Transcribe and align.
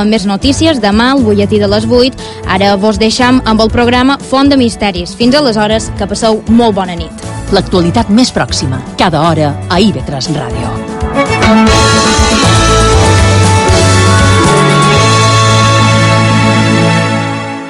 Amb 0.00 0.10
més 0.10 0.24
notícies, 0.26 0.80
demà 0.82 1.12
al 1.12 1.22
butlletí 1.22 1.60
de 1.62 1.68
les 1.70 1.86
8. 1.86 2.18
Ara 2.50 2.74
vos 2.80 2.98
deixam 2.98 3.40
amb 3.44 3.62
el 3.62 3.70
programa 3.70 4.18
Font 4.18 4.50
de 4.50 4.58
Misteris. 4.58 5.14
Fins 5.14 5.36
aleshores, 5.38 5.90
que 5.98 6.08
passeu 6.10 6.42
molt 6.48 6.74
bona 6.74 6.96
nit. 6.98 7.24
L'actualitat 7.54 8.10
més 8.10 8.32
pròxima, 8.34 8.80
cada 8.98 9.22
hora, 9.28 9.54
a 9.70 9.78
IB3 9.78 10.34
Ràdio. 10.34 10.72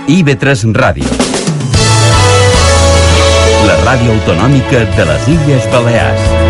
IB3 0.09 0.67
Ràdio. 0.77 1.09
La 3.65 3.77
ràdio 3.85 4.13
autonòmica 4.13 4.85
de 4.97 5.07
les 5.09 5.29
Illes 5.37 5.71
Balears. 5.73 6.44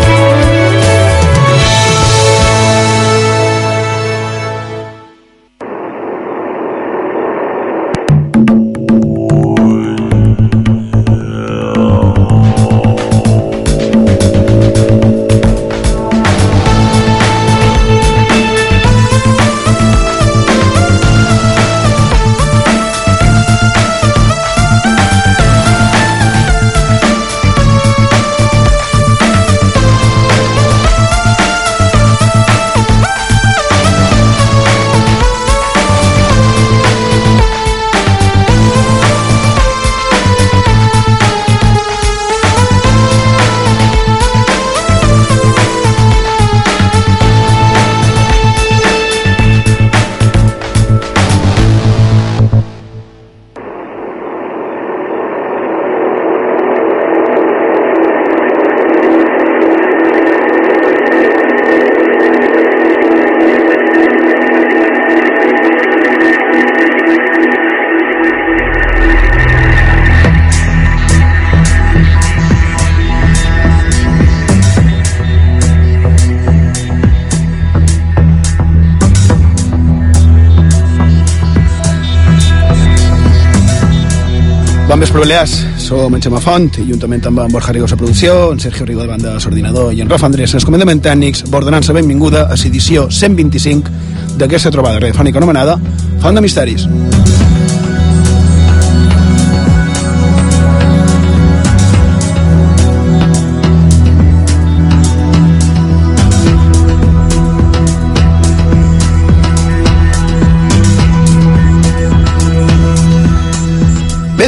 Som 86.05 86.13
en 86.13 86.21
Xema 86.21 86.37
Font, 86.37 86.67
i 86.77 86.83
juntament 86.85 87.25
amb 87.25 87.39
Borja 87.49 87.73
Rigos 87.73 87.95
a 87.95 87.97
producció, 87.97 88.51
en 88.53 88.59
Sergio 88.61 88.85
Rigo 88.85 89.01
de 89.01 89.07
banda 89.09 89.31
l'ordinador 89.39 89.89
i 89.89 90.03
en 90.03 90.11
Rafa 90.11 90.27
Andrés 90.29 90.53
en 90.53 90.59
els 90.59 90.67
comandaments 90.69 91.01
tècnics, 91.01 91.41
bordenant 91.49 91.87
la 91.87 91.97
benvinguda 91.97 92.45
a 92.45 92.59
l'edició 92.61 93.07
125 93.09 94.37
d'aquesta 94.37 94.69
trobada 94.69 95.01
radiofònica 95.01 95.41
anomenada 95.41 95.79
Font 96.21 96.37
de 96.37 96.45
Misteris. 96.45 96.85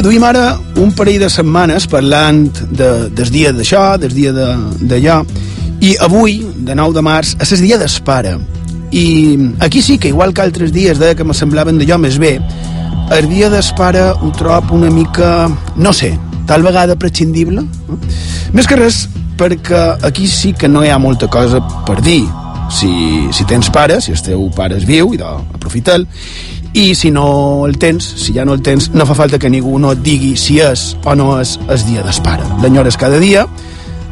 Duim 0.08 0.24
ara 0.24 0.56
un 0.80 0.88
parell 0.96 1.20
de 1.20 1.28
setmanes 1.28 1.84
parlant 1.92 2.46
de, 2.72 2.86
del 3.12 3.28
dia 3.28 3.50
d'això, 3.52 3.98
del 4.00 4.14
dia 4.16 4.30
d'allò, 4.32 5.18
i 5.84 5.90
avui, 6.00 6.38
de 6.64 6.76
9 6.78 6.96
de 6.96 7.02
març, 7.04 7.34
és 7.44 7.52
el 7.52 7.60
dia 7.66 7.76
d'espara. 7.76 8.38
I 8.88 9.04
aquí 9.60 9.82
sí 9.84 9.98
que, 10.00 10.08
igual 10.08 10.32
que 10.32 10.46
altres 10.46 10.72
dies 10.72 10.96
deia 10.96 11.18
que 11.18 11.26
me 11.28 11.36
semblaven 11.36 11.76
d'allò 11.76 11.98
més 12.00 12.16
bé, 12.22 12.38
el 13.12 13.28
dia 13.28 13.52
d'espara 13.52 14.14
ho 14.14 14.32
trob 14.38 14.72
una 14.78 14.88
mica, 14.88 15.50
no 15.76 15.92
sé, 15.92 16.14
tal 16.48 16.64
vegada 16.64 16.96
prescindible. 16.96 17.66
Més 18.56 18.68
que 18.70 18.80
res, 18.80 19.04
perquè 19.36 19.82
aquí 20.08 20.24
sí 20.24 20.54
que 20.56 20.72
no 20.72 20.86
hi 20.86 20.88
ha 20.88 20.96
molta 20.96 21.28
cosa 21.28 21.60
per 21.84 22.00
dir. 22.00 22.22
Si, 22.72 22.88
si 23.32 23.44
tens 23.48 23.68
pare, 23.72 24.00
si 24.04 24.12
el 24.12 24.24
teu 24.24 24.48
pare 24.56 24.80
és 24.80 24.88
viu, 24.88 25.12
i 25.16 25.20
aprofita'l, 25.20 26.08
i 26.78 26.94
si 26.94 27.10
no 27.10 27.66
el 27.66 27.76
tens, 27.76 28.04
si 28.04 28.32
ja 28.32 28.44
no 28.46 28.54
el 28.54 28.62
tens, 28.62 28.92
no 28.94 29.02
fa 29.06 29.16
falta 29.18 29.38
que 29.42 29.50
ningú 29.50 29.80
no 29.82 29.90
et 29.96 30.02
digui 30.04 30.36
si 30.38 30.60
és 30.62 30.92
o 31.02 31.14
no 31.18 31.32
és 31.40 31.56
el 31.66 31.80
dia 31.88 32.04
d'espara. 32.06 32.46
L'enyores 32.62 32.96
cada 32.96 33.18
dia, 33.18 33.42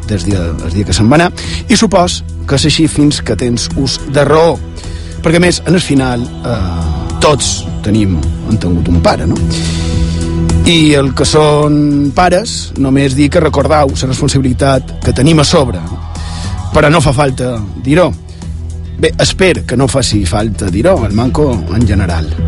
des 0.09 0.25
dia, 0.27 0.41
el 0.51 0.73
dia 0.75 0.87
que 0.89 0.97
se'n 0.97 1.07
va 1.07 1.15
anar, 1.15 1.29
i 1.71 1.79
supos 1.79 2.25
que 2.47 2.59
és 2.59 2.67
així 2.67 2.89
fins 2.91 3.21
que 3.23 3.37
tens 3.39 3.69
ús 3.79 4.01
de 4.11 4.25
raó. 4.27 4.57
Perquè, 5.23 5.39
més, 5.43 5.61
en 5.67 5.79
el 5.79 5.83
final, 5.83 6.25
eh, 6.27 7.15
tots 7.23 7.53
tenim, 7.87 8.19
han 8.51 8.59
tingut 8.59 8.91
un 8.91 8.99
pare, 9.03 9.31
no? 9.31 9.39
I 10.67 10.95
el 10.99 11.13
que 11.15 11.27
són 11.27 12.11
pares, 12.19 12.73
només 12.83 13.15
dir 13.15 13.31
que 13.31 13.43
recordau 13.43 13.95
la 13.95 14.11
responsabilitat 14.11 14.97
que 15.07 15.15
tenim 15.15 15.39
a 15.39 15.47
sobre. 15.47 15.79
Però 16.75 16.91
no 16.91 17.01
fa 17.01 17.15
falta 17.15 17.55
dir-ho. 17.85 18.11
Bé, 18.99 19.15
espero 19.23 19.63
que 19.67 19.77
no 19.77 19.87
faci 19.87 20.25
falta 20.27 20.67
dir-ho, 20.67 20.99
el 21.07 21.15
manco 21.15 21.53
en 21.71 21.87
general. 21.87 22.46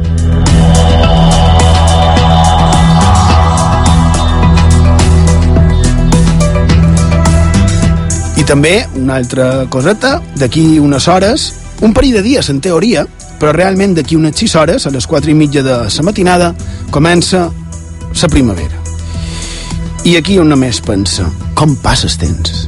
També, 8.48 8.86
una 8.97 9.19
altra 9.20 9.66
coseta, 9.69 10.22
d'aquí 10.41 10.78
unes 10.81 11.04
hores, 11.06 11.53
un 11.84 11.92
parell 11.92 12.14
de 12.16 12.22
dies, 12.25 12.48
en 12.48 12.62
teoria, 12.64 13.04
però 13.38 13.53
realment 13.53 13.92
d'aquí 13.98 14.16
unes 14.16 14.41
6 14.41 14.54
hores, 14.56 14.86
a 14.88 14.92
les 14.94 15.06
4 15.06 15.31
i 15.31 15.34
mitja 15.36 15.62
de 15.62 15.76
la 15.84 16.03
matinada, 16.03 16.54
comença 16.91 17.50
la 18.22 18.28
primavera. 18.32 18.81
I 20.08 20.16
aquí 20.16 20.38
un 20.41 20.48
només 20.48 20.81
pensa, 20.81 21.28
com 21.54 21.76
passes 21.84 22.16
temps? 22.16 22.64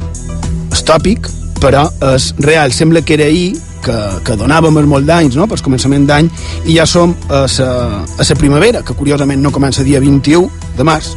És 0.71 0.85
tòpic, 0.85 1.27
però 1.59 1.87
és 2.13 2.31
real. 2.37 2.71
Sembla 2.71 3.01
que 3.01 3.17
era 3.17 3.25
ahir 3.25 3.57
que, 3.81 3.97
que 4.23 4.37
donàvem 4.37 4.77
els 4.77 4.87
molt 4.87 5.09
d'anys, 5.09 5.35
no?, 5.35 5.49
per 5.49 5.63
començament 5.65 6.05
d'any, 6.05 6.29
i 6.69 6.77
ja 6.77 6.85
som 6.85 7.17
a 7.33 7.47
la 7.49 8.37
primavera, 8.37 8.85
que 8.85 8.93
curiosament 8.93 9.41
no 9.41 9.51
comença 9.51 9.81
dia 9.81 9.99
21 9.99 10.45
de 10.77 10.85
març, 10.85 11.15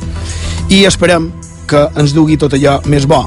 i 0.72 0.86
esperem 0.88 1.28
que 1.68 1.90
ens 2.00 2.16
dugui 2.16 2.40
tot 2.40 2.56
allò 2.56 2.80
més 2.88 3.04
bo 3.04 3.26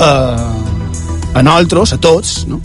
eh, 0.00 1.36
a 1.36 1.42
nosaltres, 1.42 1.92
a 1.92 1.98
tots, 2.00 2.46
no? 2.48 2.60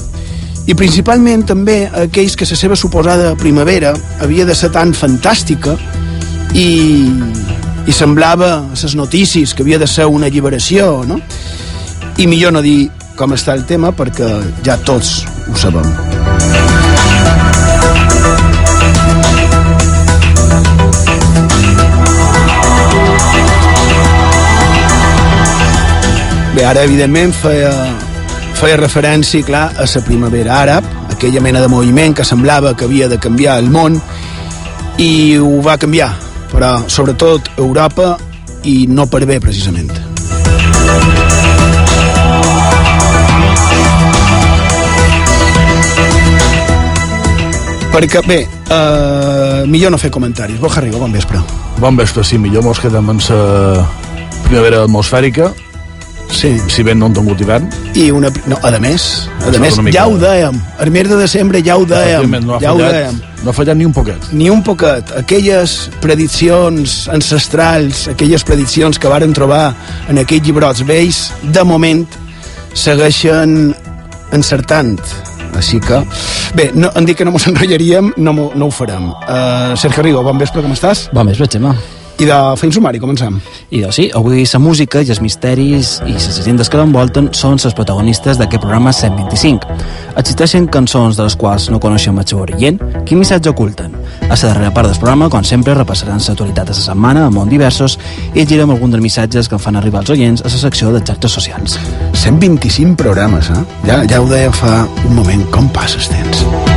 i 0.69 0.75
principalment 0.78 1.44
també 1.50 1.84
a 1.90 2.06
aquells 2.06 2.38
que 2.38 2.46
la 2.47 2.58
seva 2.58 2.78
suposada 2.78 3.34
primavera 3.36 3.96
havia 4.22 4.46
de 4.46 4.56
ser 4.56 4.69
tan 4.72 4.94
fantàstica 4.94 5.75
i, 6.53 6.70
i 7.88 7.96
semblava 7.96 8.53
a 8.59 8.64
les 8.72 8.96
notícies 8.96 9.53
que 9.53 9.66
havia 9.66 9.81
de 9.81 9.90
ser 9.90 10.06
una 10.06 10.30
alliberació, 10.30 11.03
no? 11.08 11.20
I 12.18 12.28
millor 12.28 12.53
no 12.53 12.62
dir 12.62 12.91
com 13.18 13.34
està 13.34 13.58
el 13.58 13.66
tema 13.66 13.91
perquè 13.96 14.31
ja 14.66 14.78
tots 14.86 15.22
ho 15.47 15.58
sabem. 15.58 16.71
Bé, 26.61 26.66
ara 26.69 26.84
evidentment 26.85 27.31
feia, 27.34 27.72
feia 28.53 28.75
referència, 28.78 29.41
clar, 29.41 29.63
a 29.81 29.87
la 29.90 30.02
primavera 30.05 30.59
àrab, 30.61 30.85
aquella 31.09 31.41
mena 31.41 31.58
de 31.59 31.67
moviment 31.67 32.13
que 32.13 32.22
semblava 32.23 32.75
que 32.78 32.85
havia 32.85 33.08
de 33.09 33.17
canviar 33.17 33.55
el 33.58 33.72
món 33.73 33.96
i 35.02 35.40
ho 35.41 35.55
va 35.66 35.79
canviar, 35.81 36.11
però 36.52 36.84
sobretot 36.85 37.49
Europa 37.58 38.11
i 38.61 38.85
no 38.85 39.08
per 39.09 39.25
bé, 39.25 39.40
precisament. 39.41 39.90
Perquè, 47.90 48.22
bé, 48.29 48.40
uh, 48.69 49.66
millor 49.66 49.90
no 49.90 49.97
fer 49.97 50.13
comentaris. 50.13 50.61
Borja 50.61 50.85
bon 50.93 51.11
vespre. 51.11 51.41
Bon 51.79 51.97
vespre, 51.97 52.23
sí, 52.23 52.37
millor 52.37 52.61
mos 52.61 52.78
quedem 52.78 53.09
amb 53.09 53.29
la 53.31 53.90
primavera 54.46 54.85
atmosfèrica, 54.85 55.49
Sí. 56.32 56.56
si 56.72 56.82
ben 56.84 56.98
no 56.98 57.06
han 57.10 57.14
tingut 57.14 57.42
hivern. 57.44 57.68
I 57.94 58.10
una... 58.16 58.30
No, 58.48 58.58
a 58.64 58.72
més, 58.80 59.28
a 59.46 59.52
més, 59.60 59.76
ja 59.94 60.06
ho 60.08 60.16
dèiem, 60.18 60.56
el 60.80 60.92
mes 60.96 61.10
de 61.10 61.18
desembre 61.20 61.62
ja 61.66 61.76
ho 61.78 61.84
dèiem, 61.86 62.32
no 62.46 62.56
ha 62.56 62.60
ja 62.64 62.72
ho 62.72 62.78
fallat, 62.80 62.96
dèiem. 62.96 63.20
no 63.44 63.52
ha 63.52 63.54
fallat 63.54 63.78
ni 63.78 63.86
un 63.86 63.94
poquet. 63.94 64.30
Ni 64.32 64.50
un 64.50 64.64
poquet. 64.64 65.12
Aquelles 65.20 65.76
prediccions 66.02 66.96
ancestrals, 67.12 68.08
aquelles 68.16 68.44
prediccions 68.48 68.98
que 68.98 69.12
varen 69.12 69.34
trobar 69.38 69.74
en 70.10 70.18
aquells 70.24 70.48
llibrots 70.48 70.86
vells, 70.88 71.28
de 71.44 71.64
moment 71.68 72.08
segueixen 72.74 73.76
encertant. 74.32 74.96
Així 75.60 75.82
que... 75.84 76.00
Bé, 76.56 76.70
no, 76.74 76.90
em 76.96 77.06
dic 77.08 77.18
que 77.20 77.26
no 77.28 77.34
mos 77.36 77.46
enrotllaríem, 77.52 78.14
no, 78.24 78.34
mo- 78.34 78.52
no 78.56 78.68
ho 78.70 78.72
farem. 78.72 79.10
Uh, 79.12 79.76
Sergio 79.80 80.04
Rigo, 80.04 80.24
bon 80.24 80.40
vespre, 80.40 80.64
com 80.64 80.72
estàs? 80.76 81.10
Bon 81.16 81.28
vespre, 81.28 81.48
Xema. 81.52 81.76
I 82.22 82.26
de 82.26 82.35
Feim 82.56 82.70
Sumari, 82.70 83.00
comencem. 83.02 83.40
I 83.73 83.79
doncs 83.82 83.97
sí, 83.97 84.03
avui 84.14 84.44
la 84.46 84.59
música 84.62 85.00
i 85.02 85.09
els 85.09 85.22
misteris 85.26 85.96
i 86.06 86.12
les 86.14 86.28
llegendes 86.38 86.70
que 86.70 86.78
l'envolten 86.78 87.32
són 87.34 87.58
les 87.58 87.73
protagonistes 87.73 88.38
d'aquest 88.38 88.62
programa 88.62 88.91
125. 88.94 89.78
Existeixen 90.22 90.68
cançons 90.70 91.18
de 91.18 91.26
les 91.26 91.35
quals 91.35 91.72
no 91.73 91.79
coneixem 91.82 92.20
el 92.22 92.28
seu 92.29 92.44
origen, 92.44 92.78
quin 93.09 93.18
missatge 93.18 93.50
oculten. 93.50 93.96
A 94.29 94.35
la 94.35 94.38
darrera 94.38 94.70
part 94.76 94.91
del 94.91 95.00
programa, 95.02 95.32
com 95.34 95.41
sempre, 95.41 95.73
repassaran 95.73 96.22
l'actualitat 96.22 96.70
de 96.70 96.76
la 96.78 96.84
setmana 96.85 97.26
a 97.26 97.32
món 97.34 97.50
diversos 97.50 97.97
i 98.35 98.44
llegirem 98.44 98.70
alguns 98.70 98.94
dels 98.94 99.08
missatges 99.08 99.50
que 99.50 99.58
en 99.58 99.64
fan 99.64 99.79
arribar 99.82 100.03
els 100.06 100.14
oients 100.14 100.46
a 100.46 100.52
la 100.52 100.62
secció 100.62 100.94
de 100.94 101.02
xarxes 101.02 101.40
socials. 101.40 101.79
125 102.14 103.02
programes, 103.02 103.50
eh? 103.50 103.64
Ja, 103.88 104.03
ja 104.06 104.22
ho 104.22 104.29
deia 104.29 104.53
fa 104.53 104.84
un 105.08 105.18
moment, 105.18 105.41
com 105.50 105.73
passa 105.73 105.97
el 105.97 106.14
temps. 106.14 106.71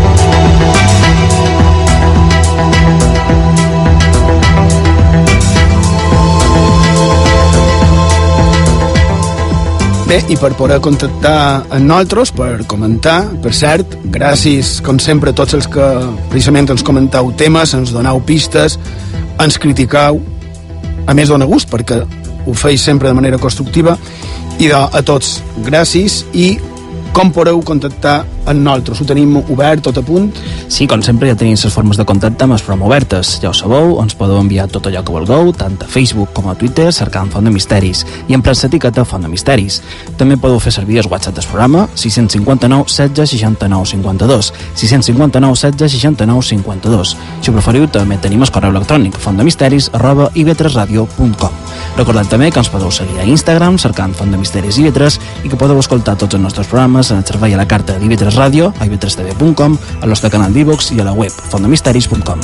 Bé, 10.05 10.19
i 10.29 10.37
per 10.37 10.51
poder 10.53 10.77
contactar 10.85 11.65
amb 11.73 11.87
nosaltres, 11.89 12.31
per 12.37 12.67
comentar, 12.69 13.23
per 13.41 13.55
cert, 13.57 13.95
gràcies, 14.13 14.77
com 14.85 14.99
sempre, 15.01 15.33
a 15.33 15.37
tots 15.37 15.57
els 15.57 15.69
que 15.73 15.87
precisament 16.29 16.69
ens 16.75 16.85
comentau 16.85 17.31
temes, 17.41 17.73
ens 17.73 17.93
donau 17.95 18.21
pistes, 18.21 18.77
ens 19.41 19.57
criticau, 19.59 20.21
a 21.09 21.17
més 21.17 21.33
dona 21.33 21.49
gust, 21.49 21.71
perquè 21.73 22.03
ho 22.45 22.53
feis 22.53 22.85
sempre 22.85 23.09
de 23.09 23.17
manera 23.17 23.41
constructiva, 23.41 23.97
i 24.61 24.69
de, 24.69 24.77
a 24.77 25.03
tots, 25.09 25.39
gràcies, 25.65 26.21
i 26.37 26.53
com 27.17 27.33
podeu 27.33 27.65
contactar 27.65 28.21
amb 28.47 28.61
nosaltres? 28.61 29.01
Ho 29.01 29.07
tenim 29.09 29.37
obert, 29.43 29.83
tot 29.85 29.99
a 29.99 30.05
punt? 30.05 30.31
Sí, 30.69 30.87
com 30.91 31.03
sempre 31.03 31.29
ja 31.31 31.37
tenim 31.39 31.57
les 31.59 31.75
formes 31.75 31.99
de 32.01 32.05
contacte 32.09 32.47
les 32.47 32.63
promo 32.63 32.87
obertes. 32.87 33.39
Ja 33.43 33.51
ho 33.51 33.55
sabeu, 33.57 33.99
ens 34.03 34.15
podeu 34.15 34.39
enviar 34.41 34.69
tot 34.69 34.87
allò 34.87 35.03
que 35.05 35.13
vulgueu, 35.13 35.53
tant 35.57 35.77
a 35.83 35.89
Facebook 35.91 36.33
com 36.37 36.49
a 36.51 36.55
Twitter, 36.55 36.91
cercant 36.93 37.31
Font 37.33 37.45
de 37.45 37.51
Misteris, 37.51 38.05
i 38.29 38.35
emprant 38.35 38.57
l'etiqueta 38.63 39.05
Font 39.05 39.23
de 39.25 39.29
Misteris. 39.29 39.81
També 40.19 40.37
podeu 40.41 40.61
fer 40.63 40.73
servir 40.73 41.01
el 41.01 41.09
WhatsApp 41.11 41.37
del 41.39 41.49
programa 41.51 41.89
659 41.95 42.85
16 42.89 43.31
69 43.35 43.87
52 43.95 44.53
659 44.75 45.55
16 45.55 45.93
69 45.99 46.43
52 46.51 47.17
Si 47.41 47.51
ho 47.51 47.55
preferiu, 47.55 47.87
també 47.89 48.19
tenim 48.23 48.43
el 48.43 48.51
correu 48.51 48.75
electrònic 48.75 49.19
fontdemisteris 49.21 49.91
arroba 49.95 50.31
ib3radio.com 50.35 51.63
Recordem 51.97 52.27
també 52.31 52.51
que 52.51 52.59
ens 52.63 52.71
podeu 52.73 52.91
seguir 52.95 53.21
a 53.23 53.27
Instagram 53.29 53.79
cercant 53.79 54.15
Font 54.19 54.33
de 54.33 54.41
Misteris 54.41 54.79
IB3 54.83 55.19
i 55.45 55.53
que 55.53 55.59
podeu 55.61 55.79
escoltar 55.79 56.17
tots 56.19 56.35
els 56.35 56.43
nostres 56.43 56.71
programes 56.71 57.11
en 57.11 57.23
el 57.23 57.27
servei 57.29 57.55
a 57.55 57.61
la 57.61 57.69
carta 57.71 57.99
d'IB3 58.01 58.34
Ràdio, 58.35 58.73
a 58.79 58.87
ib3tv.com, 58.87 59.79
al 60.03 60.09
nostre 60.09 60.31
canal 60.31 60.53
d'iVox 60.53 60.93
i 60.95 61.01
a 61.01 61.07
la 61.07 61.15
web 61.15 61.33
fontdemisteris.com. 61.53 62.41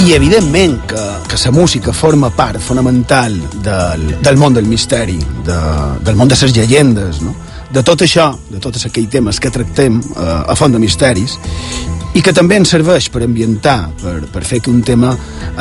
I 0.00 0.14
evidentment 0.16 0.80
que, 0.88 1.02
que 1.28 1.36
la 1.44 1.50
música 1.52 1.92
forma 1.92 2.30
part 2.30 2.58
fonamental 2.58 3.36
del, 3.62 4.16
del 4.22 4.36
món 4.36 4.54
del 4.54 4.66
misteri, 4.66 5.18
de, 5.44 5.60
del 6.00 6.16
món 6.16 6.28
de 6.28 6.38
les 6.40 6.54
llegendes, 6.56 7.20
no? 7.20 7.34
De 7.70 7.82
tot 7.86 8.02
això, 8.02 8.32
de 8.50 8.58
tots 8.58 8.86
aquells 8.86 9.10
temes 9.12 9.38
que 9.40 9.50
tractem 9.50 10.00
eh, 10.00 10.24
a 10.50 10.56
Font 10.58 10.72
de 10.74 10.80
Misteris, 10.82 11.36
i 12.14 12.22
que 12.22 12.32
també 12.34 12.58
ens 12.58 12.72
serveix 12.74 13.06
per 13.12 13.22
ambientar, 13.22 13.90
per, 14.02 14.16
per 14.32 14.42
fer 14.44 14.58
que 14.60 14.72
un 14.72 14.82
tema 14.82 15.12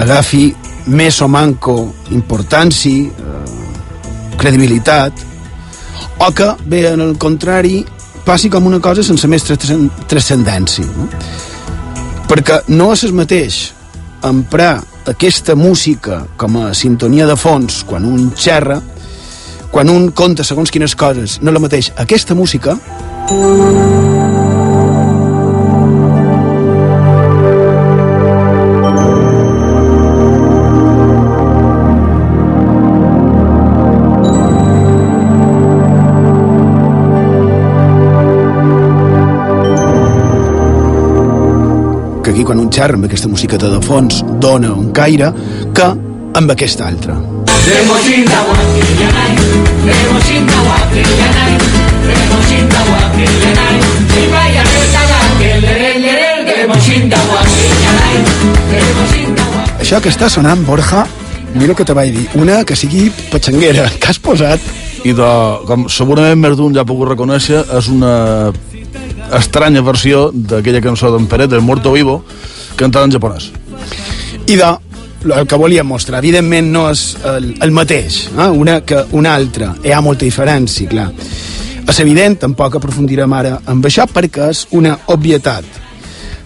agafi 0.01 0.47
més 0.89 1.21
o 1.21 1.27
manco 1.29 1.75
importància, 2.15 3.05
eh, 3.05 4.37
credibilitat, 4.39 5.25
o 6.19 6.31
que, 6.35 6.49
bé, 6.65 6.87
en 6.93 7.01
el 7.05 7.17
contrari, 7.17 7.83
passi 8.25 8.49
com 8.49 8.65
una 8.67 8.79
cosa 8.83 9.03
sense 9.03 9.27
més 9.27 9.45
transcen- 9.45 9.89
transcendència. 10.07 10.85
No? 10.97 11.07
Perquè 12.29 12.63
no 12.73 12.91
és 12.93 13.03
el 13.07 13.13
mateix 13.17 13.59
emprar 14.27 14.79
aquesta 15.09 15.55
música 15.55 16.25
com 16.37 16.57
a 16.61 16.73
sintonia 16.77 17.25
de 17.25 17.35
fons 17.39 17.83
quan 17.87 18.05
un 18.05 18.31
xerra, 18.37 18.81
quan 19.71 19.89
un 19.89 20.09
conta 20.11 20.43
segons 20.43 20.71
quines 20.73 20.95
coses, 20.95 21.39
no 21.41 21.51
el 21.51 21.59
mateix 21.61 21.91
aquesta 21.97 22.35
música 22.35 22.77
que 42.23 42.31
aquí 42.31 42.43
quan 42.43 42.59
un 42.59 42.71
xerra 42.73 42.97
amb 42.97 43.05
aquesta 43.05 43.29
musiqueta 43.29 43.69
de 43.69 43.81
fons 43.85 44.23
dona 44.41 44.73
un 44.73 44.91
caire 44.91 45.33
que 45.73 45.91
amb 46.39 46.51
aquesta 46.57 46.87
altra. 46.87 47.17
Això 59.79 59.97
que 60.03 60.11
està 60.11 60.27
sonant, 60.29 60.61
Borja, 60.67 61.05
mira 61.55 61.73
que 61.73 61.85
te 61.87 61.95
vaig 61.97 62.11
dir, 62.13 62.27
una 62.37 62.63
que 62.67 62.75
sigui 62.77 63.07
petxanguera, 63.31 63.87
que 64.01 64.11
has 64.11 64.19
posat 64.21 64.61
I 65.07 65.13
de, 65.15 65.29
com 65.65 65.87
segurament 65.89 66.41
més 66.43 66.57
d'un 66.59 66.75
ja 66.75 66.83
ha 66.83 66.87
pogut 66.87 67.07
reconèixer, 67.13 67.61
és 67.77 67.87
una 67.87 68.51
estranya 69.37 69.81
versió 69.85 70.27
d'aquella 70.33 70.81
cançó 70.83 71.09
d'en 71.13 71.25
Peret, 71.31 71.55
El 71.55 71.63
Muerto 71.63 71.93
Vivo, 71.95 72.19
cantada 72.75 73.07
en 73.07 73.15
japonès. 73.15 73.51
i 74.45 74.57
de 74.59 74.69
el 75.23 75.47
que 75.47 75.55
volíem 75.59 75.87
mostrar, 75.87 76.21
evidentment 76.23 76.69
no 76.71 76.85
és 76.91 77.03
el, 77.27 77.51
el 77.61 77.73
mateix, 77.75 78.21
eh? 78.31 78.47
una 78.55 78.79
que 78.87 79.01
una 79.17 79.33
altra, 79.35 79.73
hi 79.83 79.91
ha 79.91 80.01
molta 80.01 80.25
diferència, 80.25 80.89
clar. 80.89 81.09
És 81.89 81.99
evident, 82.03 82.37
tampoc 82.43 82.77
aprofundirem 82.77 83.33
ara 83.33 83.57
amb 83.71 83.85
això, 83.89 84.05
perquè 84.07 84.49
és 84.53 84.65
una 84.77 84.95
obvietat. 85.11 85.65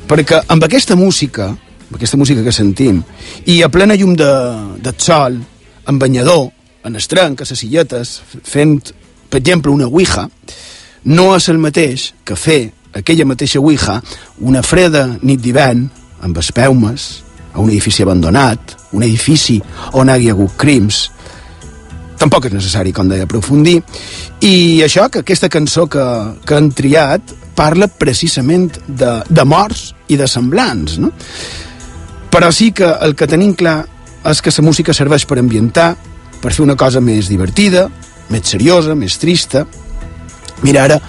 Perquè 0.07 0.43
amb 0.53 0.65
aquesta 0.65 0.95
música, 0.95 1.49
amb 1.51 1.97
aquesta 1.97 2.17
música 2.17 2.43
que 2.45 2.55
sentim, 2.55 3.01
i 3.45 3.61
a 3.61 3.69
plena 3.69 3.97
llum 3.99 4.15
de, 4.17 4.31
de 4.81 4.93
sol, 4.97 5.37
en 5.87 5.99
banyador, 5.99 6.47
en 6.83 6.95
estrenc, 6.95 7.41
a 7.41 7.49
les 7.49 7.59
silletes, 7.59 8.21
fent, 8.43 8.77
per 9.29 9.41
exemple, 9.41 9.71
una 9.71 9.89
ouija, 9.91 10.29
no 11.03 11.33
és 11.35 11.49
el 11.51 11.59
mateix 11.59 12.13
que 12.23 12.39
fer 12.39 12.61
aquella 12.93 13.25
mateixa 13.27 13.59
ouija 13.59 13.99
una 14.39 14.61
freda 14.63 15.07
nit 15.21 15.41
d'hivern 15.41 15.87
amb 16.23 16.37
espeumes 16.39 17.23
a 17.53 17.61
un 17.61 17.69
edifici 17.69 18.03
abandonat, 18.03 18.75
un 18.97 19.03
edifici 19.05 19.59
on 19.99 20.09
hi 20.09 20.27
ha 20.29 20.33
hagut 20.33 20.57
crims. 20.57 21.05
Tampoc 22.19 22.47
és 22.47 22.55
necessari, 22.55 22.93
com 22.95 23.09
deia, 23.09 23.27
aprofundir. 23.27 23.79
I 24.45 24.83
això, 24.85 25.09
que 25.11 25.23
aquesta 25.23 25.49
cançó 25.51 25.87
que, 25.91 26.03
que 26.45 26.55
han 26.57 26.71
triat 26.75 27.33
parla 27.55 27.87
precisament 27.87 28.71
de, 28.87 29.19
de 29.29 29.45
morts 29.45 29.91
i 30.09 30.17
de 30.17 30.27
semblants, 30.27 30.97
no? 31.01 31.11
Però 32.33 32.49
sí 32.51 32.71
que 32.73 32.87
el 33.05 33.13
que 33.13 33.29
tenim 33.29 33.53
clar 33.53 33.83
és 34.25 34.41
que 34.41 34.53
la 34.55 34.65
música 34.65 34.93
serveix 34.95 35.27
per 35.29 35.37
ambientar, 35.39 35.93
per 36.41 36.53
fer 36.53 36.63
una 36.63 36.77
cosa 36.79 37.01
més 37.03 37.29
divertida, 37.29 37.85
més 38.33 38.47
seriosa, 38.49 38.95
més 38.95 39.19
trista. 39.21 39.65
Mira, 40.63 40.87
ara 40.87 40.99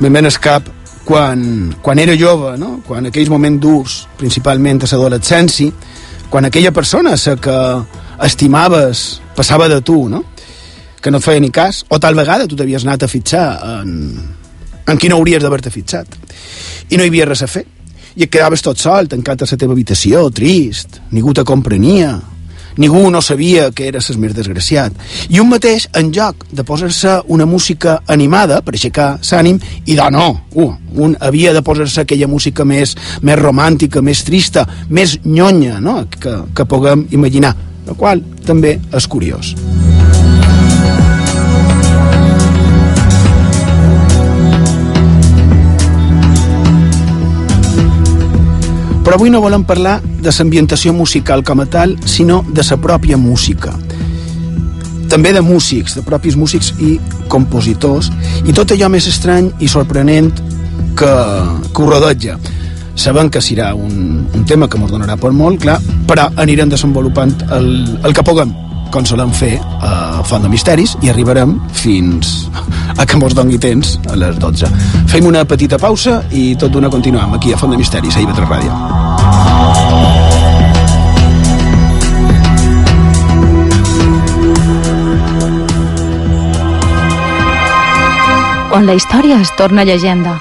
me'n 0.00 0.14
ven 0.14 0.30
el 0.30 0.38
cap 0.40 0.70
quan, 1.04 1.74
quan 1.82 1.98
era 1.98 2.16
jove, 2.16 2.56
no? 2.58 2.80
quan 2.86 3.06
aquells 3.10 3.30
moments 3.30 3.60
durs, 3.60 3.96
principalment 4.18 4.82
a 4.82 4.88
l'adolescència, 4.90 5.72
quan 6.30 6.48
aquella 6.48 6.72
persona 6.72 7.14
la 7.14 7.36
que 7.36 7.58
estimaves 8.26 9.20
passava 9.36 9.68
de 9.68 9.80
tu, 9.82 10.08
no? 10.08 10.24
que 11.00 11.12
no 11.12 11.20
et 11.20 11.24
feia 11.24 11.40
ni 11.40 11.50
cas, 11.52 11.84
o 11.92 12.00
tal 12.00 12.16
vegada 12.16 12.48
tu 12.48 12.56
t'havies 12.56 12.86
anat 12.86 13.04
a 13.04 13.08
fitxar 13.08 13.46
en, 13.74 13.90
en 14.88 14.98
qui 14.98 15.10
no 15.12 15.18
hauries 15.20 15.42
d'haver-te 15.42 15.70
fitxat, 15.70 16.16
i 16.88 16.96
no 16.96 17.04
hi 17.04 17.12
havia 17.12 17.28
res 17.28 17.44
a 17.44 17.48
fer, 17.50 17.66
i 18.16 18.24
et 18.24 18.30
quedaves 18.30 18.62
tot 18.64 18.80
sol, 18.80 19.10
tancat 19.10 19.42
a 19.42 19.48
la 19.50 19.58
teva 19.60 19.74
habitació, 19.76 20.30
trist, 20.30 21.02
ningú 21.12 21.34
te 21.34 21.44
comprenia, 21.44 22.14
ningú 22.76 23.10
no 23.10 23.22
sabia 23.22 23.70
que 23.72 23.88
era 23.88 24.02
ses 24.04 24.18
més 24.20 24.34
desgraciat. 24.34 24.92
I 25.30 25.40
un 25.40 25.50
mateix, 25.52 25.88
en 25.94 26.12
lloc 26.14 26.46
de 26.52 26.64
posar-se 26.64 27.20
una 27.28 27.46
música 27.46 28.00
animada 28.06 28.60
per 28.64 28.74
aixecar 28.74 29.14
l'ànim, 29.30 29.58
i 29.86 29.96
de 29.98 30.10
no, 30.14 30.28
uh, 30.54 30.70
un 30.94 31.16
havia 31.20 31.52
de 31.52 31.62
posar-se 31.62 32.04
aquella 32.04 32.28
música 32.30 32.64
més, 32.64 32.96
més 33.22 33.40
romàntica, 33.40 34.02
més 34.02 34.24
trista, 34.24 34.66
més 34.88 35.18
nyonya, 35.24 35.80
no?, 35.80 36.02
que, 36.10 36.36
que 36.54 36.68
puguem 36.70 37.08
imaginar, 37.10 37.54
el 37.88 37.98
qual 37.98 38.22
també 38.46 38.78
és 38.94 39.10
curiós. 39.10 39.54
Però 49.14 49.20
avui 49.22 49.30
no 49.30 49.38
volem 49.38 49.62
parlar 49.62 50.00
de 50.02 50.30
l'ambientació 50.34 50.90
musical 50.92 51.44
com 51.46 51.60
a 51.62 51.66
tal, 51.70 51.92
sinó 52.04 52.40
de 52.50 52.64
la 52.66 52.76
pròpia 52.82 53.14
música. 53.16 53.70
També 55.08 55.30
de 55.32 55.40
músics, 55.40 55.94
de 55.94 56.02
propis 56.02 56.34
músics 56.34 56.72
i 56.82 56.96
compositors, 57.30 58.08
i 58.42 58.50
tot 58.50 58.74
allò 58.74 58.88
més 58.90 59.06
estrany 59.06 59.52
i 59.62 59.68
sorprenent 59.70 60.32
que, 60.98 61.12
que 61.70 61.84
ho 61.84 61.86
rodeja. 61.92 62.34
Sabem 62.96 63.30
que 63.30 63.38
serà 63.38 63.70
un, 63.78 64.26
un 64.34 64.44
tema 64.50 64.66
que 64.66 64.82
ens 64.82 64.90
donarà 64.90 65.14
per 65.14 65.30
molt, 65.30 65.62
clar, 65.62 65.78
però 66.10 66.26
anirem 66.34 66.74
desenvolupant 66.74 67.36
el, 67.54 67.70
el 68.02 68.18
que 68.18 68.26
puguem, 68.26 68.50
com 68.94 69.06
solem 69.06 69.32
fer 69.34 69.56
a 69.82 70.22
Font 70.22 70.44
de 70.46 70.50
Misteris, 70.52 70.94
i 71.02 71.10
arribarem 71.10 71.56
fins 71.74 72.46
a 72.94 73.04
que 73.04 73.18
mos 73.18 73.34
doni 73.34 73.58
temps 73.58 73.96
a 74.06 74.14
les 74.20 74.38
12. 74.38 74.70
Fem 75.10 75.26
una 75.26 75.42
petita 75.44 75.80
pausa 75.82 76.20
i 76.30 76.52
tot 76.54 76.70
d'una 76.70 76.92
continuem 76.92 77.34
aquí 77.34 77.52
a 77.52 77.58
Font 77.58 77.74
de 77.74 77.80
Misteris, 77.80 78.14
a 78.14 78.22
IB3 78.22 78.46
Ràdio. 78.46 78.72
on 88.74 88.88
la 88.90 88.94
història 88.98 89.36
es 89.40 89.52
torna 89.54 89.84
llegenda, 89.86 90.32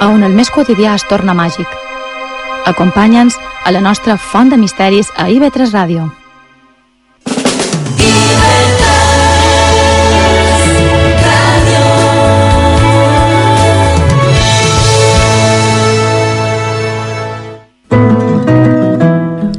a 0.00 0.08
on 0.08 0.24
el 0.24 0.32
més 0.32 0.48
quotidià 0.48 0.94
es 0.96 1.04
torna 1.04 1.36
màgic. 1.36 1.68
Acompanya'ns 2.64 3.36
a 3.64 3.76
la 3.76 3.84
nostra 3.84 4.16
font 4.16 4.48
de 4.48 4.56
misteris 4.56 5.12
a 5.20 5.28
IB3 5.28 5.68
Ràdio. 5.76 6.10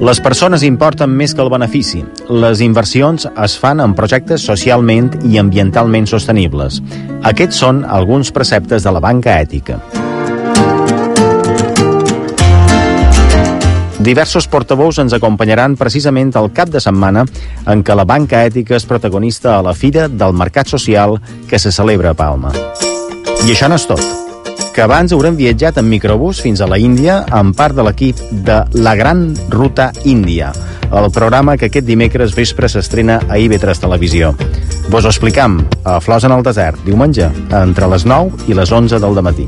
Les 0.05 0.19
persones 0.21 0.62
importen 0.62 1.09
més 1.09 1.31
que 1.33 1.41
el 1.41 1.50
benefici. 1.50 2.03
Les 2.29 2.59
inversions 2.62 3.24
es 3.41 3.53
fan 3.57 3.79
en 3.81 3.95
projectes 3.97 4.43
socialment 4.45 5.07
i 5.25 5.39
ambientalment 5.41 6.05
sostenibles. 6.05 6.77
Aquests 7.25 7.57
són 7.63 7.79
alguns 7.89 8.29
preceptes 8.35 8.85
de 8.85 8.93
la 8.93 9.01
banca 9.01 9.39
ètica. 9.41 9.79
Diversos 14.05 14.45
portaveus 14.45 15.00
ens 15.01 15.15
acompanyaran 15.17 15.74
precisament 15.79 16.35
el 16.38 16.51
cap 16.53 16.69
de 16.69 16.83
setmana 16.83 17.24
en 17.65 17.81
què 17.81 17.95
la 17.97 18.05
banca 18.05 18.43
ètica 18.45 18.77
és 18.77 18.85
protagonista 18.85 19.55
a 19.55 19.63
la 19.65 19.74
Fira 19.74 20.05
del 20.05 20.38
Mercat 20.38 20.69
Social 20.69 21.17
que 21.50 21.57
se 21.57 21.74
celebra 21.74 22.13
a 22.13 22.19
Palma. 22.19 22.53
I 23.41 23.55
això 23.55 23.71
no 23.71 23.81
és 23.81 23.89
tot 23.89 24.25
que 24.75 24.84
abans 24.84 25.13
haurem 25.15 25.38
viatjat 25.39 25.77
en 25.79 25.88
microbús 25.88 26.41
fins 26.44 26.60
a 26.60 26.67
la 26.67 26.75
Índia 26.75 27.22
amb 27.32 27.55
part 27.55 27.77
de 27.77 27.86
l'equip 27.88 28.20
de 28.44 28.58
La 28.84 28.91
Gran 29.00 29.29
Ruta 29.48 29.88
Índia, 30.03 30.51
el 30.91 31.08
programa 31.15 31.55
que 31.55 31.70
aquest 31.70 31.88
dimecres 31.88 32.36
vespre 32.36 32.67
s'estrena 32.67 33.22
a 33.29 33.39
IB3 33.39 33.86
Televisió. 33.88 34.36
Vos 34.91 35.08
ho 35.08 35.13
explicam 35.15 35.62
a 35.86 36.01
Flors 36.03 36.27
en 36.27 36.36
el 36.36 36.44
desert, 36.44 36.84
diumenge, 36.84 37.32
entre 37.55 37.88
les 37.88 38.03
9 38.03 38.51
i 38.51 38.60
les 38.60 38.75
11 38.84 39.00
del 39.00 39.24
matí. 39.24 39.48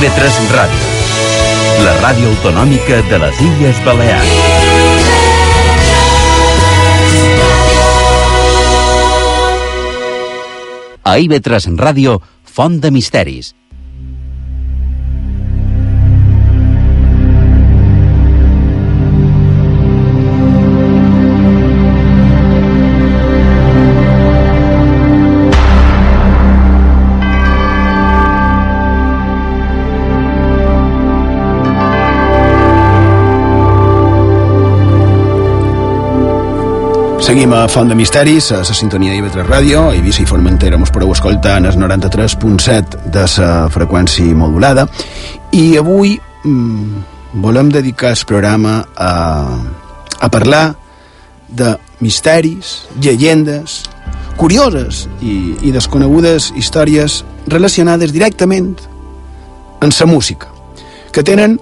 IB3 0.00 0.46
Ràdio, 0.48 0.84
la 1.84 1.90
ràdio 2.00 2.30
autonòmica 2.30 3.02
de 3.10 3.18
les 3.20 3.40
Illes 3.44 3.80
Balears. 3.84 4.30
A 11.04 11.18
IB3 11.20 11.76
Ràdio, 11.76 12.16
Font 12.48 12.80
de 12.80 12.88
Misteris. 12.96 13.52
Seguim 37.30 37.52
a 37.54 37.68
Font 37.68 37.86
de 37.86 37.94
Misteris, 37.94 38.48
a 38.50 38.56
la 38.66 38.74
sintonia 38.74 39.12
d'IV3 39.14 39.44
Ràdio, 39.46 39.84
a 39.86 39.92
Eivissa 39.94 40.24
i 40.24 40.26
Formentera 40.26 40.74
mos 40.82 40.90
podeu 40.90 41.12
escoltar 41.14 41.60
en 41.60 41.68
el 41.70 41.76
93.7 41.78 43.04
de 43.14 43.22
la 43.36 43.50
freqüència 43.70 44.34
modulada 44.34 44.88
i 45.54 45.76
avui 45.78 46.16
mm, 46.18 47.04
volem 47.44 47.70
dedicar 47.70 48.10
el 48.16 48.24
programa 48.26 48.74
a, 48.96 49.12
a 50.18 50.32
parlar 50.34 50.74
de 51.46 51.76
misteris, 52.02 52.90
llegendes, 52.98 53.84
curioses 54.34 55.06
i, 55.22 55.54
i 55.62 55.70
desconegudes 55.70 56.50
històries 56.58 57.22
relacionades 57.46 58.10
directament 58.10 58.74
amb 59.78 59.94
la 59.94 60.12
música, 60.18 60.50
que 61.14 61.22
tenen 61.22 61.60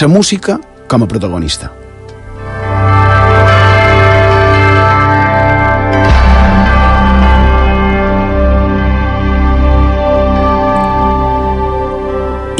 la 0.00 0.08
música 0.08 0.62
com 0.88 1.04
a 1.04 1.12
protagonista. 1.12 1.83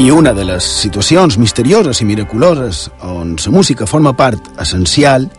I 0.04 0.10
una 0.10 0.34
de 0.36 0.44
les 0.44 0.64
situacions 0.82 1.38
misterioses 1.40 2.02
i 2.02 2.04
miraculoses 2.04 2.90
on 3.08 3.30
la 3.40 3.50
música 3.54 3.86
forma 3.88 4.10
part 4.12 4.50
essencial, 4.60 5.30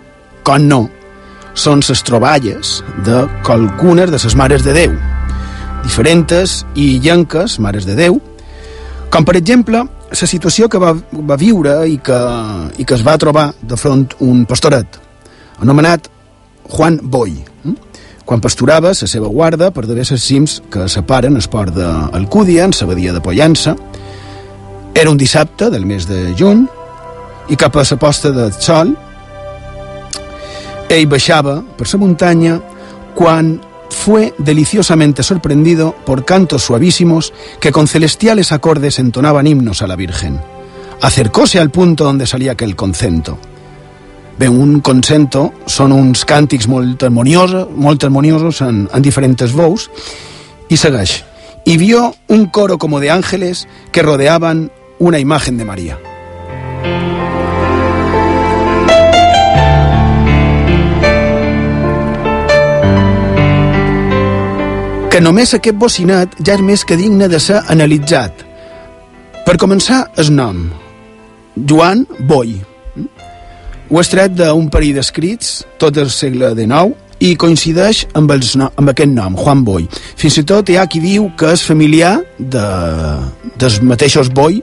com 0.42 0.64
no, 0.66 0.80
són 1.54 1.84
les 1.86 2.02
troballes 2.02 2.80
de 3.06 3.20
qualcunes 3.46 4.10
de 4.10 4.18
les 4.24 4.36
mares 4.36 4.64
de 4.66 4.74
Déu, 4.74 4.96
diferents 5.84 6.64
i 6.74 6.98
llenques 6.98 7.60
mares 7.62 7.86
de 7.86 7.94
Déu, 7.94 8.18
com 9.14 9.28
per 9.28 9.36
exemple 9.38 9.84
la 9.86 10.30
situació 10.32 10.66
que 10.66 10.82
va, 10.82 10.96
va 11.14 11.38
viure 11.38 11.84
i 11.86 12.00
que, 12.02 12.18
i 12.82 12.86
que 12.90 12.98
es 12.98 13.06
va 13.06 13.20
trobar 13.22 13.52
de 13.62 13.78
front 13.78 14.08
un 14.26 14.48
pastoret, 14.50 14.98
anomenat 15.62 16.10
Juan 16.74 16.98
Boy, 17.04 17.38
hm? 17.68 17.78
quan 18.26 18.42
pasturava 18.42 18.96
la 18.98 19.12
seva 19.14 19.30
guarda 19.30 19.70
per 19.70 19.86
diversos 19.86 20.26
cims 20.26 20.58
que 20.74 20.90
separen 20.90 21.38
el 21.38 21.46
port 21.54 21.78
d'Alcúdia, 21.78 22.66
en 22.66 22.74
la 22.74 22.90
badia 22.90 23.14
de 23.14 23.22
Pollança, 23.22 23.76
era 24.96 25.12
un 25.12 25.18
dissabte 25.18 25.70
del 25.70 25.86
mes 25.86 26.08
de 26.08 26.34
juny 26.40 26.66
i 27.52 27.58
cap 27.60 27.76
a 27.76 27.84
la 27.84 27.98
posta 28.00 28.32
del 28.32 28.54
sol 28.54 28.96
ell 30.90 31.08
baixava 31.12 31.60
per 31.78 31.88
la 31.92 32.00
muntanya 32.00 32.60
quan 33.14 33.60
fue 33.90 34.34
deliciosamente 34.38 35.24
sorprendido 35.24 35.96
por 36.06 36.26
cantos 36.26 36.64
suavísimos 36.64 37.34
que 37.60 37.72
con 37.72 37.88
celestiales 37.88 38.52
acordes 38.52 39.00
entonaban 39.00 39.48
himnos 39.48 39.82
a 39.82 39.88
la 39.88 39.96
Virgen. 39.96 40.40
Acercóse 41.02 41.60
al 41.60 41.72
punto 41.72 42.04
donde 42.04 42.28
salía 42.28 42.54
aquel 42.54 42.76
concento. 42.76 43.38
Bé, 44.38 44.50
un 44.50 44.82
concento 44.84 45.54
són 45.72 45.94
uns 45.96 46.26
càntics 46.28 46.68
molt 46.68 47.06
harmoniosos, 47.08 47.70
molt 47.72 48.04
harmoniosos 48.04 48.60
en, 48.66 48.82
en 48.92 49.02
diferents 49.02 49.54
veus, 49.56 49.88
i 50.68 50.76
segueix. 50.76 51.24
Y 51.64 51.78
vio 51.78 52.14
un 52.28 52.48
coro 52.48 52.78
como 52.78 53.00
de 53.00 53.12
ángeles 53.12 53.66
que 53.94 54.04
rodeaban 54.04 54.72
una 55.00 55.20
imagen 55.20 55.58
de 55.58 55.66
María. 55.66 56.00
que 65.16 65.22
només 65.24 65.54
aquest 65.56 65.78
bocinat 65.80 66.34
ja 66.44 66.58
és 66.58 66.62
més 66.62 66.82
que 66.84 66.98
digne 67.00 67.30
de 67.32 67.38
ser 67.40 67.62
analitzat. 67.72 68.42
Per 69.48 69.54
començar, 69.56 70.02
el 70.20 70.34
nom. 70.36 70.58
Joan 71.56 72.02
Boi. 72.28 72.58
Ho 73.88 74.02
has 74.02 74.12
tret 74.12 74.36
d'un 74.36 74.68
parell 74.68 74.98
d'escrits, 74.98 75.62
tot 75.80 75.96
el 76.04 76.12
segle 76.12 76.52
XIX, 76.58 76.92
i 77.24 77.32
coincideix 77.40 78.02
amb, 78.12 78.34
els, 78.36 78.58
no, 78.60 78.68
amb 78.76 78.92
aquest 78.92 79.14
nom, 79.16 79.40
Juan 79.40 79.64
Boi. 79.64 79.88
Fins 80.20 80.42
i 80.42 80.44
tot 80.52 80.68
hi 80.68 80.76
ha 80.82 80.84
qui 80.92 81.00
diu 81.00 81.30
que 81.40 81.54
és 81.56 81.64
familiar 81.64 82.18
de, 82.36 82.68
dels 83.56 83.80
mateixos 83.88 84.34
Boi 84.36 84.60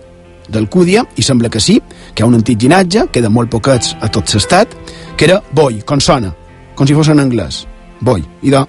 d'Alcúdia, 0.52 1.04
i 1.16 1.25
sembla 1.25 1.50
que 1.52 1.61
sí, 1.61 1.78
que 2.12 2.23
hi 2.23 2.26
ha 2.26 2.28
un 2.28 2.38
antic 2.38 2.61
ginatge, 2.61 3.06
queda 3.12 3.30
molt 3.32 3.50
poquets 3.52 3.97
a 4.00 4.11
tot 4.12 4.30
l'estat, 4.35 4.76
que 5.16 5.28
era 5.28 5.40
Boi, 5.52 5.80
com 5.87 6.00
sona, 6.00 6.32
com 6.76 6.88
si 6.88 6.97
fos 6.97 7.11
en 7.12 7.23
anglès, 7.23 7.64
Boi. 8.00 8.25
I 8.42 8.52
de, 8.52 8.62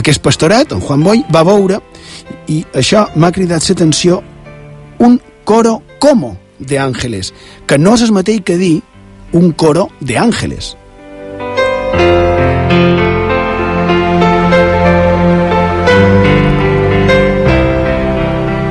aquest 0.00 0.22
pastoret, 0.24 0.72
en 0.72 0.82
Juan 0.84 1.04
Boi, 1.06 1.22
va 1.34 1.44
veure, 1.46 1.80
i 2.48 2.62
això 2.74 3.06
m'ha 3.16 3.32
cridat 3.32 3.66
l'atenció, 3.68 4.22
un 4.98 5.20
coro 5.44 5.78
como 5.98 6.36
de 6.58 6.78
ángeles, 6.78 7.32
que 7.66 7.78
no 7.78 7.94
és 7.94 8.02
el 8.02 8.12
mateix 8.12 8.42
que 8.44 8.58
dir 8.58 8.76
un 9.32 9.52
coro 9.52 9.88
de 10.00 10.18
ángeles. 10.18 10.74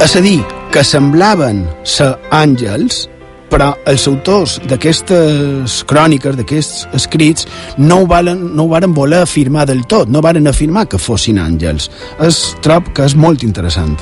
És 0.07 0.15
a 0.15 0.21
dir, 0.23 0.39
que 0.77 0.83
semblaven 0.85 1.63
ser 1.89 2.11
àngels, 2.29 3.07
però 3.49 3.71
els 3.89 4.03
autors 4.05 4.59
d'aquestes 4.69 5.79
cròniques, 5.89 6.35
d'aquests 6.37 6.83
escrits, 6.93 7.47
no 7.81 8.03
ho, 8.03 8.05
valen, 8.05 8.43
no 8.53 8.67
ho 8.67 8.69
varen 8.69 8.93
voler 8.93 9.23
afirmar 9.25 9.63
del 9.65 9.87
tot, 9.89 10.05
no 10.05 10.21
varen 10.21 10.45
afirmar 10.45 10.83
que 10.85 10.99
fossin 11.01 11.39
àngels. 11.41 11.87
Es 12.21 12.41
trob 12.61 12.91
que 12.93 13.07
és 13.09 13.15
molt 13.17 13.41
interessant. 13.47 13.95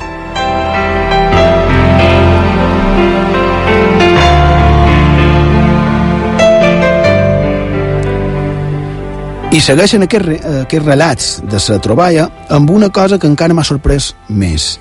I 9.48 9.64
segueixen 9.64 10.04
aquests, 10.04 10.44
aquests 10.66 10.84
relats 10.84 11.32
de 11.40 11.64
la 11.70 11.80
troballa 11.88 12.28
amb 12.60 12.76
una 12.76 12.92
cosa 12.92 13.16
que 13.16 13.32
encara 13.32 13.56
m'ha 13.56 13.64
sorprès 13.64 14.12
més, 14.28 14.74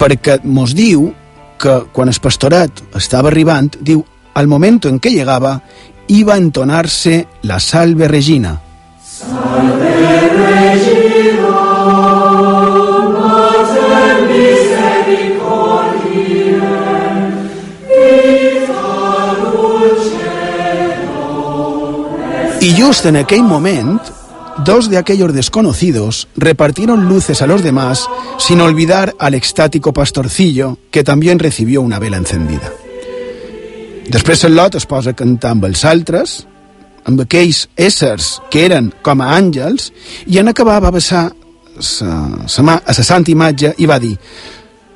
perquè 0.00 0.40
mos 0.48 0.72
diu 0.72 1.10
que 1.58 1.86
quan 1.92 2.08
el 2.12 2.20
pastoret 2.22 2.82
estava 2.96 3.30
arribant, 3.32 3.70
diu, 3.80 4.04
al 4.34 4.46
moment 4.46 4.80
en 4.90 5.00
què 5.00 5.12
llegava, 5.14 5.60
iba 6.08 6.34
a 6.34 6.40
entonar-se 6.42 7.24
la 7.48 7.58
salve 7.60 8.08
regina. 8.08 8.56
Salve 9.02 9.94
regina, 10.36 11.06
I 22.66 22.72
just 22.74 23.06
en 23.06 23.14
aquell 23.20 23.44
moment, 23.46 24.00
dos 24.64 24.88
de 24.90 24.98
aquellos 24.98 25.34
desconocidos 25.34 26.28
repartieron 26.36 27.08
luces 27.08 27.42
a 27.42 27.46
los 27.46 27.62
demás 27.62 28.08
sin 28.38 28.60
olvidar 28.60 29.14
al 29.18 29.34
extático 29.34 29.92
pastorcillo 29.92 30.78
que 30.90 31.04
también 31.04 31.38
recibió 31.38 31.82
una 31.82 31.98
vela 31.98 32.16
encendida. 32.16 32.72
Després 34.06 34.44
el 34.46 34.54
lot 34.54 34.76
es 34.78 34.86
posa 34.86 35.10
a 35.10 35.18
cantar 35.18 35.50
amb 35.56 35.64
els 35.66 35.82
altres, 35.84 36.46
amb 37.06 37.20
aquells 37.24 37.64
éssers 37.74 38.36
que 38.50 38.62
eren 38.66 38.92
com 39.02 39.20
a 39.20 39.32
àngels, 39.34 39.90
i 40.30 40.38
en 40.38 40.48
acabar 40.52 40.78
va 40.82 40.94
besar 40.94 41.24
sa, 41.80 42.12
sa 42.46 42.62
mà 42.62 42.78
a 42.78 42.94
la 42.94 43.04
santa 43.04 43.32
imatge 43.34 43.74
i 43.82 43.86
va 43.86 43.98
dir 43.98 44.14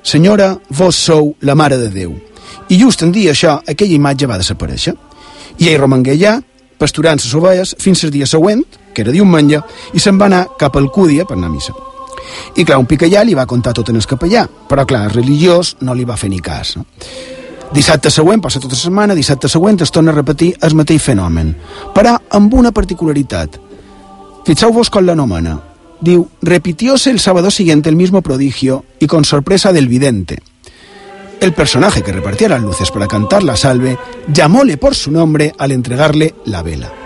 Senyora, 0.02 0.54
vos 0.70 0.96
sou 0.96 1.34
la 1.44 1.54
Mare 1.54 1.76
de 1.76 1.90
Déu. 1.92 2.14
I 2.70 2.78
just 2.80 3.02
en 3.02 3.10
dir 3.12 3.26
això, 3.28 3.58
aquella 3.68 3.98
imatge 3.98 4.26
va 4.30 4.38
desaparèixer. 4.40 4.94
I 5.60 5.68
ell 5.68 5.80
romangué 5.82 6.14
allà, 6.14 6.38
pasturant 6.80 7.20
les 7.20 7.34
ovelles, 7.36 7.74
fins 7.78 8.04
al 8.06 8.14
dia 8.14 8.26
següent, 8.26 8.62
que 8.94 9.02
era 9.02 9.14
diumenge, 9.14 9.62
i 9.92 10.00
se'n 10.00 10.18
va 10.20 10.28
anar 10.30 10.47
cap 10.59 10.76
al 10.76 10.90
Cúdia 10.90 11.25
per 11.25 11.37
anar 11.38 11.50
a 11.50 11.54
missa. 11.54 11.75
I 12.56 12.64
clar, 12.64 12.78
un 12.80 12.87
picallà 12.87 13.25
li 13.25 13.35
va 13.35 13.47
contar 13.47 13.75
tot 13.76 13.90
en 13.90 13.99
el 13.99 14.06
capellà, 14.06 14.47
però 14.68 14.86
clar, 14.86 15.06
el 15.08 15.17
religiós 15.17 15.76
no 15.80 15.95
li 15.95 16.04
va 16.04 16.19
fer 16.21 16.30
ni 16.30 16.41
cas. 16.41 16.76
No? 16.76 16.86
Dissabte 17.71 18.10
següent, 18.10 18.41
passa 18.43 18.58
tota 18.58 18.75
la 18.75 18.82
setmana, 18.82 19.14
dissabte 19.14 19.49
següent 19.49 19.78
es 19.84 19.93
torna 19.95 20.10
a 20.10 20.17
repetir 20.17 20.56
el 20.67 20.75
mateix 20.75 21.04
fenomen, 21.04 21.52
però 21.95 22.17
amb 22.36 22.54
una 22.58 22.73
particularitat. 22.75 23.60
Fixeu-vos 24.47 24.91
com 24.91 25.06
l'anomena. 25.06 25.58
Diu, 26.00 26.25
repitióse 26.43 27.10
el 27.10 27.21
sábado 27.21 27.50
siguiente 27.50 27.88
el 27.88 27.97
mismo 27.97 28.23
prodigio 28.23 28.84
y 28.99 29.06
con 29.06 29.25
sorpresa 29.25 29.73
del 29.73 29.86
vidente. 29.86 30.43
El 31.41 31.52
personaje 31.52 32.02
que 32.02 32.12
repartía 32.12 32.49
las 32.49 32.62
luces 32.62 32.91
para 32.91 33.06
cantar 33.06 33.43
la 33.43 33.56
salve 33.56 33.99
llamóle 34.28 34.76
por 34.76 34.95
su 34.95 35.10
nombre 35.10 35.54
al 35.56 35.73
entregarle 35.73 36.34
la 36.47 36.62
vela. 36.62 37.00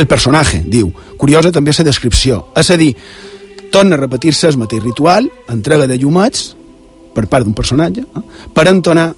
El 0.00 0.06
personaje, 0.08 0.62
diu, 0.64 0.88
curiosa 1.20 1.50
també 1.52 1.74
la 1.76 1.84
descripció, 1.84 2.46
és 2.56 2.70
a 2.72 2.76
dir, 2.80 2.94
torna 3.70 3.98
a 3.98 4.00
repetir-se 4.00 4.48
el 4.48 4.56
mateix 4.56 4.80
ritual, 4.80 5.28
entrega 5.52 5.86
de 5.90 5.98
llumats, 6.00 6.54
per 7.12 7.26
part 7.28 7.44
d'un 7.44 7.52
personatge, 7.52 8.00
eh, 8.00 8.22
per 8.54 8.64
entonar 8.70 9.10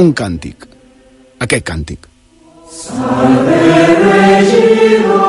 un 0.00 0.14
càntic, 0.16 0.64
aquest 1.44 1.66
càntic. 1.68 2.08
Salve 2.72 3.60
Regina, 4.00 5.20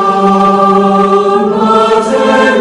Mater 1.51 2.55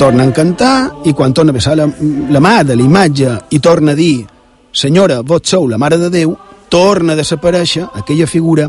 Torna 0.00 0.24
a 0.24 0.32
cantar 0.32 0.76
i 1.04 1.12
quan 1.12 1.34
torna 1.36 1.52
a 1.52 1.60
besar 1.60 1.76
la, 1.76 1.84
la 2.32 2.40
mà 2.40 2.62
de 2.64 2.72
la 2.72 2.88
imatge 2.88 3.36
i 3.52 3.60
torna 3.60 3.92
a 3.92 3.98
dir 3.98 4.24
senyora, 4.72 5.22
vos 5.22 5.42
sou 5.44 5.68
la 5.68 5.78
Mare 5.78 5.98
de 5.98 6.10
Déu, 6.10 6.36
torna 6.68 7.14
a 7.14 7.18
desaparèixer 7.18 7.86
aquella 7.94 8.26
figura 8.26 8.68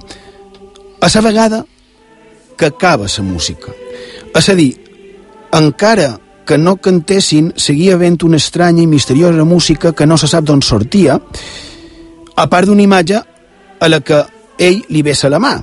a 1.01 1.07
la 1.13 1.21
vegada 1.21 1.65
que 2.57 2.65
acaba 2.65 3.05
la 3.05 3.23
música. 3.23 3.71
És 4.33 4.49
a 4.49 4.55
dir, 4.55 4.75
encara 5.51 6.19
que 6.45 6.57
no 6.57 6.75
cantessin, 6.77 7.53
seguia 7.55 7.95
havent 7.95 8.17
una 8.23 8.37
estranya 8.37 8.83
i 8.83 8.87
misteriosa 8.87 9.45
música 9.45 9.93
que 9.93 10.05
no 10.05 10.17
se 10.17 10.27
sap 10.27 10.43
d'on 10.43 10.61
sortia, 10.61 11.19
a 12.35 12.47
part 12.47 12.67
d'una 12.67 12.83
imatge 12.83 13.21
a 13.79 13.87
la 13.89 13.99
que 14.01 14.23
ell 14.57 14.81
li 14.89 15.01
besa 15.01 15.29
la 15.29 15.39
mà. 15.39 15.55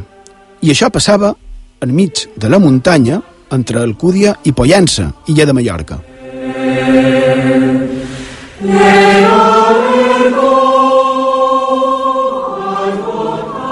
I 0.62 0.70
això 0.70 0.90
passava 0.90 1.34
enmig 1.80 2.28
de 2.36 2.48
la 2.48 2.58
muntanya, 2.58 3.20
entre 3.50 3.80
Alcúdia 3.80 4.34
i 4.44 4.52
Pollença, 4.52 5.12
illa 5.26 5.46
de 5.46 5.52
Mallorca. 5.52 6.00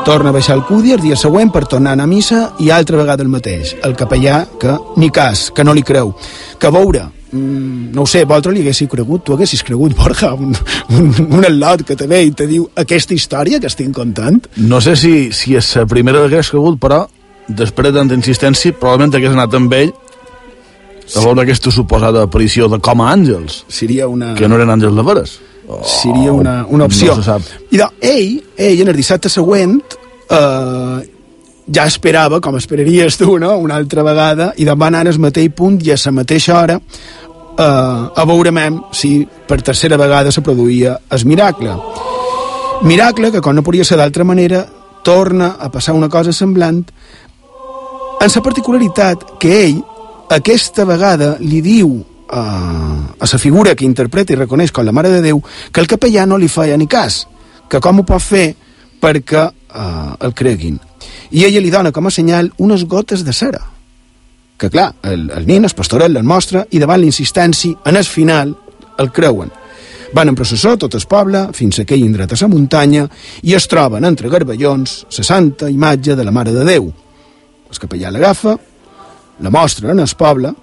Torna 0.06 0.30
a 0.30 0.32
baixar 0.36 0.54
al 0.54 0.62
Cúdia 0.62 0.94
el 0.94 1.00
dia 1.02 1.16
següent 1.18 1.48
per 1.50 1.64
tornar 1.66 1.90
a 1.90 1.96
anar 1.96 2.04
a 2.06 2.06
missa 2.06 2.40
i 2.62 2.68
altra 2.70 3.00
vegada 3.00 3.24
el 3.24 3.30
mateix. 3.32 3.72
El 3.82 3.96
capellà 3.98 4.44
que 4.62 4.76
ni 5.02 5.08
cas, 5.10 5.48
que 5.50 5.64
no 5.66 5.72
li 5.74 5.82
creu. 5.82 6.12
Que 6.62 6.70
veure, 6.70 7.00
mm, 7.32 7.90
no 7.90 8.04
ho 8.04 8.06
sé, 8.06 8.22
vosaltres 8.22 8.54
li 8.54 8.62
haguéssiu 8.62 8.86
cregut, 8.86 9.24
tu 9.26 9.34
haguessis 9.34 9.64
cregut, 9.66 9.96
Borja, 9.98 10.30
un, 10.34 10.54
un, 10.94 11.10
un 11.26 11.48
al·lot 11.48 11.82
que 11.82 11.96
te 11.98 12.06
ve 12.06 12.22
i 12.22 12.30
te 12.30 12.46
diu 12.46 12.68
aquesta 12.76 13.18
història 13.18 13.58
que 13.58 13.66
estic 13.66 13.90
contant? 13.90 14.46
No 14.56 14.78
sé 14.80 14.94
si, 14.94 15.32
si 15.32 15.58
és 15.58 15.72
la 15.74 15.88
primera 15.90 16.22
que 16.22 16.30
hagués 16.30 16.52
cregut, 16.54 16.78
però 16.78 17.02
després 17.48 17.90
de 17.90 17.98
tanta 17.98 18.14
insistència, 18.14 18.78
probablement 18.78 19.18
hagués 19.18 19.34
anat 19.34 19.58
amb 19.58 19.74
ell 19.74 19.90
a 21.16 21.26
veure 21.26 21.42
aquesta 21.42 21.74
suposada 21.74 22.22
aparició 22.30 22.70
de 22.70 22.78
com 22.78 23.02
a 23.02 23.10
àngels. 23.10 23.64
Seria 23.66 24.06
una... 24.06 24.36
Que 24.38 24.46
no 24.46 24.54
eren 24.54 24.70
àngels 24.70 24.94
de 24.94 25.10
veres. 25.10 25.38
Oh, 25.68 25.82
Seria 25.82 26.32
una, 26.32 26.64
una 26.68 26.84
opció. 26.84 27.14
No 27.16 27.22
se 27.22 27.30
sap. 27.30 27.42
I 27.70 27.80
de, 27.80 27.88
ell, 28.00 28.32
ell, 28.56 28.80
en 28.84 28.92
el 28.92 28.96
dissabte 28.96 29.30
següent, 29.32 29.80
eh, 30.30 30.98
ja 31.66 31.86
esperava, 31.90 32.40
com 32.40 32.56
esperaries 32.58 33.18
tu, 33.18 33.36
no?, 33.42 33.56
una 33.58 33.76
altra 33.76 34.04
vegada, 34.06 34.52
i 34.56 34.66
de 34.68 34.74
va 34.74 34.90
anar 34.90 35.06
al 35.06 35.18
mateix 35.22 35.50
punt 35.56 35.80
i 35.82 35.92
a 35.92 35.98
la 36.04 36.14
mateixa 36.20 36.60
hora 36.60 36.78
eh, 36.78 37.62
a 37.62 38.24
veurem 38.28 38.80
si 38.92 39.26
per 39.48 39.62
tercera 39.62 39.98
vegada 39.98 40.32
se 40.32 40.42
produïa 40.42 40.98
el 41.10 41.26
miracle. 41.26 41.76
Miracle 42.82 43.32
que, 43.32 43.40
com 43.40 43.56
no 43.56 43.64
podria 43.64 43.84
ser 43.84 43.98
d'altra 43.98 44.24
manera, 44.24 44.66
torna 45.02 45.56
a 45.58 45.70
passar 45.70 45.94
una 45.94 46.08
cosa 46.08 46.32
semblant 46.32 46.84
en 48.20 48.30
la 48.34 48.42
particularitat 48.42 49.38
que 49.38 49.52
ell 49.64 49.80
aquesta 50.34 50.84
vegada 50.84 51.36
li 51.40 51.60
diu 51.62 51.92
a, 52.28 52.42
a 53.18 53.26
la 53.32 53.38
figura 53.38 53.74
que 53.74 53.84
interpreta 53.84 54.32
i 54.32 54.40
reconeix 54.40 54.72
com 54.72 54.86
la 54.86 54.92
Mare 54.92 55.10
de 55.10 55.22
Déu 55.22 55.42
que 55.72 55.80
el 55.80 55.88
capellà 55.90 56.26
no 56.26 56.38
li 56.38 56.48
feia 56.48 56.76
ni 56.76 56.86
cas, 56.86 57.24
que 57.68 57.80
com 57.80 58.00
ho 58.00 58.06
pot 58.06 58.22
fer 58.22 58.48
perquè 59.00 59.46
uh, 59.46 60.16
el 60.20 60.34
creguin. 60.34 60.78
I 61.30 61.44
ella 61.46 61.60
li 61.60 61.70
dona 61.70 61.92
com 61.92 62.06
a 62.06 62.14
senyal 62.14 62.50
unes 62.62 62.84
gotes 62.84 63.24
de 63.24 63.32
cera, 63.32 63.62
que 64.56 64.70
clar, 64.70 64.94
el, 65.02 65.28
el 65.30 65.46
nin, 65.46 65.66
el 65.68 65.74
pastoret, 65.76 66.10
les 66.10 66.24
mostra, 66.24 66.64
i 66.70 66.80
davant 66.80 67.02
l'insistència, 67.02 67.76
en 67.84 67.96
el 67.96 68.04
final, 68.08 68.54
el 68.98 69.12
creuen. 69.12 69.50
Van 70.14 70.30
en 70.30 70.36
processó 70.38 70.76
tot 70.80 70.94
el 70.96 71.04
poble, 71.10 71.48
fins 71.52 71.78
a 71.78 71.84
aquell 71.84 72.04
indret 72.06 72.32
a 72.32 72.38
la 72.40 72.48
muntanya, 72.48 73.04
i 73.42 73.56
es 73.58 73.66
troben 73.68 74.06
entre 74.06 74.30
garballons 74.32 75.02
la 75.18 75.24
santa 75.26 75.68
imatge 75.68 76.16
de 76.16 76.24
la 76.24 76.32
Mare 76.32 76.54
de 76.54 76.64
Déu. 76.64 76.92
el 77.66 77.78
capellà 77.82 78.10
l'agafa, 78.10 78.56
la 79.40 79.50
mostra 79.50 79.90
en 79.90 79.98
el 79.98 80.14
poble, 80.16 80.54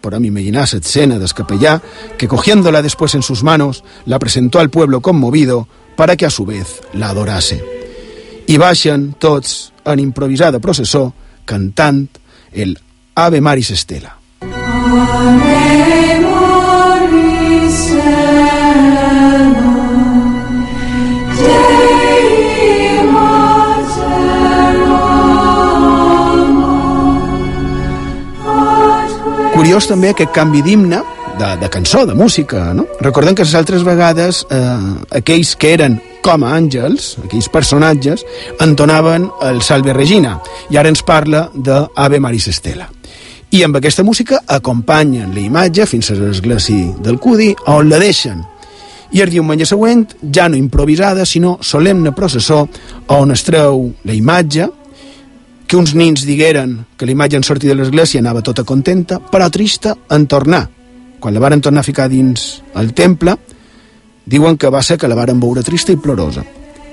podem 0.00 0.24
imaginar 0.24 0.68
la 0.72 0.78
escena 0.78 1.18
del 1.18 1.34
capellà 1.34 1.80
que 2.18 2.28
cogiéndola 2.28 2.82
después 2.82 3.14
en 3.14 3.22
sus 3.22 3.42
manos 3.42 3.84
la 4.06 4.18
presentó 4.18 4.58
al 4.58 4.70
pueblo 4.70 5.00
conmovido 5.00 5.68
para 5.96 6.16
que 6.16 6.26
a 6.26 6.30
su 6.30 6.46
vez 6.46 6.80
la 6.92 7.10
adorase. 7.10 7.62
I 8.46 8.56
baixen 8.58 9.14
tots 9.14 9.72
en 9.84 10.00
improvisada 10.00 10.58
processó 10.58 11.14
cantant 11.44 12.08
el 12.50 12.78
Ave 13.14 13.40
Maris 13.40 13.70
Estela. 13.70 14.18
Ave 14.40 16.20
Maris 16.20 17.92
Curiós 29.80 29.94
també 29.96 30.08
aquest 30.12 30.34
canvi 30.36 30.60
d'himne 30.60 30.98
de, 31.38 31.46
de 31.56 31.68
cançó, 31.72 32.02
de 32.04 32.12
música, 32.12 32.74
no? 32.76 32.82
Recordem 33.00 33.32
que 33.32 33.46
les 33.46 33.54
altres 33.56 33.80
vegades 33.80 34.42
eh, 34.52 34.58
aquells 35.16 35.54
que 35.56 35.70
eren 35.72 35.94
com 36.20 36.44
a 36.44 36.50
àngels, 36.52 37.14
aquells 37.24 37.48
personatges, 37.48 38.26
entonaven 38.60 39.24
el 39.48 39.62
Salve 39.64 39.94
Regina, 39.96 40.34
i 40.68 40.76
ara 40.76 40.92
ens 40.92 41.00
parla 41.00 41.46
de 41.54 41.78
Ave 41.96 42.20
Maris 42.20 42.50
Estela. 42.52 42.90
I 43.56 43.62
amb 43.64 43.80
aquesta 43.80 44.04
música 44.04 44.42
acompanyen 44.58 45.32
la 45.32 45.46
imatge 45.46 45.88
fins 45.88 46.12
a 46.12 46.18
l'església 46.18 46.92
del 47.00 47.16
Cudi, 47.16 47.54
on 47.72 47.88
la 47.88 48.02
deixen. 48.04 48.44
I 49.16 49.24
el 49.24 49.32
diumenge 49.32 49.64
següent, 49.64 50.04
ja 50.28 50.50
no 50.52 50.60
improvisada, 50.60 51.24
sinó 51.24 51.56
solemne 51.64 52.12
processó, 52.12 52.66
on 53.16 53.32
es 53.32 53.48
treu 53.48 53.86
la 54.04 54.12
imatge, 54.12 54.68
que 55.70 55.78
uns 55.78 55.92
nins 55.94 56.24
digueren 56.26 56.80
que 56.98 57.06
la 57.06 57.12
imatge 57.14 57.38
en 57.38 57.44
sortir 57.46 57.68
de 57.70 57.76
l'església 57.78 58.18
anava 58.18 58.42
tota 58.42 58.64
contenta, 58.66 59.20
però 59.22 59.46
trista 59.54 59.92
en 60.10 60.24
tornar, 60.26 60.64
quan 61.22 61.30
la 61.30 61.38
varen 61.38 61.60
tornar 61.62 61.84
a 61.84 61.86
ficar 61.86 62.08
dins 62.10 62.64
el 62.74 62.90
temple, 62.92 63.36
diuen 64.26 64.58
que 64.58 64.66
va 64.66 64.82
ser 64.82 64.96
que 64.98 65.06
la 65.06 65.14
varen 65.14 65.38
veure 65.38 65.62
trista 65.62 65.94
i 65.94 66.00
plorosa. 66.02 66.42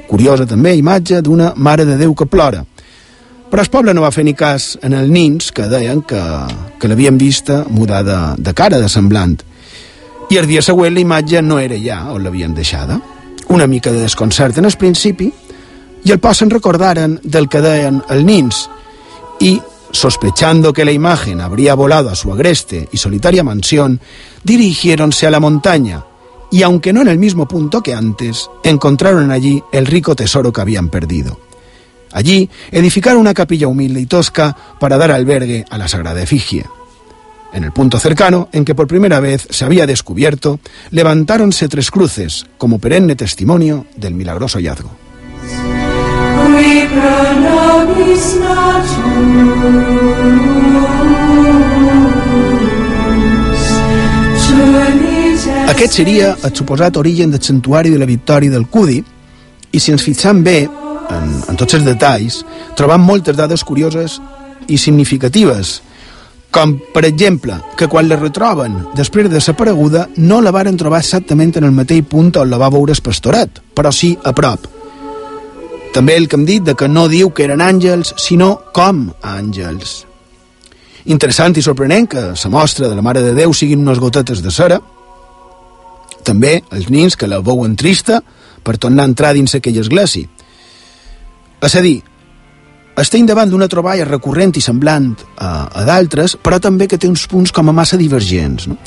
Curiosa 0.05 0.45
també 0.45 0.75
imatge 0.77 1.23
d'una 1.25 1.55
mare 1.57 1.87
de 1.89 1.97
Déu 1.97 2.13
que 2.13 2.29
plora. 2.29 2.61
Però 3.49 3.65
el 3.65 3.71
poble 3.73 3.97
no 3.97 4.05
va 4.05 4.13
fer 4.13 4.27
ni 4.27 4.35
cas 4.37 4.75
en 4.85 4.93
els 4.93 5.09
nins 5.09 5.49
que 5.49 5.65
deien 5.71 6.05
que, 6.05 6.21
que 6.77 6.87
l'havien 6.87 7.17
vista 7.17 7.63
mudada 7.69 8.35
de 8.37 8.53
cara, 8.53 8.77
de 8.77 8.91
semblant. 8.93 9.39
I 10.29 10.37
el 10.37 10.45
dia 10.45 10.61
següent 10.61 10.93
la 10.93 11.01
imatge 11.01 11.41
no 11.41 11.57
era 11.57 11.81
ja 11.81 12.03
on 12.13 12.21
l'havien 12.21 12.53
deixada. 12.53 13.01
Una 13.49 13.65
mica 13.65 13.89
de 13.89 14.05
desconcert 14.05 14.61
en 14.61 14.69
el 14.69 14.77
principi 14.77 15.33
i 16.07 16.11
el 16.11 16.19
posen 16.23 16.49
recordaren 16.49 17.19
del 17.23 17.49
que 17.51 17.59
deien 17.59 17.97
els 18.07 18.23
nins 18.23 18.61
i 19.43 19.57
sospechando 19.91 20.71
que 20.71 20.85
la 20.85 20.93
imagen 20.93 21.41
habría 21.41 21.73
volado 21.75 22.09
a 22.09 22.15
su 22.15 22.31
agreste 22.31 22.87
y 22.93 22.97
solitaria 22.97 23.43
mansión, 23.43 23.99
dirigiéronse 24.43 25.27
a 25.27 25.31
la 25.31 25.41
montaña 25.41 26.05
y, 26.49 26.63
aunque 26.63 26.93
no 26.93 27.01
en 27.01 27.09
el 27.09 27.17
mismo 27.17 27.45
punto 27.45 27.83
que 27.83 27.93
antes, 27.93 28.49
encontraron 28.63 29.31
allí 29.31 29.61
el 29.73 29.85
rico 29.85 30.15
tesoro 30.15 30.53
que 30.53 30.61
habían 30.61 30.87
perdido. 30.87 31.41
Allí 32.13 32.49
edificaron 32.71 33.19
una 33.19 33.33
capilla 33.33 33.67
humilde 33.67 33.99
y 33.99 34.05
tosca 34.05 34.55
para 34.79 34.97
dar 34.97 35.11
albergue 35.11 35.65
a 35.69 35.77
la 35.77 35.89
sagrada 35.89 36.21
efigie. 36.21 36.65
En 37.51 37.65
el 37.65 37.73
punto 37.73 37.99
cercano, 37.99 38.47
en 38.53 38.63
que 38.63 38.75
por 38.75 38.87
primera 38.87 39.19
vez 39.19 39.45
se 39.49 39.65
había 39.65 39.85
descubierto, 39.85 40.61
levantáronse 40.91 41.67
tres 41.67 41.91
cruces 41.91 42.45
como 42.57 42.79
perenne 42.79 43.17
testimonio 43.17 43.87
del 43.97 44.13
milagroso 44.13 44.57
hallazgo. 44.57 45.07
Aquest 55.77 55.93
seria 55.99 56.31
el 56.43 56.53
suposat 56.57 56.97
origen 56.97 57.31
del 57.31 57.43
santuari 57.43 57.91
de 57.93 57.99
la 57.99 58.07
Victòria 58.09 58.49
del 58.49 58.65
Cudi 58.65 58.97
i 59.71 59.79
si 59.79 59.91
ens 59.93 60.01
fixam 60.01 60.39
bé 60.43 60.63
en, 60.65 61.33
en 61.47 61.59
tots 61.59 61.77
els 61.77 61.85
detalls 61.85 62.39
trobam 62.79 63.03
moltes 63.05 63.37
dades 63.37 63.63
curioses 63.67 64.17
i 64.67 64.79
significatives 64.81 65.81
com 66.51 66.77
per 66.93 67.03
exemple 67.05 67.59
que 67.77 67.89
quan 67.91 68.09
la 68.09 68.17
retroben 68.17 68.79
després 68.97 69.27
de 69.27 69.35
desapareguda 69.37 70.07
no 70.17 70.41
la 70.41 70.55
varen 70.55 70.79
trobar 70.79 71.03
exactament 71.03 71.53
en 71.59 71.69
el 71.69 71.75
mateix 71.75 72.07
punt 72.09 72.33
on 72.41 72.49
la 72.49 72.59
va 72.61 72.71
veure 72.73 72.95
el 72.95 73.03
pastorat 73.03 73.61
però 73.75 73.93
sí 73.93 74.15
a 74.23 74.33
prop 74.33 74.76
també 75.97 76.13
el 76.13 76.27
que 76.29 76.37
hem 76.37 76.43
dit 76.45 76.61
de 76.61 76.75
que 76.77 76.85
no 76.85 77.07
diu 77.09 77.31
que 77.33 77.47
eren 77.47 77.61
àngels, 77.65 78.11
sinó 78.21 78.51
com 78.69 79.07
àngels. 79.25 80.03
Interessant 81.09 81.57
i 81.57 81.63
sorprenent 81.65 82.05
que 82.11 82.21
la 82.37 82.51
mostra 82.53 82.85
de 82.85 82.93
la 82.93 83.01
Mare 83.01 83.23
de 83.25 83.31
Déu 83.33 83.55
siguin 83.57 83.81
unes 83.81 83.97
gotetes 83.97 84.43
de 84.45 84.53
cera. 84.53 84.77
També 86.21 86.59
els 86.69 86.91
nins 86.93 87.17
que 87.17 87.25
la 87.25 87.41
veuen 87.41 87.73
trista 87.73 88.21
per 88.61 88.77
tornar 88.77 89.07
a 89.07 89.11
entrar 89.13 89.33
dins 89.33 89.57
aquella 89.57 89.81
església. 89.81 90.29
És 91.65 91.73
a 91.73 91.81
dir, 91.81 91.97
estem 93.01 93.25
davant 93.25 93.49
d'una 93.49 93.71
troballa 93.71 94.05
recurrent 94.05 94.53
i 94.53 94.61
semblant 94.61 95.15
a, 95.33 95.65
a 95.81 95.85
d'altres, 95.87 96.37
però 96.37 96.61
també 96.61 96.85
que 96.85 97.01
té 97.01 97.09
uns 97.09 97.25
punts 97.25 97.49
com 97.49 97.73
a 97.73 97.73
massa 97.73 97.97
divergents. 97.97 98.69
No? 98.69 98.77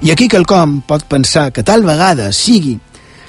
I 0.00 0.16
aquí 0.16 0.24
quelcom 0.32 0.80
pot 0.88 1.04
pensar 1.04 1.50
que 1.52 1.66
tal 1.66 1.84
vegada 1.84 2.32
sigui 2.32 2.78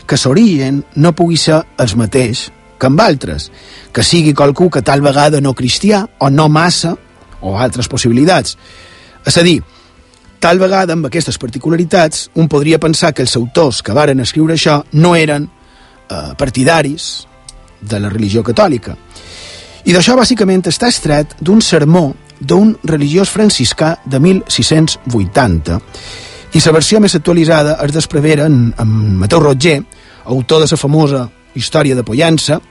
que 0.08 0.16
l'origen 0.24 0.86
no 0.96 1.12
pugui 1.12 1.36
ser 1.36 1.66
el 1.76 2.00
mateix 2.00 2.54
que 2.78 2.90
amb 2.90 3.02
altres, 3.02 3.50
que 3.94 4.04
sigui 4.04 4.34
qualcú 4.34 4.70
que 4.70 4.84
tal 4.86 5.02
vegada 5.02 5.42
no 5.42 5.56
cristià 5.58 6.04
o 6.20 6.30
no 6.30 6.48
massa, 6.50 6.96
o 7.42 7.58
altres 7.58 7.88
possibilitats. 7.88 8.58
És 9.26 9.38
a 9.38 9.44
dir, 9.46 9.60
tal 10.40 10.60
vegada 10.60 10.94
amb 10.94 11.08
aquestes 11.10 11.38
particularitats 11.38 12.30
un 12.36 12.48
podria 12.48 12.80
pensar 12.80 13.14
que 13.14 13.26
els 13.26 13.36
autors 13.38 13.82
que 13.84 13.96
varen 13.96 14.22
escriure 14.24 14.56
això 14.56 14.82
no 14.94 15.16
eren 15.16 15.48
eh, 15.48 16.34
partidaris 16.38 17.28
de 17.82 18.00
la 18.00 18.10
religió 18.10 18.44
catòlica. 18.44 18.96
I 19.88 19.94
d'això 19.96 20.18
bàsicament 20.18 20.66
està 20.68 20.90
estret 20.92 21.38
d'un 21.40 21.62
sermó 21.62 22.10
d'un 22.40 22.76
religiós 22.84 23.32
franciscà 23.34 23.96
de 24.06 24.20
1680 24.22 25.80
i 26.54 26.62
la 26.62 26.74
versió 26.74 27.00
més 27.02 27.16
actualitzada 27.18 27.78
es 27.84 27.94
desprevera 27.96 28.46
en, 28.46 28.74
en 28.78 28.92
Mateu 29.20 29.42
Roger, 29.42 29.82
autor 30.26 30.64
de 30.64 30.70
la 30.70 30.78
famosa 30.78 31.24
història 31.58 31.98
de 31.98 32.06
Pollança, 32.06 32.62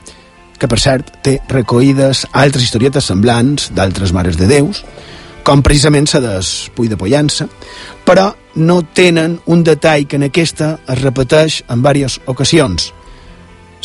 que 0.57 0.69
per 0.69 0.79
cert 0.81 1.13
té 1.23 1.37
recollides 1.53 2.25
altres 2.33 2.65
historietes 2.65 3.11
semblants 3.11 3.71
d'altres 3.77 4.13
mares 4.17 4.39
de 4.41 4.49
déus, 4.49 4.83
com 5.47 5.63
precisament 5.63 6.09
la 6.15 6.23
des 6.25 6.71
Puy 6.75 6.89
de 6.89 6.97
Pollança, 6.99 7.47
però 8.07 8.33
no 8.57 8.81
tenen 8.83 9.39
un 9.47 9.63
detall 9.63 10.07
que 10.09 10.17
en 10.17 10.27
aquesta 10.27 10.79
es 10.89 11.03
repeteix 11.03 11.63
en 11.69 11.83
diverses 11.85 12.21
ocasions. 12.27 12.93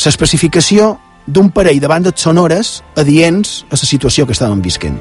L'especificació 0.02 0.96
d'un 1.28 1.52
parell 1.54 1.80
de 1.80 1.88
bandes 1.88 2.18
sonores 2.18 2.82
adients 2.98 3.66
a 3.70 3.78
la 3.78 3.90
situació 3.90 4.26
que 4.26 4.34
estàvem 4.34 4.62
visquent. 4.62 4.98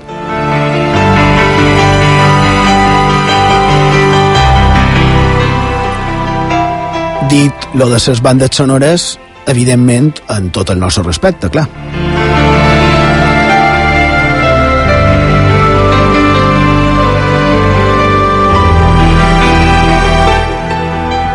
Dit 7.31 7.69
lo 7.75 7.89
de 7.89 7.99
les 8.05 8.21
bandes 8.21 8.57
sonores, 8.57 9.19
evidentment, 9.47 10.15
en 10.29 10.51
tot 10.51 10.71
el 10.71 10.81
nostre 10.81 11.05
respecte, 11.05 11.51
clar. 11.51 11.69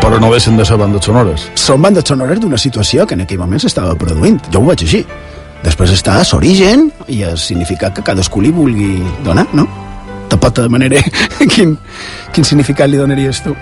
Però 0.00 0.20
no 0.22 0.30
deixen 0.30 0.56
de 0.56 0.64
ser 0.64 0.76
bandes 0.78 1.04
sonores. 1.04 1.48
Són 1.58 1.82
bandes 1.82 2.06
sonores 2.06 2.38
d'una 2.40 2.58
situació 2.58 3.06
que 3.06 3.16
en 3.18 3.24
aquell 3.24 3.40
moment 3.42 3.60
s'estava 3.60 3.96
produint. 3.98 4.38
Jo 4.54 4.62
ho 4.62 4.68
veig 4.68 4.84
així. 4.86 5.02
Després 5.64 5.90
està 5.96 6.20
l'origen 6.32 6.90
i 7.10 7.22
el 7.26 7.38
significat 7.42 7.96
que 7.96 8.04
cadascú 8.06 8.40
li 8.40 8.52
vulgui 8.54 9.00
donar, 9.24 9.48
no? 9.52 9.66
Te 10.30 10.38
pot 10.38 10.60
demanar 10.62 11.02
quin, 11.52 11.74
quin 12.32 12.44
significat 12.46 12.90
li 12.90 13.00
donaries 13.00 13.42
tu. 13.42 13.56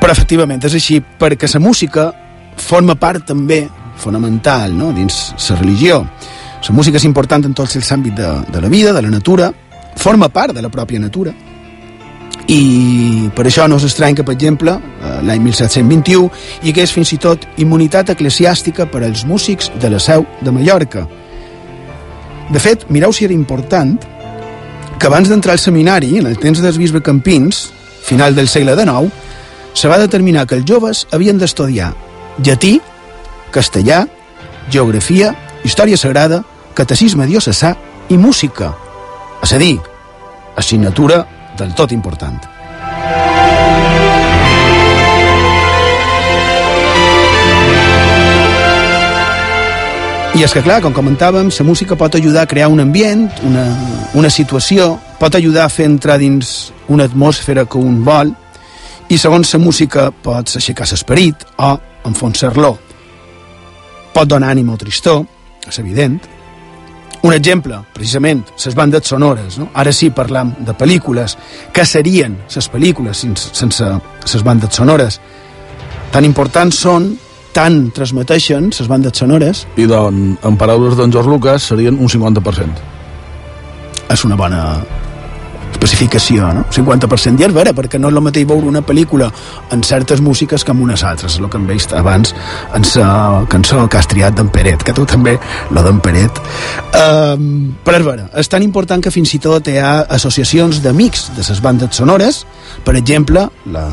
Però 0.00 0.10
efectivament 0.10 0.64
és 0.66 0.74
així, 0.74 0.98
perquè 1.00 1.46
la 1.54 1.60
música 1.62 2.10
forma 2.56 2.94
part 2.94 3.26
també 3.26 3.66
fonamental 4.00 4.76
no? 4.76 4.92
dins 4.96 5.34
la 5.48 5.56
religió. 5.56 6.00
La 6.60 6.74
música 6.76 6.98
és 7.00 7.06
important 7.08 7.44
en 7.44 7.54
tots 7.54 7.76
els 7.76 7.92
àmbits 7.92 8.16
de, 8.16 8.32
de 8.52 8.60
la 8.60 8.68
vida, 8.68 8.92
de 8.92 9.02
la 9.02 9.10
natura, 9.10 9.52
forma 9.96 10.28
part 10.28 10.54
de 10.54 10.62
la 10.62 10.70
pròpia 10.70 11.00
natura, 11.00 11.32
i 12.50 13.30
per 13.36 13.44
això 13.46 13.66
no 13.70 13.78
és 13.78 13.86
estrany 13.86 14.16
que, 14.18 14.24
per 14.26 14.34
exemple, 14.34 14.74
eh, 14.74 15.16
l'any 15.26 15.42
1721 15.44 16.30
hi 16.64 16.72
hagués 16.72 16.92
fins 16.96 17.12
i 17.14 17.18
tot 17.22 17.46
immunitat 17.62 18.10
eclesiàstica 18.14 18.88
per 18.90 19.04
als 19.06 19.24
músics 19.24 19.70
de 19.80 19.90
la 19.90 20.00
seu 20.02 20.26
de 20.40 20.50
Mallorca. 20.50 21.06
De 22.50 22.58
fet, 22.58 22.88
mireu 22.90 23.12
si 23.14 23.24
era 23.24 23.36
important 23.36 23.96
que 24.98 25.06
abans 25.06 25.30
d'entrar 25.30 25.54
al 25.54 25.62
seminari, 25.62 26.16
en 26.18 26.26
el 26.26 26.38
temps 26.38 26.60
dels 26.60 26.78
bisbe 26.78 27.00
Campins, 27.00 27.68
final 28.02 28.34
del 28.34 28.48
segle 28.48 28.74
XIX, 28.74 29.12
se 29.74 29.88
va 29.88 30.00
determinar 30.02 30.46
que 30.46 30.58
els 30.58 30.66
joves 30.66 31.06
havien 31.12 31.38
d'estudiar 31.38 31.94
llatí, 32.44 32.80
castellà, 33.52 34.04
geografia, 34.70 35.34
història 35.64 35.98
sagrada, 35.98 36.42
catecisme 36.74 37.26
diocesà 37.26 37.74
i 38.08 38.16
música. 38.16 38.72
És 39.42 39.52
a 39.52 39.58
dir, 39.60 39.76
assignatura 40.56 41.24
del 41.58 41.74
tot 41.74 41.92
important. 41.92 42.40
I 50.30 50.44
és 50.46 50.52
que, 50.54 50.62
clar, 50.62 50.78
com 50.80 50.94
comentàvem, 50.94 51.50
la 51.52 51.64
música 51.66 51.96
pot 51.98 52.14
ajudar 52.14 52.46
a 52.46 52.48
crear 52.48 52.70
un 52.70 52.80
ambient, 52.80 53.26
una, 53.44 53.64
una 54.14 54.30
situació, 54.30 54.94
pot 55.18 55.34
ajudar 55.34 55.66
a 55.66 55.72
fer 55.72 55.88
entrar 55.90 56.16
dins 56.22 56.70
una 56.88 57.04
atmosfera 57.10 57.66
que 57.66 57.76
un 57.76 57.98
vol, 58.06 58.30
i 59.10 59.18
segons 59.18 59.50
la 59.52 59.58
música 59.60 60.08
pots 60.22 60.56
aixecar 60.56 60.86
l'esperit 60.88 61.42
o 61.58 61.74
enfonsar-lo. 62.06 62.74
Pot 64.14 64.28
donar 64.28 64.50
ànim 64.54 64.70
o 64.72 64.76
tristor, 64.80 65.24
és 65.68 65.78
evident. 65.78 66.18
Un 67.22 67.34
exemple, 67.36 67.76
precisament, 67.92 68.46
les 68.64 68.74
bandes 68.74 69.06
sonores. 69.06 69.58
No? 69.60 69.68
Ara 69.74 69.92
sí 69.92 70.08
parlam 70.10 70.54
de 70.58 70.72
pel·lícules. 70.72 71.36
que 71.72 71.84
serien 71.84 72.38
les 72.54 72.70
pel·lícules 72.70 73.16
sense, 73.16 73.50
sense 73.52 73.84
les 73.84 74.42
bandes 74.42 74.74
sonores? 74.74 75.20
Tan 76.10 76.24
importants 76.24 76.76
són 76.76 77.12
tant 77.52 77.90
transmeteixen 77.94 78.70
les 78.70 78.88
bandes 78.88 79.18
sonores... 79.18 79.66
I 79.76 79.86
don, 79.86 80.38
en 80.42 80.56
paraules 80.56 80.96
d'en 80.96 81.12
George 81.12 81.30
Lucas 81.30 81.62
serien 81.62 81.98
un 81.98 82.08
50%. 82.08 82.88
És 84.10 84.24
una 84.24 84.36
bona 84.36 84.80
especificació, 85.80 86.50
no? 86.52 86.64
50%. 86.68 87.40
I 87.40 87.48
és 87.48 87.54
vera, 87.56 87.72
perquè 87.76 87.98
no 88.00 88.10
és 88.10 88.16
el 88.16 88.24
mateix 88.24 88.46
veure 88.48 88.68
una 88.68 88.82
pel·lícula 88.84 89.30
en 89.72 89.82
certes 89.86 90.20
músiques 90.20 90.64
que 90.64 90.74
en 90.74 90.82
unes 90.84 91.04
altres, 91.06 91.38
el 91.40 91.48
que 91.48 91.58
hem 91.58 91.66
vist 91.70 91.94
abans 91.96 92.34
en 92.76 92.84
la 93.00 93.46
cançó 93.48 93.86
que 93.88 93.98
has 93.98 94.08
triat 94.10 94.36
d'en 94.36 94.50
Peret, 94.52 94.84
que 94.84 94.92
tu 94.92 95.06
també, 95.08 95.38
la 95.72 95.84
d'en 95.86 96.00
Peret. 96.04 96.40
Um, 97.00 97.72
però 97.84 98.00
és 98.00 98.06
vera, 98.06 98.28
és 98.42 98.50
tan 98.50 98.64
important 98.66 99.02
que 99.02 99.12
fins 99.14 99.32
i 99.34 99.40
tot 99.40 99.68
hi 99.70 99.78
ha 99.80 100.04
associacions 100.18 100.82
d'amics 100.84 101.30
de 101.36 101.46
les 101.48 101.62
bandes 101.64 101.96
sonores, 101.96 102.44
per 102.84 102.96
exemple, 102.98 103.48
la, 103.72 103.86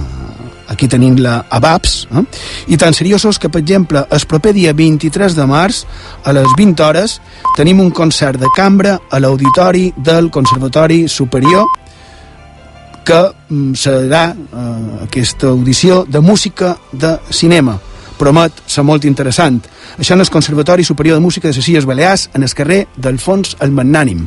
aquí 0.67 0.87
tenim 0.87 1.17
la 1.23 1.39
ABAPS, 1.49 1.95
eh? 2.11 2.23
i 2.67 2.77
tan 2.77 2.93
seriosos 2.93 3.39
que, 3.39 3.49
per 3.49 3.61
exemple, 3.61 4.03
el 4.09 4.25
proper 4.27 4.53
dia 4.53 4.73
23 4.73 5.35
de 5.35 5.47
març, 5.47 5.83
a 6.23 6.33
les 6.35 6.47
20 6.57 6.83
hores, 6.83 7.17
tenim 7.57 7.81
un 7.83 7.91
concert 7.91 8.39
de 8.39 8.51
cambra 8.55 8.97
a 9.09 9.19
l'auditori 9.19 9.91
del 9.97 10.31
Conservatori 10.31 11.07
Superior 11.07 11.65
que 13.07 13.19
mm, 13.49 13.73
serà 13.79 14.23
eh, 14.35 15.03
aquesta 15.07 15.47
audició 15.53 16.03
de 16.03 16.19
música 16.19 16.75
de 16.91 17.15
cinema. 17.31 17.77
Promet 18.17 18.63
ser 18.67 18.83
molt 18.83 19.05
interessant. 19.05 19.61
Això 19.97 20.17
en 20.17 20.25
el 20.25 20.33
Conservatori 20.33 20.83
Superior 20.83 21.15
de 21.15 21.23
Música 21.23 21.47
de 21.47 21.55
les 21.55 21.69
Illes 21.69 21.85
Balears, 21.85 22.29
en 22.33 22.43
el 22.43 22.53
carrer 22.53 22.87
d'Alfons 22.97 23.55
el 23.61 23.71
Magnànim. 23.71 24.25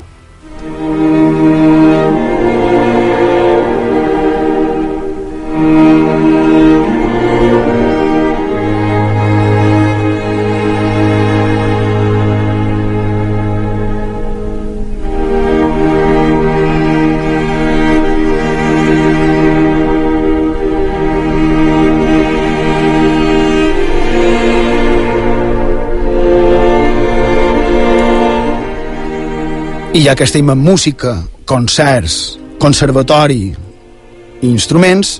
I 29.92 30.04
ja 30.04 30.14
que 30.14 30.22
estem 30.22 30.46
en 30.52 30.58
música, 30.62 31.16
concerts, 31.44 32.38
conservatori 32.62 33.48
i 33.50 34.46
instruments, 34.46 35.16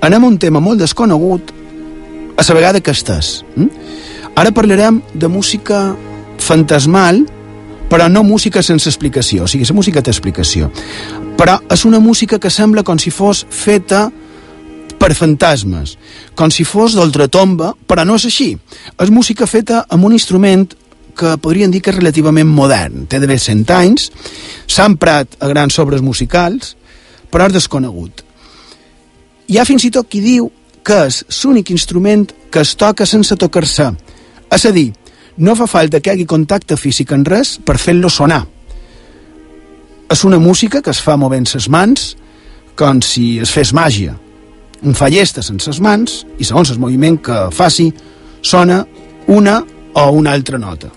anem 0.00 0.24
a 0.24 0.30
un 0.32 0.38
tema 0.40 0.62
molt 0.64 0.80
desconegut 0.80 1.52
a 2.32 2.46
la 2.48 2.54
vegada 2.56 2.80
que 2.80 2.94
estàs. 2.96 3.42
Hm? 3.58 3.68
Ara 4.34 4.50
parlarem 4.56 5.02
de 5.12 5.28
música 5.28 5.94
fantasmal, 6.40 7.20
però 7.90 8.08
no 8.08 8.24
música 8.24 8.62
sense 8.62 8.88
explicació, 8.88 9.44
o 9.44 9.46
sigui, 9.46 9.68
la 9.68 9.76
música 9.76 10.00
té 10.00 10.10
explicació. 10.10 10.70
Però 11.36 11.58
és 11.68 11.84
una 11.84 12.00
música 12.00 12.38
que 12.40 12.50
sembla 12.50 12.82
com 12.82 12.98
si 12.98 13.12
fos 13.12 13.44
feta 13.50 14.08
per 14.98 15.12
fantasmes, 15.12 15.98
com 16.34 16.48
si 16.48 16.64
fos 16.64 16.96
d'ultratomba, 16.96 17.74
però 17.86 18.06
no 18.08 18.16
és 18.16 18.24
així. 18.24 18.54
És 18.96 19.12
música 19.12 19.44
feta 19.46 19.84
amb 19.92 20.08
un 20.08 20.16
instrument 20.16 20.64
que 21.16 21.36
podrien 21.42 21.70
dir 21.70 21.80
que 21.82 21.92
és 21.92 21.98
relativament 21.98 22.48
modern. 22.50 23.06
Té 23.06 23.20
d'haver 23.22 23.38
100 23.40 23.70
anys, 23.74 24.10
s'ha 24.66 24.88
emprat 24.90 25.38
a 25.40 25.48
grans 25.50 25.78
obres 25.78 26.02
musicals, 26.02 26.74
però 27.30 27.48
és 27.48 27.56
desconegut. 27.56 28.24
Hi 29.48 29.58
ha 29.58 29.66
fins 29.68 29.84
i 29.84 29.92
tot 29.94 30.08
qui 30.08 30.22
diu 30.24 30.50
que 30.84 31.06
és 31.08 31.22
l'únic 31.42 31.72
instrument 31.72 32.26
que 32.52 32.62
es 32.62 32.74
toca 32.76 33.06
sense 33.08 33.36
tocar-se. 33.40 33.90
És 34.52 34.66
a 34.68 34.72
dir, 34.72 34.90
no 35.36 35.56
fa 35.58 35.66
falta 35.66 36.00
que 36.00 36.10
hi 36.10 36.14
hagi 36.14 36.26
contacte 36.30 36.76
físic 36.78 37.12
en 37.16 37.24
res 37.26 37.56
per 37.58 37.78
fer-lo 37.80 38.10
sonar. 38.12 38.44
És 40.12 40.24
una 40.24 40.38
música 40.38 40.82
que 40.82 40.92
es 40.92 41.00
fa 41.02 41.16
movent 41.16 41.48
les 41.54 41.68
mans 41.68 42.12
com 42.78 43.00
si 43.02 43.38
es 43.42 43.50
fes 43.50 43.72
màgia. 43.74 44.14
Un 44.84 44.94
fa 44.94 45.08
llesta 45.08 45.42
sense 45.42 45.70
les 45.70 45.80
mans 45.80 46.20
i 46.38 46.44
segons 46.44 46.70
el 46.70 46.82
moviment 46.82 47.16
que 47.18 47.48
faci 47.54 47.88
sona 48.42 48.84
una 49.26 49.62
o 49.94 50.10
una 50.12 50.32
altra 50.32 50.58
nota. 50.58 50.92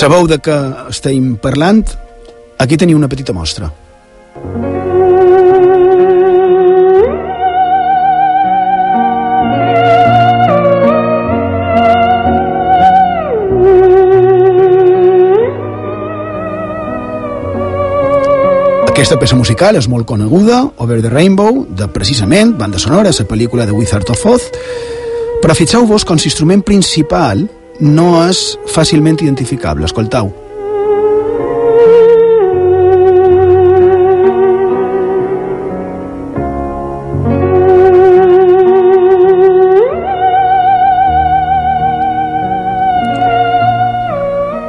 Sabeu 0.00 0.24
de 0.24 0.38
què 0.40 0.54
estem 0.88 1.34
parlant? 1.36 1.82
Aquí 2.64 2.78
teniu 2.80 2.96
una 2.96 3.08
petita 3.12 3.34
mostra. 3.36 3.66
Aquesta 18.88 19.20
peça 19.20 19.36
musical 19.36 19.76
és 19.76 19.84
molt 19.84 20.08
coneguda, 20.08 20.62
Over 20.80 21.02
the 21.04 21.12
Rainbow, 21.12 21.66
de 21.68 21.92
precisament 21.92 22.56
banda 22.56 22.80
sonora, 22.80 23.12
la 23.12 23.28
pel·lícula 23.28 23.68
de 23.68 23.76
Wizard 23.76 24.08
of 24.16 24.24
Oz, 24.32 24.48
però 25.44 25.52
fixeu-vos 25.52 26.08
que 26.08 26.16
l'instrument 26.16 26.64
principal 26.64 27.50
no 27.80 28.12
és 28.28 28.58
fàcilment 28.68 29.18
identificable. 29.24 29.88
Escoltau. 29.88 30.30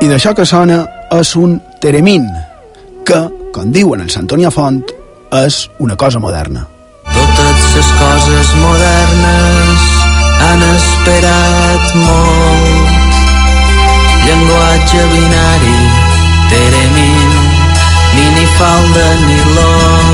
I 0.02 0.10
d'això 0.10 0.34
que 0.34 0.48
sona 0.50 0.82
és 1.14 1.36
un 1.38 1.60
teremín, 1.84 2.26
que, 3.06 3.20
com 3.54 3.72
diuen 3.76 4.02
els 4.02 4.18
Antonia 4.18 4.50
Font, 4.52 4.82
és 5.44 5.68
una 5.80 5.96
cosa 5.96 6.20
moderna. 6.20 6.66
Totes 7.12 7.68
les 7.76 7.92
coses 8.00 8.54
modernes 8.64 9.88
han 10.42 10.64
esperat 10.74 11.96
molt 12.02 12.71
llenguatge 14.32 15.02
binari, 15.12 15.80
teremin, 16.50 17.32
minifalda, 18.16 19.08
nilon. 19.28 20.08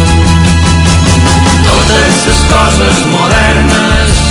Totes 1.68 2.26
les 2.28 2.42
coses 2.52 3.00
modernes, 3.12 4.22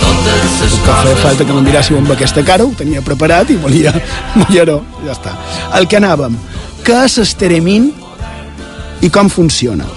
totes 0.00 0.60
les 0.62 0.78
que 0.86 0.96
feia 1.02 1.16
falta 1.24 1.44
que 1.44 1.56
me'n 1.56 1.66
miràssiu 1.66 1.98
amb 1.98 2.12
aquesta 2.14 2.44
cara, 2.46 2.64
ho 2.64 2.74
tenia 2.78 3.02
preparat 3.02 3.50
i 3.50 3.58
volia 3.58 3.94
mullar-ho, 4.38 4.80
ja 5.04 5.14
està. 5.16 5.34
El 5.78 5.88
que 5.90 5.98
anàvem, 5.98 6.36
què 6.86 7.02
és 7.08 7.18
esteremin 7.26 7.90
i 9.02 9.10
com 9.10 9.30
funciona? 9.32 9.88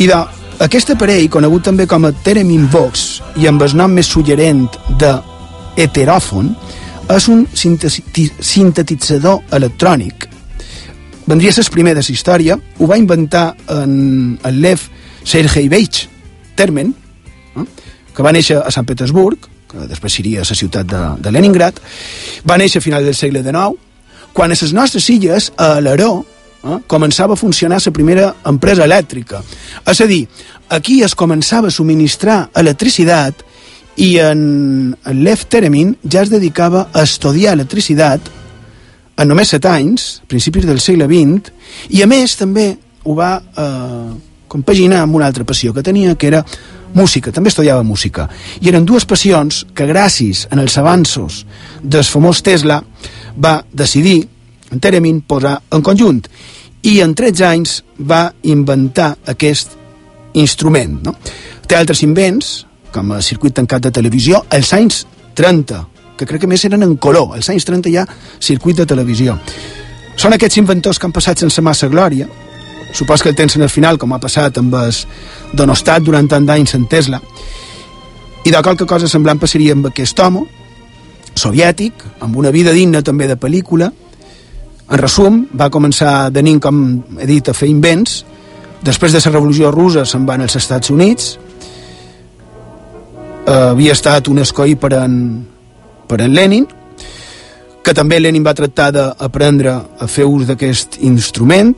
I 0.00 0.08
de, 0.08 0.22
aquest 0.64 0.94
aparell, 0.96 1.28
conegut 1.28 1.68
també 1.68 1.86
com 1.90 2.08
a 2.08 2.14
Teremin 2.24 2.70
Box 2.72 3.20
i 3.36 3.50
amb 3.50 3.62
el 3.66 3.76
nom 3.76 3.92
més 3.92 4.08
suggerent 4.08 4.64
de 4.98 5.12
heteròfon, 5.76 6.54
és 7.16 7.28
un 7.28 7.46
sintetitzador 7.52 9.42
electrònic. 9.52 10.28
Vendria 11.26 11.52
ser 11.54 11.64
el 11.64 11.70
primer 11.74 11.94
de 11.94 12.02
la 12.02 12.14
història, 12.14 12.56
ho 12.56 12.86
va 12.86 12.98
inventar 12.98 13.52
en 13.70 14.38
el 14.44 14.60
Lev 14.60 14.80
Sergeevich 15.24 16.08
Termen, 16.56 16.92
eh? 17.56 17.64
que 18.12 18.22
va 18.22 18.32
néixer 18.34 18.58
a 18.58 18.70
Sant 18.74 18.86
Petersburg, 18.86 19.48
que 19.70 19.86
després 19.88 20.18
seria 20.18 20.44
la 20.44 20.58
ciutat 20.58 20.88
de, 20.88 21.02
de 21.22 21.32
Leningrad, 21.32 21.78
va 22.48 22.58
néixer 22.60 22.82
a 22.82 22.84
final 22.84 23.06
del 23.06 23.16
segle 23.16 23.42
XIX, 23.42 23.78
quan 24.32 24.52
a 24.52 24.58
les 24.58 24.72
nostres 24.72 25.08
illes, 25.12 25.50
a 25.56 25.78
l'Aró, 25.80 26.24
eh, 26.64 26.78
començava 26.88 27.34
a 27.34 27.40
funcionar 27.40 27.80
la 27.84 27.92
primera 27.92 28.34
empresa 28.48 28.84
elèctrica. 28.84 29.42
És 29.86 30.00
a 30.00 30.06
dir, 30.06 30.26
aquí 30.68 31.02
es 31.02 31.14
començava 31.14 31.68
a 31.68 31.74
subministrar 31.74 32.50
electricitat 32.54 33.44
i 33.96 34.16
en, 34.22 34.96
Lev 35.12 35.44
Teremin 35.48 35.96
ja 36.08 36.22
es 36.22 36.30
dedicava 36.32 36.88
a 36.92 37.02
estudiar 37.02 37.54
electricitat 37.54 38.30
en 39.20 39.28
només 39.28 39.52
7 39.52 39.68
anys, 39.68 40.06
principis 40.26 40.64
del 40.66 40.80
segle 40.80 41.06
XX, 41.10 41.52
i 41.92 42.02
a 42.02 42.08
més 42.08 42.36
també 42.40 42.70
ho 43.04 43.16
va 43.18 43.34
eh, 43.38 44.12
compaginar 44.48 45.02
amb 45.02 45.18
una 45.18 45.28
altra 45.28 45.44
passió 45.44 45.74
que 45.74 45.84
tenia, 45.84 46.16
que 46.16 46.30
era 46.30 46.42
música, 46.94 47.32
també 47.32 47.52
estudiava 47.52 47.82
música. 47.82 48.28
I 48.60 48.72
eren 48.72 48.86
dues 48.88 49.06
passions 49.08 49.62
que 49.74 49.88
gràcies 49.88 50.46
en 50.50 50.60
els 50.62 50.76
avanços 50.78 51.42
del 51.82 52.04
famós 52.04 52.42
Tesla 52.44 52.80
va 53.36 53.60
decidir 53.72 54.22
en 54.72 54.80
Teremin 54.80 55.20
posar 55.28 55.58
en 55.72 55.84
conjunt 55.84 56.22
i 56.88 56.98
en 57.04 57.14
13 57.14 57.46
anys 57.46 57.78
va 58.00 58.26
inventar 58.48 59.12
aquest 59.28 59.76
instrument. 60.34 60.98
No? 61.04 61.14
Té 61.68 61.76
altres 61.76 62.02
invents, 62.02 62.62
com 62.92 63.12
el 63.16 63.22
circuit 63.22 63.54
tancat 63.56 63.88
de 63.88 63.92
televisió, 63.94 64.44
als 64.50 64.72
anys 64.76 65.02
30, 65.34 65.82
que 66.18 66.28
crec 66.28 66.44
que 66.44 66.50
més 66.50 66.64
eren 66.68 66.84
en 66.84 66.96
color. 66.96 67.34
Als 67.36 67.50
anys 67.50 67.66
30 67.68 67.90
hi 67.90 67.98
ha 67.98 68.06
circuit 68.38 68.78
de 68.78 68.86
televisió. 68.86 69.38
Són 70.16 70.36
aquests 70.36 70.60
inventors 70.60 71.00
que 71.00 71.08
han 71.08 71.14
passat 71.16 71.40
sense 71.40 71.64
massa 71.64 71.88
glòria, 71.88 72.28
supos 72.92 73.22
que 73.22 73.30
el 73.32 73.36
tens 73.36 73.56
en 73.56 73.64
el 73.64 73.72
final, 73.72 73.98
com 73.98 74.12
ha 74.12 74.20
passat 74.20 74.58
amb 74.60 74.74
el 74.76 74.92
Donostat 75.56 76.04
durant 76.04 76.28
tant 76.28 76.46
d'anys 76.46 76.76
en 76.76 76.86
Tesla, 76.86 77.20
i 78.44 78.50
de 78.50 78.60
qualque 78.62 78.86
cosa 78.86 79.08
semblant 79.08 79.40
passaria 79.40 79.72
amb 79.76 79.86
aquest 79.88 80.18
home, 80.20 80.44
soviètic, 81.34 82.04
amb 82.20 82.36
una 82.36 82.50
vida 82.50 82.72
digna 82.74 83.02
també 83.02 83.28
de 83.30 83.38
pel·lícula. 83.40 83.88
En 84.90 84.98
resum, 84.98 85.46
va 85.56 85.70
començar 85.70 86.30
de 86.30 86.42
nin, 86.42 86.58
com 86.60 86.82
he 87.18 87.26
dit, 87.26 87.48
a 87.48 87.54
fer 87.56 87.70
invents. 87.70 88.22
Després 88.82 89.14
de 89.14 89.22
la 89.22 89.32
revolució 89.32 89.70
russa 89.70 90.04
se'n 90.04 90.26
van 90.26 90.42
als 90.42 90.58
Estats 90.58 90.90
Units. 90.90 91.36
Eh, 93.42 93.50
havia 93.50 93.94
estat 93.96 94.28
un 94.30 94.38
escoll 94.38 94.76
per 94.78 94.92
en, 95.00 95.14
per 96.06 96.20
en 96.22 96.34
Lenin, 96.34 96.66
que 97.82 97.94
també 97.94 98.20
Lenin 98.20 98.44
va 98.46 98.54
tractar 98.54 98.92
d'aprendre 98.94 99.72
a 99.98 100.06
fer 100.06 100.28
ús 100.30 100.46
d'aquest 100.46 101.00
instrument, 101.02 101.74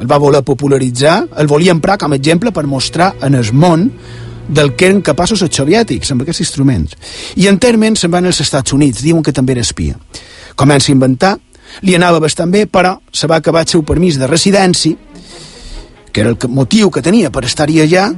el 0.00 0.08
va 0.08 0.18
voler 0.20 0.42
popularitzar, 0.44 1.22
el 1.40 1.48
volia 1.48 1.72
emprar 1.72 1.96
com 2.00 2.12
a 2.12 2.18
exemple 2.20 2.52
per 2.52 2.66
mostrar 2.68 3.14
en 3.24 3.34
el 3.34 3.48
món 3.52 3.88
del 4.48 4.74
que 4.76 4.90
eren 4.90 5.00
capaços 5.00 5.40
els 5.46 5.56
soviètics 5.56 6.12
amb 6.12 6.26
aquests 6.26 6.44
instruments. 6.44 6.96
I 7.40 7.48
en 7.48 7.56
termes 7.62 8.00
se'n 8.00 8.12
van 8.12 8.28
als 8.28 8.42
Estats 8.44 8.76
Units, 8.76 9.00
diuen 9.00 9.24
que 9.24 9.32
també 9.32 9.56
era 9.56 9.64
espia. 9.64 9.96
Comença 10.56 10.92
a 10.92 10.96
inventar, 10.98 11.34
li 11.80 11.96
anava 11.96 12.20
bastant 12.20 12.52
bé, 12.52 12.66
però 12.66 12.98
se 13.12 13.28
va 13.30 13.40
acabar 13.40 13.64
el 13.64 13.72
seu 13.72 13.84
permís 13.88 14.20
de 14.20 14.28
residència, 14.28 14.96
que 16.12 16.20
era 16.20 16.34
el 16.34 16.38
motiu 16.48 16.90
que 16.90 17.00
tenia 17.00 17.30
per 17.32 17.46
estar-hi 17.48 17.80
allà, 17.86 18.10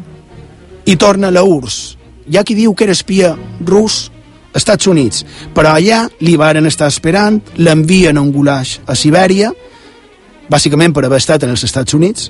i 0.87 0.97
torna 0.97 1.29
a 1.31 1.39
la 1.39 1.47
URSS. 1.47 2.02
Hi 2.31 2.39
ha 2.39 2.45
qui 2.47 2.55
diu 2.55 2.75
que 2.75 2.85
era 2.87 2.95
espia 2.95 3.33
rus 3.67 4.11
Estats 4.55 4.87
Units, 4.87 5.25
però 5.55 5.73
allà 5.75 6.05
li 6.21 6.37
varen 6.37 6.69
estar 6.69 6.87
esperant, 6.93 7.41
l'envien 7.57 8.19
a 8.19 8.23
un 8.23 8.31
gulaix 8.35 8.77
a 8.87 8.95
Sibèria, 8.95 9.51
bàsicament 10.53 10.93
per 10.93 11.07
haver 11.07 11.19
estat 11.23 11.47
en 11.47 11.55
els 11.55 11.65
Estats 11.65 11.97
Units, 11.97 12.29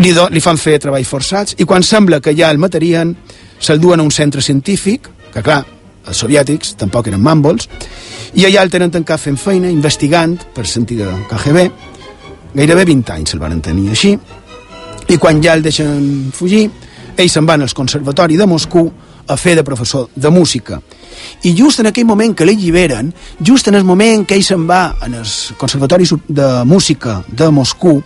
li, 0.00 0.12
do, 0.16 0.26
li 0.32 0.40
fan 0.42 0.58
fer 0.58 0.78
treballs 0.80 1.10
forçats, 1.10 1.54
i 1.60 1.66
quan 1.68 1.84
sembla 1.84 2.20
que 2.24 2.34
ja 2.34 2.50
el 2.50 2.58
matarien, 2.58 3.12
se'l 3.60 3.82
duen 3.82 4.00
a 4.00 4.06
un 4.08 4.10
centre 4.10 4.42
científic, 4.42 5.10
que 5.34 5.42
clar, 5.44 5.60
els 6.08 6.22
soviètics 6.24 6.74
tampoc 6.80 7.12
eren 7.12 7.22
màmbols, 7.22 7.68
i 8.34 8.48
allà 8.48 8.64
el 8.64 8.72
tenen 8.72 8.90
tancat 8.94 9.20
fent 9.20 9.36
feina, 9.38 9.70
investigant, 9.70 10.38
per 10.56 10.64
sentir 10.66 10.98
de 11.02 11.12
KGB, 11.28 11.68
gairebé 12.56 12.88
20 12.88 13.14
anys 13.18 13.34
se'l 13.34 13.44
van 13.44 13.60
tenir 13.62 13.90
així, 13.92 14.16
i 15.12 15.20
quan 15.20 15.42
ja 15.44 15.52
el 15.52 15.62
deixen 15.62 16.32
fugir, 16.32 16.70
ells 17.16 17.32
se'n 17.36 17.46
van 17.46 17.62
al 17.62 17.72
Conservatori 17.74 18.36
de 18.36 18.46
Moscou 18.46 18.90
a 19.26 19.36
fer 19.40 19.54
de 19.56 19.64
professor 19.64 20.08
de 20.14 20.30
música. 20.30 20.80
I 21.44 21.54
just 21.56 21.80
en 21.80 21.88
aquell 21.88 22.06
moment 22.06 22.34
que 22.36 22.44
l'alliberen, 22.44 23.12
just 23.40 23.68
en 23.68 23.78
el 23.78 23.84
moment 23.84 24.26
que 24.26 24.36
ell 24.36 24.44
se'n 24.44 24.66
va 24.68 24.96
en 25.06 25.14
el 25.20 25.28
Conservatori 25.58 26.08
de 26.28 26.48
Música 26.64 27.22
de 27.28 27.50
Moscou, 27.50 28.02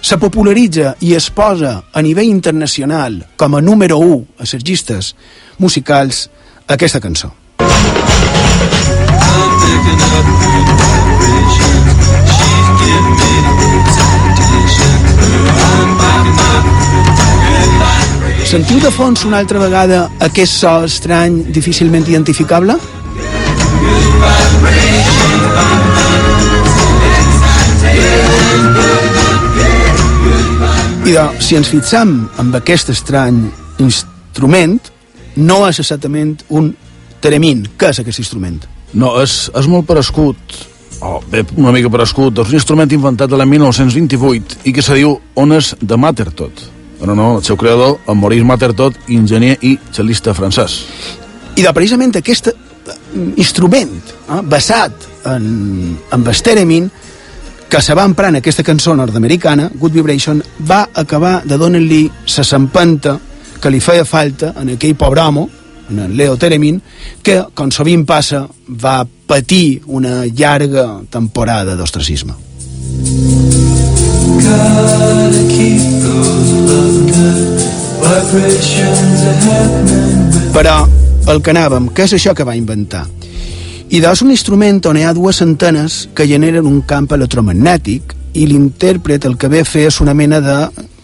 se 0.00 0.16
popularitza 0.16 0.94
i 1.02 1.14
es 1.18 1.28
posa 1.34 1.82
a 1.92 2.02
nivell 2.02 2.30
internacional 2.30 3.18
com 3.36 3.56
a 3.56 3.60
número 3.60 3.98
1 3.98 4.24
a 4.38 4.46
les 4.46 4.64
llistes 4.64 5.14
musicals 5.58 6.28
aquesta 6.68 7.00
cançó. 7.00 7.34
Sentiu 18.48 18.78
de 18.80 18.88
fons 18.88 19.26
una 19.28 19.42
altra 19.42 19.60
vegada 19.60 20.06
aquest 20.24 20.54
so 20.62 20.70
estrany, 20.86 21.34
difícilment 21.52 22.06
identificable? 22.08 22.78
I 31.04 31.12
de, 31.12 31.26
si 31.44 31.58
ens 31.60 31.68
fixam 31.68 32.14
amb 32.40 32.56
aquest 32.56 32.94
estrany 32.94 33.42
instrument, 33.84 34.80
no 35.36 35.60
és 35.68 35.82
exactament 35.84 36.32
un 36.48 36.72
teremín. 37.20 37.66
Què 37.76 37.92
és 37.92 38.00
aquest 38.00 38.24
instrument? 38.24 38.62
No, 38.96 39.12
és, 39.20 39.36
és 39.60 39.68
molt 39.68 39.84
parescut, 39.92 40.56
o 41.02 41.18
oh, 41.18 41.20
bé, 41.28 41.44
una 41.60 41.76
mica 41.76 41.92
parescut, 41.92 42.40
és 42.40 42.56
un 42.56 42.62
instrument 42.62 42.96
inventat 42.96 43.36
l'any 43.36 43.58
1928 43.58 44.64
i 44.64 44.72
que 44.72 44.88
se 44.88 44.96
diu 44.96 45.18
ones 45.36 45.74
de 45.84 46.00
Matertot. 46.00 46.77
Però 46.98 47.14
no, 47.14 47.36
el 47.38 47.44
seu 47.46 47.56
creador, 47.56 47.98
en 48.06 48.18
Maurice 48.18 48.46
Matertot, 48.46 48.96
enginyer 49.08 49.56
i 49.62 49.76
cel·lista 49.94 50.34
francès. 50.34 50.80
I 51.58 51.62
de 51.62 51.74
precisament 51.74 52.16
aquest 52.18 52.50
instrument 53.38 53.92
eh, 53.94 54.40
basat 54.42 55.06
en, 55.30 55.96
en 56.12 56.26
el 56.26 56.42
teremín 56.42 56.90
que 57.68 57.82
se 57.82 57.94
va 57.94 58.04
emprar 58.04 58.30
en 58.30 58.36
aquesta 58.40 58.64
cançó 58.64 58.94
nord-americana, 58.96 59.70
Good 59.74 59.92
Vibration, 59.92 60.42
va 60.70 60.88
acabar 60.94 61.42
de 61.44 61.58
donar-li 61.60 62.06
la 62.08 62.44
sempenta 62.44 63.18
que 63.60 63.70
li 63.70 63.80
feia 63.80 64.06
falta 64.08 64.54
en 64.56 64.72
aquell 64.72 64.96
pobre 64.96 65.20
home, 65.20 65.46
en 65.90 65.98
el 65.98 66.16
Leo 66.16 66.36
Teremin, 66.36 66.80
que, 67.22 67.42
com 67.54 67.70
sovint 67.72 68.04
passa, 68.08 68.46
va 68.68 69.02
patir 69.04 69.82
una 69.86 70.24
llarga 70.26 71.00
temporada 71.10 71.76
d'ostracisme. 71.76 72.36
Però 80.52 80.76
el 81.28 81.42
que 81.42 81.52
anàvem, 81.52 81.88
què 81.94 82.06
és 82.08 82.14
això 82.18 82.34
que 82.36 82.46
va 82.46 82.56
inventar? 82.58 83.06
I 83.88 84.02
és 84.04 84.22
un 84.22 84.30
instrument 84.30 84.80
on 84.90 84.96
hi 85.00 85.04
ha 85.08 85.14
dues 85.16 85.40
antenes 85.42 86.08
que 86.14 86.26
generen 86.28 86.66
un 86.68 86.82
camp 86.82 87.08
electromagnètic 87.16 88.14
i 88.34 88.46
l'intèrpret 88.46 89.24
el 89.24 89.36
que 89.40 89.48
ve 89.48 89.60
a 89.64 89.68
fer 89.68 89.86
és 89.88 90.00
una 90.04 90.14
mena 90.14 90.40
de, 90.44 90.58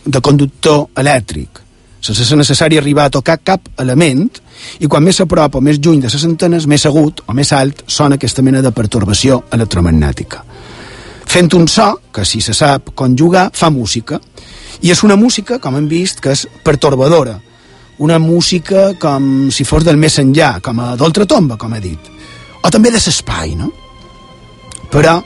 de 0.04 0.20
conductor 0.20 0.88
elèctric 1.00 1.64
sense 2.04 2.24
ser 2.28 2.36
necessari 2.36 2.76
arribar 2.76 3.06
a 3.08 3.14
tocar 3.16 3.38
cap 3.40 3.70
element 3.80 4.28
i 4.84 4.88
quan 4.90 5.04
més 5.04 5.16
s'apropa 5.20 5.58
o 5.58 5.64
més 5.64 5.78
lluny 5.80 6.02
de 6.02 6.10
les 6.12 6.26
antenes, 6.28 6.66
més 6.68 6.84
agut 6.84 7.22
o 7.26 7.32
més 7.32 7.52
alt 7.56 7.80
sona 7.86 8.18
aquesta 8.20 8.44
mena 8.44 8.60
de 8.60 8.72
pertorbació 8.76 9.44
electromagnètica. 9.56 10.44
Fent 11.34 11.50
un 11.58 11.64
so, 11.66 11.96
que 12.14 12.22
si 12.22 12.38
se 12.38 12.52
sap 12.54 12.92
conjugar, 12.94 13.48
fa 13.58 13.66
música. 13.66 14.20
I 14.86 14.92
és 14.94 15.00
una 15.02 15.16
música, 15.18 15.58
com 15.58 15.74
hem 15.74 15.88
vist, 15.90 16.20
que 16.22 16.30
és 16.30 16.44
pertorbadora. 16.62 17.40
Una 17.98 18.20
música 18.22 18.92
com 19.02 19.48
si 19.50 19.66
fos 19.66 19.82
del 19.82 19.98
més 19.98 20.20
enllà, 20.22 20.60
com 20.62 20.78
a 20.78 20.92
d'oltratomba, 20.94 21.58
com 21.58 21.74
he 21.74 21.82
dit. 21.82 22.12
O 22.62 22.70
també 22.70 22.94
de 22.94 23.02
l'espai, 23.02 23.56
no? 23.58 23.72
Però 24.94 25.16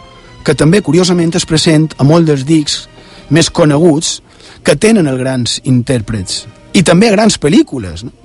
que 0.46 0.56
també, 0.56 0.80
curiosament, 0.80 1.36
es 1.36 1.44
present 1.44 1.90
a 2.00 2.08
molts 2.08 2.30
dels 2.30 2.48
dics 2.48 2.80
més 3.28 3.52
coneguts 3.52 4.22
que 4.64 4.80
tenen 4.80 5.12
els 5.12 5.20
grans 5.20 5.60
intèrprets 5.68 6.46
i 6.72 6.86
també 6.88 7.12
a 7.12 7.18
grans 7.18 7.36
pel·lícules. 7.36 8.06
No? 8.08 8.16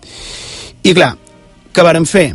I 0.87 0.95
clar, 0.95 1.17
què 1.75 1.83
varen 1.83 2.07
fer? 2.07 2.29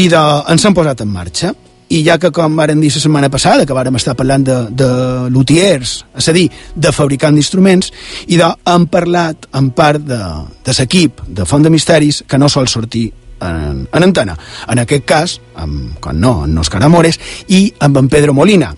I 0.00 0.08
de, 0.08 0.28
ens 0.48 0.64
han 0.64 0.72
posat 0.72 1.04
en 1.04 1.12
marxa 1.12 1.52
i 1.90 2.02
ja 2.06 2.18
que 2.22 2.30
com 2.34 2.56
varen 2.56 2.80
dir 2.80 2.92
la 2.94 3.02
setmana 3.02 3.30
passada 3.32 3.66
que 3.66 3.76
vàrem 3.76 3.96
estar 3.98 4.14
parlant 4.18 4.44
de, 4.46 4.58
de 4.70 4.90
luthiers 5.34 5.94
és 6.16 6.28
a 6.30 6.34
dir, 6.36 6.46
de 6.74 6.92
fabricant 6.94 7.34
d'instruments 7.34 7.90
i 8.28 8.38
de, 8.38 8.50
hem 8.72 8.86
parlat 8.90 9.48
en 9.58 9.72
part 9.74 10.02
de, 10.06 10.20
de 10.64 10.76
l'equip 10.78 11.24
de 11.26 11.46
Font 11.46 11.66
de 11.66 11.72
Misteris 11.72 12.22
que 12.28 12.38
no 12.38 12.48
sol 12.48 12.68
sortir 12.70 13.08
en, 13.40 13.86
en 13.88 14.04
antena. 14.04 14.34
En 14.68 14.82
aquest 14.82 15.06
cas, 15.08 15.38
amb, 15.56 15.96
com 16.02 16.18
no, 16.20 16.34
en 16.44 16.58
Òscar 16.60 16.82
Amores 16.84 17.18
i 17.48 17.64
amb 17.80 17.96
en 18.02 18.10
Pedro 18.12 18.36
Molina 18.36 18.74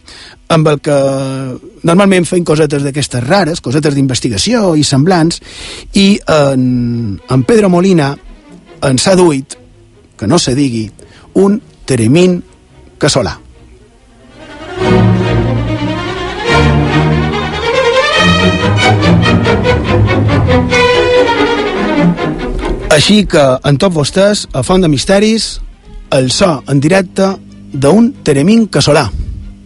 amb 0.53 0.69
el 0.69 0.81
que 0.85 0.97
normalment 1.89 2.27
feim 2.29 2.45
cosetes 2.45 2.83
d'aquestes 2.85 3.23
rares, 3.25 3.63
cosetes 3.65 3.95
d'investigació 3.97 4.75
i 4.77 4.85
semblants, 4.85 5.41
i 5.97 6.19
en, 6.29 7.17
en 7.17 7.45
Pedro 7.49 7.71
Molina 7.73 8.11
ens 8.85 9.07
ha 9.09 9.17
duit, 9.17 9.57
que 10.19 10.29
no 10.29 10.39
se 10.39 10.53
digui, 10.59 10.85
un 11.41 11.57
teremín 11.89 12.43
Casola. 13.03 13.35
Així 22.93 23.23
que, 23.27 23.43
en 23.67 23.81
tots 23.81 23.97
vostès, 23.97 24.45
a 24.53 24.63
Font 24.63 24.85
de 24.85 24.91
Misteris, 24.93 25.57
el 26.15 26.31
so 26.31 26.53
en 26.69 26.79
directe 26.85 27.33
d'un 27.73 28.13
Teremín 28.23 28.69
Casolà. 28.69 29.09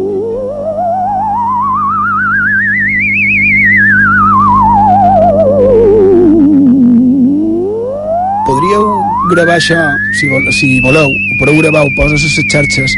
Gravar 9.34 9.56
això, 9.58 9.80
si, 10.18 10.28
vol, 10.30 10.46
si 10.56 10.68
voleu, 10.84 11.08
ho 11.08 11.38
podeu 11.40 11.58
gravar, 11.62 11.86
ho 11.86 11.92
poses 11.98 12.22
a 12.22 12.30
les 12.30 12.52
xarxes. 12.52 12.94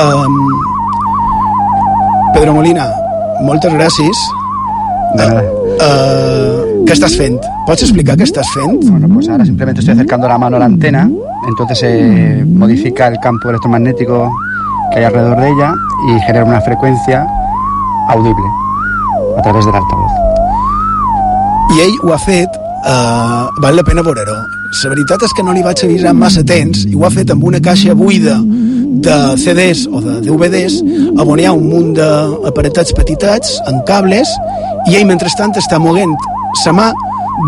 Um, 0.00 0.40
Pedro 2.34 2.56
Molina, 2.56 2.90
moltes 3.44 3.72
gràcies. 3.72 4.26
nada. 5.16 5.42
Uh, 5.42 6.84
¿Qué 6.84 6.92
estás 6.92 7.16
fent? 7.16 7.40
¿Pots 7.66 7.82
explicar 7.82 8.16
qué 8.16 8.24
estás 8.24 8.48
fent? 8.50 8.84
Bueno, 8.88 9.08
pues 9.12 9.28
ahora 9.28 9.44
simplemente 9.44 9.80
estoy 9.80 9.94
acercando 9.94 10.28
la 10.28 10.38
mano 10.38 10.56
a 10.56 10.60
la 10.60 10.66
antena, 10.66 11.10
entonces 11.48 11.78
se 11.78 12.44
modifica 12.44 13.08
el 13.08 13.18
campo 13.18 13.48
electromagnético 13.50 14.32
que 14.92 14.98
hay 14.98 15.04
alrededor 15.04 15.40
de 15.40 15.50
ella 15.50 15.74
y 16.08 16.20
genera 16.20 16.44
una 16.44 16.60
frecuencia 16.60 17.26
audible 18.08 18.46
a 19.36 19.42
través 19.42 19.66
del 19.66 19.74
altavoz. 19.74 20.12
I 21.76 21.80
ell 21.80 21.98
ho 22.04 22.14
ha 22.14 22.18
fet, 22.18 22.48
uh, 22.86 23.50
val 23.60 23.74
la 23.74 23.82
pena 23.82 24.02
veure-ho. 24.02 24.55
La 24.84 24.90
veritat 24.92 25.22
és 25.24 25.32
que 25.32 25.42
no 25.42 25.54
li 25.56 25.62
vaig 25.64 25.80
avisar 25.86 26.12
massa 26.14 26.42
temps 26.46 26.84
i 26.84 26.94
ho 26.94 27.04
ha 27.06 27.10
fet 27.10 27.30
amb 27.32 27.44
una 27.48 27.60
caixa 27.64 27.94
buida 27.96 28.36
de 29.06 29.14
CDs 29.40 29.86
o 29.88 30.02
de 30.04 30.18
DVDs 30.26 30.76
on 31.16 31.40
hi 31.40 31.46
ha 31.48 31.54
un 31.56 31.64
munt 31.70 31.94
d'aparatats 31.96 32.92
petitets 32.96 33.56
amb 33.70 33.86
cables 33.88 34.30
i 34.90 34.98
ell 34.98 35.08
mentrestant 35.08 35.56
està 35.58 35.80
moguent 35.82 36.12
sa 36.62 36.74
mà 36.76 36.90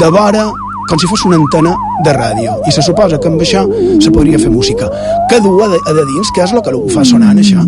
de 0.00 0.10
vora 0.14 0.48
com 0.88 0.98
si 1.00 1.10
fos 1.10 1.26
una 1.28 1.36
antena 1.36 1.76
de 2.06 2.16
ràdio 2.16 2.58
i 2.66 2.72
se 2.72 2.82
suposa 2.82 3.20
que 3.20 3.28
amb 3.30 3.44
això 3.44 3.66
se 4.00 4.12
podria 4.14 4.40
fer 4.40 4.50
música 4.50 4.88
que 5.28 5.40
du 5.44 5.58
a 5.62 5.68
de, 5.68 5.78
a 5.84 5.96
de 6.00 6.08
dins, 6.14 6.32
què 6.32 6.46
és 6.46 6.56
el 6.56 6.64
que 6.64 6.74
ho 6.74 6.84
fa 6.94 7.04
sonant 7.04 7.38
això? 7.38 7.64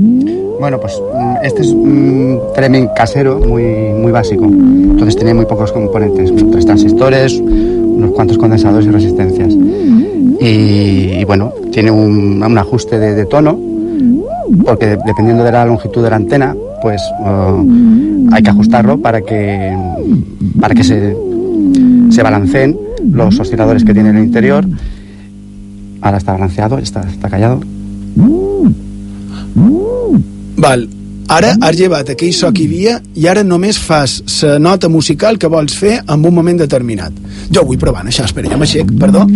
Bueno, 0.60 0.78
pues 0.78 0.92
mm, 1.00 1.36
este 1.42 1.62
es 1.62 1.68
un 1.68 2.38
Tremin 2.54 2.88
casero 2.94 3.38
muy, 3.38 3.64
muy 3.64 4.12
básico. 4.12 4.44
Entonces 4.44 5.16
tiene 5.16 5.32
muy 5.32 5.46
pocos 5.46 5.72
componentes, 5.72 6.30
tres 6.50 6.66
transistores, 6.66 7.42
unos 8.00 8.12
cuantos 8.12 8.38
condensadores 8.38 8.86
y 8.86 8.90
resistencias. 8.90 9.54
Y, 10.40 11.24
bueno, 11.24 11.52
tiene 11.70 11.90
un, 11.90 12.42
un 12.42 12.58
ajuste 12.58 12.98
de, 12.98 13.24
tono, 13.26 13.58
porque 14.64 14.98
dependiendo 15.04 15.44
de 15.44 15.52
la 15.52 15.66
longitud 15.66 16.02
de 16.02 16.10
la 16.10 16.16
antena, 16.16 16.56
pues 16.82 17.02
eh, 17.02 18.28
hay 18.32 18.42
que 18.42 18.50
ajustarlo 18.50 18.98
para 18.98 19.20
que, 19.20 19.76
para 20.60 20.74
que 20.74 20.82
se, 20.82 21.16
se 22.10 22.22
balanceen 22.22 22.76
los 23.10 23.38
osciladores 23.38 23.84
que 23.84 23.92
tiene 23.92 24.10
en 24.10 24.16
el 24.16 24.24
interior. 24.24 24.64
Ahora 26.00 26.16
está 26.16 26.32
balanceado, 26.32 26.78
está, 26.78 27.02
está 27.02 27.28
callado. 27.28 27.60
Val, 30.56 30.88
ara 31.30 31.54
has 31.62 31.76
llevat 31.78 32.10
aquell 32.10 32.32
so 32.34 32.50
que 32.52 32.64
hi 32.64 32.68
havia 32.68 32.96
i 33.14 33.26
ara 33.30 33.44
només 33.46 33.78
fas 33.78 34.18
la 34.42 34.58
nota 34.58 34.88
musical 34.90 35.38
que 35.38 35.50
vols 35.52 35.76
fer 35.76 36.00
en 36.00 36.24
un 36.26 36.34
moment 36.34 36.58
determinat. 36.58 37.14
Jo 37.50 37.64
vull 37.66 37.78
provant, 37.78 38.08
això, 38.10 38.26
espera, 38.26 38.50
ja 38.50 38.58
m'aixec, 38.58 38.90
perdó. 38.98 39.26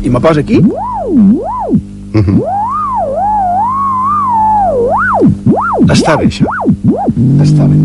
I 0.00 0.08
me 0.08 0.20
posa 0.24 0.40
aquí? 0.40 0.56
Està 5.90 6.16
bé, 6.16 6.30
això. 6.30 6.46
Està 7.44 7.68
bé. 7.68 7.76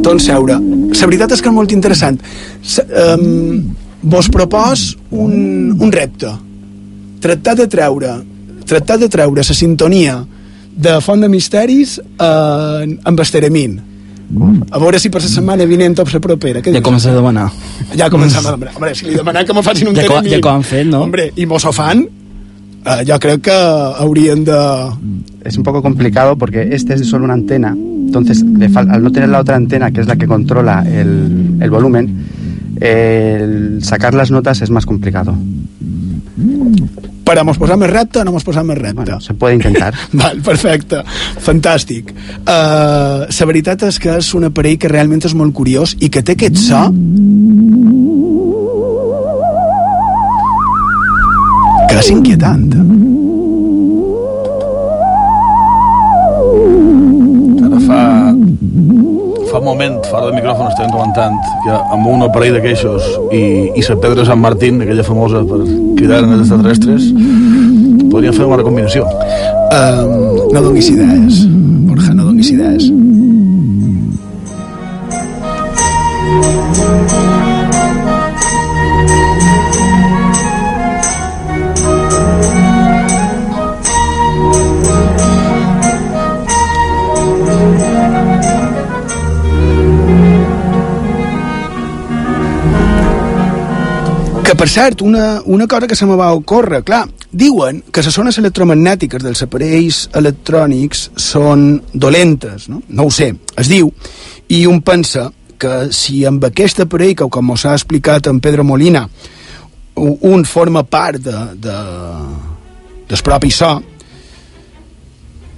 Doncs 0.00 0.24
seure. 0.30 0.56
La 0.56 1.06
veritat 1.08 1.36
és 1.36 1.42
que 1.42 1.50
és 1.50 1.54
molt 1.54 1.72
interessant. 1.76 2.16
S 2.64 2.80
um, 2.80 3.60
vos 4.00 4.28
propos 4.32 4.96
un, 5.10 5.76
un 5.76 5.92
repte. 5.92 6.32
Tractar 7.20 7.54
de 7.58 7.66
treure 7.68 8.14
tractar 8.70 8.98
de 9.02 9.08
treure 9.12 9.42
la 9.42 9.54
sintonia 9.56 10.20
de 10.80 10.96
Font 11.02 11.20
de 11.20 11.28
Misteris 11.28 11.98
eh, 12.00 12.98
amb 13.04 13.20
Esteremin. 13.26 13.80
A 14.70 14.78
veure 14.78 15.00
si 15.02 15.10
per 15.10 15.18
la 15.24 15.28
setmana 15.28 15.64
vinent 15.66 15.96
o 15.98 16.04
per 16.06 16.14
la 16.14 16.20
propera. 16.22 16.60
Què 16.62 16.70
Ja 16.76 16.80
comença 16.86 17.10
a 17.10 17.14
demanar. 17.16 17.48
Ja 17.98 18.06
començam 18.12 18.46
a 18.46 18.52
demanar. 18.54 18.76
Hombre, 18.78 18.94
si 18.94 19.08
li 19.08 19.16
demanem 19.18 19.42
que 19.48 19.56
me 19.56 19.62
facin 19.66 19.90
un 19.90 19.96
Ja, 19.98 20.04
Teremin... 20.06 20.36
ja 20.36 20.38
ho 20.46 20.52
han 20.54 20.62
fet, 20.68 20.86
no? 20.86 21.00
Hombre, 21.02 21.32
i 21.34 21.46
mos 21.50 21.66
ho 21.66 21.72
fan, 21.74 22.04
eh, 22.84 23.00
jo 23.08 23.18
crec 23.18 23.42
que 23.48 23.56
haurien 24.04 24.44
de... 24.46 24.60
Es 25.42 25.56
un 25.58 25.64
poco 25.64 25.82
complicado 25.82 26.36
porque 26.38 26.68
este 26.70 26.94
es 26.94 27.08
solo 27.08 27.24
una 27.24 27.34
antena, 27.34 27.74
entonces 27.74 28.42
le 28.44 28.68
fal- 28.70 28.90
al 28.92 29.02
no 29.02 29.10
tener 29.10 29.30
la 29.30 29.40
otra 29.40 29.56
antena, 29.56 29.90
que 29.90 30.02
es 30.02 30.06
la 30.06 30.14
que 30.14 30.28
controla 30.28 30.84
el, 30.86 31.56
el 31.60 31.70
volumen, 31.70 32.26
el 32.80 33.82
sacar 33.82 34.14
las 34.14 34.30
notas 34.30 34.62
es 34.62 34.70
más 34.70 34.86
complicado. 34.86 35.34
Però 37.30 37.44
mos 37.46 37.60
posam 37.62 37.78
més 37.78 37.90
repte 37.92 38.18
o 38.18 38.24
no 38.26 38.34
mos 38.34 38.46
posam 38.46 38.66
més 38.66 38.78
repte? 38.78 39.04
Bueno, 39.04 39.20
se 39.22 39.34
puede 39.34 39.54
intentar. 39.60 39.94
Val, 40.20 40.40
perfecte, 40.42 41.04
fantàstic. 41.38 42.10
Uh, 42.40 43.28
la 43.30 43.46
veritat 43.52 43.86
és 43.86 44.00
que 44.02 44.16
és 44.18 44.32
un 44.34 44.48
aparell 44.50 44.80
que 44.82 44.90
realment 44.90 45.22
és 45.24 45.36
molt 45.38 45.54
curiós 45.54 45.94
i 46.00 46.10
que 46.10 46.24
té 46.26 46.34
aquest 46.34 46.58
so 46.58 46.82
que 51.90 51.98
és 51.98 52.10
inquietant. 52.12 52.68
Fa 59.50 59.58
un 59.58 59.64
moment, 59.64 59.96
fora 60.06 60.28
del 60.28 60.36
micròfon, 60.36 60.68
estem 60.70 60.90
comentant 60.94 61.34
que 61.64 61.72
amb 61.74 62.06
un 62.06 62.22
aparell 62.22 62.54
de 62.54 62.60
queixos 62.62 63.08
i, 63.34 63.40
i 63.74 63.82
la 63.82 63.96
Pedra 64.04 64.26
Sant 64.28 64.38
Martín, 64.38 64.78
aquella 64.84 65.02
famosa 65.02 65.42
per 65.48 65.58
cridar 65.98 66.20
en 66.22 66.36
els 66.36 66.44
extraterrestres, 66.44 67.08
podríem 68.12 68.36
fer 68.36 68.44
una 68.44 68.52
bona 68.54 68.68
combinació. 68.68 69.08
Um, 69.74 70.54
no 70.54 70.62
donis 70.68 70.92
idees, 70.94 71.42
Borja, 71.90 72.14
no 72.14 72.30
donis 72.30 72.54
idees. 72.54 72.86
Per 94.60 94.68
cert, 94.68 95.00
una, 95.00 95.40
una 95.46 95.66
cosa 95.66 95.86
que 95.86 95.96
se 95.96 96.04
me 96.04 96.14
va 96.16 96.34
ocórrer, 96.34 96.82
clar, 96.84 97.06
diuen 97.32 97.78
que 97.88 98.02
les 98.04 98.12
zones 98.12 98.36
electromagnètiques 98.42 99.22
dels 99.24 99.40
aparells 99.46 100.02
electrònics 100.20 101.06
són 101.16 101.62
dolentes, 101.94 102.66
no? 102.68 102.82
No 102.92 103.06
ho 103.08 103.14
sé, 103.14 103.30
es 103.56 103.70
diu, 103.72 103.88
i 104.52 104.66
un 104.68 104.82
pensa 104.84 105.30
que 105.56 105.88
si 105.96 106.26
amb 106.28 106.44
aquest 106.44 106.84
aparell, 106.84 107.14
que 107.16 107.30
com 107.32 107.54
s'ha 107.56 107.72
explicat 107.78 108.28
en 108.28 108.42
Pedro 108.44 108.66
Molina, 108.68 109.06
un 109.96 110.44
forma 110.44 110.84
part 110.84 111.24
de, 111.24 111.38
de, 111.56 111.80
del 113.08 113.24
propi 113.24 113.54
so, 113.56 113.72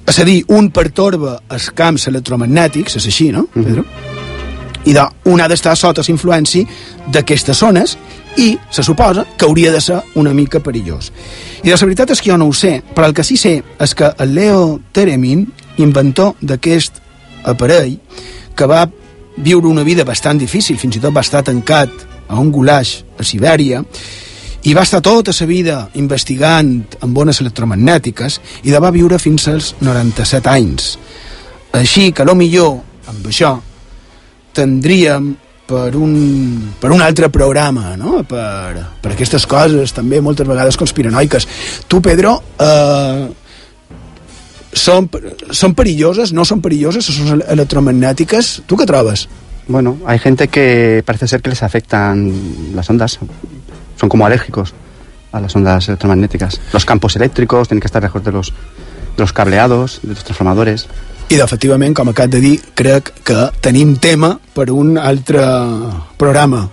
és 0.07 0.23
a 0.23 0.31
dir, 0.31 0.45
un 0.55 0.71
pertorba 0.71 1.41
els 1.51 1.73
camps 1.75 2.07
electromagnètics, 2.07 3.01
és 3.03 3.11
així, 3.11 3.33
no, 3.35 3.49
Pedro? 3.51 3.83
I 4.87 4.95
de, 4.95 5.11
un 5.31 5.43
ha 5.43 5.51
d'estar 5.51 5.75
sota 5.79 6.07
la 6.07 6.15
influència 6.15 7.11
d'aquestes 7.11 7.67
zones 7.67 7.99
i 8.37 8.57
se 8.71 8.83
suposa 8.83 9.27
que 9.37 9.45
hauria 9.45 9.73
de 9.73 9.81
ser 9.81 10.01
una 10.15 10.33
mica 10.33 10.61
perillós. 10.61 11.13
I 11.63 11.71
la 11.71 11.77
veritat 11.77 12.15
és 12.15 12.23
que 12.23 12.31
jo 12.31 12.39
no 12.39 12.49
ho 12.49 12.55
sé, 12.57 12.81
però 12.95 13.07
el 13.07 13.15
que 13.15 13.25
sí 13.25 13.37
sé 13.37 13.63
és 13.79 13.95
que 13.95 14.13
el 14.19 14.35
Leo 14.35 14.81
Teremin, 14.93 15.47
inventor 15.79 16.35
d'aquest 16.41 16.99
aparell, 17.45 17.99
que 18.57 18.67
va 18.67 18.89
viure 19.37 19.69
una 19.69 19.85
vida 19.85 20.05
bastant 20.05 20.39
difícil, 20.39 20.79
fins 20.79 20.97
i 20.97 21.01
tot 21.01 21.15
va 21.15 21.25
estar 21.25 21.43
tancat 21.45 21.91
a 22.29 22.41
un 22.41 22.51
gulaix 22.53 23.03
a 23.19 23.25
Sibèria, 23.25 23.83
i 24.63 24.75
va 24.75 24.85
estar 24.87 25.01
tota 25.03 25.33
la 25.41 25.47
vida 25.47 25.77
investigant 25.99 26.97
amb 27.03 27.19
ones 27.19 27.41
electromagnètiques 27.43 28.39
i 28.63 28.71
de 28.71 28.79
va 28.79 28.93
viure 28.95 29.19
fins 29.19 29.49
als 29.49 29.75
97 29.81 30.49
anys. 30.49 30.97
Així 31.73 32.13
que, 32.13 32.25
lo 32.25 32.37
millor, 32.39 32.77
amb 33.11 33.27
això, 33.27 33.57
tindríem 34.55 35.33
per 35.67 35.95
un, 35.97 36.73
per 36.81 36.91
un 36.91 37.01
altre 37.01 37.29
programa, 37.31 37.95
no? 37.97 38.23
per, 38.29 38.83
per 39.03 39.13
aquestes 39.15 39.47
coses 39.49 39.95
també 39.95 40.21
moltes 40.21 40.49
vegades 40.49 40.79
conspiranoiques. 40.81 41.47
Tu, 41.89 42.01
Pedro, 42.05 42.35
eh, 42.59 43.29
són, 44.73 45.09
són 45.53 45.77
perilloses, 45.79 46.33
no 46.33 46.45
són 46.49 46.63
perilloses, 46.65 47.09
són 47.13 47.45
electromagnètiques? 47.47 48.59
Tu 48.67 48.79
què 48.81 48.89
trobes? 48.89 49.29
Bueno, 49.69 49.99
hay 50.07 50.19
gente 50.19 50.49
que 50.49 51.03
parece 51.07 51.29
ser 51.29 51.41
que 51.41 51.51
les 51.51 51.63
afectan 51.63 52.33
las 52.75 52.91
ondas. 52.91 53.19
Son 53.99 54.09
como 54.09 54.27
alérgicos 54.27 54.75
a 55.31 55.41
las 55.41 55.55
ondas 55.55 55.89
electromagnéticas. 55.89 56.61
Los 56.73 56.85
campos 56.85 57.17
eléctricos 57.17 57.69
tienen 57.69 57.81
que 57.81 57.87
estar 57.87 58.03
lejos 58.03 58.25
de 58.25 58.33
los, 58.33 58.51
de 59.17 59.23
los 59.23 59.33
cableados, 59.33 60.01
de 60.03 60.15
los 60.15 60.25
transformadores. 60.25 60.89
I, 61.33 61.39
efectivament, 61.41 61.95
com 61.97 62.11
acab 62.11 62.29
de 62.29 62.43
dir, 62.45 62.57
crec 62.77 63.07
que 63.25 63.47
tenim 63.65 63.95
tema 63.97 64.35
per 64.53 64.67
un 64.69 64.99
altre 65.01 65.41
programa. 66.21 66.67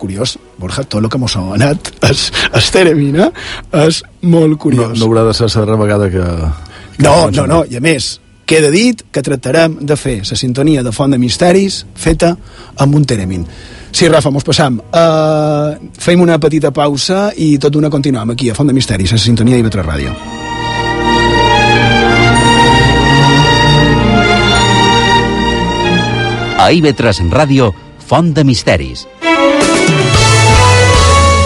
Curiós, 0.00 0.38
Borja, 0.56 0.86
tot 0.88 1.02
el 1.02 1.10
que 1.12 1.18
mos 1.20 1.34
ha 1.36 1.42
anat 1.52 1.90
és, 2.08 2.22
és 2.56 2.70
teremina, 2.72 3.26
és 3.76 4.00
molt 4.22 4.56
curiós. 4.62 4.94
No, 4.94 5.02
no 5.02 5.10
haurà 5.10 5.26
de 5.28 5.36
ser 5.36 5.66
la 5.68 5.76
vegada 5.76 6.08
que... 6.08 6.24
que 6.96 7.04
No, 7.04 7.28
no, 7.28 7.44
no, 7.44 7.60
i 7.68 7.76
a 7.76 7.84
més, 7.84 8.14
queda 8.48 8.72
dit 8.72 9.04
que 9.12 9.20
tractarem 9.20 9.76
de 9.84 10.00
fer 10.00 10.22
la 10.24 10.38
sintonia 10.46 10.80
de 10.86 10.96
Font 10.96 11.12
de 11.12 11.20
Misteris 11.20 11.82
feta 11.92 12.32
amb 12.80 12.96
un 12.96 13.04
teremin. 13.04 13.44
Sí, 13.92 14.08
Rafa, 14.08 14.32
mos 14.32 14.48
passam. 14.48 14.80
Uh, 14.80 15.90
fem 16.00 16.24
una 16.24 16.40
petita 16.40 16.72
pausa 16.72 17.34
i 17.36 17.58
tot 17.60 17.76
d'una 17.76 17.92
continuem 17.92 18.32
aquí 18.32 18.48
a 18.48 18.56
Font 18.56 18.72
de 18.72 18.80
Misteris, 18.80 19.12
a 19.12 19.20
la 19.20 19.26
sintonia 19.28 19.60
d'Ivetra 19.60 19.84
Ràdio. 19.84 20.16
A 26.70 26.72
IB3 26.72 27.26
Ràdio, 27.34 27.72
Font 28.06 28.28
de 28.30 28.44
Misteris. 28.46 29.00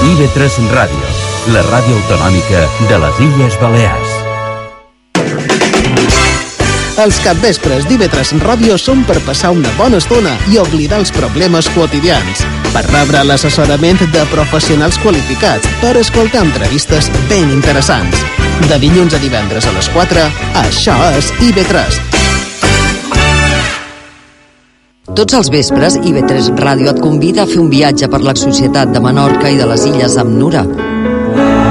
IB3 0.04 0.66
Ràdio, 0.68 1.12
la 1.54 1.62
ràdio 1.64 1.94
autonòmica 1.96 2.66
de 2.90 2.98
les 3.00 3.20
Illes 3.24 3.56
Balears. 3.56 4.10
Els 7.00 7.20
capvespres 7.24 7.88
d'IV3 7.88 8.34
Ràdio 8.44 8.76
són 8.76 9.00
per 9.08 9.16
passar 9.24 9.54
una 9.56 9.72
bona 9.78 9.96
estona 10.02 10.36
i 10.52 10.60
oblidar 10.60 11.00
els 11.00 11.14
problemes 11.16 11.72
quotidians, 11.72 12.44
per 12.76 12.84
rebre 12.90 13.24
l'assessorament 13.24 14.04
de 14.04 14.26
professionals 14.34 15.00
qualificats, 15.00 15.72
per 15.80 15.96
escoltar 16.02 16.44
entrevistes 16.44 17.08
ben 17.32 17.48
interessants. 17.48 18.20
De 18.68 18.76
dilluns 18.76 19.16
a 19.16 19.24
divendres 19.24 19.64
a 19.64 19.72
les 19.72 19.88
4, 19.96 20.28
això 20.66 21.00
és 21.16 21.32
IB3. 21.48 22.23
Tots 25.04 25.34
els 25.36 25.50
vespres, 25.52 25.98
IB3 26.00 26.46
Ràdio 26.56 26.88
et 26.88 27.00
convida 27.04 27.42
a 27.42 27.48
fer 27.48 27.58
un 27.60 27.66
viatge 27.68 28.06
per 28.08 28.22
l'ex-societat 28.24 28.88
de 28.88 29.02
Menorca 29.04 29.50
i 29.52 29.58
de 29.58 29.66
les 29.68 29.82
Illes 29.84 30.14
amb 30.16 30.32
Nura. 30.32 30.62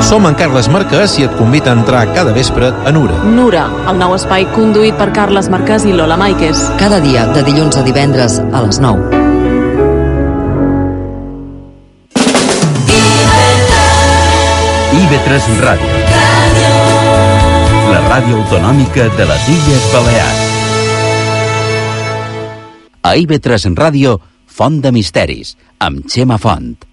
Som 0.05 0.27
en 0.29 0.37
Carles 0.37 0.69
Marquès 0.69 1.15
i 1.17 1.25
et 1.25 1.33
convida 1.39 1.71
a 1.71 1.79
entrar 1.79 2.03
cada 2.13 2.29
vespre 2.35 2.69
a 2.69 2.93
Nura. 2.93 3.23
Nura, 3.25 3.63
el 3.89 3.97
nou 3.97 4.13
espai 4.13 4.45
conduït 4.53 4.93
per 5.01 5.09
Carles 5.17 5.49
Marquès 5.49 5.87
i 5.89 5.95
Lola 5.97 6.13
Maiques. 6.21 6.61
Cada 6.77 7.01
dia, 7.01 7.25
de 7.33 7.41
dilluns 7.49 7.81
a 7.81 7.81
divendres, 7.81 8.37
a 8.37 8.61
les 8.67 8.77
9. 8.77 9.01
IB3 15.01 15.51
Ràdio. 15.65 15.91
La 17.89 18.07
ràdio 18.13 18.43
autonòmica 18.45 19.09
de 19.17 19.31
les 19.33 19.53
Illes 19.57 19.93
Balears. 19.97 20.42
A 23.03 23.17
IB3 23.19 23.75
Ràdio, 23.75 24.15
Font 24.47 24.79
de 24.79 24.91
Misteris, 24.95 25.57
amb 25.83 26.07
Xema 26.07 26.37
Font. 26.39 26.92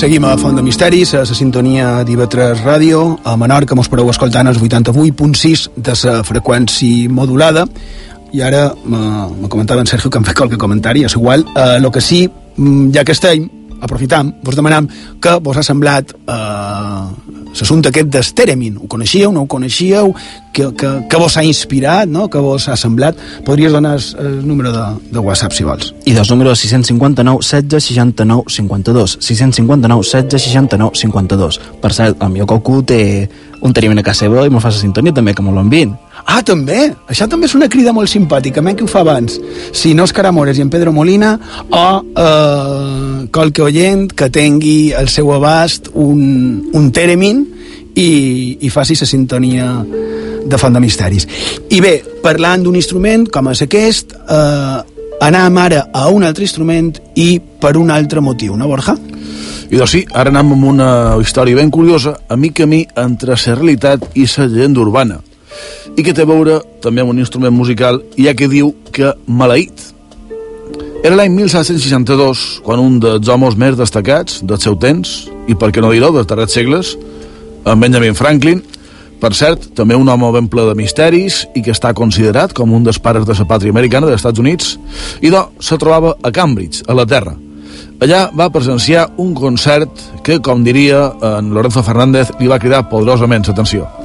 Seguim 0.00 0.24
a 0.24 0.30
Font 0.40 0.56
de 0.56 0.62
Misteris, 0.64 1.10
a 1.12 1.26
la 1.28 1.34
sintonia 1.36 1.88
d'IV3 2.08 2.62
Ràdio, 2.64 3.00
a 3.20 3.34
Menorca 3.36 3.76
mos 3.76 3.90
podeu 3.92 4.08
escoltant 4.08 4.48
els 4.48 4.56
88.6 4.56 5.66
de 5.76 5.96
la 6.08 6.22
freqüència 6.24 7.10
modulada, 7.12 7.66
i 8.32 8.40
ara 8.40 8.62
me 8.80 9.50
comentava 9.52 9.84
en 9.84 9.90
Sergio 9.90 10.08
que 10.08 10.16
em 10.16 10.24
fa 10.24 10.32
qualque 10.38 10.56
comentari, 10.56 11.04
és 11.04 11.18
igual, 11.20 11.44
eh, 11.52 11.76
lo 11.84 11.90
que 11.92 12.00
sí, 12.00 12.22
mm, 12.56 12.94
ja 12.96 13.04
que 13.04 13.12
estem, 13.12 13.44
aprofitam, 13.82 14.32
vos 14.42 14.56
demanam 14.56 14.88
que 15.20 15.36
vos 15.36 15.58
ha 15.58 15.62
semblat 15.62 16.16
eh, 16.16 17.29
l'assumpte 17.58 17.90
aquest 17.90 18.10
d'Esteremin. 18.12 18.78
Ho 18.80 18.88
coneixíeu, 18.90 19.32
no 19.32 19.44
ho 19.44 19.48
coneixíeu? 19.50 20.14
Que, 20.52 20.72
que, 20.74 20.88
que 21.08 21.18
vos 21.20 21.36
ha 21.38 21.44
inspirat, 21.46 22.08
no? 22.10 22.28
que 22.30 22.38
vos 22.42 22.66
ha 22.68 22.76
semblat? 22.76 23.18
Podries 23.46 23.72
donar 23.72 23.96
el, 23.98 24.04
el 24.26 24.46
número 24.46 24.72
de, 24.74 24.84
de 25.12 25.18
WhatsApp, 25.18 25.54
si 25.54 25.64
vols. 25.64 25.94
I 26.04 26.14
dos 26.16 26.30
números 26.30 26.58
659 26.58 27.38
16 27.40 27.84
69 27.84 28.44
52 28.48 29.18
659 29.20 30.02
16 30.02 30.42
69 30.42 30.98
52 30.98 31.60
per 31.80 31.92
cert, 31.94 32.20
el 32.22 32.34
meu 32.34 32.46
cocu 32.50 32.82
té 32.82 33.00
un 33.60 33.74
tenim 33.76 33.96
a 33.96 34.02
casa 34.02 34.26
seva 34.26 34.46
i 34.46 34.52
me 34.52 34.60
fa 34.62 34.72
la 34.72 34.78
sintonia 34.78 35.14
també 35.14 35.34
que 35.34 35.44
me 35.44 35.54
l'envien 35.54 35.94
Ah, 36.30 36.44
també! 36.46 36.92
Això 37.10 37.26
també 37.26 37.48
és 37.48 37.56
una 37.58 37.66
crida 37.66 37.90
molt 37.90 38.10
simpàtica, 38.10 38.62
menys 38.62 38.78
que 38.78 38.84
ho 38.86 38.90
fa 38.90 39.00
abans. 39.02 39.34
Si 39.74 39.96
no 39.98 40.04
és 40.06 40.12
Caramores 40.14 40.60
i 40.60 40.62
en 40.62 40.68
Pedro 40.70 40.92
Molina, 40.94 41.32
o 41.74 41.86
eh, 42.06 43.24
qualque 43.34 43.64
oient 43.64 44.04
que 44.14 44.28
tingui 44.30 44.92
al 44.94 45.08
seu 45.10 45.32
abast 45.34 45.88
un, 45.98 46.20
un 46.70 46.84
teremin 46.94 47.40
i, 47.98 48.10
i 48.62 48.70
faci 48.70 48.94
la 49.00 49.08
sintonia 49.10 49.72
de 50.46 50.60
Font 50.62 50.78
de 50.78 50.82
Misteris. 50.84 51.26
I 51.74 51.80
bé, 51.82 51.96
parlant 52.22 52.62
d'un 52.62 52.78
instrument 52.78 53.24
com 53.34 53.50
és 53.50 53.64
aquest, 53.66 54.14
eh, 54.14 54.76
anàvem 55.26 55.58
ara 55.64 55.80
a 55.90 56.04
un 56.14 56.22
altre 56.28 56.46
instrument 56.46 56.92
i 57.18 57.40
per 57.40 57.74
un 57.80 57.90
altre 57.90 58.22
motiu, 58.22 58.54
no, 58.54 58.70
Borja? 58.70 58.94
I 59.66 59.74
doncs 59.74 59.96
sí, 59.96 60.04
ara 60.14 60.30
anem 60.30 60.54
amb 60.54 60.70
una 60.76 60.92
història 61.18 61.58
ben 61.58 61.74
curiosa, 61.74 62.14
a 62.28 62.38
mi 62.38 62.52
que 62.54 62.68
a 62.68 62.70
mi, 62.70 62.84
entre 63.02 63.34
la 63.34 63.58
realitat 63.58 64.06
i 64.14 64.28
la 64.30 64.46
llegenda 64.46 64.86
urbana 64.86 65.18
i 65.96 66.04
que 66.04 66.14
té 66.14 66.24
a 66.24 66.30
veure 66.30 66.60
també 66.84 67.02
amb 67.02 67.12
un 67.12 67.22
instrument 67.22 67.54
musical, 67.54 68.02
ja 68.18 68.34
que 68.36 68.48
diu 68.50 68.74
que 68.92 69.14
maleït. 69.26 69.86
Era 71.00 71.16
l'any 71.16 71.32
1762, 71.32 72.60
quan 72.64 72.82
un 72.82 72.98
dels 73.00 73.28
homes 73.32 73.56
més 73.56 73.78
destacats 73.78 74.42
del 74.44 74.60
seu 74.60 74.76
temps, 74.76 75.30
i 75.48 75.56
per 75.56 75.70
què 75.72 75.80
no 75.80 75.92
dir-ho, 75.94 76.12
dels 76.12 76.28
darrers 76.28 76.52
segles, 76.52 76.92
en 77.64 77.80
Benjamin 77.80 78.16
Franklin, 78.16 78.60
per 79.20 79.34
cert, 79.36 79.70
també 79.76 79.96
un 79.96 80.08
home 80.08 80.30
ben 80.32 80.48
ple 80.48 80.64
de 80.68 80.74
misteris 80.76 81.42
i 81.56 81.60
que 81.64 81.74
està 81.74 81.92
considerat 81.96 82.54
com 82.56 82.72
un 82.72 82.86
dels 82.86 83.00
pares 83.04 83.26
de 83.28 83.36
la 83.36 83.46
pàtria 83.48 83.72
americana 83.72 84.08
dels 84.08 84.22
Estats 84.22 84.40
Units, 84.40 84.74
i 85.20 85.32
doncs 85.32 85.68
se 85.68 85.80
trobava 85.80 86.16
a 86.22 86.32
Cambridge, 86.32 86.86
a 86.88 86.96
la 86.96 87.06
Terra. 87.08 87.36
Allà 88.00 88.26
va 88.32 88.48
presenciar 88.52 89.10
un 89.20 89.34
concert 89.36 90.04
que, 90.24 90.40
com 90.40 90.64
diria 90.64 91.10
en 91.36 91.52
Lorenzo 91.52 91.84
Fernández, 91.84 92.32
li 92.40 92.48
va 92.48 92.60
cridar 92.60 92.86
poderosament 92.88 93.44
l'atenció. 93.44 93.99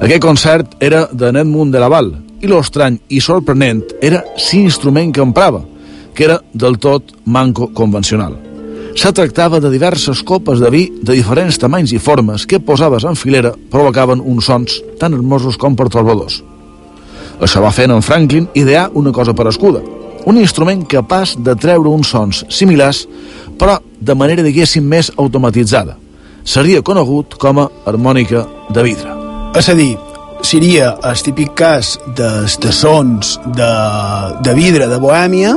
Aquest 0.00 0.22
concert 0.24 0.76
era 0.80 1.06
de 1.12 1.28
Edmund 1.28 1.74
de 1.74 1.80
Laval 1.82 2.14
i 2.40 2.48
l'estrany 2.48 2.96
i 3.12 3.18
sorprenent 3.20 3.82
era 4.00 4.22
l'instrument 4.38 5.12
que 5.12 5.20
emprava, 5.20 5.60
que 6.16 6.24
era 6.24 6.38
del 6.54 6.78
tot 6.80 7.12
manco 7.26 7.68
convencional. 7.76 8.38
Se 8.96 9.12
tractava 9.12 9.60
de 9.60 9.68
diverses 9.70 10.22
copes 10.24 10.58
de 10.58 10.70
vi 10.72 10.86
de 11.02 11.18
diferents 11.18 11.60
tamanys 11.60 11.92
i 11.92 12.00
formes 12.00 12.46
que 12.48 12.62
posaves 12.64 13.04
en 13.04 13.14
filera 13.14 13.52
provocaven 13.70 14.24
uns 14.24 14.48
sons 14.48 14.80
tan 14.98 15.12
hermosos 15.14 15.60
com 15.60 15.76
pertorbadors. 15.76 16.40
Això 17.40 17.60
va 17.60 17.72
fer 17.72 17.90
en 17.90 18.00
Franklin 18.00 18.48
idear 18.54 18.88
una 18.94 19.12
cosa 19.12 19.36
per 19.36 19.50
escuda, 19.52 19.84
un 20.24 20.40
instrument 20.40 20.82
capaç 20.88 21.36
de 21.36 21.54
treure 21.56 21.92
uns 21.92 22.08
sons 22.08 22.44
similars, 22.48 23.06
però 23.60 23.78
de 24.00 24.16
manera, 24.16 24.42
diguéssim, 24.42 24.84
més 24.84 25.12
automatitzada. 25.16 25.96
Seria 26.44 26.80
conegut 26.80 27.36
com 27.36 27.60
a 27.60 27.70
harmònica 27.84 28.46
de 28.72 28.82
vidre. 28.82 29.19
És 29.50 29.66
a 29.68 29.74
dir, 29.74 29.96
seria 30.46 30.92
el 31.02 31.22
típic 31.26 31.56
cas 31.58 31.96
de, 32.16 32.28
de 32.62 32.72
sons 32.72 33.34
de, 33.56 33.70
de 34.46 34.54
vidre 34.54 34.86
de 34.88 34.98
Bohèmia 35.02 35.56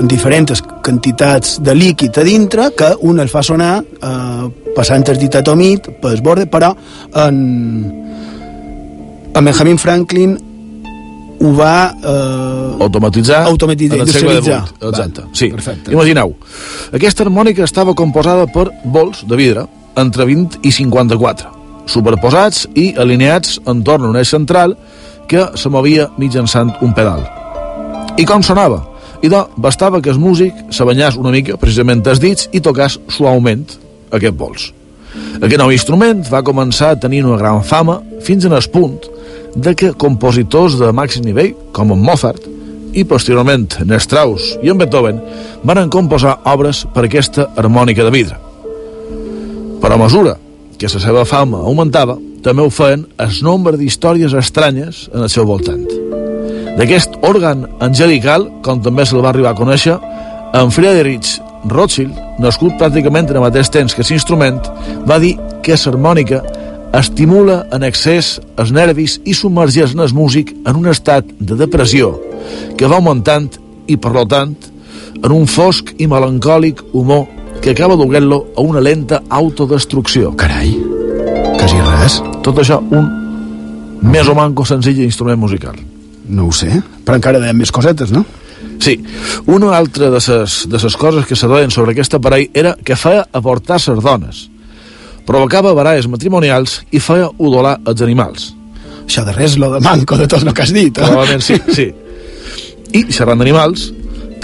en 0.00 0.08
diferents 0.10 0.62
quantitats 0.82 1.58
de 1.62 1.74
líquid 1.76 2.16
a 2.18 2.24
dintre 2.26 2.70
que 2.76 2.88
un 3.06 3.20
el 3.20 3.28
fa 3.30 3.44
sonar 3.44 3.76
eh, 3.84 4.46
passant 4.74 5.04
el 5.12 5.20
dit 5.20 5.36
atomit 5.38 5.90
pel 6.00 6.24
borde, 6.24 6.48
però 6.50 6.72
en, 7.20 7.38
en 9.30 9.50
Benjamin 9.52 9.78
Franklin 9.78 10.36
ho 11.44 11.54
va 11.54 11.76
eh, 11.92 12.82
automatitzar, 12.88 13.44
automatitzar 13.52 14.00
en 14.00 14.06
el 14.06 14.14
segle 14.14 14.38
XVIII. 14.40 14.88
Exacte, 14.88 15.26
sí. 15.36 15.50
Perfecte. 15.52 15.92
Imagineu, 15.92 16.32
aquesta 16.96 17.28
harmònica 17.28 17.68
estava 17.68 17.94
composada 17.94 18.48
per 18.48 18.70
bols 18.84 19.26
de 19.28 19.38
vidre 19.38 19.68
entre 20.00 20.26
20 20.26 20.64
i 20.64 20.72
54 20.72 21.53
superposats 21.90 22.64
i 22.74 22.92
alineats 22.98 23.58
entorn 23.70 24.06
a 24.06 24.12
un 24.12 24.18
eix 24.20 24.30
central 24.32 24.76
que 25.28 25.46
se 25.56 25.70
movia 25.72 26.08
mitjançant 26.18 26.74
un 26.84 26.92
pedal. 26.96 27.24
I 28.18 28.26
com 28.28 28.42
sonava? 28.42 28.82
I 29.24 29.30
doncs 29.32 29.56
bastava 29.56 30.02
que 30.04 30.12
el 30.12 30.20
músic 30.20 30.54
se 30.74 30.84
banyàs 30.84 31.16
una 31.16 31.32
mica, 31.32 31.56
precisament 31.56 32.04
els 32.06 32.20
dits, 32.20 32.48
i 32.52 32.60
tocàs 32.60 32.98
suaument 33.08 33.64
aquest 34.12 34.36
bols. 34.36 34.70
Aquest 35.40 35.60
nou 35.60 35.72
instrument 35.72 36.24
va 36.30 36.44
començar 36.46 36.92
a 36.92 36.98
tenir 37.00 37.24
una 37.24 37.38
gran 37.40 37.62
fama 37.62 38.00
fins 38.22 38.44
en 38.44 38.52
el 38.52 38.66
punt 38.72 38.98
de 39.54 39.74
que 39.78 39.92
compositors 39.94 40.78
de 40.80 40.90
màxim 40.92 41.24
nivell, 41.24 41.54
com 41.72 41.92
en 41.94 42.02
Mozart, 42.02 42.50
i 42.94 43.04
posteriorment 43.06 43.66
en 43.82 43.94
Strauss 43.98 44.54
i 44.62 44.70
en 44.70 44.78
Beethoven, 44.78 45.20
van 45.66 45.90
composar 45.90 46.36
obres 46.50 46.84
per 46.94 47.06
aquesta 47.06 47.48
harmònica 47.56 48.06
de 48.06 48.12
vidre. 48.14 48.38
Però 49.82 49.96
a 49.96 50.00
mesura 50.00 50.36
que 50.84 50.98
la 50.98 51.00
seva 51.00 51.24
fama 51.24 51.62
augmentava, 51.64 52.18
també 52.44 52.60
ho 52.60 52.70
feien 52.72 53.06
el 53.22 53.36
nombre 53.46 53.78
d'històries 53.80 54.34
estranyes 54.36 55.06
en 55.14 55.22
el 55.24 55.30
seu 55.32 55.46
voltant. 55.48 55.84
D'aquest 56.76 57.16
òrgan 57.24 57.64
angelical, 57.84 58.44
com 58.66 58.82
també 58.84 59.06
se'l 59.06 59.22
va 59.24 59.30
arribar 59.32 59.54
a 59.54 59.56
conèixer, 59.56 59.94
en 60.54 60.72
Friedrich 60.74 61.38
Rothschild, 61.70 62.18
nascut 62.42 62.76
pràcticament 62.80 63.30
en 63.30 63.38
el 63.40 63.46
mateix 63.46 63.70
temps 63.72 63.94
que 63.96 64.04
l'instrument, 64.04 64.60
va 65.08 65.18
dir 65.22 65.38
que 65.64 65.78
l'harmònica 65.78 66.42
estimula 66.94 67.62
en 67.72 67.86
excés 67.88 68.34
els 68.60 68.74
nervis 68.74 69.16
i 69.24 69.34
submergeix 69.34 69.94
en 69.94 70.04
el 70.04 70.12
músic 70.14 70.52
en 70.66 70.76
un 70.76 70.90
estat 70.92 71.24
de 71.40 71.56
depressió 71.56 72.12
que 72.76 72.86
va 72.86 73.00
augmentant 73.00 73.48
i, 73.88 73.96
per 73.96 74.26
tant, 74.28 74.52
en 75.22 75.32
un 75.32 75.48
fosc 75.48 75.94
i 75.96 76.06
melancòlic 76.10 76.84
humor 76.92 77.24
que 77.64 77.70
acaba 77.70 77.96
duguent-lo 77.96 78.52
a 78.56 78.60
una 78.60 78.80
lenta 78.84 79.22
autodestrucció. 79.30 80.34
Carai, 80.36 80.74
quasi 81.56 81.78
res. 81.80 82.18
Tot 82.44 82.58
això, 82.60 82.76
un 82.92 83.06
més 84.04 84.28
o 84.28 84.34
manco 84.36 84.66
senzill 84.68 85.00
instrument 85.00 85.40
musical. 85.40 85.78
No 86.28 86.50
ho 86.50 86.52
sé, 86.52 86.68
però 87.06 87.16
encara 87.16 87.40
dèiem 87.40 87.56
més 87.56 87.72
cosetes, 87.72 88.12
no? 88.12 88.20
Sí, 88.84 88.98
una 89.48 89.70
altra 89.78 90.10
de 90.12 90.20
ses, 90.20 90.66
de 90.68 90.80
ses 90.82 90.96
coses 91.00 91.24
que 91.24 91.38
se 91.40 91.48
deien 91.48 91.72
sobre 91.72 91.94
aquest 91.94 92.18
aparell 92.18 92.50
era 92.52 92.74
que 92.84 92.98
feia 93.00 93.24
aportar 93.32 93.80
ses 93.80 94.02
dones, 94.04 94.42
provocava 95.24 95.72
baralles 95.72 96.10
matrimonials 96.12 96.82
i 96.92 97.00
feia 97.00 97.30
udolar 97.38 97.78
els 97.80 98.04
animals. 98.04 98.50
Això 99.06 99.24
de 99.24 99.32
res, 99.32 99.56
lo 99.56 99.72
de 99.72 99.80
manco 99.80 100.20
de 100.20 100.28
tot 100.28 100.44
el 100.44 100.52
que 100.52 100.66
has 100.68 100.74
dit. 100.76 100.92
Eh? 100.92 101.00
Probablement 101.00 101.40
sí, 101.40 101.56
sí. 101.72 101.88
I, 102.92 103.06
xerrant 103.08 103.40
d'animals, 103.40 103.88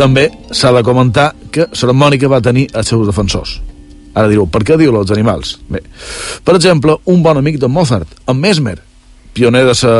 també 0.01 0.31
s'ha 0.57 0.73
de 0.73 0.87
comentar 0.89 1.35
que 1.53 1.66
l'harmònica 1.82 2.30
va 2.30 2.40
tenir 2.44 2.68
els 2.74 2.88
seus 2.88 3.07
defensors. 3.09 3.59
Ara 4.14 4.28
direu, 4.30 4.46
per 4.51 4.64
què 4.66 4.76
diu 4.78 4.94
els 4.98 5.11
animals? 5.14 5.57
Bé, 5.70 5.82
per 6.44 6.57
exemple, 6.59 6.96
un 7.07 7.22
bon 7.22 7.38
amic 7.38 7.61
de 7.62 7.68
Mozart, 7.70 8.09
en 8.26 8.40
Mesmer, 8.40 8.78
pioner 9.32 9.64
de 9.68 9.74
sa, 9.78 9.92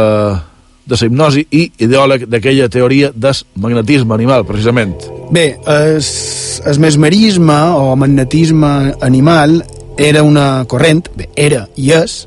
de 0.87 0.99
la 0.99 1.07
hipnosi 1.07 1.45
i 1.55 1.67
ideòleg 1.87 2.27
d'aquella 2.31 2.69
teoria 2.69 3.13
del 3.15 3.45
magnetisme 3.63 4.15
animal, 4.15 4.45
precisament. 4.49 4.97
Bé, 5.31 5.53
el 5.67 6.81
mesmerisme 6.83 7.61
o 7.79 7.95
magnetisme 7.97 8.97
animal 9.01 9.61
era 10.01 10.23
una 10.25 10.65
corrent, 10.67 11.05
bé, 11.15 11.29
era 11.37 11.67
i 11.77 11.93
és, 11.95 12.25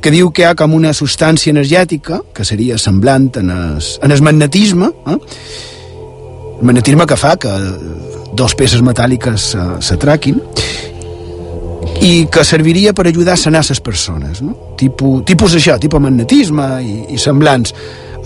que 0.00 0.12
diu 0.12 0.30
que 0.30 0.44
hi 0.44 0.46
ha 0.50 0.54
com 0.54 0.74
una 0.76 0.92
substància 0.94 1.50
energètica, 1.50 2.20
que 2.34 2.44
seria 2.44 2.78
semblant 2.78 3.30
en 3.40 3.50
el, 3.50 3.80
en 4.04 4.12
el 4.12 4.22
magnetisme, 4.22 4.92
eh? 5.08 5.16
el 6.60 6.64
magnetisme 6.64 7.06
que 7.08 7.18
fa 7.18 7.34
que 7.40 7.52
dos 8.36 8.54
peces 8.58 8.84
metàl·liques 8.84 9.52
s'atraquin, 9.80 10.40
i 12.02 12.26
que 12.30 12.44
serviria 12.44 12.92
per 12.92 13.06
ajudar 13.08 13.34
a 13.34 13.40
sanar 13.40 13.62
les 13.66 13.80
persones, 13.80 14.42
no? 14.44 14.56
Tipus, 14.78 15.22
tipus 15.26 15.56
això, 15.56 15.78
tipus 15.80 16.02
magnetisme 16.02 16.66
i, 16.82 16.98
i 17.14 17.18
semblants. 17.18 17.72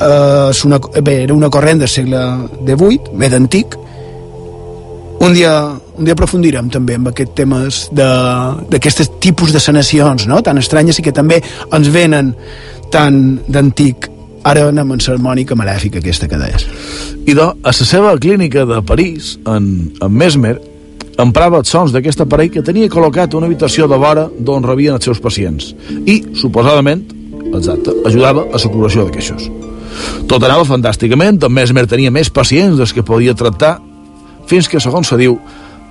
Uh, 0.01 0.49
és 0.51 0.65
una, 0.65 0.79
bé, 1.05 1.21
era 1.27 1.37
una 1.37 1.51
corrent 1.53 1.83
del 1.83 1.91
segle 1.93 2.21
XVIII, 2.65 3.15
bé 3.21 3.31
d'antic. 3.33 3.77
Un 5.21 5.35
dia, 5.37 5.53
un 6.01 6.07
dia 6.09 6.17
aprofundirem 6.17 6.71
també 6.73 6.97
amb 6.97 7.11
aquests 7.11 7.37
temes 7.37 7.81
d'aquestes 7.93 9.13
tipus 9.21 9.53
de 9.53 9.61
sanacions, 9.61 10.25
no? 10.27 10.41
tan 10.43 10.59
estranyes 10.59 10.99
i 10.99 11.05
que 11.05 11.13
també 11.13 11.43
ens 11.71 11.93
venen 11.93 12.33
tan 12.91 13.21
d'antic. 13.47 14.10
Ara 14.45 14.69
anem 14.71 14.95
en 14.95 15.03
l'harmònica 15.05 15.57
malèfica 15.59 16.01
aquesta 16.01 16.29
que 16.29 16.39
deies. 16.41 16.65
I 17.29 17.35
de, 17.37 17.45
a 17.45 17.73
la 17.73 17.73
seva 17.77 18.17
clínica 18.19 18.65
de 18.67 18.81
París, 18.83 19.35
en, 19.45 19.93
en 20.01 20.13
Mesmer, 20.13 20.57
emprava 21.21 21.61
els 21.61 21.69
sons 21.69 21.93
d'aquest 21.93 22.23
aparell 22.25 22.51
que 22.53 22.65
tenia 22.65 22.89
col·locat 22.89 23.35
una 23.37 23.51
habitació 23.51 23.89
de 23.91 23.99
vora 24.01 24.29
d'on 24.39 24.65
rebien 24.65 24.97
els 24.97 25.05
seus 25.05 25.21
pacients 25.21 25.75
i, 26.07 26.23
suposadament, 26.41 27.05
exacte, 27.53 27.93
ajudava 28.09 28.47
a 28.49 28.61
la 28.63 28.73
curació 28.73 29.05
de 29.05 29.15
queixos. 29.19 29.51
Tot 30.31 30.43
anava 30.47 30.65
fantàsticament, 30.65 31.43
en 31.45 31.53
Mesmer 31.53 31.85
tenia 31.91 32.13
més 32.15 32.31
pacients 32.33 32.79
dels 32.79 32.95
que 32.97 33.05
podia 33.05 33.37
tractar, 33.37 33.77
fins 34.49 34.69
que, 34.71 34.81
segons 34.81 35.11
se 35.11 35.19
diu, 35.21 35.37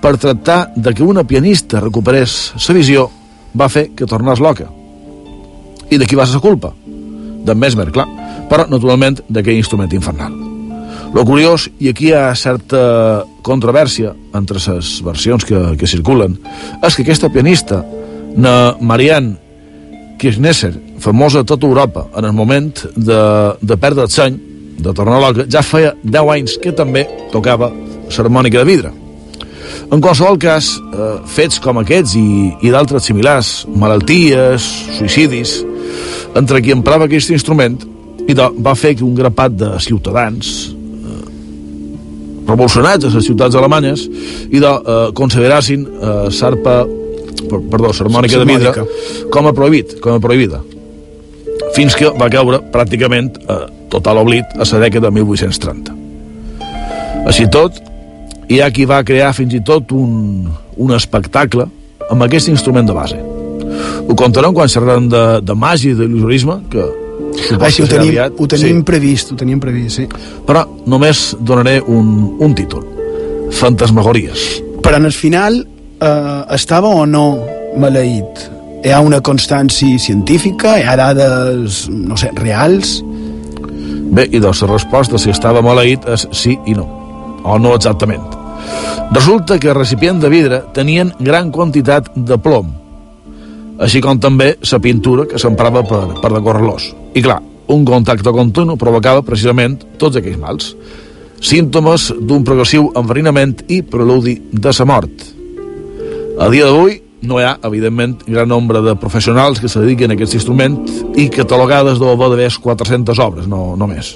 per 0.02 0.16
tractar 0.18 0.72
de 0.76 0.94
que 0.96 1.04
una 1.04 1.26
pianista 1.28 1.84
recuperés 1.84 2.54
la 2.66 2.76
visió, 2.76 3.10
va 3.54 3.70
fer 3.70 3.90
que 3.94 4.08
tornés 4.08 4.40
loca. 4.40 4.70
I 5.90 5.98
de 5.98 6.06
qui 6.06 6.18
va 6.18 6.26
ser 6.26 6.40
la 6.40 6.46
culpa? 6.46 6.74
D'en 7.46 7.60
Mesmer, 7.60 7.90
clar, 7.92 8.08
però, 8.50 8.68
naturalment, 8.70 9.22
d'aquell 9.30 9.60
instrument 9.60 9.92
infernal. 9.96 10.34
Lo 11.14 11.26
curiós, 11.26 11.70
i 11.82 11.90
aquí 11.90 12.10
hi 12.10 12.14
ha 12.14 12.36
certa 12.38 13.24
controvèrsia 13.46 14.14
entre 14.38 14.62
les 14.62 14.92
versions 15.06 15.46
que, 15.46 15.58
que 15.80 15.90
circulen, 15.90 16.36
és 16.86 16.96
que 16.96 17.06
aquesta 17.06 17.32
pianista, 17.34 17.82
na 18.38 18.76
Marianne 18.80 19.38
Kirchnesser, 20.20 20.76
famosa 21.00 21.42
a 21.42 21.48
tota 21.48 21.66
Europa 21.66 22.06
en 22.18 22.26
el 22.26 22.34
moment 22.34 22.86
de, 22.96 23.20
de 23.62 23.78
perdre 23.78 24.06
el 24.06 24.14
seny, 24.14 24.38
de 24.80 24.94
tornar 24.94 25.20
loca, 25.20 25.48
ja 25.50 25.64
feia 25.66 25.96
10 26.04 26.34
anys 26.36 26.58
que 26.62 26.76
també 26.76 27.06
tocava 27.34 27.72
l'harmònica 28.10 28.62
de 28.62 28.68
vidre. 28.68 28.92
En 29.90 30.02
qualsevol 30.04 30.38
cas, 30.38 30.76
eh, 30.78 31.14
fets 31.26 31.58
com 31.64 31.80
aquests 31.82 32.14
i, 32.20 32.52
i 32.62 32.70
d'altres 32.70 33.08
similars, 33.10 33.64
malalties, 33.74 34.66
suïcidis, 35.00 35.56
entre 36.38 36.62
qui 36.62 36.76
emprava 36.76 37.08
aquest 37.10 37.34
instrument, 37.34 37.80
i 38.28 38.36
de, 38.36 38.50
va 38.66 38.76
fer 38.78 38.96
que 38.98 39.06
un 39.06 39.16
grapat 39.18 39.56
de 39.60 39.70
ciutadans 39.84 40.52
eh, 40.70 41.22
revolucionats 42.48 43.08
a 43.08 43.14
les 43.16 43.30
ciutats 43.30 43.56
alemanyes 43.60 44.08
i 44.50 44.60
de 44.60 44.74
eh, 44.74 45.00
considerassin 45.18 45.86
eh, 45.86 46.18
sarpa 46.34 46.82
perdó, 47.50 47.94
l'harmònica 47.94 48.42
de 48.42 48.50
vidre 48.50 48.88
com 49.34 49.48
a 49.48 49.56
prohibit, 49.56 50.00
com 50.04 50.18
a 50.18 50.24
prohibida. 50.24 50.62
Fins 51.76 51.96
que 51.96 52.10
va 52.18 52.30
caure 52.34 52.64
pràcticament 52.74 53.32
eh, 53.40 53.64
total 53.94 54.22
oblit 54.26 54.58
a 54.58 54.66
la 54.66 54.86
dècada 54.86 55.10
de 55.10 55.18
1830 55.22 56.00
així 57.30 57.46
tot 57.52 57.76
hi 58.50 58.62
ha 58.62 58.70
qui 58.74 58.88
va 58.90 59.04
crear 59.06 59.34
fins 59.38 59.54
i 59.54 59.62
tot 59.66 59.92
un, 59.94 60.48
un 60.78 60.94
espectacle 60.96 61.68
amb 62.10 62.26
aquest 62.26 62.50
instrument 62.50 62.88
de 62.88 62.96
base. 62.96 63.20
Ho 64.10 64.16
contarem 64.18 64.56
quan 64.56 64.72
xerrarem 64.72 65.10
de, 65.12 65.24
de 65.46 65.56
màgia 65.56 65.94
i 65.94 65.98
d'il·lusionisme 66.00 66.56
que 66.74 66.86
Sí, 67.40 67.84
ho 67.84 67.88
tenim, 67.88 68.14
aviat. 68.14 68.38
ho 68.38 68.48
tenim 68.48 68.80
sí. 68.82 68.86
previst, 68.86 69.34
ho 69.34 69.38
tenim 69.40 69.60
previst, 69.60 70.02
sí. 70.02 70.08
Però 70.48 70.64
només 70.90 71.36
donaré 71.40 71.80
un, 71.82 72.38
un 72.40 72.56
títol. 72.56 72.86
Fantasmagories. 73.60 74.48
Però 74.84 75.00
en 75.00 75.10
el 75.10 75.16
final 75.16 75.60
eh, 75.64 76.42
estava 76.56 76.90
o 76.90 77.06
no 77.06 77.26
maleït? 77.80 78.48
Hi 78.86 78.94
ha 78.96 79.02
una 79.04 79.20
constància 79.26 80.00
científica? 80.00 80.78
Hi 80.80 80.86
ha 80.88 80.96
dades, 81.00 81.88
no 81.92 82.18
sé, 82.18 82.32
reals? 82.40 83.00
Bé, 84.10 84.26
i 84.32 84.40
doncs 84.42 84.64
la 84.64 84.74
resposta, 84.74 85.20
si 85.22 85.34
estava 85.34 85.62
maleït, 85.66 86.08
és 86.10 86.26
sí 86.34 86.56
i 86.66 86.76
no. 86.78 86.88
O 87.44 87.60
no 87.62 87.76
exactament. 87.76 88.24
Resulta 89.12 89.58
que 89.60 89.70
el 89.72 89.78
recipient 89.78 90.20
de 90.22 90.30
vidre 90.30 90.62
tenien 90.74 91.12
gran 91.20 91.52
quantitat 91.52 92.12
de 92.16 92.38
plom, 92.38 92.72
així 93.82 94.02
com 94.04 94.20
també 94.20 94.54
la 94.72 94.80
pintura 94.84 95.26
que 95.30 95.40
s'emprava 95.42 95.84
per, 95.88 96.04
per 96.22 96.34
decorar-los. 96.36 96.90
I 97.14 97.22
clar, 97.26 97.40
un 97.70 97.86
contacte 97.86 98.32
continu 98.34 98.78
provocava 98.78 99.24
precisament 99.26 99.78
tots 100.02 100.20
aquells 100.20 100.40
mals. 100.42 100.72
Símptomes 101.40 102.10
d'un 102.20 102.44
progressiu 102.46 102.90
enverinament 103.00 103.62
i 103.72 103.82
preludi 103.82 104.36
de 104.52 104.74
sa 104.76 104.86
mort. 104.90 105.28
A 106.40 106.50
dia 106.52 106.68
d'avui 106.68 107.00
no 107.22 107.40
hi 107.40 107.46
ha, 107.46 107.58
evidentment, 107.68 108.18
gran 108.28 108.48
nombre 108.48 108.82
de 108.82 108.96
professionals 109.00 109.60
que 109.60 109.70
se 109.72 109.82
dediquen 109.84 110.12
a 110.12 110.16
aquest 110.16 110.38
instrument 110.40 110.78
i 111.20 111.28
catalogades 111.34 112.00
deu 112.00 112.14
haver 112.14 112.30
d'haver 112.32 112.52
400 112.64 113.24
obres, 113.24 113.48
no, 113.48 113.76
no 113.80 113.88
més. 113.92 114.16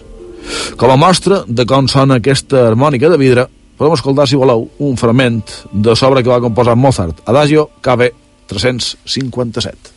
Com 0.80 0.92
a 0.92 1.00
mostra 1.00 1.42
de 1.48 1.66
com 1.68 1.88
sona 1.92 2.20
aquesta 2.22 2.68
harmònica 2.68 3.12
de 3.12 3.20
vidre, 3.20 3.48
podem 3.78 3.96
escoltar, 3.98 4.28
si 4.28 4.40
voleu, 4.40 4.70
un 4.80 5.00
fragment 5.00 5.42
de 5.72 5.96
l'obra 5.96 6.24
que 6.24 6.32
va 6.32 6.44
composar 6.44 6.78
Mozart, 6.80 7.26
Adagio 7.28 7.70
KB 7.82 8.14
357. 8.48 9.93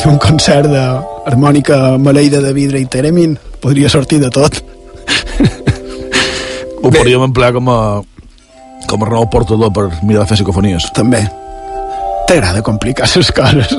Podríem 0.00 0.16
fer 0.16 0.28
un 0.32 0.32
concert 0.32 0.68
de 0.72 0.82
harmònica 1.28 1.76
maleïda 2.00 2.38
de 2.40 2.54
vidre 2.56 2.78
i 2.80 2.86
teremin. 2.88 3.34
Podria 3.60 3.90
sortir 3.92 4.16
de 4.22 4.30
tot. 4.32 4.54
Ho 6.80 6.88
Bé. 6.88 7.02
podríem 7.02 7.20
emplear 7.26 7.52
com 7.52 7.68
a 7.68 8.00
com 8.88 9.04
a 9.04 9.08
raó 9.10 9.28
portador 9.28 9.68
per 9.76 9.90
mirar 10.00 10.22
de 10.22 10.30
fer 10.30 10.38
psicofonies. 10.38 10.88
També. 10.96 11.20
T'agrada 12.26 12.62
complicar 12.64 13.10
les 13.12 13.28
coses. 13.36 13.76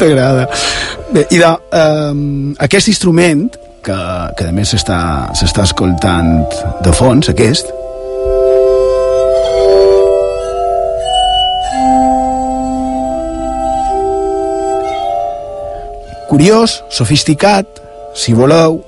T'agrada. 0.00 0.48
Bé, 1.12 1.26
i 1.28 1.42
de, 1.42 1.52
um, 1.76 2.54
aquest 2.64 2.88
instrument 2.88 3.44
que, 3.84 4.00
que 4.38 4.48
a 4.48 4.52
més 4.56 4.72
s'està 4.72 5.62
escoltant 5.68 6.38
de 6.80 6.96
fons, 6.96 7.28
aquest, 7.28 7.68
curiós, 16.34 16.82
sofisticat, 16.90 17.78
si 18.18 18.32
voleu, 18.34 18.80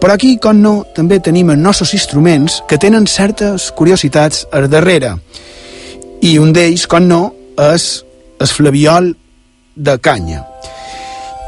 però 0.00 0.14
aquí, 0.14 0.38
com 0.40 0.56
no, 0.64 0.86
també 0.96 1.18
tenim 1.20 1.50
els 1.52 1.60
nostres 1.60 1.90
instruments 1.92 2.62
que 2.70 2.78
tenen 2.80 3.04
certes 3.04 3.66
curiositats 3.76 4.46
al 4.48 4.64
darrere. 4.72 5.10
I 6.24 6.38
un 6.40 6.54
d'ells, 6.56 6.86
com 6.88 7.04
no, 7.04 7.18
és 7.60 7.84
el 8.40 8.48
flaviol 8.48 9.10
de 9.76 9.98
canya. 10.00 10.40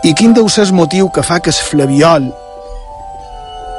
I 0.04 0.12
quin 0.12 0.36
deu 0.36 0.52
ser 0.52 0.66
el 0.66 0.76
motiu 0.76 1.08
que 1.08 1.24
fa 1.24 1.40
que 1.40 1.48
el 1.48 1.64
flaviol 1.70 2.28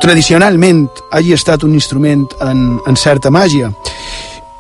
tradicionalment 0.01 0.88
hagi 1.14 1.38
estat 1.38 1.68
un 1.70 1.78
instrument 1.78 2.26
en, 2.41 2.80
en 2.82 2.97
certa 2.97 3.30
màgia? 3.30 3.70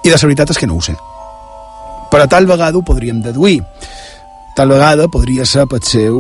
I 0.05 0.11
de 0.11 0.13
la 0.13 0.21
veritat 0.27 0.53
és 0.53 0.61
que 0.61 0.69
no 0.69 0.77
ho 0.77 0.85
sé. 0.85 0.93
Però 2.13 2.29
tal 2.29 2.45
vegada 2.45 2.77
ho 2.77 2.85
podríem 2.85 3.25
deduir. 3.25 3.63
Tal 4.55 4.69
vegada 4.69 5.07
podria 5.09 5.45
ser 5.49 5.65
per 5.65 5.79
seu 5.81 6.17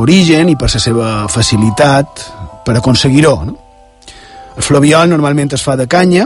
origen 0.00 0.48
i 0.48 0.56
per 0.56 0.70
la 0.72 0.80
seva 0.80 1.08
facilitat 1.28 2.22
per 2.64 2.78
aconseguir-ho. 2.78 3.34
No? 3.44 3.56
El 4.56 4.64
flaviol 4.64 5.10
normalment 5.12 5.52
es 5.52 5.62
fa 5.62 5.76
de 5.76 5.84
canya 5.86 6.24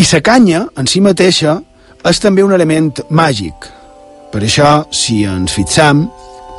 i 0.00 0.06
la 0.12 0.20
canya 0.24 0.64
en 0.80 0.88
si 0.88 1.02
mateixa 1.04 1.58
és 2.08 2.20
també 2.20 2.42
un 2.42 2.54
element 2.56 3.02
màgic. 3.10 3.68
Per 4.32 4.40
això, 4.40 4.86
si 4.90 5.24
ens 5.28 5.52
fixam, 5.52 6.06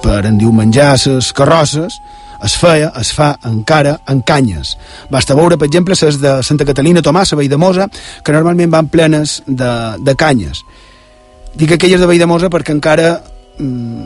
per 0.04 0.26
endiumenjar 0.28 0.92
les 1.08 1.32
carrosses, 1.34 1.98
es 2.44 2.56
feia, 2.58 2.92
es 3.00 3.12
fa 3.14 3.32
encara 3.46 3.96
en 4.10 4.22
canyes. 4.22 4.76
Basta 5.10 5.36
veure, 5.38 5.58
per 5.58 5.70
exemple, 5.70 5.96
les 5.98 6.20
de 6.22 6.38
Santa 6.44 6.66
Catalina 6.66 7.02
Tomàs, 7.02 7.34
a 7.34 7.40
Valldemosa, 7.40 7.88
que 8.24 8.34
normalment 8.34 8.72
van 8.74 8.90
plenes 8.90 9.42
de, 9.48 9.72
de 10.02 10.16
canyes. 10.16 10.62
Dic 11.56 11.74
aquelles 11.76 12.02
de 12.02 12.10
Valldemosa 12.10 12.50
perquè 12.50 12.74
encara 12.74 13.14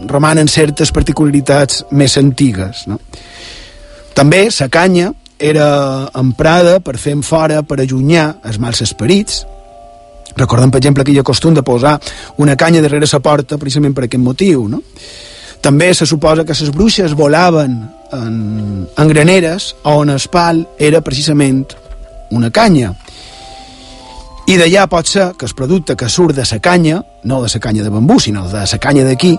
romanen 0.08 0.48
certes 0.52 0.92
particularitats 0.92 1.86
més 1.92 2.18
antigues. 2.22 2.86
No? 2.88 3.00
També 4.16 4.46
la 4.60 4.70
canya 4.70 5.12
era 5.40 5.68
emprada 6.16 6.80
per 6.80 6.98
fer 6.98 7.18
fora, 7.24 7.62
per 7.64 7.82
allunyar 7.82 8.36
els 8.46 8.60
mals 8.60 8.82
esperits, 8.86 9.46
Recordem, 10.36 10.72
per 10.72 10.82
exemple, 10.82 11.04
aquella 11.04 11.24
costum 11.24 11.54
de 11.56 11.64
posar 11.64 11.96
una 12.44 12.58
canya 12.60 12.82
darrere 12.84 13.08
la 13.12 13.20
porta 13.24 13.58
precisament 13.58 13.96
per 13.96 14.06
aquest 14.06 14.24
motiu, 14.24 14.68
no? 14.68 14.82
També 15.64 15.94
se 15.96 16.06
suposa 16.06 16.44
que 16.46 16.54
les 16.54 16.72
bruixes 16.72 17.16
volaven 17.16 17.78
en, 18.14 18.88
en 18.98 19.08
graneres 19.08 19.74
on 19.84 20.12
el 20.12 20.22
pal 20.32 20.66
era 20.78 21.02
precisament 21.02 21.64
una 22.32 22.52
canya. 22.52 22.92
I 24.46 24.60
d'allà 24.62 24.86
pot 24.86 25.08
ser 25.10 25.32
que 25.34 25.48
el 25.48 25.56
producte 25.58 25.96
que 25.98 26.10
surt 26.10 26.36
de 26.38 26.44
la 26.46 26.60
canya, 26.62 27.00
no 27.24 27.42
de 27.42 27.50
la 27.52 27.60
canya 27.60 27.84
de 27.84 27.90
bambú, 27.90 28.20
sinó 28.20 28.48
de 28.48 28.62
la 28.62 28.80
canya 28.80 29.04
d'aquí, 29.04 29.34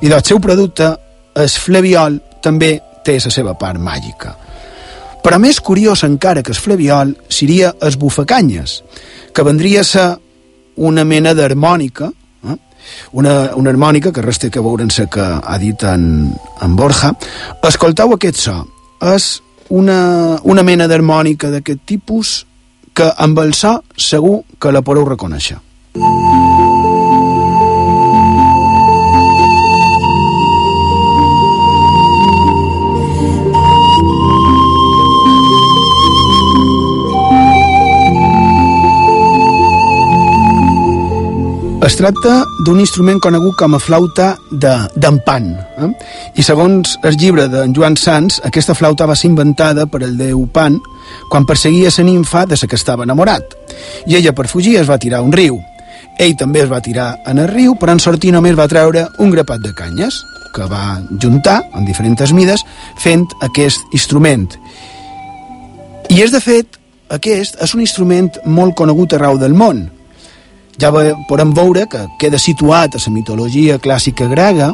i 0.00 0.08
del 0.08 0.24
seu 0.24 0.40
producte, 0.40 0.88
el 1.34 1.48
flaviol, 1.48 2.18
també 2.42 2.80
té 3.04 3.20
la 3.22 3.30
seva 3.30 3.54
part 3.54 3.78
màgica. 3.78 4.34
Però 5.22 5.38
més 5.38 5.60
curiós 5.62 6.02
encara 6.02 6.42
que 6.42 6.50
el 6.50 6.58
flaviol 6.58 7.14
seria 7.28 7.70
el 7.80 7.96
bufacanyes, 7.96 8.82
que 9.32 9.46
vendria 9.46 9.80
a 9.80 9.86
ser 9.86 10.08
una 10.82 11.04
mena 11.04 11.34
d'harmònica, 11.38 12.10
eh? 12.50 12.58
una, 13.12 13.54
una 13.54 13.70
harmònica 13.70 14.10
que 14.10 14.26
resta 14.26 14.50
que 14.50 14.60
veure'n-se 14.60 15.06
que 15.06 15.22
ha 15.22 15.58
dit 15.62 15.86
en, 15.86 16.32
en 16.34 16.76
Borja. 16.76 17.14
Escolteu 17.62 18.16
aquest 18.16 18.42
so. 18.42 18.58
És 19.14 19.36
una, 19.70 20.40
una 20.42 20.66
mena 20.66 20.90
d'harmònica 20.90 21.52
d'aquest 21.54 21.86
tipus 21.86 22.40
que 22.94 23.08
amb 23.16 23.38
el 23.42 23.54
so 23.56 23.78
segur 23.96 24.42
que 24.60 24.72
la 24.72 24.84
podeu 24.84 25.08
reconèixer. 25.08 25.58
Es 41.82 41.96
tracta 41.98 42.44
d'un 42.62 42.78
instrument 42.78 43.18
conegut 43.18 43.56
com 43.58 43.74
a 43.74 43.78
flauta 43.82 44.36
d'empan. 44.54 45.46
De, 45.50 45.82
eh? 45.82 45.88
I 46.38 46.44
segons 46.46 46.92
el 47.02 47.16
llibre 47.18 47.48
de 47.50 47.64
Joan 47.74 47.96
Sans, 47.98 48.36
aquesta 48.46 48.76
flauta 48.78 49.08
va 49.10 49.16
ser 49.18 49.32
inventada 49.32 49.88
per 49.90 50.04
el 50.06 50.12
déu 50.14 50.44
Pan 50.54 50.76
quan 51.30 51.42
perseguia 51.48 51.90
la 51.96 52.04
ninfa 52.06 52.44
de 52.46 52.54
la 52.60 52.68
que 52.68 52.78
estava 52.78 53.02
enamorat. 53.02 53.56
I 54.06 54.14
ella, 54.14 54.32
per 54.32 54.46
fugir, 54.46 54.76
es 54.78 54.88
va 54.88 55.00
tirar 55.02 55.18
a 55.18 55.26
un 55.26 55.32
riu. 55.32 55.58
Ell 56.20 56.36
també 56.38 56.62
es 56.62 56.70
va 56.70 56.80
tirar 56.80 57.16
en 57.26 57.38
el 57.42 57.48
riu, 57.50 57.74
però 57.74 57.96
en 57.96 58.00
sortir 58.00 58.30
només 58.30 58.54
va 58.54 58.68
treure 58.70 59.08
un 59.18 59.32
grapat 59.34 59.58
de 59.66 59.72
canyes, 59.74 60.20
que 60.54 60.68
va 60.70 61.00
juntar 61.18 61.64
en 61.74 61.84
diferents 61.84 62.32
mides 62.32 62.62
fent 63.02 63.26
aquest 63.42 63.82
instrument. 63.90 64.46
I 66.10 66.22
és, 66.22 66.30
de 66.30 66.38
fet, 66.38 66.78
aquest 67.10 67.58
és 67.58 67.74
un 67.74 67.82
instrument 67.82 68.30
molt 68.46 68.76
conegut 68.78 69.16
arreu 69.18 69.40
del 69.40 69.58
món, 69.58 69.88
ja 70.80 70.92
podem 71.28 71.52
veure 71.54 71.86
que 71.90 72.06
queda 72.20 72.38
situat 72.38 72.94
a 72.94 73.02
la 73.04 73.12
mitologia 73.12 73.78
clàssica 73.78 74.28
grega, 74.28 74.72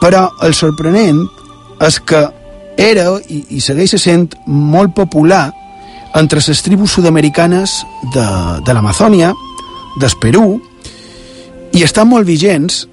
però 0.00 0.28
el 0.42 0.54
sorprenent 0.54 1.22
és 1.80 2.00
que 2.00 2.20
era 2.80 3.06
i, 3.28 3.44
i 3.56 3.60
segueix 3.60 3.94
sent 4.00 4.30
molt 4.46 4.94
popular 4.96 5.50
entre 6.16 6.40
les 6.42 6.62
tribus 6.62 6.96
sud-americanes 6.96 7.84
de, 8.14 8.26
de 8.66 8.74
l'Amazònia, 8.74 9.32
del 10.00 10.16
Perú, 10.20 10.60
i 11.72 11.84
estan 11.86 12.08
molt 12.10 12.26
vigents 12.26 12.86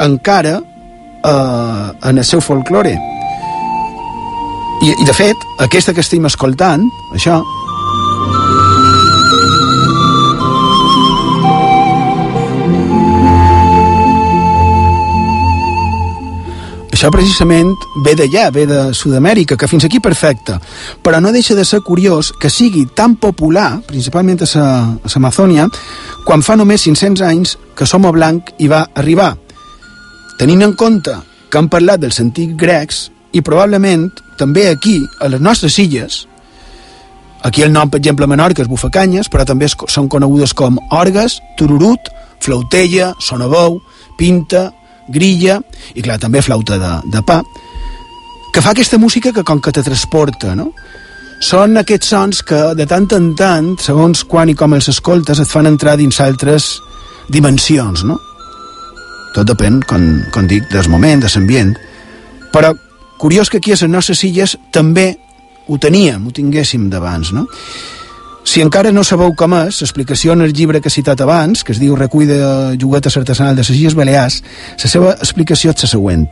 encara 0.00 0.60
eh, 0.60 1.86
en 2.08 2.18
el 2.18 2.24
seu 2.24 2.40
folklore. 2.40 2.94
I, 4.80 4.92
I, 4.94 5.04
de 5.04 5.12
fet, 5.12 5.36
aquesta 5.60 5.92
que 5.92 6.04
estem 6.04 6.24
escoltant, 6.28 6.86
això, 7.16 7.40
Això 17.00 17.08
precisament 17.08 17.70
ve 18.04 18.12
d'allà, 18.12 18.50
ve 18.52 18.66
de 18.68 18.78
Sud-amèrica, 18.92 19.56
que 19.56 19.64
fins 19.70 19.86
aquí 19.86 20.02
perfecte. 20.04 20.58
Però 21.00 21.16
no 21.16 21.30
deixa 21.32 21.54
de 21.56 21.62
ser 21.64 21.78
curiós 21.80 22.28
que 22.36 22.50
sigui 22.52 22.82
tan 22.92 23.14
popular, 23.16 23.78
principalment 23.88 24.42
a 24.44 24.64
l'Amazònia, 25.08 25.64
quan 26.26 26.44
fa 26.44 26.58
només 26.60 26.84
500 26.84 27.22
anys 27.24 27.54
que 27.72 27.86
Soma 27.88 28.10
Blanc 28.12 28.50
hi 28.58 28.68
va 28.68 28.82
arribar. 29.00 29.30
Tenint 30.36 30.60
en 30.66 30.74
compte 30.76 31.14
que 31.48 31.56
han 31.56 31.70
parlat 31.72 32.02
dels 32.02 32.20
antics 32.20 32.58
grecs 32.60 32.98
i 33.32 33.40
probablement 33.40 34.10
també 34.36 34.66
aquí, 34.68 34.98
a 35.24 35.30
les 35.32 35.40
nostres 35.40 35.78
illes, 35.80 36.26
aquí 37.40 37.64
el 37.64 37.72
nom, 37.72 37.88
per 37.88 38.02
exemple, 38.04 38.28
Menorca 38.28 38.60
és 38.60 38.68
bufacanyes, 38.68 39.32
però 39.32 39.48
també 39.48 39.72
són 39.72 40.12
conegudes 40.12 40.52
com 40.52 40.76
orgues, 40.92 41.40
tururut, 41.56 42.12
flautella, 42.44 43.14
sonabou, 43.24 43.80
pinta, 44.20 44.66
grilla 45.12 45.60
i 45.94 46.02
clar, 46.02 46.18
també 46.22 46.42
flauta 46.42 46.78
de, 46.80 46.94
de 47.10 47.22
pa 47.26 47.40
que 48.54 48.62
fa 48.62 48.72
aquesta 48.72 48.98
música 48.98 49.32
que 49.32 49.44
com 49.46 49.60
que 49.62 49.72
te 49.72 49.84
transporta 49.86 50.54
no? 50.58 50.70
són 51.40 51.78
aquests 51.80 52.12
sons 52.12 52.42
que 52.46 52.58
de 52.76 52.86
tant 52.88 53.08
en 53.16 53.30
tant 53.38 53.74
segons 53.80 54.24
quan 54.28 54.50
i 54.50 54.56
com 54.58 54.74
els 54.76 54.90
escoltes 54.92 55.40
et 55.40 55.48
fan 55.48 55.70
entrar 55.70 55.96
dins 56.00 56.20
altres 56.20 56.72
dimensions 57.30 58.04
no? 58.04 58.18
tot 59.34 59.46
depèn 59.46 59.80
com, 59.86 60.06
com 60.34 60.50
dic, 60.50 60.66
del 60.72 60.90
moment, 60.90 61.22
de 61.22 61.30
l'ambient 61.34 61.74
però 62.52 62.74
curiós 63.20 63.50
que 63.50 63.60
aquí 63.60 63.72
a 63.72 63.78
les 63.78 63.90
nostres 63.90 64.24
illes 64.26 64.56
també 64.72 65.12
ho 65.70 65.78
teníem, 65.78 66.26
ho 66.26 66.32
tinguéssim 66.34 66.88
d'abans 66.90 67.32
no? 67.36 67.46
Si 68.44 68.62
encara 68.64 68.90
no 68.90 69.04
sabeu 69.04 69.34
com 69.36 69.54
és, 69.60 69.78
l'explicació 69.82 70.32
en 70.32 70.42
el 70.42 70.52
llibre 70.56 70.80
que 70.80 70.88
he 70.88 70.94
citat 70.94 71.20
abans, 71.20 71.62
que 71.64 71.74
es 71.74 71.80
diu 71.80 71.94
Recull 71.96 72.26
de 72.26 72.40
juguetes 72.80 73.16
artesanal 73.16 73.54
de 73.54 73.62
les 73.62 73.70
Illes 73.76 73.94
Balears, 73.94 74.40
la 74.80 74.90
seva 74.90 75.12
explicació 75.12 75.74
és 75.74 75.84
la 75.84 75.90
següent. 75.90 76.28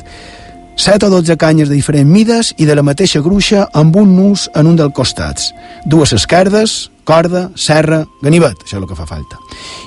7 0.79 1.07
o 1.07 1.11
12 1.11 1.37
canyes 1.37 1.69
de 1.69 1.75
diferents 1.75 2.11
mides 2.11 2.53
i 2.57 2.65
de 2.65 2.75
la 2.79 2.85
mateixa 2.87 3.21
gruixa 3.21 3.67
amb 3.75 3.97
un 3.99 4.15
nus 4.17 4.47
en 4.55 4.71
un 4.71 4.77
dels 4.79 4.95
costats. 4.95 5.51
Dues 5.85 6.15
esquerdes, 6.15 6.89
corda, 7.05 7.49
serra, 7.57 8.05
ganivet, 8.23 8.63
això 8.63 8.79
és 8.79 8.83
el 8.83 8.87
que 8.87 8.99
fa 8.99 9.07
falta. 9.07 9.41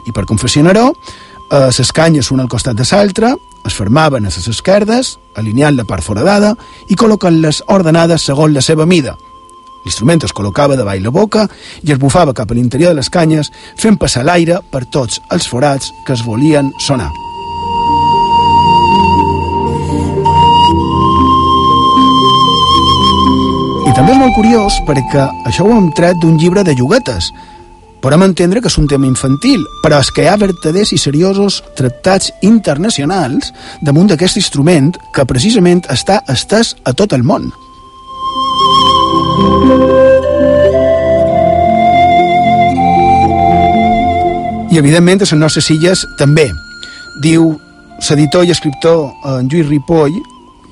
I 0.08 0.12
per 0.12 0.28
confessionar-ho, 0.28 0.92
eh, 0.92 1.70
les 1.78 1.92
canyes 1.96 2.32
una 2.32 2.44
al 2.44 2.50
costat 2.50 2.76
de 2.76 2.86
l'altra, 2.92 3.34
es 3.66 3.74
formaven 3.74 4.26
a 4.26 4.30
les 4.30 4.48
esquerdes, 4.48 5.18
alineant 5.36 5.78
la 5.78 5.86
part 5.86 6.04
foradada 6.04 6.56
i 6.90 6.96
col·locant-les 6.96 7.64
ordenades 7.68 8.22
segons 8.22 8.54
la 8.54 8.62
seva 8.62 8.86
mida, 8.86 9.16
L'instrument 9.86 10.22
es 10.26 10.34
col·locava 10.36 10.78
davall 10.78 11.02
la 11.02 11.14
boca 11.14 11.48
i 11.82 11.92
es 11.94 12.00
bufava 12.00 12.36
cap 12.38 12.52
a 12.52 12.58
l'interior 12.58 12.94
de 12.94 13.02
les 13.02 13.10
canyes, 13.10 13.50
fent 13.78 13.98
passar 13.98 14.24
l'aire 14.28 14.60
per 14.72 14.86
tots 14.86 15.22
els 15.34 15.48
forats 15.50 15.92
que 16.06 16.14
es 16.14 16.26
volien 16.26 16.72
sonar. 16.80 17.10
I 23.90 23.94
també 23.98 24.14
és 24.14 24.22
molt 24.22 24.38
curiós 24.38 24.78
perquè 24.88 25.26
això 25.50 25.66
ho 25.66 25.74
hem 25.76 25.90
tret 25.98 26.22
d'un 26.22 26.38
llibre 26.40 26.64
de 26.64 26.78
lloguetes. 26.78 27.32
Podem 28.02 28.24
entendre 28.26 28.62
que 28.62 28.70
és 28.72 28.78
un 28.82 28.88
tema 28.90 29.06
infantil, 29.06 29.62
però 29.84 30.00
és 30.02 30.10
que 30.14 30.24
hi 30.24 30.30
ha 30.30 30.38
vertaders 30.42 30.94
i 30.96 30.98
seriosos 30.98 31.60
tractats 31.78 32.32
internacionals 32.42 33.52
damunt 33.86 34.10
d'aquest 34.10 34.42
instrument 34.42 34.96
que 35.14 35.28
precisament 35.30 35.84
està 35.94 36.22
estès 36.34 36.74
a 36.82 36.96
tot 36.98 37.14
el 37.14 37.22
món. 37.22 37.52
I, 44.72 44.78
evidentment, 44.78 45.20
a 45.20 45.28
les 45.28 45.34
nostres 45.36 45.68
illes 45.74 46.06
també. 46.20 46.48
Diu 47.22 47.52
l'editor 48.02 48.46
i 48.48 48.54
escriptor 48.54 49.10
en 49.28 49.50
Lluís 49.52 49.68
Ripoll 49.68 50.16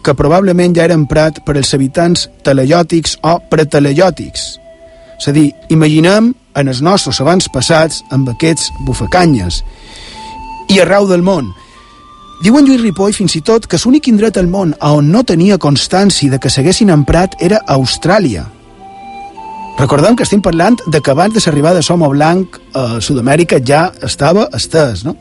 que 0.04 0.16
probablement 0.16 0.76
ja 0.76 0.86
era 0.88 0.96
emprat 0.96 1.42
per 1.46 1.58
als 1.58 1.74
habitants 1.76 2.30
teleyòtics 2.48 3.18
o 3.28 3.36
preteleyòtics. 3.52 4.46
És 5.20 5.28
a 5.28 5.34
dir, 5.36 5.50
imaginem 5.70 6.32
en 6.56 6.72
els 6.72 6.80
nostres 6.82 7.20
abans 7.20 7.50
passats 7.52 8.00
amb 8.16 8.30
aquests 8.32 8.72
bufacanyes. 8.88 9.62
I 10.72 10.80
arreu 10.80 11.10
del 11.10 11.26
món. 11.26 11.52
Diu 12.44 12.56
en 12.56 12.68
Lluís 12.68 12.82
Ripoll 12.82 13.16
fins 13.16 13.36
i 13.36 13.42
tot 13.46 13.68
que 13.68 13.80
l'únic 13.84 14.08
indret 14.08 14.38
al 14.40 14.48
món 14.48 14.72
on 14.80 15.12
no 15.12 15.26
tenia 15.28 15.60
constància 15.60 16.32
de 16.32 16.40
que 16.40 16.52
s'haguessin 16.54 16.90
emprat 16.94 17.36
era 17.44 17.60
Austràlia, 17.68 18.46
Recordem 19.80 20.18
que 20.20 20.26
estem 20.28 20.42
parlant 20.44 20.76
de 20.92 21.00
que 21.00 21.12
abans 21.12 21.34
de 21.34 21.40
l'arribada 21.40 21.80
de 21.80 21.84
Somo 21.88 22.10
Blanc 22.12 22.58
a 22.76 23.00
Sud-amèrica 23.00 23.62
ja 23.64 23.86
estava 24.04 24.50
estès, 24.58 25.06
no? 25.08 25.14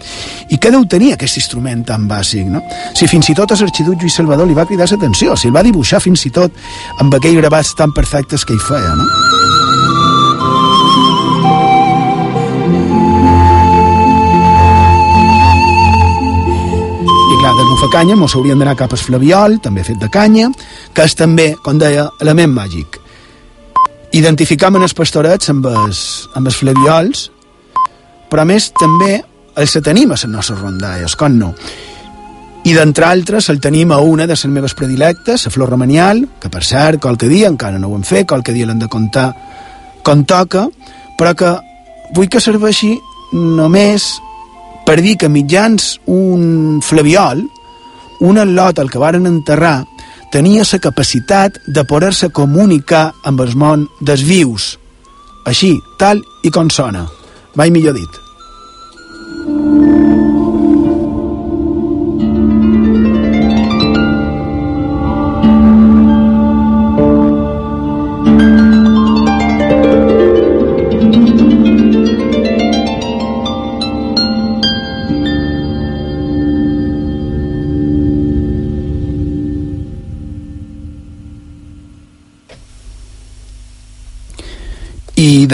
I 0.50 0.58
què 0.58 0.72
deu 0.74 0.82
tenir 0.90 1.12
aquest 1.14 1.38
instrument 1.38 1.84
tan 1.86 2.08
bàsic, 2.10 2.50
no? 2.50 2.64
Si 2.98 3.06
fins 3.06 3.30
i 3.30 3.36
tot 3.38 3.54
a 3.54 3.60
l'arxidut 3.60 4.02
Lluís 4.02 4.18
Salvador 4.18 4.50
li 4.50 4.58
va 4.58 4.66
cridar 4.66 4.90
l'atenció, 4.90 5.36
si 5.38 5.46
el 5.46 5.54
va 5.54 5.62
dibuixar 5.62 6.02
fins 6.02 6.26
i 6.26 6.34
tot 6.34 6.50
amb 6.98 7.14
aquells 7.14 7.38
gravats 7.38 7.70
tan 7.78 7.94
perfectes 7.94 8.44
que 8.44 8.58
hi 8.58 8.66
feia, 8.66 8.98
no? 8.98 9.57
Clar, 17.48 17.56
del 17.56 17.70
bufacanya 17.72 18.12
mos 18.12 18.34
hauríem 18.36 18.58
d'anar 18.60 18.74
cap 18.76 18.92
al 18.92 19.00
flaviol, 19.00 19.54
també 19.64 19.80
fet 19.80 19.96
de 19.96 20.10
canya, 20.12 20.50
que 20.92 21.04
és 21.08 21.14
també, 21.16 21.54
com 21.64 21.78
deia, 21.80 22.02
element 22.20 22.52
màgic 22.52 22.98
identificam 24.18 24.76
en 24.76 24.84
els 24.84 24.92
pastorets 24.92 25.48
amb 25.48 25.64
els, 25.70 26.02
amb 26.36 26.50
els 26.50 26.58
flaviols, 26.60 27.22
però 28.28 28.44
a 28.44 28.48
més 28.52 28.68
també 28.76 29.14
els 29.56 29.78
tenim 29.80 30.12
a 30.12 30.18
les 30.18 30.26
nostres 30.28 30.60
rondalles, 30.60 31.16
com 31.16 31.40
no? 31.40 31.54
I 32.68 32.76
d'entre 32.76 33.08
altres 33.08 33.48
el 33.48 33.64
tenim 33.64 33.96
a 33.96 34.02
una 34.04 34.28
de 34.28 34.36
les 34.36 34.44
meves 34.52 34.76
predilectes, 34.76 35.48
la 35.48 35.56
flor 35.56 35.72
romanial, 35.72 36.26
que 36.40 36.52
per 36.52 36.64
cert, 36.68 37.00
qualque 37.00 37.32
dia 37.32 37.48
encara 37.48 37.80
no 37.80 37.88
ho 37.88 37.96
hem 37.96 38.04
fet, 38.04 38.28
qualque 38.28 38.52
dia 38.52 38.68
l'hem 38.68 38.84
de 38.84 38.92
comptar 38.92 39.30
com 40.04 40.28
toca, 40.28 40.68
però 41.16 41.32
que 41.32 41.56
vull 42.12 42.28
que 42.28 42.44
serveixi 42.44 42.98
només 43.32 44.18
per 44.88 45.02
dir 45.04 45.18
que 45.20 45.28
mitjans 45.28 45.98
un 46.08 46.78
flaviol, 46.80 47.42
un 48.24 48.38
al·lot 48.40 48.78
al 48.80 48.88
que 48.88 49.00
varen 49.02 49.28
enterrar, 49.28 49.82
tenia 50.32 50.64
la 50.64 50.78
capacitat 50.80 51.58
de 51.66 51.84
poder-se 51.84 52.30
comunicar 52.32 53.12
amb 53.28 53.42
el 53.44 53.52
món 53.52 53.84
dels 54.00 54.24
vius. 54.24 54.78
Així, 55.44 55.74
tal 56.00 56.24
i 56.42 56.48
com 56.48 56.72
sona. 56.72 57.04
Mai 57.54 57.68
millor 57.68 58.00
dit. 58.00 58.27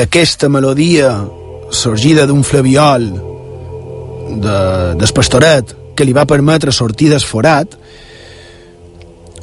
D'aquesta 0.05 0.51
melodia 0.53 1.17
sorgida 1.73 2.27
d'un 2.29 2.43
flaviol 2.45 3.07
de, 4.37 4.57
del 5.01 5.13
pastoret 5.17 5.73
que 5.97 6.05
li 6.05 6.13
va 6.13 6.27
permetre 6.29 6.75
sortir 6.77 7.09
d'esforat 7.09 7.73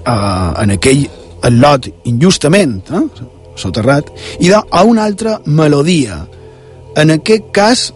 eh, 0.06 0.52
en 0.62 0.76
aquell 0.76 1.08
lot 1.58 1.88
injustament 2.12 2.76
eh, 2.94 3.02
soterrat 3.58 4.12
i 4.38 4.52
de, 4.52 4.60
a 4.62 4.84
una 4.86 5.08
altra 5.10 5.40
melodia 5.48 6.20
en 7.02 7.16
aquest 7.18 7.50
cas 7.56 7.90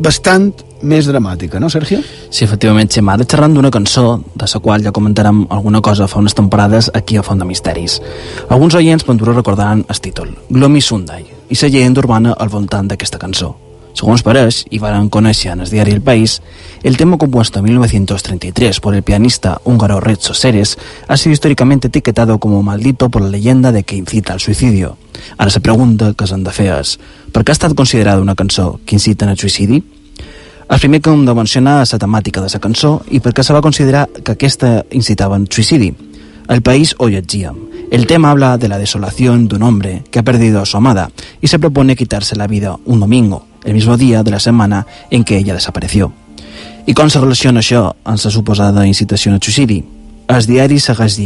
bastant 0.00 0.54
més 0.80 1.04
dramàtica, 1.04 1.60
no, 1.60 1.68
Sergio? 1.68 1.98
Sí, 2.30 2.46
efectivament, 2.46 2.88
Xema. 2.88 3.12
Ara 3.18 3.26
xerrant 3.28 3.52
d'una 3.52 3.68
cançó, 3.74 4.22
de 4.32 4.46
la 4.48 4.60
qual 4.64 4.86
ja 4.86 4.94
comentarem 4.96 5.42
alguna 5.52 5.82
cosa 5.84 6.08
fa 6.08 6.22
unes 6.22 6.32
temporades 6.38 6.88
aquí 6.94 7.18
a 7.20 7.22
Font 7.26 7.42
de 7.42 7.44
Misteris. 7.44 7.98
Alguns 8.48 8.78
oients 8.80 9.04
Ventura 9.04 9.36
recordaran 9.36 9.84
el 9.86 10.00
títol, 10.00 10.32
Gloomy 10.48 10.80
Sunday, 10.80 11.26
i 11.50 11.58
la 11.60 11.68
llegenda 11.68 12.00
urbana 12.00 12.32
al 12.32 12.48
voltant 12.48 12.88
d'aquesta 12.88 13.18
cançó. 13.18 13.56
Segons 13.98 14.22
pareix, 14.22 14.62
i 14.70 14.78
van 14.78 15.08
conèixer 15.10 15.50
en 15.52 15.64
el 15.64 15.70
diari 15.70 15.92
El 15.92 16.00
País, 16.00 16.40
el 16.84 16.96
tema 16.96 17.18
compuesto 17.18 17.58
en 17.58 17.64
1933 17.66 18.78
por 18.80 18.94
el 18.94 19.02
pianista 19.02 19.60
húngaro 19.64 19.98
Rezzo 20.00 20.32
Seres 20.32 20.78
ha 21.08 21.16
sido 21.16 21.32
históricamente 21.32 21.88
etiquetado 21.88 22.38
como 22.38 22.62
maldito 22.62 23.10
por 23.10 23.22
la 23.22 23.28
leyenda 23.28 23.72
de 23.72 23.82
que 23.82 23.96
incita 23.96 24.32
al 24.32 24.40
suicidio. 24.40 24.96
Ara 25.36 25.50
la 25.52 25.60
pregunta 25.60 26.14
que 26.14 26.26
s'han 26.26 26.44
de 26.44 26.54
fer 26.54 26.70
és, 26.78 26.96
per 27.34 27.42
què 27.42 27.50
ha 27.50 27.58
estat 27.58 27.74
considerada 27.74 28.22
una 28.22 28.38
cançó 28.38 28.78
que 28.86 28.94
incita 28.96 29.28
al 29.28 29.38
suïcidi? 29.38 29.82
El 30.70 30.78
primer 30.78 31.00
que 31.02 31.10
hem 31.10 31.26
de 31.26 31.34
mencionar 31.34 31.80
és 31.82 31.92
la 31.92 31.98
temàtica 31.98 32.40
de 32.40 32.48
la 32.52 32.62
cançó 32.62 33.00
i 33.10 33.18
per 33.18 33.34
què 33.34 33.42
se 33.42 33.52
va 33.52 33.60
considerar 33.60 34.06
que 34.22 34.38
aquesta 34.38 34.84
incitava 34.90 35.34
al 35.34 35.50
suïcidi. 35.50 35.90
El 36.48 36.62
país 36.62 36.94
ho 36.98 37.08
llegíem. 37.10 37.69
El 37.90 38.06
tema 38.06 38.30
habla 38.30 38.56
de 38.56 38.68
la 38.68 38.78
desolación 38.78 39.48
de 39.48 39.56
un 39.56 39.64
hombre 39.64 40.04
que 40.12 40.20
ha 40.20 40.22
perdido 40.22 40.62
a 40.62 40.66
su 40.66 40.76
amada 40.76 41.10
y 41.40 41.48
se 41.48 41.58
propone 41.58 41.96
quitarse 41.96 42.36
la 42.36 42.46
vida 42.46 42.76
un 42.84 43.00
domingo, 43.00 43.46
el 43.64 43.74
mismo 43.74 43.96
día 43.96 44.22
de 44.22 44.30
la 44.30 44.38
semana 44.38 44.86
en 45.10 45.24
que 45.24 45.36
ella 45.36 45.54
desapareció. 45.54 46.12
I 46.86 46.94
com 46.96 47.10
se 47.12 47.20
relaciona 47.20 47.60
això 47.60 47.82
amb 48.08 48.18
la 48.18 48.30
suposada 48.32 48.86
incitació 48.88 49.34
al 49.34 49.42
suïcidi? 49.42 49.82
Els 50.30 50.46
diaris 50.46 50.84
segueix 50.86 51.18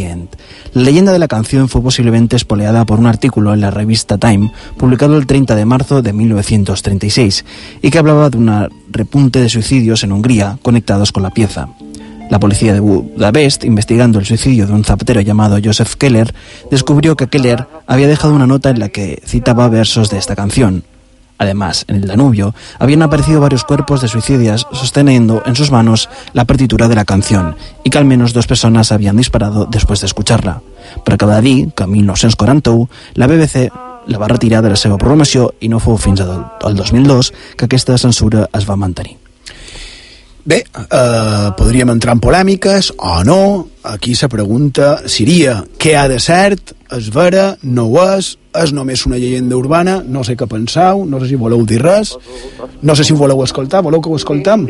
La 0.75 0.83
leyenda 0.83 1.13
de 1.13 1.19
la 1.19 1.29
canción 1.29 1.69
fue 1.69 1.83
posiblemente 1.83 2.37
espoleada 2.37 2.87
por 2.87 2.99
un 2.99 3.07
artículo 3.07 3.53
en 3.53 3.61
la 3.61 3.71
revista 3.71 4.19
Time 4.19 4.51
publicado 4.79 5.17
el 5.17 5.27
30 5.27 5.55
de 5.55 5.65
marzo 5.65 6.03
de 6.03 6.13
1936 6.13 7.45
y 7.83 7.91
que 7.91 7.99
hablaba 7.99 8.31
de 8.31 8.39
un 8.39 8.69
repunte 8.91 9.41
de 9.41 9.49
suicidios 9.49 10.03
en 10.03 10.13
Hungría 10.13 10.59
conectados 10.63 11.13
con 11.13 11.23
la 11.23 11.31
pieza. 11.31 11.69
La 12.31 12.41
policía 12.41 12.73
de 12.73 12.81
Budapest, 12.81 13.65
investigando 13.65 14.19
el 14.19 14.27
suicidio 14.27 14.67
de 14.67 14.73
un 14.73 14.85
zapatero 14.85 15.21
llamado 15.21 15.59
Joseph 15.63 15.95
Keller, 15.95 16.35
descubrió 16.71 17.17
que 17.17 17.29
Keller 17.29 17.67
había 17.87 18.09
dejado 18.09 18.35
una 18.35 18.47
nota 18.47 18.71
en 18.71 18.81
la 18.81 18.89
que 18.89 19.23
citaba 19.25 19.69
versos 19.69 20.11
de 20.11 20.19
esta 20.19 20.35
canción. 20.35 20.85
Además, 21.39 21.85
en 21.89 21.97
el 21.97 22.07
Danubio 22.07 22.55
habían 22.79 23.03
aparecido 23.03 23.41
varios 23.41 23.65
cuerpos 23.65 24.01
de 24.01 24.09
suicidias 24.09 24.67
sosteniendo 24.73 25.43
en 25.47 25.57
sus 25.57 25.71
manos 25.71 26.09
la 26.33 26.45
partitura 26.45 26.89
de 26.89 26.95
la 26.95 27.05
canción 27.05 27.57
y 27.83 27.91
que 27.91 27.99
al 27.99 28.05
menos 28.05 28.33
dos 28.33 28.47
personas 28.47 28.93
habían 28.93 29.17
disparado 29.17 29.67
después 29.67 30.01
de 30.01 30.07
escucharla. 30.07 30.63
Per 31.05 31.15
acabar 31.15 31.43
de 31.43 31.49
dir 31.49 31.73
que 31.73 31.85
en 31.85 31.91
1941 31.91 32.89
la 33.15 33.27
BBC 33.27 33.73
la 34.07 34.19
va 34.19 34.29
retirar 34.29 34.63
de 34.63 34.71
la 34.71 34.77
seva 34.77 34.99
programació 35.01 35.51
i 35.61 35.69
no 35.73 35.81
fou 35.81 35.99
fins 35.99 36.21
al 36.21 36.77
2002 36.77 37.33
que 37.57 37.67
aquesta 37.67 37.99
censura 37.99 38.49
es 38.53 38.69
va 38.69 38.77
mantenir. 38.77 39.24
Bé, 40.45 40.59
eh, 40.59 41.51
podríem 41.57 41.89
entrar 41.89 42.13
en 42.13 42.21
polèmiques 42.21 42.93
o 42.99 43.25
no. 43.25 43.69
Aquí 43.83 44.13
la 44.21 44.29
pregunta 44.29 45.09
seria 45.09 45.65
què 45.81 45.97
ha 45.97 46.05
de 46.09 46.19
cert, 46.21 46.75
és 46.93 47.09
vera, 47.09 47.57
no 47.63 47.87
ho 47.89 48.03
és, 48.19 48.37
és 48.53 48.73
només 48.77 49.07
una 49.09 49.17
llegenda 49.17 49.57
urbana, 49.57 50.03
no 50.05 50.25
sé 50.25 50.37
què 50.37 50.47
penseu, 50.47 51.07
no 51.09 51.21
sé 51.21 51.33
si 51.33 51.37
voleu 51.41 51.65
dir 51.65 51.81
res, 51.81 52.13
no 52.83 52.95
sé 52.95 53.05
si 53.05 53.15
ho 53.15 53.17
voleu 53.17 53.43
escoltar, 53.43 53.83
voleu 53.83 54.01
que 54.05 54.13
ho 54.13 54.17
escoltem? 54.21 54.69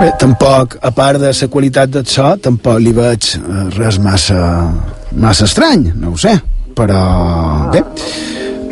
Bé, 0.00 0.08
tampoc, 0.18 0.78
a 0.82 0.90
part 0.90 1.20
de 1.22 1.30
la 1.30 1.48
qualitat 1.48 1.92
del 1.94 2.06
so, 2.10 2.32
tampoc 2.42 2.80
li 2.82 2.90
veig 2.96 3.28
eh, 3.38 3.62
res 3.76 4.00
massa, 4.02 4.40
massa 5.14 5.46
estrany, 5.46 5.92
no 5.94 6.10
ho 6.10 6.18
sé, 6.18 6.34
però 6.74 7.70
bé. 7.70 7.84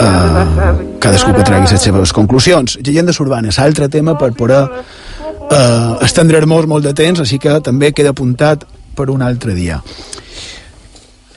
uh, 0.00 0.74
cadascú 0.98 1.30
que 1.36 1.46
tregui 1.46 1.70
les 1.70 1.86
seves 1.86 2.12
conclusions. 2.16 2.78
Llegendes 2.82 3.20
urbanes, 3.22 3.60
altre 3.62 3.88
tema 3.88 4.16
per 4.18 4.32
poder 4.34 4.64
uh, 4.66 6.02
estendre-nos 6.02 6.66
molt 6.66 6.88
de 6.88 6.94
temps, 6.98 7.22
així 7.22 7.38
que 7.38 7.60
també 7.62 7.92
queda 7.94 8.10
apuntat 8.10 8.66
per 8.98 9.06
un 9.14 9.22
altre 9.22 9.54
dia. 9.54 9.78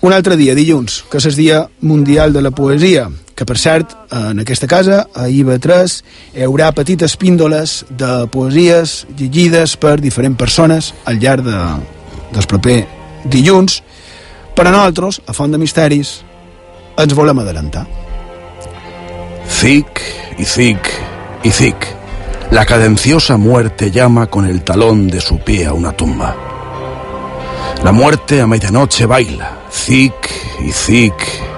Un 0.04 0.12
altre 0.12 0.36
dia, 0.36 0.52
dilluns, 0.52 0.98
que 1.08 1.16
és 1.16 1.26
el 1.30 1.38
Dia 1.38 1.62
Mundial 1.88 2.34
de 2.36 2.42
la 2.44 2.50
Poesia, 2.52 3.06
que 3.40 3.46
per 3.48 3.56
cert, 3.56 3.94
en 4.12 4.42
aquesta 4.44 4.68
casa, 4.68 5.06
a 5.16 5.30
IB3, 5.32 5.96
hi 6.36 6.44
haurà 6.44 6.74
petites 6.76 7.16
píndoles 7.16 7.86
de 7.88 8.10
poesies 8.34 9.06
llegides 9.16 9.78
per 9.80 10.02
diferents 10.04 10.36
persones 10.42 10.92
al 11.08 11.24
llarg 11.24 11.48
de, 11.48 11.62
del 12.36 12.50
proper 12.52 12.76
dilluns, 13.24 13.80
però 14.52 14.76
nosaltres, 14.76 15.22
a 15.24 15.38
Font 15.40 15.56
de 15.56 15.64
Misteris, 15.64 16.14
ens 17.00 17.16
volem 17.16 17.40
adelantar. 17.40 17.88
Zic 19.48 20.04
y 20.38 20.44
zic 20.44 20.92
y 21.48 21.56
zic. 21.56 21.88
La 22.52 22.66
cadenciosa 22.66 23.38
muerte 23.38 23.90
llama 23.90 24.28
con 24.28 24.52
el 24.52 24.66
talón 24.68 25.08
de 25.08 25.22
su 25.22 25.40
pie 25.40 25.66
a 25.66 25.72
una 25.72 25.96
tumba. 25.96 26.36
La 27.86 27.94
muerte 27.94 28.42
a 28.42 28.48
medianoche 28.48 29.06
baila, 29.06 29.63
zic 29.74 30.14
y 30.62 30.72
zic 30.72 31.14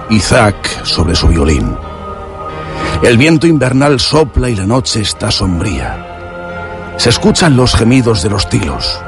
y 0.09 0.19
zac 0.19 0.85
sobre 0.85 1.15
su 1.15 1.27
violín. 1.27 1.75
El 3.03 3.17
viento 3.17 3.45
invernal 3.45 3.99
sopla 3.99 4.49
y 4.49 4.55
la 4.55 4.65
noche 4.65 5.01
está 5.01 5.29
sombría. 5.31 6.93
Se 6.97 7.09
escuchan 7.09 7.57
los 7.57 7.75
gemidos 7.75 8.23
de 8.23 8.29
los 8.29 8.47
tilos. 8.49 8.99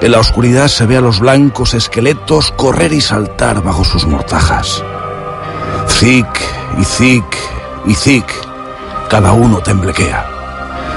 En 0.00 0.10
la 0.10 0.18
oscuridad 0.18 0.66
se 0.66 0.86
ve 0.86 0.96
a 0.96 1.00
los 1.00 1.20
blancos 1.20 1.74
esqueletos 1.74 2.50
correr 2.52 2.92
y 2.92 3.00
saltar 3.00 3.62
bajo 3.62 3.84
sus 3.84 4.06
mortajas. 4.06 4.82
Zic 5.88 6.26
y 6.78 6.84
zic 6.84 7.24
y 7.86 7.94
zic, 7.94 8.26
cada 9.08 9.32
uno 9.32 9.58
temblequea. 9.58 10.26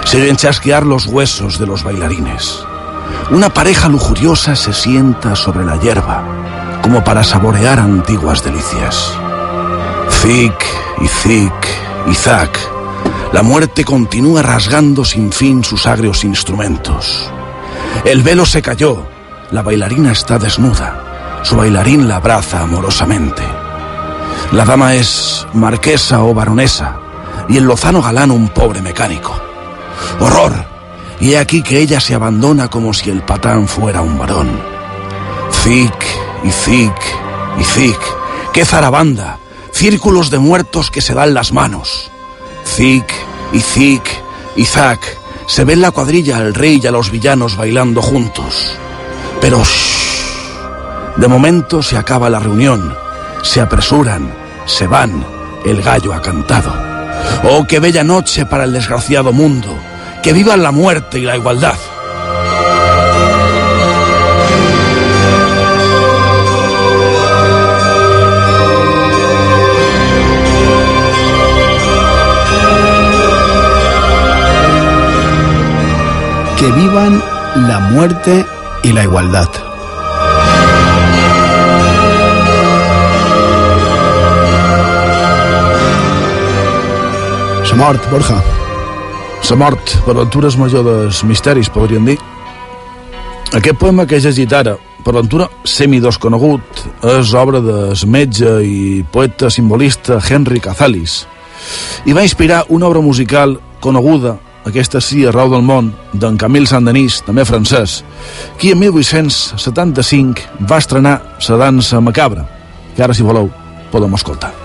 Se 0.03 0.21
oyen 0.21 0.35
chasquear 0.35 0.85
los 0.85 1.05
huesos 1.05 1.59
de 1.59 1.67
los 1.67 1.83
bailarines. 1.83 2.65
Una 3.29 3.49
pareja 3.49 3.87
lujuriosa 3.87 4.55
se 4.55 4.73
sienta 4.73 5.35
sobre 5.35 5.63
la 5.63 5.77
hierba, 5.77 6.23
como 6.85 7.03
para 7.03 7.23
saborear 7.23 7.79
antiguas 7.79 8.43
delicias. 8.43 9.11
Zic 10.21 10.53
y 11.01 11.07
zic 11.07 11.51
y 12.05 12.13
zac, 12.13 12.59
la 13.33 13.41
muerte 13.41 13.83
continúa 13.83 14.43
rasgando 14.43 15.03
sin 15.03 15.31
fin 15.31 15.63
sus 15.63 15.87
agrios 15.87 16.23
instrumentos. 16.23 17.27
El 18.03 18.21
velo 18.21 18.45
se 18.45 18.61
cayó, 18.61 19.03
la 19.49 19.63
bailarina 19.63 20.11
está 20.11 20.37
desnuda, 20.37 21.41
su 21.41 21.55
bailarín 21.55 22.07
la 22.07 22.17
abraza 22.17 22.61
amorosamente. 22.61 23.41
La 24.51 24.63
dama 24.63 24.93
es 24.93 25.47
marquesa 25.53 26.21
o 26.21 26.35
baronesa, 26.35 26.97
y 27.49 27.57
el 27.57 27.63
lozano 27.63 27.99
galán 27.99 28.29
un 28.29 28.49
pobre 28.49 28.83
mecánico. 28.83 29.35
¡Horror! 30.19 30.53
Y 31.19 31.31
he 31.31 31.39
aquí 31.39 31.63
que 31.63 31.79
ella 31.79 31.99
se 31.99 32.13
abandona 32.13 32.67
como 32.67 32.93
si 32.93 33.09
el 33.09 33.23
patán 33.23 33.67
fuera 33.67 34.01
un 34.01 34.19
varón. 34.19 34.74
Zic 35.65 36.05
y 36.43 36.51
zic 36.51 36.93
y 37.59 37.63
zic. 37.63 37.99
¡Qué 38.53 38.65
zarabanda! 38.65 39.39
Círculos 39.71 40.29
de 40.29 40.37
muertos 40.37 40.91
que 40.91 41.01
se 41.01 41.15
dan 41.15 41.33
las 41.33 41.53
manos. 41.53 42.11
Zic 42.67 43.11
y 43.51 43.61
zic 43.61 44.03
y 44.55 44.65
zac. 44.65 44.99
Se 45.47 45.63
ve 45.63 45.73
en 45.73 45.81
la 45.81 45.89
cuadrilla 45.89 46.37
al 46.37 46.53
rey 46.53 46.79
y 46.83 46.85
a 46.85 46.91
los 46.91 47.09
villanos 47.09 47.57
bailando 47.57 48.03
juntos. 48.03 48.77
Pero 49.41 49.63
shh, 49.63 51.15
de 51.17 51.27
momento 51.27 51.81
se 51.81 51.97
acaba 51.97 52.29
la 52.29 52.39
reunión. 52.39 52.95
Se 53.41 53.59
apresuran, 53.59 54.31
se 54.67 54.85
van. 54.85 55.25
El 55.65 55.81
gallo 55.81 56.13
ha 56.13 56.21
cantado. 56.21 56.71
Oh, 57.43 57.65
qué 57.67 57.79
bella 57.79 58.03
noche 58.03 58.45
para 58.45 58.65
el 58.65 58.73
desgraciado 58.73 59.33
mundo. 59.33 59.75
Que 60.21 60.31
vivan 60.31 60.61
la 60.61 60.71
muerte 60.71 61.17
y 61.17 61.23
la 61.23 61.35
igualdad. 61.35 61.79
Vivan 77.05 77.21
la 77.67 77.79
muerte 77.79 78.45
y 78.81 78.91
la 78.91 79.03
igualdad. 79.03 79.47
La 87.69 87.75
mort, 87.75 88.09
Borja. 88.09 88.43
La 89.49 89.55
mort, 89.55 89.91
per 90.05 90.15
ventura 90.15 90.49
és 90.49 90.57
major 90.57 90.85
dels 90.87 91.19
misteris, 91.27 91.69
podríem 91.69 92.07
dir. 92.07 92.15
Aquest 93.53 93.77
poema 93.77 94.07
que 94.07 94.17
he 94.17 94.23
llegit 94.23 94.55
ara, 94.55 94.73
per 95.05 95.13
ventura 95.13 95.49
semidesconegut, 95.61 96.85
és 97.19 97.35
obra 97.37 97.61
del 97.61 97.93
metge 98.07 98.55
i 98.65 99.03
poeta 99.11 99.51
simbolista 99.53 100.17
Henry 100.23 100.63
Cazalis 100.63 101.25
i 102.05 102.13
va 102.13 102.25
inspirar 102.25 102.65
una 102.69 102.87
obra 102.87 103.01
musical 103.01 103.59
coneguda, 103.81 104.39
aquesta 104.65 105.01
sí, 105.01 105.23
arreu 105.25 105.51
del 105.53 105.63
món, 105.65 105.93
d'en 106.13 106.37
Camille 106.41 106.69
Saint-Denis, 106.69 107.21
també 107.27 107.45
francès, 107.45 108.01
qui 108.59 108.73
en 108.73 108.81
1875 108.81 110.67
va 110.69 110.81
estrenar 110.81 111.15
la 111.47 111.61
dansa 111.67 112.01
macabra, 112.01 112.49
que 112.95 113.03
ara, 113.03 113.13
si 113.13 113.23
voleu, 113.23 113.51
podem 113.91 114.13
escoltar. 114.17 114.64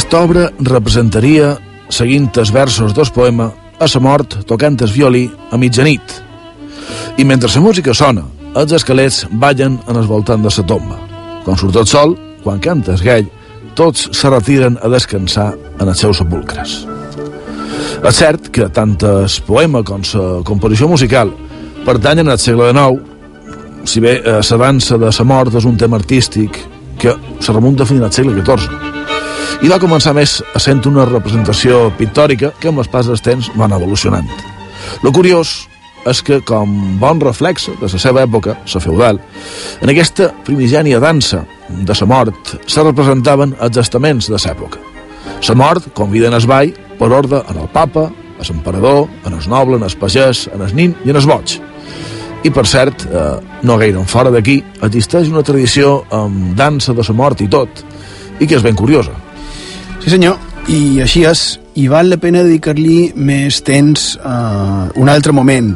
Aquesta 0.00 0.24
obra 0.24 0.46
representaria, 0.64 1.50
seguint 1.92 2.30
els 2.40 2.48
versos 2.56 2.94
del 2.96 3.10
poema, 3.12 3.50
a 3.76 3.84
sa 3.84 4.00
mort 4.00 4.32
tocant 4.48 4.78
el 4.80 4.88
violí 4.88 5.26
a 5.52 5.58
mitjanit. 5.60 6.14
I 7.20 7.26
mentre 7.28 7.50
la 7.52 7.60
música 7.60 7.92
sona, 7.92 8.22
els 8.56 8.72
esquelets 8.72 9.26
ballen 9.42 9.76
en 9.84 9.98
el 10.00 10.08
voltant 10.08 10.40
de 10.40 10.48
la 10.56 10.64
tomba. 10.64 10.96
Quan 11.44 11.60
surt 11.60 11.76
el 11.76 11.86
sol, 11.86 12.16
quan 12.40 12.62
canta 12.64 12.94
el 12.94 13.04
gall, 13.04 13.28
tots 13.76 14.08
se 14.16 14.30
retiren 14.32 14.78
a 14.80 14.88
descansar 14.88 15.52
en 15.78 15.92
els 15.92 16.00
seus 16.00 16.16
sepulcres. 16.16 16.86
És 18.00 18.16
cert 18.16 18.48
que 18.48 18.70
tant 18.72 18.96
el 19.04 19.28
poema 19.44 19.82
com 19.84 20.00
la 20.14 20.40
composició 20.48 20.88
musical 20.88 21.34
pertanyen 21.84 22.32
al 22.32 22.40
segle 22.40 22.72
XIX, 22.72 23.04
si 23.84 24.00
bé 24.00 24.22
la 24.24 24.64
dansa 24.64 24.96
de 24.96 25.12
la 25.12 25.28
mort 25.28 25.60
és 25.60 25.68
un 25.68 25.76
tema 25.76 26.00
artístic 26.00 26.56
que 26.96 27.12
se 27.38 27.52
remunta 27.52 27.84
fins 27.84 28.08
al 28.08 28.16
segle 28.16 28.40
XIV 28.40 28.89
i 29.62 29.68
va 29.68 29.80
començar 29.82 30.14
més 30.16 30.38
sent 30.56 30.84
una 30.88 31.04
representació 31.08 31.88
pictòrica 31.98 32.52
que 32.60 32.70
amb 32.70 32.82
els 32.82 32.88
pas 32.88 33.06
dels 33.10 33.22
temps 33.24 33.50
van 33.56 33.74
evolucionant. 33.76 34.28
Lo 35.04 35.12
curiós 35.12 35.68
és 36.08 36.22
que, 36.24 36.40
com 36.46 36.98
bon 37.00 37.20
reflex 37.20 37.68
de 37.68 37.88
la 37.88 38.00
seva 38.00 38.22
època, 38.24 38.56
la 38.64 38.80
feudal, 38.80 39.20
en 39.82 39.92
aquesta 39.92 40.30
primigènia 40.46 41.00
dansa 41.00 41.44
de 41.68 41.96
la 42.00 42.08
mort 42.08 42.54
se 42.66 42.84
representaven 42.84 43.56
els 43.60 43.76
estaments 43.80 44.30
de 44.30 44.38
l'època. 44.38 44.80
La 45.48 45.54
mort 45.54 45.90
convida 45.94 46.28
en 46.28 46.36
el 46.36 46.46
ball 46.46 46.72
per 46.98 47.12
ordre 47.12 47.42
en 47.48 47.60
el 47.60 47.68
papa, 47.72 48.10
a 48.40 48.44
l'emperador, 48.48 49.08
en 49.26 49.36
el 49.36 49.48
noble, 49.48 49.76
en 49.76 49.84
el 49.84 49.96
pagès, 50.00 50.48
en 50.54 50.62
el 50.64 50.74
nin 50.74 50.94
i 51.04 51.12
en 51.12 51.20
el 51.20 51.28
boig. 51.28 51.58
I, 52.44 52.50
per 52.50 52.64
cert, 52.64 53.04
eh, 53.04 53.36
no 53.62 53.76
gaire 53.76 54.00
fora 54.08 54.32
d'aquí, 54.32 54.62
existeix 54.82 55.28
una 55.28 55.44
tradició 55.44 56.06
amb 56.10 56.54
dansa 56.56 56.94
de 56.96 57.04
la 57.04 57.16
mort 57.16 57.40
i 57.44 57.48
tot, 57.48 57.84
i 58.40 58.46
que 58.46 58.56
és 58.56 58.64
ben 58.64 58.76
curiosa. 58.76 59.12
Sí 60.00 60.08
senyor, 60.08 60.38
i 60.72 61.00
així 61.04 61.26
és, 61.28 61.40
i 61.76 61.84
val 61.92 62.08
la 62.08 62.16
pena 62.16 62.40
dedicar-li 62.40 63.10
més 63.20 63.58
temps 63.66 64.14
a 64.24 64.88
un 64.96 65.10
altre 65.12 65.34
moment, 65.36 65.74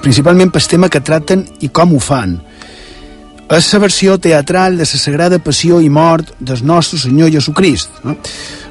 principalment 0.00 0.48
pel 0.54 0.68
tema 0.70 0.88
que 0.88 1.02
tracten 1.04 1.42
i 1.60 1.68
com 1.68 1.92
ho 1.92 2.00
fan. 2.00 2.38
És 3.52 3.68
la 3.74 3.82
versió 3.84 4.16
teatral 4.16 4.80
de 4.80 4.88
la 4.88 5.00
Sagrada 5.02 5.40
Passió 5.44 5.82
i 5.84 5.90
Mort 5.92 6.34
del 6.40 6.64
nostre 6.64 6.98
Senyor 7.00 7.28
Jesucrist. 7.32 8.00
No? 8.04 8.16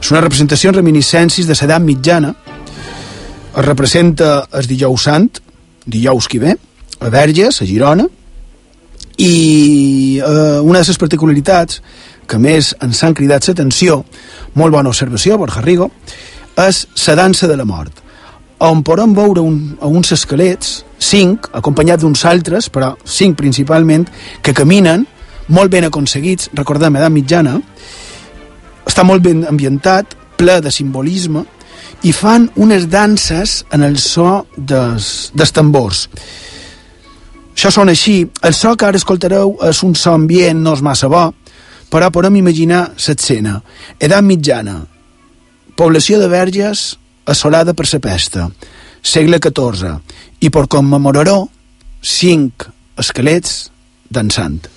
És 0.02 0.10
una 0.10 0.22
representació 0.26 0.74
en 0.74 0.80
reminiscències 0.80 1.46
de 1.46 1.54
l'edat 1.54 1.86
mitjana, 1.86 2.34
es 3.58 3.66
representa 3.66 4.48
el 4.58 4.66
dijous 4.70 5.06
sant, 5.06 5.30
dijous 5.86 6.28
que 6.28 6.42
ve, 6.42 6.58
a 6.98 7.14
Verges, 7.14 7.62
a 7.62 7.70
Girona, 7.70 8.10
i 9.18 10.18
eh, 10.18 10.60
una 10.62 10.82
de 10.82 10.86
les 10.86 10.98
particularitats 11.02 11.82
que 12.28 12.40
més 12.42 12.74
ens 12.84 13.04
han 13.04 13.16
cridat 13.18 13.48
l'atenció, 13.48 14.04
molt 14.56 14.76
bona 14.76 14.92
observació, 14.92 15.38
Borja 15.38 15.64
Rigo, 15.64 15.90
és 16.58 16.86
la 17.08 17.16
dansa 17.16 17.48
de 17.48 17.58
la 17.58 17.66
mort, 17.66 18.04
on 18.60 18.82
podem 18.84 19.14
veure 19.14 19.44
un, 19.46 19.78
uns 19.86 20.12
esquelets, 20.16 20.82
cinc, 20.98 21.50
acompanyats 21.54 22.02
d'uns 22.02 22.26
altres, 22.26 22.72
però 22.74 22.96
cinc 23.06 23.38
principalment, 23.38 24.08
que 24.42 24.56
caminen, 24.58 25.06
molt 25.54 25.72
ben 25.72 25.86
aconseguits, 25.88 26.50
recordem, 26.58 26.98
edat 26.98 27.14
mitjana, 27.14 27.60
està 28.88 29.06
molt 29.06 29.22
ben 29.24 29.46
ambientat, 29.48 30.16
ple 30.38 30.58
de 30.64 30.74
simbolisme, 30.74 31.46
i 32.06 32.12
fan 32.14 32.50
unes 32.62 32.88
danses 32.90 33.64
en 33.74 33.86
el 33.86 33.98
so 34.02 34.46
des, 34.58 35.32
dels 35.34 35.54
tambors. 35.54 36.08
Això 37.58 37.72
sona 37.74 37.96
així. 37.96 38.20
El 38.46 38.54
so 38.54 38.76
que 38.78 38.86
ara 38.86 39.00
escoltareu 39.00 39.56
és 39.66 39.82
un 39.86 39.96
so 39.98 40.14
ambient, 40.14 40.60
no 40.62 40.76
és 40.78 40.84
massa 40.86 41.10
bo, 41.10 41.32
però 41.92 42.10
podem 42.12 42.40
imaginar 42.42 42.94
l'escena. 42.96 43.60
Edat 44.00 44.24
mitjana, 44.24 44.80
població 45.76 46.20
de 46.20 46.30
verges 46.32 46.98
assolada 47.26 47.74
per 47.74 47.88
la 47.92 48.00
pesta, 48.00 48.48
segle 49.02 49.40
XIV, 49.40 49.98
i 50.40 50.50
per 50.50 50.68
commemorar-ho, 50.68 51.48
cinc 52.02 52.68
esquelets 52.98 53.70
dansant. 54.10 54.77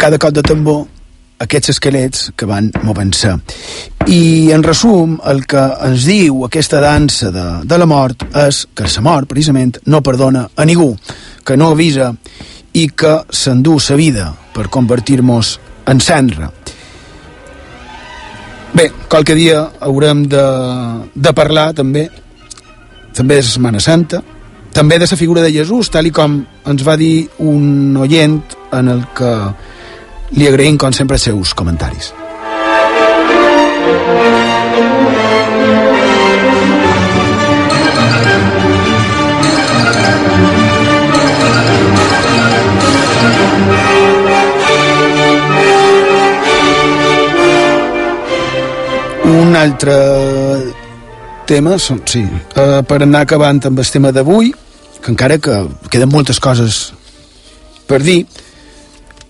Cada 0.00 0.16
cop 0.16 0.32
de 0.32 0.40
tambor 0.40 0.86
aquests 1.44 1.74
esquelets 1.74 2.30
que 2.32 2.46
van 2.48 2.70
movent-se. 2.86 3.34
I 4.08 4.48
en 4.54 4.62
resum, 4.64 5.18
el 5.28 5.42
que 5.44 5.60
ens 5.60 6.06
diu 6.08 6.44
aquesta 6.46 6.80
dansa 6.80 7.28
de, 7.34 7.44
de 7.68 7.78
la 7.80 7.88
mort 7.88 8.24
és 8.46 8.62
que 8.72 8.88
la 8.88 9.02
mort, 9.04 9.28
precisament, 9.28 9.76
no 9.92 10.00
perdona 10.00 10.46
a 10.56 10.64
ningú, 10.64 10.94
que 11.44 11.56
no 11.60 11.68
avisa 11.74 12.14
i 12.72 12.86
que 12.96 13.12
s'endú 13.28 13.76
sa 13.78 13.98
vida 14.00 14.30
per 14.54 14.70
convertir-nos 14.72 15.58
en 15.92 16.00
cendra. 16.00 16.48
Bé, 18.72 18.90
qualque 19.08 19.34
dia 19.36 19.66
haurem 19.84 20.24
de, 20.32 20.44
de 21.12 21.32
parlar 21.36 21.74
també, 21.76 22.06
també 23.12 23.36
de 23.36 23.44
Setmana 23.44 23.84
Santa, 23.84 24.22
també 24.72 24.96
de 24.96 25.08
la 25.10 25.18
figura 25.18 25.42
de 25.42 25.52
Jesús, 25.52 25.90
tal 25.92 26.08
i 26.08 26.14
com 26.14 26.38
ens 26.40 26.86
va 26.86 26.96
dir 26.96 27.28
un 27.44 27.98
oient 28.00 28.40
en 28.72 28.88
el 28.88 29.04
que 29.12 29.34
li 30.36 30.46
agraïm, 30.48 30.78
com 30.78 30.92
sempre, 30.92 31.18
els 31.18 31.26
seus 31.28 31.54
comentaris. 31.54 32.12
Un 49.30 49.56
altre 49.56 49.96
tema, 51.46 51.76
sí, 51.78 52.22
uh, 52.22 52.80
per 52.86 53.02
anar 53.02 53.26
acabant 53.26 53.60
amb 53.66 53.82
el 53.82 53.90
tema 53.90 54.14
d'avui, 54.14 54.54
que 55.00 55.10
encara 55.10 55.38
que 55.42 55.64
queden 55.90 56.10
moltes 56.12 56.38
coses 56.38 56.90
per 57.90 57.98
dir, 58.06 58.22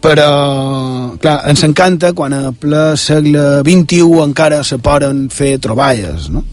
però 0.00 1.16
clar, 1.20 1.42
ens 1.50 1.64
encanta 1.66 2.14
quan 2.16 2.32
a 2.32 2.52
ple 2.56 2.96
segle 3.00 3.60
XXI 3.66 4.22
encara 4.24 4.62
se 4.64 4.80
poden 4.80 5.28
fer 5.32 5.58
troballes 5.60 6.30
no? 6.32 6.44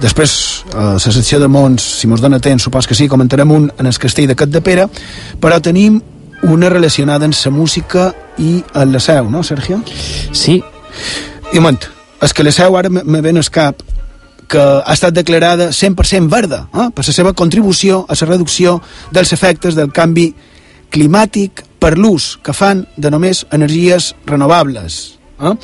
després 0.00 0.32
a 0.72 0.92
la 0.94 1.00
secció 1.02 1.40
de 1.42 1.48
Mons 1.50 1.82
si 2.00 2.08
mos 2.08 2.22
dona 2.22 2.40
temps, 2.40 2.62
supos 2.62 2.86
que 2.86 2.94
sí, 2.94 3.08
comentarem 3.08 3.50
un 3.50 3.68
en 3.76 3.90
el 3.90 3.98
castell 3.98 4.30
de 4.30 4.38
Cat 4.38 4.54
de 4.54 4.62
Pere 4.62 4.86
però 5.42 5.60
tenim 5.60 6.00
una 6.42 6.70
relacionada 6.70 7.26
amb 7.26 7.36
la 7.36 7.50
música 7.52 8.10
i 8.38 8.62
amb 8.72 8.94
la 8.94 9.00
seu, 9.00 9.28
no, 9.28 9.42
Sergio? 9.44 9.82
Sí. 10.32 10.62
I 11.52 11.58
un 11.58 11.64
moment, 11.64 11.82
és 12.22 12.32
que 12.32 12.44
la 12.44 12.52
seu 12.52 12.76
ara 12.78 12.88
me 12.88 13.20
ven 13.20 13.36
el 13.36 13.50
cap 13.52 13.82
que 14.50 14.60
ha 14.60 14.92
estat 14.94 15.14
declarada 15.14 15.68
100% 15.70 16.28
verda 16.30 16.64
eh? 16.74 16.88
per 16.94 17.04
la 17.06 17.12
seva 17.14 17.32
contribució 17.34 18.04
a 18.08 18.16
la 18.18 18.30
reducció 18.30 18.80
dels 19.12 19.32
efectes 19.32 19.76
del 19.78 19.92
canvi 19.92 20.30
climàtic 20.30 20.49
per 21.80 21.96
l'ús 21.98 22.34
que 22.44 22.54
fan 22.56 22.84
de 22.96 23.10
només 23.12 23.44
energies 23.52 24.12
renovables. 24.26 25.18
Eh? 25.40 25.54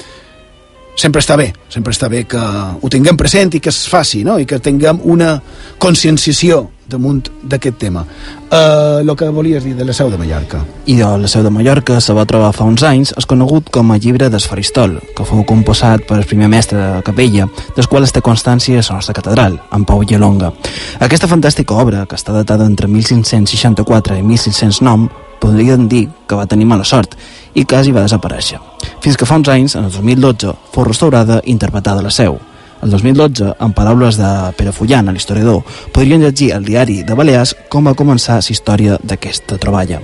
Sempre 0.96 1.20
està 1.20 1.36
bé, 1.36 1.50
sempre 1.68 1.92
està 1.92 2.08
bé 2.08 2.22
que 2.24 2.40
ho 2.40 2.88
tinguem 2.92 3.18
present 3.20 3.52
i 3.54 3.60
que 3.60 3.68
es 3.68 3.82
faci, 3.90 4.22
no? 4.24 4.38
i 4.40 4.46
que 4.48 4.62
tinguem 4.64 5.02
una 5.04 5.34
conscienciació 5.82 6.62
damunt 6.88 7.28
d'aquest 7.42 7.78
tema. 7.80 8.04
El 8.50 9.08
uh, 9.10 9.16
que 9.18 9.28
volies 9.34 9.64
dir 9.64 9.74
de 9.76 9.84
la 9.84 9.94
Seu 9.96 10.10
de 10.10 10.18
Mallorca. 10.18 10.62
I 10.86 10.96
de 11.00 11.10
la 11.18 11.28
Seu 11.28 11.42
de 11.42 11.50
Mallorca 11.50 12.00
se 12.00 12.14
va 12.14 12.26
trobar 12.26 12.52
fa 12.54 12.64
uns 12.68 12.84
anys 12.86 13.12
és 13.18 13.26
conegut 13.26 13.70
com 13.74 13.90
a 13.90 13.98
llibre 13.98 14.30
d'Esfaristol, 14.30 14.98
que 15.16 15.26
fou 15.26 15.44
composat 15.48 16.06
per 16.06 16.20
el 16.20 16.26
primer 16.30 16.48
mestre 16.52 16.78
de 16.78 17.02
capella, 17.06 17.48
del 17.76 17.90
qual 17.90 18.06
té 18.06 18.22
constància 18.22 18.80
a 18.80 18.86
la 18.86 19.00
nostra 19.00 19.14
catedral, 19.14 19.60
en 19.72 19.84
Pau 19.84 20.04
Gelonga. 20.06 20.52
Aquesta 21.00 21.28
fantàstica 21.30 21.74
obra, 21.74 22.06
que 22.06 22.16
està 22.16 22.32
datada 22.32 22.66
entre 22.66 22.88
1564 22.88 24.18
i 24.18 24.22
1609, 24.22 25.10
podrien 25.40 25.88
dir 25.88 26.08
que 26.26 26.36
va 26.38 26.46
tenir 26.46 26.66
mala 26.66 26.84
sort 26.84 27.16
i 27.54 27.64
quasi 27.64 27.92
va 27.92 28.04
desaparèixer. 28.06 28.60
Fins 29.02 29.16
que 29.16 29.26
fa 29.26 29.38
uns 29.38 29.48
anys, 29.48 29.76
en 29.76 29.88
el 29.88 29.94
2012, 29.94 30.54
fou 30.72 30.86
restaurada 30.86 31.40
i 31.44 31.52
interpretada 31.54 32.00
a 32.00 32.06
la 32.06 32.14
seu. 32.14 32.38
El 32.86 32.92
2012, 32.92 33.56
en 33.58 33.72
paraules 33.72 34.14
de 34.14 34.28
Pere 34.54 34.70
Fullan, 34.70 35.08
l'historiador, 35.10 35.64
podrien 35.90 36.20
llegir 36.22 36.52
al 36.54 36.62
diari 36.62 37.00
de 37.02 37.16
Balears 37.18 37.56
com 37.68 37.88
va 37.88 37.96
començar 37.98 38.36
la 38.38 38.52
història 38.54 38.98
d'aquesta 39.02 39.58
troballa. 39.58 39.98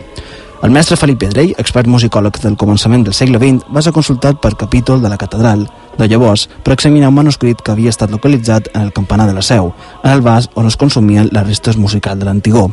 El 0.66 0.74
mestre 0.74 0.98
Felip 0.98 1.20
Pedrell, 1.22 1.52
expert 1.62 1.86
musicòleg 1.86 2.40
del 2.42 2.56
començament 2.58 3.04
del 3.06 3.14
segle 3.14 3.38
XX, 3.38 3.70
va 3.70 3.84
ser 3.86 3.92
consultat 3.94 4.40
per 4.42 4.56
capítol 4.58 4.98
de 4.98 5.12
la 5.12 5.20
catedral 5.20 5.62
de 5.94 6.08
llavors 6.10 6.48
per 6.64 6.74
examinar 6.74 7.12
un 7.12 7.20
manuscrit 7.20 7.62
que 7.62 7.70
havia 7.70 7.94
estat 7.94 8.10
localitzat 8.10 8.72
en 8.74 8.88
el 8.88 8.92
campanar 8.92 9.28
de 9.30 9.38
la 9.38 9.46
Seu, 9.46 9.70
en 10.02 10.10
el 10.10 10.26
vas 10.26 10.50
on 10.58 10.66
es 10.66 10.76
consumien 10.76 11.30
les 11.30 11.46
restes 11.46 11.78
musicals 11.78 12.18
de 12.18 12.26
l'antigó. 12.26 12.66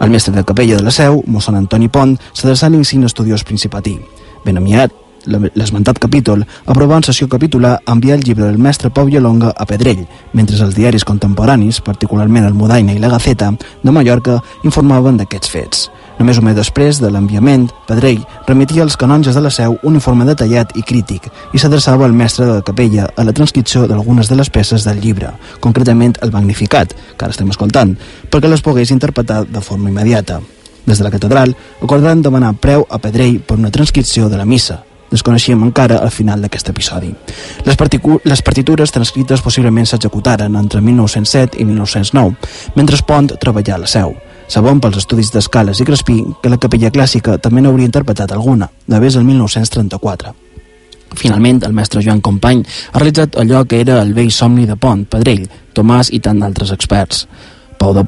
El 0.00 0.10
mestre 0.10 0.34
de 0.34 0.42
capella 0.42 0.82
de 0.82 0.82
la 0.82 0.90
Seu, 0.90 1.22
mossèn 1.30 1.62
Antoni 1.62 1.86
Pont, 1.86 2.18
s'adreçà 2.32 2.66
a 2.66 2.74
l'insigne 2.74 3.06
estudiós 3.06 3.46
principatí. 3.46 4.00
Ben 4.44 4.58
aviat, 4.58 5.03
l'esmentat 5.26 5.98
capítol, 5.98 6.44
aprovà 6.66 6.98
en 6.98 7.06
sessió 7.06 7.28
capitular 7.28 7.78
enviar 7.86 8.18
el 8.18 8.24
llibre 8.24 8.46
del 8.46 8.58
mestre 8.58 8.90
Pau 8.90 9.10
Gelonga 9.10 9.52
a 9.56 9.66
Pedrell, 9.66 10.06
mentre 10.32 10.60
els 10.60 10.74
diaris 10.76 11.04
contemporanis, 11.04 11.80
particularment 11.80 12.46
el 12.46 12.54
Modaina 12.54 12.94
i 12.94 13.02
la 13.02 13.12
Gaceta, 13.12 13.52
de 13.82 13.92
Mallorca, 13.92 14.40
informaven 14.64 15.18
d'aquests 15.18 15.50
fets. 15.50 15.88
Només 16.18 16.38
un 16.38 16.46
mes 16.46 16.54
després 16.54 17.00
de 17.02 17.10
l'enviament, 17.10 17.66
Pedrell 17.88 18.22
remetia 18.46 18.84
als 18.84 18.96
canonges 18.96 19.34
de 19.34 19.42
la 19.42 19.50
seu 19.50 19.74
un 19.82 19.98
informe 19.98 20.26
detallat 20.28 20.70
i 20.78 20.84
crític 20.86 21.26
i 21.52 21.58
s'adreçava 21.58 22.06
al 22.06 22.14
mestre 22.14 22.46
de 22.46 22.60
la 22.60 22.66
capella 22.66 23.08
a 23.16 23.24
la 23.26 23.34
transcripció 23.34 23.88
d'algunes 23.90 24.30
de 24.30 24.38
les 24.38 24.50
peces 24.50 24.86
del 24.86 25.00
llibre, 25.02 25.32
concretament 25.60 26.14
el 26.22 26.32
Magnificat, 26.32 26.94
que 27.16 27.26
ara 27.26 27.34
estem 27.34 27.50
escoltant, 27.50 27.96
perquè 28.30 28.50
les 28.50 28.62
pogués 28.62 28.94
interpretar 28.94 29.42
de 29.48 29.60
forma 29.60 29.90
immediata. 29.90 30.40
Des 30.86 30.98
de 30.98 31.04
la 31.04 31.10
catedral 31.10 31.56
acordaran 31.82 32.22
demanar 32.22 32.54
preu 32.60 32.86
a 32.90 32.98
Pedrell 32.98 33.40
per 33.40 33.58
una 33.58 33.72
transcripció 33.72 34.28
de 34.28 34.38
la 34.38 34.44
missa, 34.44 34.84
desconeixíem 35.10 35.62
encara 35.62 35.98
al 36.02 36.10
final 36.10 36.42
d'aquest 36.42 36.70
episodi. 36.72 37.12
Les, 37.64 37.76
les 38.24 38.42
partitures 38.42 38.92
transcrites 38.92 39.42
possiblement 39.42 39.86
s'executaren 39.86 40.56
entre 40.56 40.80
1907 40.80 41.60
i 41.60 41.64
1909, 41.64 42.72
mentre 42.74 43.02
Pont 43.06 43.34
treballava 43.40 43.82
a 43.82 43.84
la 43.84 43.90
seu. 43.90 44.14
Sabem 44.48 44.80
pels 44.80 44.98
estudis 45.00 45.32
d'Escales 45.32 45.80
i 45.80 45.86
Crespí 45.88 46.18
que 46.42 46.50
la 46.52 46.60
capella 46.60 46.92
clàssica 46.92 47.38
també 47.40 47.62
n'hauria 47.64 47.88
interpretat 47.88 48.32
alguna, 48.32 48.68
de 48.86 49.00
vés 49.00 49.16
el 49.16 49.24
1934. 49.24 50.34
Finalment, 51.14 51.62
el 51.64 51.72
mestre 51.72 52.02
Joan 52.02 52.20
Company 52.20 52.64
ha 52.92 52.98
realitzat 52.98 53.38
allò 53.38 53.64
que 53.64 53.80
era 53.80 54.00
el 54.02 54.12
vell 54.14 54.32
somni 54.34 54.66
de 54.66 54.76
Pont, 54.76 55.06
Pedrell, 55.08 55.46
Tomàs 55.74 56.10
i 56.12 56.20
tant 56.20 56.42
d'altres 56.42 56.72
experts. 56.74 57.26
Pau 57.78 57.94
de, 57.94 58.04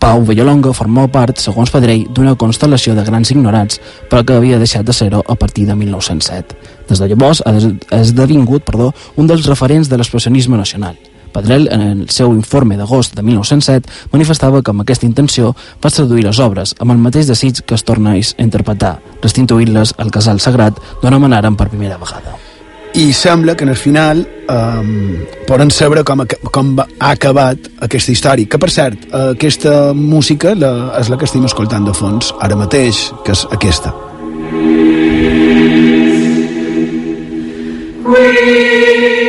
Pau 0.00 0.22
Vallolonga 0.24 0.72
formava 0.72 1.10
part, 1.12 1.42
segons 1.44 1.68
Pedrell, 1.68 2.06
d'una 2.16 2.32
constel·lació 2.40 2.94
de 2.96 3.04
grans 3.04 3.30
ignorats, 3.34 3.76
però 4.08 4.22
que 4.24 4.38
havia 4.38 4.58
deixat 4.58 4.88
de 4.88 4.94
ser-ho 4.96 5.20
a 5.28 5.36
partir 5.36 5.66
de 5.68 5.76
1907. 5.76 6.56
Des 6.88 7.02
de 7.02 7.08
llavors 7.10 7.42
ha 7.44 7.52
esdevingut 8.00 8.64
perdó, 8.64 8.94
un 9.20 9.28
dels 9.28 9.44
referents 9.44 9.92
de 9.92 10.00
l'expressionisme 10.00 10.56
nacional. 10.56 10.96
Pedrell, 11.34 11.68
en 11.70 11.84
el 11.92 12.08
seu 12.08 12.32
informe 12.32 12.80
d'agost 12.80 13.14
de 13.14 13.22
1907, 13.22 13.92
manifestava 14.16 14.64
que 14.64 14.72
amb 14.72 14.82
aquesta 14.86 15.06
intenció 15.06 15.54
va 15.84 15.92
seduir 15.92 16.24
les 16.24 16.40
obres 16.40 16.74
amb 16.80 16.96
el 16.96 17.04
mateix 17.04 17.28
desig 17.28 17.60
que 17.60 17.76
es 17.76 17.84
tornés 17.84 18.34
a 18.38 18.42
interpretar, 18.42 18.96
restituint-les 19.20 19.98
al 19.98 20.10
casal 20.10 20.40
sagrat 20.40 20.80
d'on 21.02 21.20
emanaren 21.20 21.60
per 21.60 21.68
primera 21.68 22.00
vegada 22.00 22.49
i 22.94 23.12
sembla 23.12 23.54
que 23.56 23.64
en 23.64 23.70
el 23.70 23.76
final 23.76 24.24
um, 24.50 25.20
poden 25.46 25.70
saber 25.70 26.04
com, 26.04 26.24
com 26.50 26.72
ha 26.80 27.10
acabat 27.10 27.70
aquesta 27.86 28.12
història 28.12 28.50
que 28.50 28.58
per 28.58 28.70
cert, 28.70 29.06
aquesta 29.12 29.92
música 29.94 30.54
la, 30.58 30.72
és 31.00 31.10
la 31.12 31.18
que 31.20 31.28
estem 31.28 31.46
escoltant 31.46 31.86
de 31.86 31.94
fons 31.94 32.34
ara 32.40 32.58
mateix, 32.58 33.08
que 33.24 33.36
és 33.36 33.46
aquesta. 33.54 33.94
We 38.10 39.19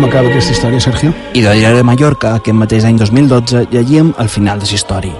Com 0.00 0.08
acaba 0.08 0.30
aquesta 0.30 0.54
història, 0.54 0.80
Sergio? 0.80 1.10
I 1.36 1.42
de 1.44 1.50
diari 1.58 1.76
de 1.76 1.84
Mallorca, 1.84 2.30
aquest 2.38 2.56
mateix 2.56 2.86
any 2.88 2.96
2012, 2.96 3.66
llegíem 3.68 4.14
al 4.16 4.30
final 4.32 4.56
de 4.56 4.64
la 4.64 4.76
història. 4.78 5.12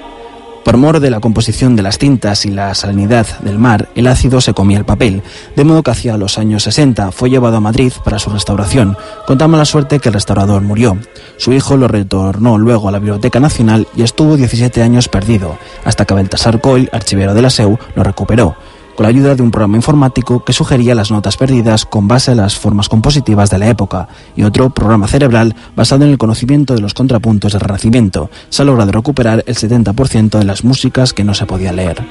Por 0.65 0.78
mor 0.78 1.01
de 1.01 1.11
la 1.11 1.20
composición 1.20 1.77
de 1.77 1.82
las 1.82 1.98
tintas 1.98 2.47
y 2.47 2.51
la 2.51 2.73
salinidad 2.74 3.27
del 3.40 3.59
mar, 3.59 3.90
el 3.94 4.07
ácido 4.07 4.40
se 4.40 4.55
comía 4.55 4.78
el 4.78 4.86
papel, 4.86 5.23
de 5.55 5.65
modo 5.65 5.82
que 5.82 5.90
hacia 5.90 6.16
los 6.16 6.39
años 6.39 6.62
60 6.62 7.12
fue 7.12 7.28
llevado 7.28 7.59
a 7.59 7.61
Madrid 7.61 7.93
para 8.02 8.19
su 8.19 8.31
restauración, 8.31 8.97
con 9.27 9.36
tan 9.36 9.51
mala 9.51 9.66
suerte 9.66 9.98
que 9.98 10.09
el 10.09 10.15
restaurador 10.15 10.62
murió. 10.62 10.97
Su 11.36 11.52
hijo 11.52 11.77
lo 11.77 11.86
retornó 11.86 12.57
luego 12.57 12.89
a 12.89 12.93
la 12.93 13.01
Biblioteca 13.01 13.39
Nacional 13.39 13.86
y 13.94 14.01
estuvo 14.01 14.39
17 14.39 14.82
años 14.82 15.09
perdido, 15.09 15.59
hasta 15.85 16.07
que 16.07 16.15
Baltasar 16.15 16.59
Coll, 16.62 16.89
archivero 16.90 17.35
de 17.35 17.43
la 17.43 17.51
SEU, 17.51 17.78
lo 17.94 18.02
recuperó 18.02 18.57
con 19.01 19.05
la 19.05 19.09
ayuda 19.09 19.35
de 19.35 19.43
un 19.43 19.51
programa 19.51 19.78
informático 19.78 20.44
que 20.44 20.52
sugería 20.52 20.94
las 20.94 21.10
notas 21.10 21.39
perdidas 21.39 21.86
con 21.86 22.06
base 22.06 22.32
en 22.32 22.36
las 22.36 22.59
formas 22.59 22.90
compositivas 22.90 23.48
de 23.48 23.59
la 23.59 23.70
época 23.70 24.09
y 24.36 24.43
otro 24.43 24.68
programa 24.68 25.09
cerebral 25.09 25.56
basado 25.74 26.05
en 26.05 26.10
el 26.10 26.18
conocimiento 26.18 26.74
de 26.74 26.82
los 26.82 26.93
contrapuntos 26.93 27.52
del 27.52 27.62
Renacimiento. 27.62 28.28
Se 28.51 28.60
ha 28.60 28.66
logrado 28.66 28.93
recuperar 28.93 29.43
el 29.47 29.55
70% 29.55 30.39
de 30.39 30.44
las 30.44 30.64
músicas 30.64 31.14
que 31.14 31.24
no 31.24 31.32
se 31.32 31.47
podía 31.47 31.72
leer. 31.72 32.05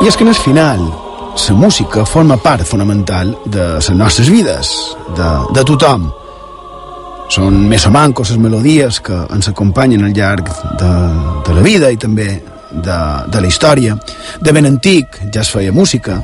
I 0.00 0.08
és 0.08 0.16
que 0.16 0.24
en 0.24 0.30
el 0.32 0.34
final 0.34 0.80
la 0.80 1.54
música 1.54 2.06
forma 2.06 2.38
part 2.40 2.64
fonamental 2.64 3.34
de 3.44 3.64
les 3.74 3.90
nostres 3.90 4.30
vides, 4.32 4.68
de, 5.16 5.28
de 5.52 5.64
tothom. 5.68 6.06
Són 7.30 7.58
més 7.68 7.84
o 7.84 7.90
mancos 7.92 8.30
les 8.32 8.38
melodies 8.40 8.98
que 9.04 9.18
ens 9.36 9.48
acompanyen 9.50 10.06
al 10.06 10.14
llarg 10.16 10.48
de, 10.80 10.92
de 11.46 11.56
la 11.56 11.64
vida 11.66 11.90
i 11.92 11.98
també 12.00 12.30
de, 12.70 12.96
de 13.28 13.42
la 13.42 13.46
història. 13.46 13.98
De 14.40 14.54
ben 14.56 14.68
antic 14.70 15.18
ja 15.34 15.42
es 15.44 15.50
feia 15.52 15.72
música. 15.72 16.16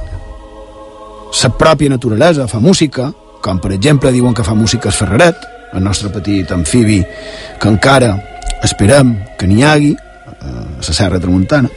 La 1.36 1.51
pròpia 1.61 1.93
naturalesa 1.93 2.48
fa 2.48 2.61
música, 2.65 3.11
com 3.44 3.61
per 3.61 3.74
exemple 3.77 4.15
diuen 4.15 4.35
que 4.35 4.47
fa 4.47 4.55
música 4.57 4.89
el 4.89 4.97
Ferreret, 4.97 5.44
el 5.74 5.85
nostre 5.85 6.09
petit 6.15 6.48
amfibi 6.57 7.03
que 7.61 7.69
encara 7.69 8.15
esperem 8.65 9.12
que 9.36 9.47
n'hi 9.47 9.69
hagi 9.69 9.93
a 10.40 10.55
la 10.81 10.97
Serra 10.97 11.20
Tramuntana. 11.20 11.69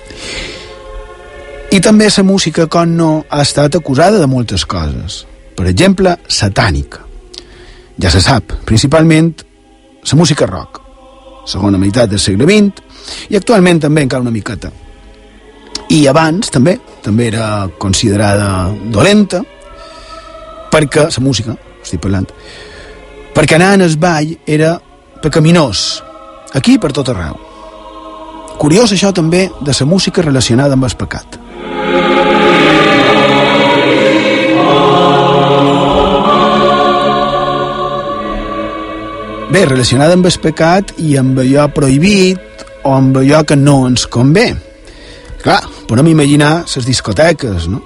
I 1.69 1.77
també 1.85 2.07
la 2.09 2.23
música, 2.23 2.65
com 2.65 2.95
no, 2.97 3.25
ha 3.29 3.43
estat 3.45 3.75
acusada 3.77 4.17
de 4.17 4.25
moltes 4.25 4.63
coses. 4.65 5.25
Per 5.53 5.67
exemple, 5.69 6.15
satànica. 6.25 7.03
Ja 8.01 8.09
se 8.09 8.21
sap, 8.25 8.55
principalment 8.65 9.33
la 10.09 10.17
música 10.17 10.47
rock, 10.47 10.79
segona 11.45 11.77
meitat 11.77 12.09
del 12.09 12.19
segle 12.19 12.47
XX, 12.49 12.81
i 13.29 13.37
actualment 13.37 13.83
també 13.83 14.01
encara 14.01 14.25
una 14.25 14.33
miqueta. 14.33 14.71
I 15.93 15.99
abans 16.09 16.49
també, 16.49 16.79
també 17.05 17.27
era 17.27 17.67
considerada 17.77 18.71
dolenta, 18.89 19.43
perquè 20.73 21.05
la 21.05 21.23
música, 21.25 21.53
estic 21.83 22.01
parlant, 22.01 22.25
perquè 23.35 23.59
anar 23.59 23.75
en 23.77 23.85
el 23.85 23.97
ball 23.97 24.33
era 24.47 24.73
pecaminós, 25.21 26.01
aquí 26.53 26.79
per 26.79 26.91
tot 26.97 27.13
arreu. 27.13 27.37
Curiós 28.57 28.91
això 28.91 29.13
també 29.13 29.45
de 29.61 29.77
la 29.79 29.85
música 29.85 30.25
relacionada 30.25 30.73
amb 30.73 30.89
el 30.89 30.97
pecat. 30.97 31.38
Bé, 39.49 39.63
relacionada 39.65 40.13
amb 40.13 40.27
el 40.29 40.35
pecat 40.37 40.91
i 41.01 41.15
amb 41.17 41.39
allò 41.41 41.63
prohibit 41.73 42.61
o 42.85 42.91
amb 42.93 43.15
allò 43.17 43.39
que 43.49 43.55
no 43.57 43.79
ens 43.87 44.03
convé. 44.05 44.51
Clar, 45.41 45.63
podem 45.89 46.11
imaginar 46.11 46.67
les 46.69 46.85
discoteques, 46.85 47.65
no? 47.65 47.79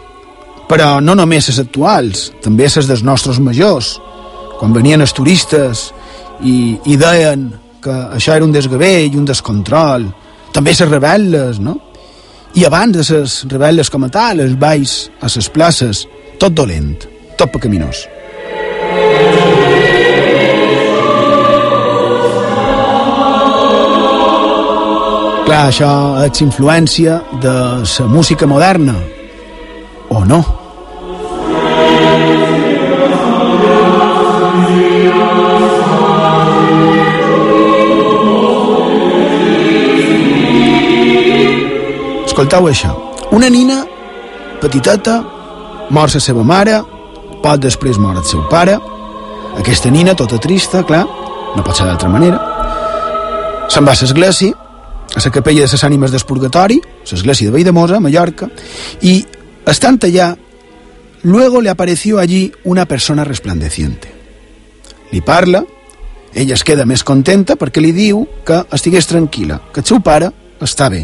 Però 0.67 0.97
no 0.99 1.15
només 1.15 1.47
les 1.47 1.61
actuals, 1.63 2.25
també 2.43 2.67
les 2.67 2.89
dels 2.89 3.03
nostres 3.07 3.39
majors, 3.39 3.93
quan 4.59 4.75
venien 4.75 4.99
els 5.05 5.15
turistes 5.15 5.85
i, 6.43 6.75
i 6.83 6.97
deien 6.99 7.45
que 7.83 7.95
això 8.17 8.35
era 8.35 8.43
un 8.43 8.51
desgavell, 8.51 9.15
un 9.15 9.29
descontrol, 9.31 10.09
també 10.51 10.75
les 10.75 10.89
rebel·les, 10.89 11.61
no? 11.63 11.77
I 12.59 12.67
abans 12.67 12.97
de 12.97 13.07
les 13.07 13.37
rebel·les 13.47 13.89
com 13.89 14.03
a 14.03 14.11
tal, 14.11 14.43
els 14.43 14.59
balls 14.59 14.97
a 15.21 15.31
les 15.31 15.47
places, 15.47 16.03
tot 16.43 16.51
dolent, 16.51 16.97
tot 17.39 17.55
pecaminós. 17.55 18.03
Clar, 25.43 25.67
això 25.67 25.89
és 26.23 26.39
influència 26.41 27.17
de 27.43 27.53
la 27.83 28.05
música 28.07 28.47
moderna, 28.47 28.95
o 30.09 30.23
no? 30.25 30.39
Escoltau 42.25 42.71
això. 42.71 42.95
Una 43.35 43.49
nina 43.49 43.83
petiteta 44.61 45.19
mor 45.93 46.09
la 46.13 46.23
seva 46.23 46.43
mare, 46.47 46.79
poc 47.43 47.59
després 47.61 47.99
mor 47.99 48.15
el 48.17 48.25
seu 48.25 48.47
pare. 48.49 48.79
Aquesta 49.59 49.91
nina, 49.91 50.15
tota 50.15 50.39
trista, 50.41 50.81
clar, 50.87 51.03
no 51.53 51.61
pot 51.63 51.77
ser 51.77 51.85
d'altra 51.85 52.09
manera. 52.09 52.39
Se'n 53.69 53.85
va 53.85 53.93
a 53.93 53.99
l'església 54.01 54.62
a 55.15 55.19
la 55.23 55.31
capella 55.31 55.61
de 55.61 55.71
les 55.71 55.83
ànimes 55.83 56.11
del 56.11 56.25
purgatori, 56.25 56.79
l'església 57.09 57.47
de 57.47 57.53
Valldemosa, 57.53 57.99
Mallorca, 57.99 58.49
y 59.01 59.25
estando 59.65 60.07
allá, 60.07 60.37
luego 61.23 61.61
le 61.61 61.69
apareció 61.69 62.19
allí 62.19 62.51
una 62.63 62.85
persona 62.85 63.23
resplandeciente. 63.23 64.11
Li 65.11 65.21
parla, 65.21 65.63
ella 66.33 66.55
es 66.55 66.63
queda 66.65 66.85
més 66.89 67.03
contenta 67.05 67.55
perquè 67.55 67.81
li 67.81 67.91
diu 67.93 68.23
que 68.45 68.63
estigués 68.73 69.05
tranquil·la, 69.07 69.59
que 69.71 69.83
el 69.83 69.85
seu 69.85 70.01
pare 70.01 70.31
està 70.59 70.89
bé. 70.89 71.03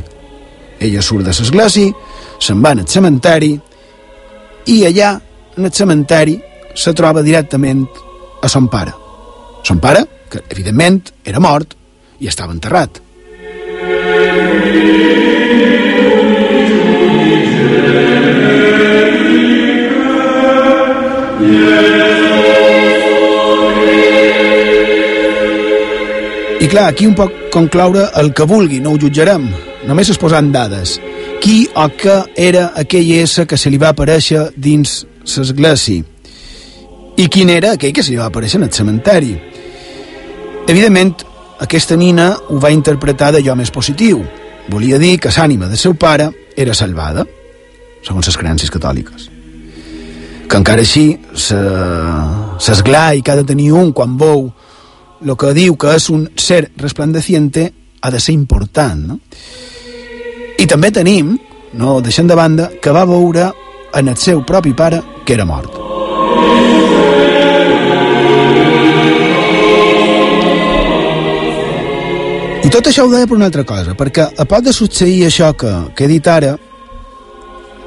Ella 0.79 1.03
surt 1.05 1.27
de 1.27 1.35
l'església, 1.35 1.93
se'n 2.39 2.63
va 2.63 2.71
al 2.73 2.87
cementeri 2.87 3.51
i 4.65 4.85
allà, 4.87 5.19
en 5.57 5.65
el 5.65 5.73
cementeri, 5.73 6.39
se 6.73 6.93
troba 6.93 7.21
directament 7.21 7.85
a 8.41 8.49
son 8.49 8.69
pare. 8.69 8.95
Son 9.63 9.79
pare, 9.79 10.05
que 10.29 10.41
evidentment 10.49 11.03
era 11.25 11.39
mort 11.39 11.75
i 12.19 12.27
estava 12.27 12.55
enterrat. 12.55 13.01
Clar, 26.69 26.91
aquí 26.93 27.07
un 27.07 27.15
poc 27.17 27.33
concloure 27.49 28.05
el 28.21 28.29
que 28.31 28.45
vulgui, 28.45 28.77
no 28.79 28.91
ho 28.93 28.97
jutjarem. 29.01 29.47
Només 29.89 30.11
es 30.13 30.19
posen 30.21 30.51
dades. 30.53 30.93
Qui 31.41 31.63
o 31.73 31.87
què 31.97 32.19
era 32.37 32.67
aquell 32.77 33.09
ésser 33.17 33.47
que 33.49 33.57
se 33.57 33.71
li 33.73 33.79
va 33.81 33.89
aparèixer 33.89 34.45
dins 34.53 34.93
l'església? 35.25 36.05
I 37.17 37.25
quin 37.27 37.49
era 37.49 37.73
aquell 37.73 37.91
que 37.91 38.05
se 38.05 38.13
li 38.13 38.19
va 38.21 38.29
aparèixer 38.29 38.61
en 38.61 38.67
el 38.69 38.71
cementeri? 38.71 39.33
Evidentment, 40.69 41.15
aquesta 41.65 41.97
nina 41.97 42.35
ho 42.47 42.61
va 42.61 42.71
interpretar 42.71 43.33
d'allò 43.33 43.57
més 43.57 43.73
positiu. 43.73 44.21
Volia 44.69 44.99
dir 45.01 45.17
que 45.19 45.33
l'ànima 45.33 45.67
del 45.67 45.77
seu 45.77 45.95
pare 45.97 46.29
era 46.55 46.77
salvada, 46.77 47.25
segons 48.05 48.27
les 48.27 48.37
creences 48.37 48.71
catòliques. 48.71 49.29
que 50.49 50.57
encara 50.57 50.81
així 50.81 51.13
s'esglai 51.37 53.21
que 53.21 53.31
ha 53.31 53.37
de 53.37 53.45
tenir 53.45 53.69
un 53.77 53.91
quan 53.93 54.17
veu 54.17 54.47
el 55.21 55.35
que 55.37 55.53
diu 55.53 55.77
que 55.77 55.93
és 55.93 56.09
un 56.09 56.25
ser 56.35 56.63
resplandeciente 56.77 57.67
ha 58.01 58.09
de 58.09 58.21
ser 58.23 58.33
important 58.33 59.03
no? 59.11 59.19
i 60.57 60.65
també 60.65 60.91
tenim 60.95 61.35
no 61.79 61.99
deixem 62.01 62.27
de 62.27 62.39
banda 62.39 62.71
que 62.81 62.95
va 62.95 63.05
veure 63.05 63.51
en 63.93 64.09
el 64.09 64.17
seu 64.17 64.41
propi 64.45 64.73
pare 64.73 65.03
que 65.25 65.37
era 65.37 65.45
mort 65.45 65.78
i 72.63 72.69
tot 72.69 72.87
això 72.87 73.05
ho 73.05 73.11
deia 73.11 73.27
per 73.27 73.37
una 73.37 73.47
altra 73.49 73.63
cosa 73.63 73.95
perquè 73.97 74.25
a 74.37 74.45
pot 74.45 74.65
de 74.65 74.73
succeir 74.73 75.25
això 75.27 75.53
que, 75.57 75.71
que 75.95 76.05
he 76.05 76.11
dit 76.11 76.27
ara 76.27 76.57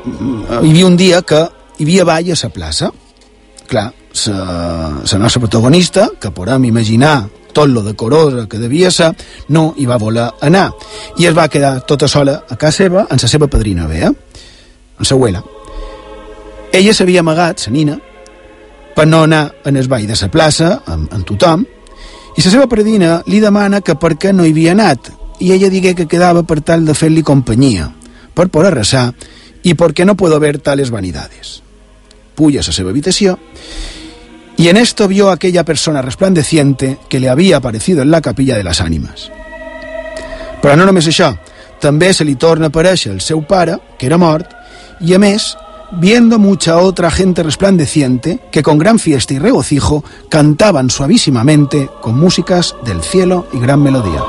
hi 0.04 0.70
havia 0.70 0.86
un 0.86 0.96
dia 0.96 1.22
que 1.22 1.42
hi 1.78 1.84
havia 1.84 2.04
ball 2.04 2.32
a 2.32 2.38
la 2.42 2.48
plaça. 2.50 2.90
Clar, 3.66 3.92
la 4.26 5.18
nostra 5.18 5.40
protagonista, 5.40 6.10
que 6.20 6.30
podem 6.30 6.64
imaginar 6.64 7.28
tot 7.52 7.68
lo 7.68 7.82
decorosa 7.82 8.48
que 8.48 8.58
devia 8.58 8.90
ser, 8.90 9.12
no 9.48 9.74
hi 9.76 9.86
va 9.86 9.98
voler 9.98 10.28
anar. 10.40 10.70
I 11.18 11.26
es 11.26 11.36
va 11.36 11.48
quedar 11.48 11.80
tota 11.86 12.08
sola 12.08 12.44
a 12.48 12.56
casa 12.56 12.84
seva, 12.84 13.06
amb 13.08 13.22
la 13.22 13.28
seva 13.28 13.48
padrina 13.48 13.86
Bea, 13.86 14.08
amb 14.08 15.06
la 15.08 15.16
abuela. 15.16 15.42
Ella 16.72 16.94
s'havia 16.94 17.20
amagat, 17.20 17.66
la 17.66 17.72
nina, 17.72 17.98
per 18.94 19.06
no 19.06 19.22
anar 19.24 19.52
en 19.64 19.76
el 19.76 19.88
ball 19.88 20.06
de 20.06 20.16
la 20.20 20.28
plaça, 20.28 20.82
amb, 20.86 21.12
amb 21.12 21.26
tothom, 21.26 21.66
i 22.36 22.42
la 22.44 22.50
seva 22.50 22.68
padrina 22.68 23.22
li 23.26 23.40
demana 23.40 23.80
que 23.80 23.96
per 23.96 24.14
què 24.16 24.32
no 24.32 24.46
hi 24.46 24.54
havia 24.54 24.72
anat, 24.72 25.10
i 25.40 25.52
ella 25.52 25.70
digué 25.70 25.94
que 25.94 26.08
quedava 26.08 26.44
per 26.44 26.60
tal 26.60 26.86
de 26.86 26.94
fer-li 26.94 27.22
companyia, 27.22 27.90
per 28.34 28.48
poder 28.48 28.74
resar, 28.74 29.10
i 29.62 29.74
perquè 29.74 30.06
no 30.06 30.16
puedo 30.16 30.38
ver 30.40 30.58
tales 30.58 30.90
vanidades 30.90 31.62
puya 32.34 32.60
a 32.60 32.66
la 32.66 32.72
seva 32.72 32.90
habitació 32.90 33.38
y 34.56 34.68
en 34.68 34.76
esto 34.76 35.08
vio 35.08 35.30
aquella 35.30 35.64
persona 35.64 36.02
resplandeciente 36.02 36.98
que 37.08 37.20
le 37.20 37.28
había 37.28 37.56
aparecido 37.56 38.02
en 38.02 38.10
la 38.10 38.20
capilla 38.20 38.56
de 38.56 38.64
las 38.64 38.80
ánimas. 38.80 39.30
Però 40.62 40.76
no 40.76 40.84
només 40.86 41.08
això, 41.08 41.32
també 41.82 42.12
se 42.14 42.22
li 42.24 42.36
torna 42.38 42.68
a 42.68 42.70
aparèixer 42.70 43.10
el 43.10 43.20
seu 43.20 43.40
pare, 43.42 43.78
que 43.98 44.06
era 44.06 44.20
mort, 44.20 44.52
i 45.00 45.16
a 45.16 45.18
més, 45.18 45.56
viendo 45.92 46.38
mucha 46.38 46.78
otra 46.78 47.10
gente 47.10 47.42
resplandeciente 47.42 48.40
que 48.50 48.62
con 48.62 48.78
gran 48.78 48.98
fiesta 48.98 49.34
y 49.34 49.38
regocijo 49.38 50.02
cantaban 50.28 50.90
suavísimamente 50.90 51.90
con 52.00 52.18
músicas 52.18 52.74
del 52.84 53.02
cielo 53.02 53.46
y 53.52 53.58
gran 53.58 53.82
melodía. 53.82 54.22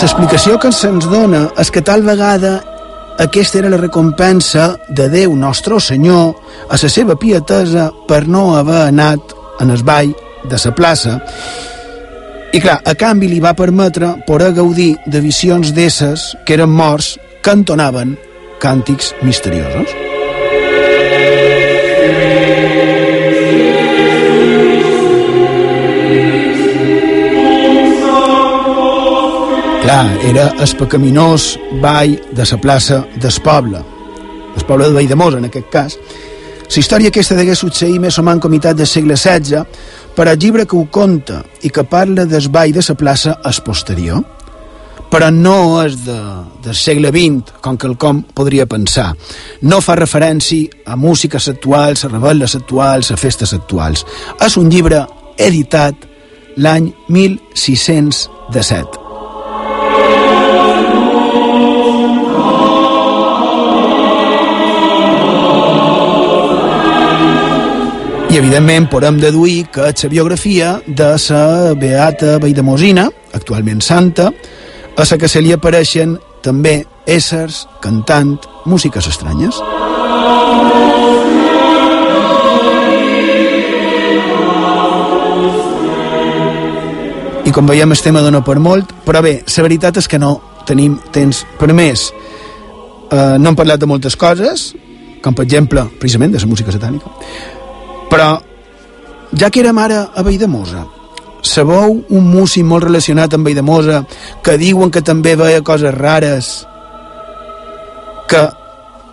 L'explicació 0.00 0.56
que 0.56 0.70
se'ns 0.72 1.04
dona 1.12 1.42
és 1.60 1.68
que 1.68 1.82
tal 1.84 2.00
vegada 2.00 2.54
aquesta 3.20 3.58
era 3.60 3.68
la 3.68 3.76
recompensa 3.76 4.78
de 4.88 5.10
Déu 5.12 5.34
nostre 5.36 5.76
Senyor 5.76 6.32
a 6.72 6.78
la 6.80 6.88
seva 6.88 7.18
pietesa 7.20 7.90
per 8.08 8.22
no 8.24 8.56
haver 8.56 8.86
anat 8.86 9.34
en 9.60 9.68
el 9.68 9.84
ball 9.84 10.14
de 10.44 10.56
la 10.64 10.74
plaça 10.74 11.18
i 12.50 12.58
clar, 12.58 12.80
a 12.82 12.96
canvi 12.98 13.28
li 13.30 13.38
va 13.38 13.52
permetre 13.54 14.08
poder 14.26 14.50
gaudir 14.56 14.96
de 15.06 15.20
visions 15.22 15.70
d'éssers 15.70 16.32
que 16.44 16.56
eren 16.56 16.72
morts 16.74 17.12
que 17.44 17.52
entonaven 17.54 18.16
càntics 18.58 19.12
misteriosos. 19.22 19.92
Clar, 29.80 30.10
era 30.26 30.50
el 30.58 30.74
pecaminós 30.76 31.54
ball 31.80 32.18
de 32.34 32.44
la 32.50 32.58
plaça 32.60 33.04
del 33.14 33.38
poble, 33.44 33.78
el 34.56 34.66
poble 34.66 34.90
de 34.90 34.98
Valldemosa, 34.98 35.38
en 35.38 35.46
aquest 35.48 35.70
cas. 35.70 35.96
La 36.70 36.78
història 36.78 37.10
aquesta 37.10 37.34
degué 37.34 37.56
succeir 37.58 37.98
més 37.98 38.18
o 38.18 38.22
menys 38.22 38.42
comitat 38.42 38.76
del 38.78 38.86
segle 38.86 39.16
XVI, 39.16 39.64
però 40.20 40.34
el 40.34 40.38
llibre 40.38 40.66
que 40.68 40.76
ho 40.76 40.84
conta 40.92 41.38
i 41.64 41.70
que 41.72 41.80
parla 41.88 42.26
del 42.28 42.50
ball 42.52 42.74
de 42.76 42.82
la 42.84 42.94
plaça 42.94 43.38
és 43.48 43.60
posterior, 43.64 44.20
però 45.08 45.30
no 45.32 45.80
és 45.80 45.96
de, 46.04 46.18
del 46.60 46.76
segle 46.76 47.08
XX, 47.08 47.56
com 47.64 47.80
que 47.80 47.88
el 47.88 47.96
com 47.96 48.20
podria 48.36 48.68
pensar. 48.68 49.14
No 49.64 49.80
fa 49.80 49.96
referència 49.96 50.84
a 50.84 51.00
músiques 51.00 51.48
actuals, 51.48 52.04
a 52.04 52.12
rebel·les 52.12 52.58
actuals, 52.60 53.08
a 53.08 53.16
festes 53.16 53.56
actuals. 53.56 54.04
És 54.44 54.60
un 54.60 54.68
llibre 54.68 55.06
editat 55.40 56.04
l'any 56.60 56.92
1617. 57.08 58.99
Evidentment, 68.40 68.88
podem 68.88 69.18
deduir 69.20 69.66
que 69.68 69.92
la 69.92 70.08
biografia 70.08 70.80
de 70.86 71.16
la 71.28 71.74
Beata 71.74 72.38
Valldemossina, 72.38 73.10
actualment 73.34 73.82
santa, 73.82 74.32
a 74.96 75.04
la 75.04 75.18
que 75.18 75.28
se 75.28 75.42
li 75.42 75.52
apareixen 75.52 76.16
també 76.42 76.86
éssers 77.06 77.66
cantant 77.82 78.38
músiques 78.64 79.06
estranyes. 79.06 79.60
I 87.44 87.52
com 87.52 87.68
veiem 87.68 87.92
el 87.92 88.00
tema 88.00 88.24
dona 88.24 88.40
per 88.40 88.58
molt, 88.58 88.96
però 89.04 89.20
bé, 89.20 89.42
la 89.44 89.68
veritat 89.68 90.00
és 90.00 90.08
que 90.08 90.18
no 90.18 90.40
tenim 90.64 90.96
temps 91.12 91.44
per 91.58 91.74
més. 91.74 92.08
Eh, 93.10 93.36
no 93.36 93.50
hem 93.50 93.56
parlat 93.56 93.80
de 93.80 93.86
moltes 93.86 94.16
coses, 94.16 94.70
com 95.20 95.34
per 95.34 95.44
exemple, 95.44 95.90
precisament, 96.00 96.32
de 96.32 96.40
la 96.40 96.48
música 96.48 96.72
satànica, 96.72 97.59
però, 98.10 98.30
ja 99.38 99.50
que 99.50 99.62
érem 99.62 99.78
ara 99.78 100.08
a 100.14 100.24
Valldemosa, 100.26 100.86
sabeu 101.42 102.00
un 102.10 102.26
músic 102.30 102.66
molt 102.66 102.88
relacionat 102.88 103.34
amb 103.34 103.46
Valldemosa 103.48 104.02
que 104.44 104.58
diuen 104.60 104.90
que 104.90 105.02
també 105.02 105.36
veia 105.38 105.62
coses 105.62 105.94
rares 105.94 106.50
que... 108.30 108.48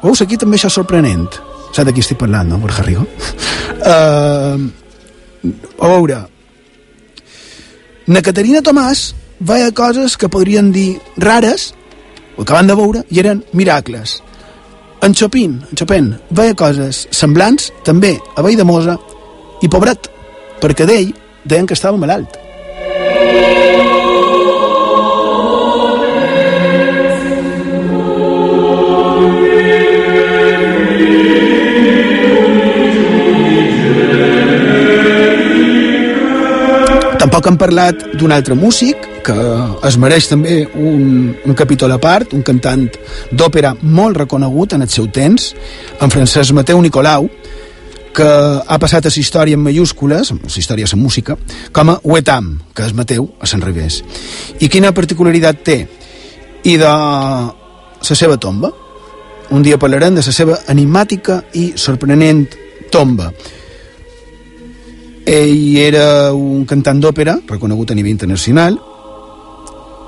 Veus, 0.04 0.22
aquí 0.22 0.38
també 0.38 0.60
això 0.60 0.70
és 0.70 0.76
sorprenent. 0.78 1.30
Saps 1.74 1.88
de 1.88 1.94
qui 1.94 2.04
estic 2.04 2.20
parlant, 2.22 2.50
no, 2.50 2.60
Borja 2.62 2.84
Rigo? 2.86 3.06
uh, 3.82 4.58
a 5.84 5.90
veure, 5.90 6.20
na 8.08 8.22
Caterina 8.24 8.62
Tomàs 8.64 9.10
veia 9.44 9.74
coses 9.76 10.16
que 10.16 10.30
podrien 10.32 10.72
dir 10.72 11.02
rares, 11.20 11.74
o 12.38 12.46
que 12.46 12.56
van 12.56 12.70
de 12.70 12.78
veure, 12.80 13.04
i 13.12 13.20
eren 13.20 13.44
miracles. 13.52 14.22
En 15.00 15.14
Chopin, 15.14 15.62
en 15.70 15.78
Chopin 15.78 16.08
veia 16.34 16.56
coses 16.58 17.04
semblants 17.14 17.70
també 17.86 18.16
a 18.36 18.42
Valldemosa 18.42 18.98
i 19.62 19.70
pobret, 19.70 20.10
perquè 20.58 20.88
d'ell 20.90 21.14
deien 21.46 21.68
que 21.70 21.78
estava 21.78 22.00
malalt. 22.02 22.34
Tampoc 37.22 37.52
hem 37.52 37.62
parlat 37.62 38.02
d'un 38.18 38.34
altre 38.34 38.58
músic 38.58 39.06
que 39.28 39.36
es 39.88 39.98
mereix 40.00 40.30
també 40.32 40.62
un, 40.80 41.36
un 41.44 41.56
capítol 41.58 41.92
a 41.92 42.00
part, 42.00 42.32
un 42.38 42.46
cantant 42.48 42.86
d'òpera 43.36 43.74
molt 43.84 44.22
reconegut 44.24 44.78
en 44.78 44.86
el 44.86 44.92
seu 44.92 45.10
temps, 45.12 45.52
en 46.00 46.14
francès 46.14 46.54
Mateu 46.56 46.80
Nicolau, 46.82 47.28
que 48.18 48.28
ha 48.28 48.80
passat 48.82 49.06
a 49.06 49.12
la 49.12 49.22
història 49.22 49.60
en 49.60 49.62
mayúscules, 49.66 50.32
la 50.32 50.62
història 50.64 50.88
de 50.88 50.96
la 50.96 51.02
música, 51.02 51.36
com 51.76 51.92
a 51.92 52.00
Wetam, 52.04 52.54
que 52.74 52.88
és 52.88 52.96
Mateu 52.98 53.28
a 53.40 53.50
Sant 53.50 53.62
Revés. 53.62 54.00
I 54.64 54.72
quina 54.72 54.96
particularitat 54.96 55.62
té? 55.64 55.78
I 56.64 56.80
de 56.80 56.88
la 56.88 58.16
seva 58.16 58.40
tomba. 58.40 58.72
Un 59.52 59.64
dia 59.64 59.78
parlarem 59.80 60.16
de 60.16 60.24
la 60.24 60.34
seva 60.34 60.58
enigmàtica 60.72 61.42
i 61.54 61.74
sorprenent 61.76 62.46
tomba. 62.92 63.30
Ell 65.28 65.78
era 65.84 66.34
un 66.34 66.66
cantant 66.66 67.04
d'òpera, 67.04 67.42
reconegut 67.48 67.92
a 67.92 67.96
nivell 67.96 68.16
internacional, 68.16 68.80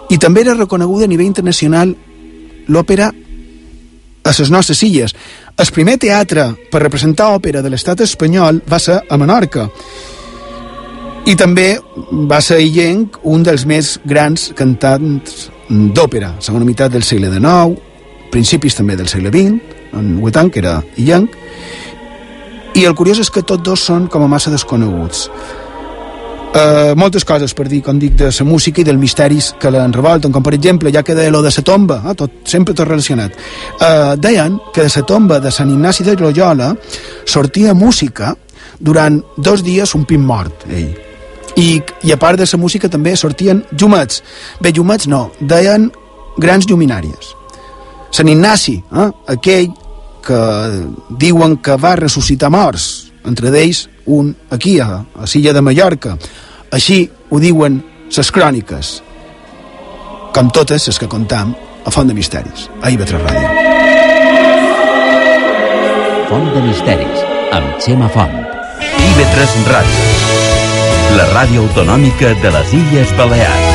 i 0.09 0.17
també 0.17 0.41
era 0.41 0.57
reconeguda 0.57 1.05
a 1.05 1.11
nivell 1.11 1.29
internacional 1.29 1.93
l'òpera 2.69 3.09
a 4.23 4.33
les 4.37 4.51
nostres 4.51 4.81
illes. 4.83 5.15
El 5.57 5.71
primer 5.73 5.97
teatre 5.97 6.45
per 6.71 6.81
representar 6.83 7.33
òpera 7.35 7.61
de 7.61 7.69
l'estat 7.69 8.01
espanyol 8.05 8.61
va 8.69 8.79
ser 8.79 8.99
a 9.09 9.17
Menorca. 9.17 9.67
I 11.25 11.35
també 11.35 11.77
va 12.29 12.39
ser 12.41 12.61
illenc 12.63 13.19
un 13.23 13.43
dels 13.43 13.65
més 13.69 13.97
grans 14.05 14.49
cantants 14.57 15.49
d'òpera, 15.69 16.35
segona 16.41 16.65
meitat 16.65 16.91
del 16.91 17.03
segle 17.03 17.29
XIX, 17.29 17.77
principis 18.31 18.77
també 18.77 18.95
del 18.97 19.09
segle 19.09 19.29
XX, 19.29 19.75
en 19.93 20.17
Huetan, 20.21 20.49
que 20.49 20.61
era 20.61 20.79
illenc, 20.97 21.35
i 22.77 22.85
el 22.85 22.95
curiós 22.95 23.19
és 23.19 23.29
que 23.33 23.43
tots 23.43 23.65
dos 23.65 23.81
són 23.83 24.07
com 24.07 24.23
a 24.23 24.29
massa 24.31 24.53
desconeguts. 24.53 25.27
Uh, 26.49 26.95
moltes 26.97 27.21
coses 27.29 27.53
per 27.53 27.67
dir, 27.69 27.83
com 27.85 27.99
dic, 28.01 28.15
de 28.17 28.31
la 28.33 28.45
música 28.45 28.81
i 28.81 28.83
dels 28.83 28.97
misteris 28.97 29.51
que 29.61 29.69
l'enrevolten, 29.69 30.31
com 30.33 30.41
per 30.41 30.55
exemple, 30.57 30.89
ja 30.89 31.03
que 31.05 31.13
deia 31.13 31.29
lo 31.29 31.43
de 31.45 31.51
la 31.53 31.63
tomba, 31.63 31.99
eh, 32.09 32.15
tot, 32.17 32.39
sempre 32.49 32.73
tot 32.73 32.87
relacionat. 32.89 33.35
Uh, 33.77 34.15
deien 34.17 34.57
que 34.73 34.81
de 34.81 34.89
la 34.95 35.03
tomba 35.05 35.39
de 35.39 35.51
Sant 35.51 35.69
Ignasi 35.69 36.03
de 36.03 36.15
Loyola 36.17 36.71
sortia 37.25 37.75
música 37.75 38.35
durant 38.79 39.21
dos 39.37 39.61
dies 39.63 39.93
un 39.93 40.05
pin 40.05 40.25
mort, 40.25 40.65
ell. 40.69 40.95
I, 41.55 41.83
I 42.01 42.13
a 42.13 42.17
part 42.17 42.39
de 42.39 42.47
la 42.49 42.57
música 42.57 42.89
també 42.89 43.15
sortien 43.15 43.61
llumets. 43.77 44.23
Bé, 44.59 44.71
llumets 44.73 45.07
no, 45.07 45.29
deien 45.39 45.91
grans 46.37 46.65
lluminàries. 46.65 47.35
Sant 48.09 48.27
Ignasi, 48.27 48.79
eh, 48.89 49.11
aquell 49.27 49.69
que 50.25 50.41
diuen 51.09 51.57
que 51.61 51.77
va 51.77 51.95
ressuscitar 51.95 52.49
morts, 52.49 53.08
entre 53.29 53.53
d'ells 53.53 53.85
un 54.09 54.33
aquí, 54.49 54.79
a, 54.81 55.05
a 55.15 55.27
Silla 55.27 55.53
de 55.53 55.61
Mallorca. 55.61 56.17
Així 56.73 57.03
ho 57.29 57.39
diuen 57.39 57.79
les 58.09 58.31
cròniques, 58.33 58.91
com 60.33 60.49
totes 60.53 60.89
les 60.89 60.99
que 60.99 61.09
contam 61.09 61.53
a 61.85 61.91
Font 61.93 62.09
de 62.09 62.13
Misteris, 62.17 62.67
a 62.81 62.89
IB3 62.91 63.21
Ràdio. 63.23 63.49
Font 66.29 66.49
de 66.53 66.61
Misteris, 66.67 67.23
amb 67.55 67.79
Xema 67.81 68.09
Font. 68.13 68.35
IB3 68.79 69.55
Ràdio, 69.69 70.03
la 71.17 71.25
ràdio 71.33 71.63
autonòmica 71.65 72.33
de 72.43 72.51
les 72.57 72.73
Illes 72.81 73.15
Balears. 73.17 73.69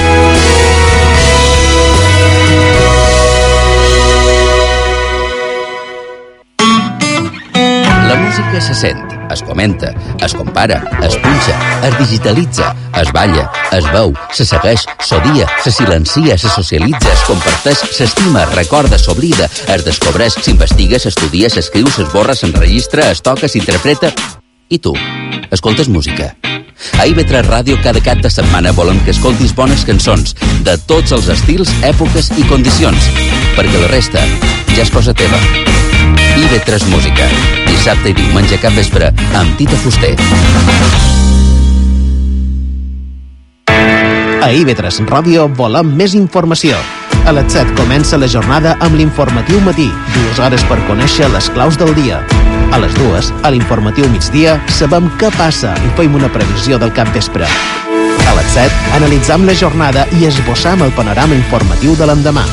La 8.09 8.17
música 8.21 8.61
se 8.61 8.75
sent, 8.75 9.14
es 9.31 9.43
comenta, 9.43 9.93
es 10.21 10.35
compara, 10.35 10.83
es 11.03 11.17
punxa, 11.17 11.57
es 11.87 11.99
digitalitza, 11.99 12.75
es 13.01 13.13
balla, 13.13 13.51
es 13.73 13.85
veu, 13.93 14.15
se 14.33 14.47
segueix, 14.47 14.87
s'odia, 15.01 15.49
se 15.63 15.73
silencia, 15.73 16.39
se 16.39 16.49
socialitza, 16.49 17.13
es 17.13 17.27
comparteix, 17.29 17.85
s'estima, 17.97 18.45
es 18.45 18.55
recorda, 18.55 18.99
s'oblida, 18.99 19.51
es 19.75 19.85
descobreix, 19.85 20.39
s'investiga, 20.41 20.99
s'estudia, 20.99 21.51
s'escriu, 21.51 21.91
s'esborra, 21.91 22.37
s'enregistra, 22.39 23.11
es 23.11 23.23
toca, 23.23 23.49
s'interpreta... 23.51 24.15
I 24.73 24.79
tu? 24.81 24.95
Escoltes 25.53 25.89
música? 25.93 26.33
A 26.99 27.07
IB3 27.07 27.47
Ràdio 27.49 27.79
cada 27.83 28.01
cap 28.05 28.21
de 28.25 28.31
setmana 28.31 28.73
volem 28.77 28.99
que 29.05 29.15
escoltis 29.15 29.55
bones 29.57 29.85
cançons 29.89 30.35
de 30.67 30.77
tots 30.89 31.15
els 31.17 31.29
estils, 31.33 31.71
èpoques 31.87 32.33
i 32.39 32.47
condicions, 32.51 33.11
perquè 33.57 33.81
la 33.81 33.91
resta 33.93 34.25
ja 34.75 34.83
és 34.83 34.93
cosa 34.95 35.15
teva. 35.15 35.39
IB3 36.35 36.89
Música. 36.91 37.29
Dissabte 37.69 38.11
i 38.11 38.17
diumenge 38.19 38.59
cap 38.63 38.75
vespre 38.75 39.13
amb 39.39 39.55
Tita 39.59 39.79
Fuster. 39.85 40.15
A 44.45 44.51
IB3 44.53 45.07
Ràdio 45.09 45.47
volem 45.57 45.95
més 45.97 46.19
informació. 46.19 46.77
A 47.25 47.33
les 47.33 47.55
7 47.55 47.73
comença 47.79 48.19
la 48.21 48.29
jornada 48.29 48.75
amb 48.85 48.99
l'informatiu 49.01 49.57
matí, 49.65 49.87
dues 50.13 50.41
hores 50.45 50.65
per 50.69 50.77
conèixer 50.85 51.31
les 51.33 51.49
claus 51.57 51.79
del 51.81 51.95
dia. 51.97 52.19
A 52.69 52.81
les 52.83 52.93
dues, 52.99 53.31
a 53.41 53.53
l'informatiu 53.55 54.11
migdia, 54.13 54.59
sabem 54.69 55.09
què 55.17 55.33
passa 55.39 55.73
i 55.89 55.95
fem 55.97 56.21
una 56.21 56.29
previsió 56.29 56.77
del 56.77 56.93
cap 56.93 57.09
vespre. 57.17 57.49
A 58.29 58.37
les 58.37 58.55
7, 58.61 58.81
analitzam 59.01 59.49
la 59.49 59.57
jornada 59.57 60.05
i 60.21 60.29
esbossam 60.29 60.85
el 60.85 60.93
panorama 60.93 61.41
informatiu 61.41 61.97
de 61.97 62.13
l'endemà. 62.13 62.45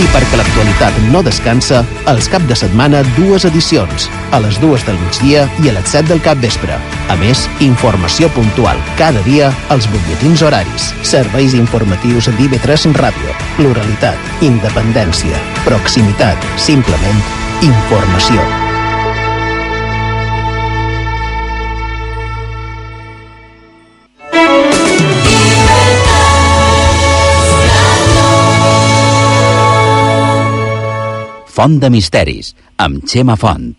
I 0.00 0.06
perquè 0.14 0.38
l'actualitat 0.38 0.96
no 1.12 1.20
descansa, 1.20 1.82
els 2.08 2.28
cap 2.32 2.44
de 2.48 2.56
setmana 2.56 3.02
dues 3.18 3.44
edicions, 3.44 4.06
a 4.32 4.40
les 4.40 4.56
dues 4.62 4.84
del 4.86 4.96
migdia 5.02 5.42
i 5.60 5.68
a 5.68 5.74
les 5.76 5.92
7 5.92 6.08
del 6.08 6.22
cap 6.24 6.40
vespre. 6.40 6.78
A 7.12 7.16
més, 7.20 7.42
informació 7.66 8.30
puntual 8.32 8.80
cada 9.00 9.20
dia 9.28 9.50
als 9.68 9.90
butlletins 9.92 10.46
horaris, 10.46 10.88
serveis 11.04 11.58
informatius 11.58 12.30
d'IV3 12.38 12.96
Ràdio, 12.96 13.36
pluralitat, 13.58 14.32
independència, 14.46 15.44
proximitat, 15.68 16.50
simplement 16.70 17.22
informació. 17.60 18.59
Font 31.60 31.74
de 31.76 31.90
Misteris, 31.92 32.54
amb 32.80 33.04
Xema 33.04 33.36
Font. 33.36 33.74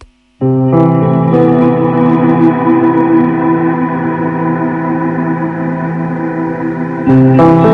Seguim 7.10 7.71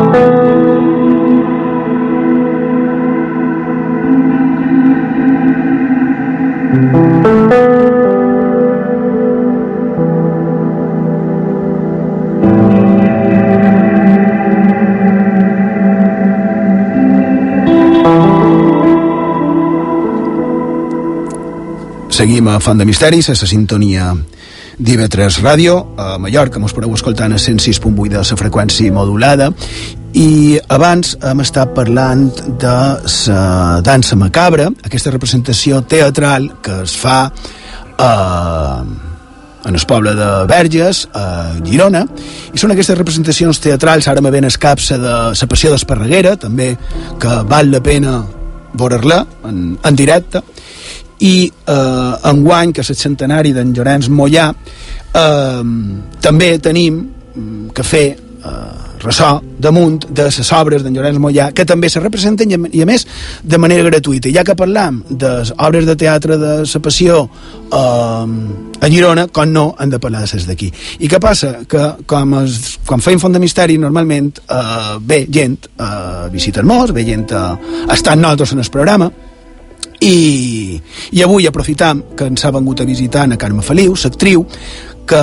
a 22.48 22.60
Font 22.60 22.78
de 22.78 22.84
Misteris, 22.84 23.28
a 23.28 23.34
la 23.36 23.46
sintonia 23.48 24.12
d'IV3 24.78 25.40
Ràdio, 25.42 25.74
a 25.98 26.16
Mallorca, 26.22 26.60
mos 26.62 26.72
podeu 26.72 26.94
escoltar 26.94 27.26
a 27.28 27.36
106.8 27.36 28.08
de 28.08 28.20
la 28.20 28.38
freqüència 28.38 28.94
modulada, 28.94 29.50
i 30.16 30.58
abans 30.72 31.16
hem 31.20 31.42
estat 31.44 31.74
parlant 31.76 32.28
de 32.62 32.76
la 33.28 33.80
dansa 33.84 34.16
macabra, 34.16 34.70
aquesta 34.84 35.12
representació 35.12 35.82
teatral 35.82 36.48
que 36.64 36.80
es 36.86 36.96
fa 36.96 37.18
a, 37.98 38.10
en 39.66 39.74
el 39.74 39.86
poble 39.86 40.14
de 40.16 40.30
Verges, 40.48 41.04
a 41.12 41.58
Girona, 41.66 42.06
i 42.54 42.58
són 42.58 42.72
aquestes 42.72 42.98
representacions 42.98 43.60
teatrals, 43.60 44.08
ara 44.08 44.24
me 44.24 44.32
ven 44.32 44.48
escapsa 44.48 44.96
de 44.98 45.14
la 45.34 45.50
passió 45.50 45.74
d'Esparreguera, 45.74 46.36
també, 46.40 46.72
que 47.20 47.42
val 47.50 47.74
la 47.74 47.82
pena 47.84 48.22
veure-la 48.78 49.24
en, 49.48 49.78
en 49.82 49.96
directe, 49.96 50.42
i 51.20 51.48
eh, 51.48 52.30
enguany, 52.30 52.72
que 52.72 52.84
és 52.84 52.92
el 52.94 52.98
centenari 52.98 53.52
d'en 53.56 53.72
Llorenç 53.74 54.10
Mollà, 54.12 54.50
eh, 54.52 55.62
també 56.22 56.50
tenim 56.62 57.00
mm, 57.02 57.70
que 57.74 57.86
fer 57.86 58.06
eh, 58.14 58.68
ressò 59.02 59.38
damunt 59.58 60.06
de 60.10 60.26
les 60.26 60.52
obres 60.52 60.82
d'en 60.82 60.94
Llorenç 60.94 61.18
Mollà, 61.22 61.50
que 61.54 61.66
també 61.66 61.90
se 61.90 62.00
representen 62.02 62.50
i 62.50 62.82
a, 62.82 62.86
més 62.86 63.06
de 63.42 63.58
manera 63.58 63.86
gratuïta. 63.86 64.30
Ja 64.34 64.44
que 64.46 64.56
parlam 64.58 65.02
de 65.08 65.30
les 65.40 65.52
obres 65.56 65.86
de 65.86 65.96
teatre 65.98 66.38
de 66.38 66.54
la 66.62 66.82
passió 66.82 67.20
eh, 67.26 68.80
a 68.80 68.90
Girona, 68.90 69.26
com 69.34 69.52
no, 69.52 69.68
han 69.78 69.90
de 69.90 69.98
parlar 69.98 70.24
de 70.24 70.30
les 70.34 70.46
d'aquí. 70.46 70.70
I 71.00 71.10
què 71.10 71.20
passa? 71.22 71.54
Que 71.68 71.92
com 72.06 72.34
es, 72.42 72.76
quan 72.86 73.02
feim 73.02 73.18
Font 73.18 73.34
de 73.34 73.42
Misteri, 73.42 73.78
normalment 73.78 74.30
eh, 74.46 74.98
ve 75.00 75.24
gent 75.30 75.58
a 75.78 76.28
visitar-nos, 76.32 76.94
ve 76.94 77.06
gent 77.06 77.32
a, 77.34 77.48
a 77.88 77.94
estar 77.94 78.16
nosaltres 78.16 78.54
en 78.54 78.62
el 78.62 78.70
programa, 78.70 79.10
i, 80.00 80.80
i 81.12 81.22
avui 81.22 81.46
aprofitam 81.46 82.02
que 82.16 82.28
ens 82.30 82.44
ha 82.44 82.52
vengut 82.54 82.80
a 82.80 82.86
visitar 82.88 83.26
a 83.26 83.36
Carme 83.36 83.62
Feliu, 83.62 83.94
l'actriu 83.98 84.46
que, 85.08 85.20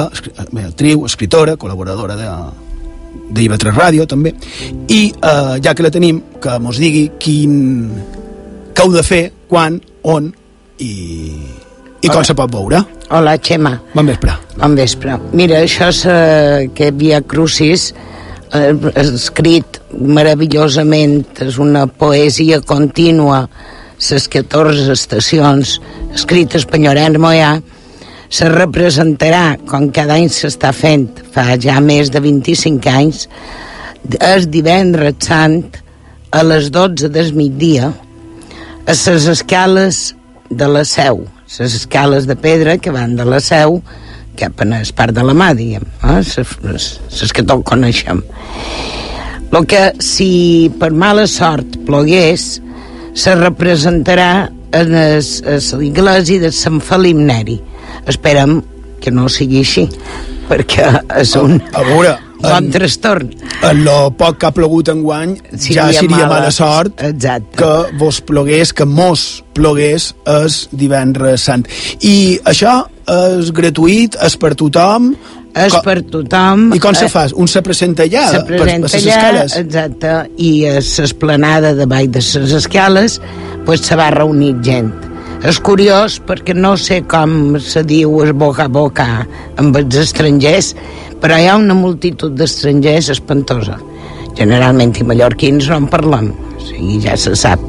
bé, 0.51 0.65
actriu, 0.65 1.05
escritora, 1.05 1.55
col·laboradora 1.57 2.17
de, 2.19 2.29
d'IV3 3.35 3.75
Ràdio 3.75 4.07
també 4.09 4.33
i 4.91 5.01
eh, 5.11 5.55
ja 5.63 5.73
que 5.73 5.85
la 5.85 5.93
tenim 5.93 6.21
que 6.41 6.57
mos 6.59 6.79
digui 6.81 7.07
quin 7.19 7.55
que 8.75 8.83
heu 8.83 8.91
de 8.91 9.03
fer, 9.07 9.29
quan, 9.47 9.79
on 10.03 10.33
i, 10.83 10.91
i 12.01 12.11
com 12.11 12.25
se 12.27 12.35
pot 12.35 12.51
veure 12.51 12.83
Hola, 13.13 13.35
Xema. 13.37 13.69
Bon 13.93 14.07
vespre. 14.09 14.33
Bon 14.57 14.73
vespre. 14.73 15.13
Mira, 15.37 15.59
això 15.61 15.91
és 15.91 15.99
eh, 16.09 16.69
que 16.73 16.89
Via 16.97 17.19
Crucis 17.21 17.91
eh, 18.49 18.71
escrit 18.97 19.77
meravellosament, 19.93 21.19
és 21.45 21.59
una 21.61 21.85
poesia 21.85 22.63
contínua, 22.65 23.43
les 23.99 24.27
14 24.27 24.91
estacions 24.91 25.79
escrites 26.15 26.65
per 26.67 26.81
Llorenç 26.83 27.19
Moyà, 27.21 27.55
se 28.29 28.49
representarà, 28.49 29.55
com 29.69 29.87
cada 29.95 30.17
any 30.17 30.27
s'està 30.33 30.73
fent, 30.75 31.07
fa 31.31 31.55
ja 31.61 31.77
més 31.79 32.11
de 32.11 32.19
25 32.23 32.91
anys, 32.91 33.27
el 34.19 34.49
divendres 34.51 35.15
sant 35.25 35.61
a 36.35 36.43
les 36.43 36.71
12 36.73 37.09
del 37.13 37.31
migdia 37.33 37.93
a 38.85 38.93
les 38.93 39.27
escales 39.31 40.15
de 40.49 40.67
la 40.67 40.83
Seu, 40.85 41.23
les 41.59 41.75
escales 41.81 42.27
de 42.27 42.35
pedra 42.35 42.77
que 42.77 42.91
van 42.91 43.15
de 43.15 43.25
la 43.25 43.39
Seu 43.39 43.79
cap 44.35 44.59
a 44.59 44.67
el 44.67 44.91
part 44.95 45.15
de 45.15 45.23
la 45.23 45.33
mà, 45.33 45.53
diguem, 45.55 45.85
eh? 46.03 46.19
les 46.19 47.31
que 47.33 47.43
tots 47.43 47.63
coneixem. 47.65 48.21
El 49.55 49.65
que, 49.71 49.93
si 50.03 50.67
per 50.79 50.91
mala 50.91 51.23
sort 51.31 51.77
plogués, 51.87 52.59
se 53.15 53.33
representarà 53.39 54.49
en 54.75 54.91
l'església 54.91 56.41
de 56.43 56.51
Sant 56.51 56.81
Felip 56.83 57.17
Neri. 57.17 57.57
Esperem 58.11 58.59
que 59.01 59.11
no 59.11 59.29
sigui 59.31 59.63
així. 59.63 59.87
perquè 60.45 60.85
és 61.17 61.31
un 61.39 61.55
a 61.73 61.81
veure, 61.81 62.11
bon 62.43 62.67
trastorn. 62.69 63.31
En 63.65 63.79
lo 63.85 64.11
poc 64.13 64.37
que 64.37 64.45
ha 64.45 64.53
plogut 64.53 64.91
enguany 64.93 65.31
ja 65.39 65.57
Seria 65.57 65.85
seria 65.93 66.09
mala. 66.19 66.27
mala 66.35 66.51
sort 66.53 67.01
Exacte. 67.01 67.57
que 67.57 67.97
vos 67.97 68.19
plogués, 68.21 68.73
que 68.73 68.85
mos 68.85 69.43
plogués 69.57 70.11
és 70.35 70.59
divendres 70.71 71.47
sant. 71.49 71.65
I 72.01 72.37
això 72.45 72.83
és 73.39 73.49
gratuït, 73.57 74.19
és 74.21 74.37
per 74.37 74.53
tothom, 74.53 75.15
És 75.55 75.71
Co- 75.71 75.81
per 75.85 76.01
tothom. 76.11 76.73
I 76.75 76.79
com 76.83 76.93
se 76.93 77.05
Eh, 77.05 77.09
fa? 77.09 77.25
Un 77.39 77.47
se 77.47 77.61
presenta 77.63 78.03
allà, 78.03 78.25
se 78.29 78.39
per, 78.43 78.45
per 78.57 78.59
presenta 78.65 78.87
les 78.91 78.95
allà, 79.05 79.15
escales? 79.15 79.55
exacte, 79.57 80.13
i 80.37 80.65
a 80.67 80.73
l'esplanada 80.81 81.73
davall 81.73 82.09
de 82.11 82.19
les 82.19 82.51
escales 82.59 83.21
pues, 83.65 83.79
se 83.87 83.95
va 83.95 84.09
reunir 84.11 84.55
gent. 84.61 84.91
És 85.45 85.59
curiós 85.59 86.19
perquè 86.25 86.53
no 86.55 86.75
sé 86.77 87.03
com 87.07 87.55
se 87.61 87.83
diu 87.83 88.21
es 88.23 88.31
boca 88.33 88.65
a 88.65 88.67
boca 88.67 89.05
amb 89.57 89.75
els 89.77 89.95
estrangers, 89.95 90.73
però 91.21 91.37
hi 91.39 91.47
ha 91.47 91.55
una 91.55 91.73
multitud 91.73 92.33
d'estrangers 92.35 93.09
espantosa. 93.15 93.77
Generalment 94.35 94.91
i 94.99 95.03
mallorquins 95.07 95.69
no 95.69 95.77
en 95.77 95.87
parlem, 95.87 96.31
o 96.57 96.59
sigui, 96.65 96.99
ja 97.03 97.15
se 97.15 97.35
sap. 97.35 97.59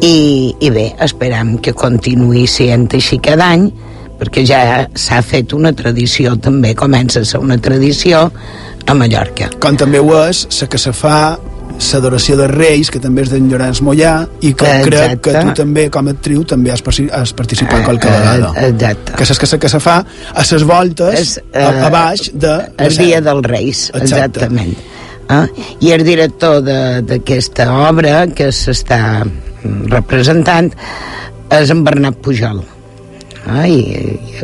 I, 0.00 0.54
i 0.60 0.70
bé, 0.70 0.94
esperam 1.02 1.56
que 1.58 1.72
continuï 1.76 2.46
sent 2.46 2.86
així 2.96 3.18
cada 3.18 3.50
any, 3.52 3.66
perquè 4.20 4.44
ja 4.46 4.60
s'ha 4.94 5.22
fet 5.24 5.54
una 5.56 5.72
tradició 5.76 6.36
també, 6.36 6.74
comença 6.78 7.22
a 7.24 7.28
ser 7.28 7.40
una 7.40 7.56
tradició 7.58 8.26
a 8.86 8.94
Mallorca. 8.96 9.48
Com 9.62 9.76
també 9.80 10.00
ho 10.00 10.12
és 10.26 10.44
la 10.60 10.68
que 10.68 10.78
se 10.80 10.92
fa 10.96 11.16
l'adoració 11.80 12.36
de 12.36 12.46
Reis, 12.50 12.90
que 12.92 13.00
també 13.00 13.22
és 13.24 13.30
d'en 13.32 13.46
Llorenç 13.48 13.80
Mollà, 13.86 14.26
i 14.44 14.52
que 14.52 14.66
Exacte. 14.68 14.90
crec 14.90 15.20
que 15.24 15.32
tu 15.46 15.54
també, 15.62 15.86
com 15.92 16.08
a 16.10 16.12
actriu, 16.12 16.42
també 16.44 16.72
has, 16.74 16.82
has 17.16 17.32
participat 17.32 17.84
qualque 17.86 18.08
Eh, 18.08 18.16
vegada. 18.18 18.50
Exacte. 18.66 19.12
Que 19.16 19.24
saps 19.24 19.38
que 19.40 19.58
que 19.58 19.68
se 19.68 19.80
fa 19.80 20.04
a 20.34 20.44
les 20.50 20.62
voltes, 20.64 21.20
És, 21.20 21.38
a, 21.54 21.58
eh, 21.58 21.84
a 21.86 21.88
baix 21.90 22.30
de... 22.34 22.52
El 22.76 22.96
dia 22.96 23.20
dels 23.24 23.46
Reis, 23.46 23.90
Exacte. 23.94 24.44
exactament. 24.44 24.76
Ah? 25.28 25.46
I 25.80 25.92
el 25.92 26.04
director 26.04 26.60
d'aquesta 26.60 27.68
obra 27.88 28.26
que 28.34 28.50
s'està 28.50 29.24
mm, 29.24 29.86
representant 29.92 30.72
és 31.50 31.70
en 31.70 31.84
Bernat 31.86 32.16
Pujol. 32.20 32.60
Ah, 33.46 33.66
i, 33.68 33.80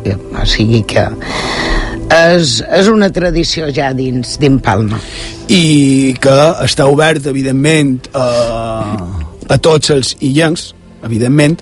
i, 0.05 0.15
o 0.15 0.47
sigui 0.49 0.83
que 0.89 1.05
és, 2.17 2.61
és 2.63 2.89
una 2.89 3.09
tradició 3.13 3.69
ja 3.75 3.91
dins 3.97 4.37
d'Impalma. 4.41 4.99
i 5.49 6.15
que 6.21 6.37
està 6.65 6.89
obert, 6.91 7.27
evidentment, 7.31 8.09
a, 8.15 8.27
a 9.49 9.59
tots 9.63 9.93
els 9.95 10.15
illencs, 10.21 10.73
evidentment, 11.07 11.59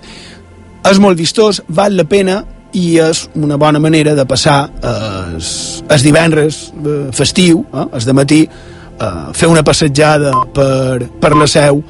és 0.89 1.01
molt 1.01 1.17
vistós, 1.17 1.61
val 1.67 1.95
la 1.97 2.05
pena 2.09 2.39
i 2.75 2.97
és 2.99 3.25
una 3.35 3.57
bona 3.57 3.79
manera 3.79 4.15
de 4.17 4.25
passar 4.27 4.65
els, 4.83 5.83
els 5.89 6.03
divendres 6.03 6.57
eh, 6.75 6.95
festiu, 7.15 7.63
eh, 7.71 7.85
els 7.93 8.07
de 8.07 8.15
matí, 8.17 8.41
eh, 8.45 9.11
fer 9.33 9.49
una 9.51 9.63
passejada 9.63 10.33
per, 10.53 11.07
per 11.21 11.35
la 11.37 11.47
seu 11.47 11.81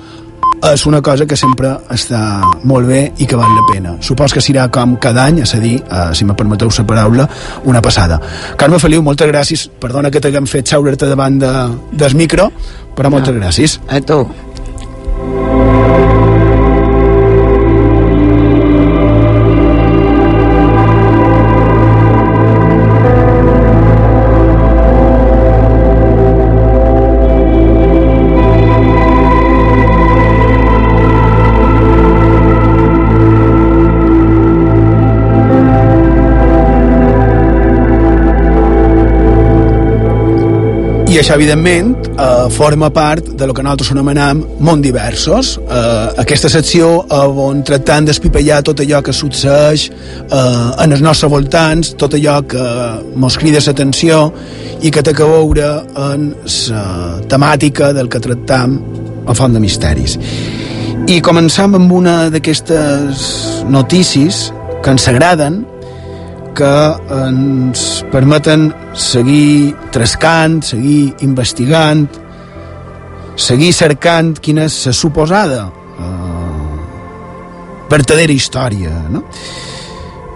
és 0.73 0.85
una 0.85 1.01
cosa 1.01 1.25
que 1.25 1.35
sempre 1.37 1.71
està 1.93 2.19
molt 2.63 2.87
bé 2.87 3.01
i 3.21 3.27
que 3.29 3.37
val 3.37 3.51
la 3.55 3.65
pena. 3.71 3.95
Supos 4.01 4.33
que 4.33 4.41
serà 4.41 4.67
com 4.73 4.95
cada 5.01 5.25
any, 5.25 5.41
és 5.43 5.53
a 5.55 5.59
dir, 5.59 5.75
eh, 5.83 6.09
si 6.13 6.25
me 6.25 6.33
permeteu 6.33 6.69
la 6.77 6.85
paraula, 6.87 7.29
una 7.65 7.81
passada. 7.81 8.19
Carme 8.57 8.79
Feliu, 8.79 9.03
moltes 9.03 9.27
gràcies. 9.27 9.69
Perdona 9.79 10.11
que 10.11 10.19
t'haguem 10.19 10.47
fet 10.47 10.67
seure-te 10.67 11.05
davant 11.07 11.39
de, 11.39 11.53
del 11.91 12.15
micro, 12.15 12.51
però 12.95 13.09
moltes 13.09 13.33
No. 13.33 13.39
gràcies. 13.41 13.79
A 13.87 13.99
tu. 14.01 14.27
I 41.15 41.19
això, 41.21 41.37
evidentment, 41.37 41.93
eh, 42.19 42.49
forma 42.51 42.89
part 42.89 43.23
de 43.39 43.47
lo 43.47 43.53
que 43.53 43.63
nosaltres 43.63 43.91
anomenem 43.93 44.41
món 44.59 44.81
diversos. 44.81 45.53
Eh, 45.55 46.09
aquesta 46.19 46.49
secció 46.49 47.05
eh, 47.05 47.19
on 47.39 47.61
tractant 47.63 48.09
d'espipellar 48.09 48.57
tot 48.67 48.81
allò 48.83 48.99
que 49.01 49.13
succeeix 49.15 49.85
eh, 49.87 50.83
en 50.83 50.91
els 50.91 50.99
nostres 50.99 51.31
voltants, 51.31 51.93
tot 51.95 52.17
allò 52.19 52.41
que 52.43 52.65
mos 53.15 53.37
crida 53.39 53.61
l'atenció 53.63 54.33
i 54.81 54.91
que 54.91 55.01
té 55.01 55.13
a 55.15 55.29
veure 55.29 55.69
en 56.09 56.33
la 56.35 56.83
temàtica 57.31 57.93
del 57.93 58.11
que 58.11 58.19
tractam 58.19 58.75
a 59.25 59.33
Font 59.33 59.55
de 59.55 59.61
Misteris. 59.63 60.17
I 61.07 61.21
començam 61.21 61.79
amb 61.79 61.93
una 61.95 62.29
d'aquestes 62.29 63.63
notícies 63.71 64.51
que 64.83 64.91
ens 64.91 65.07
agraden, 65.07 65.63
que 66.56 66.73
ens 67.11 67.82
permeten 68.11 68.69
seguir 68.95 69.76
trascant, 69.94 70.61
seguir 70.64 71.14
investigant, 71.26 72.06
seguir 73.36 73.73
cercant 73.76 74.34
quina 74.41 74.69
és 74.69 74.77
la 74.88 74.94
suposada 74.95 75.65
eh, 75.68 76.80
vertadera 77.91 78.34
història, 78.34 78.94
no? 79.11 79.26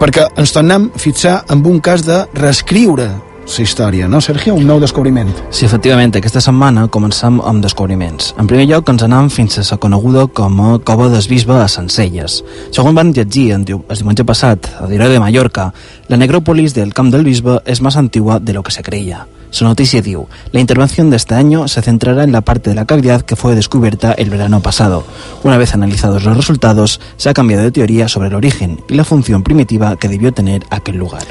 Perquè 0.00 0.28
ens 0.40 0.52
tornem 0.56 0.88
a 0.88 1.00
fixar 1.00 1.40
en 1.52 1.64
un 1.66 1.80
cas 1.84 2.04
de 2.06 2.22
reescriure 2.36 3.10
la 3.58 3.64
història, 3.64 4.08
no, 4.08 4.20
Sergio? 4.20 4.54
Un 4.54 4.66
nou 4.68 4.80
descobriment. 4.80 5.30
Sí, 5.50 5.64
efectivament, 5.66 6.14
aquesta 6.16 6.42
setmana 6.44 6.86
començam 6.92 7.40
amb 7.42 7.64
descobriments. 7.64 8.34
En 8.38 8.46
primer 8.50 8.66
lloc, 8.70 8.88
ens 8.92 9.02
anem 9.06 9.30
fins 9.32 9.58
a 9.58 9.64
la 9.70 9.78
coneguda 9.82 10.26
com 10.26 10.60
a 10.60 10.78
Cova 10.84 11.08
del 11.10 11.26
Bisbe 11.28 11.56
a 11.58 11.68
Sencelles. 11.68 12.40
Segons 12.70 12.96
van 12.96 13.12
llegir 13.16 13.50
el 13.56 13.64
diumenge 13.64 14.24
passat 14.24 14.70
a 14.78 14.86
Diario 14.86 15.10
de 15.10 15.20
Mallorca, 15.20 15.72
la 16.08 16.16
necrópolis 16.16 16.74
del 16.74 16.94
Camp 16.94 17.12
del 17.12 17.24
Bisbe 17.24 17.60
es 17.64 17.80
más 17.80 17.96
antigua 17.96 18.40
de 18.40 18.52
lo 18.52 18.62
que 18.62 18.72
se 18.72 18.82
creía. 18.82 19.26
Su 19.50 19.64
noticia 19.64 20.00
diu, 20.00 20.28
la 20.52 20.60
intervención 20.60 21.10
de 21.10 21.16
este 21.16 21.34
año 21.34 21.66
se 21.66 21.82
centrará 21.82 22.22
en 22.22 22.30
la 22.30 22.40
parte 22.40 22.70
de 22.70 22.76
la 22.76 22.84
cavidad 22.84 23.22
que 23.22 23.34
fue 23.34 23.56
descubierta 23.56 24.12
el 24.12 24.30
verano 24.30 24.60
pasado. 24.62 25.04
Una 25.42 25.58
vez 25.58 25.74
analizados 25.74 26.24
los 26.24 26.36
resultados, 26.36 27.00
se 27.16 27.28
ha 27.28 27.34
cambiado 27.34 27.64
de 27.64 27.72
teoría 27.72 28.06
sobre 28.06 28.28
el 28.28 28.36
origen 28.36 28.80
y 28.88 28.94
la 28.94 29.04
función 29.04 29.42
primitiva 29.42 29.96
que 29.96 30.08
debió 30.08 30.32
tener 30.32 30.62
aquel 30.70 30.96
lugar. 30.96 31.24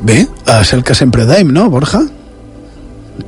Bé, 0.00 0.22
és 0.60 0.72
el 0.76 0.84
que 0.86 0.94
sempre 0.94 1.26
dèiem, 1.26 1.50
no, 1.54 1.66
Borja? 1.72 2.04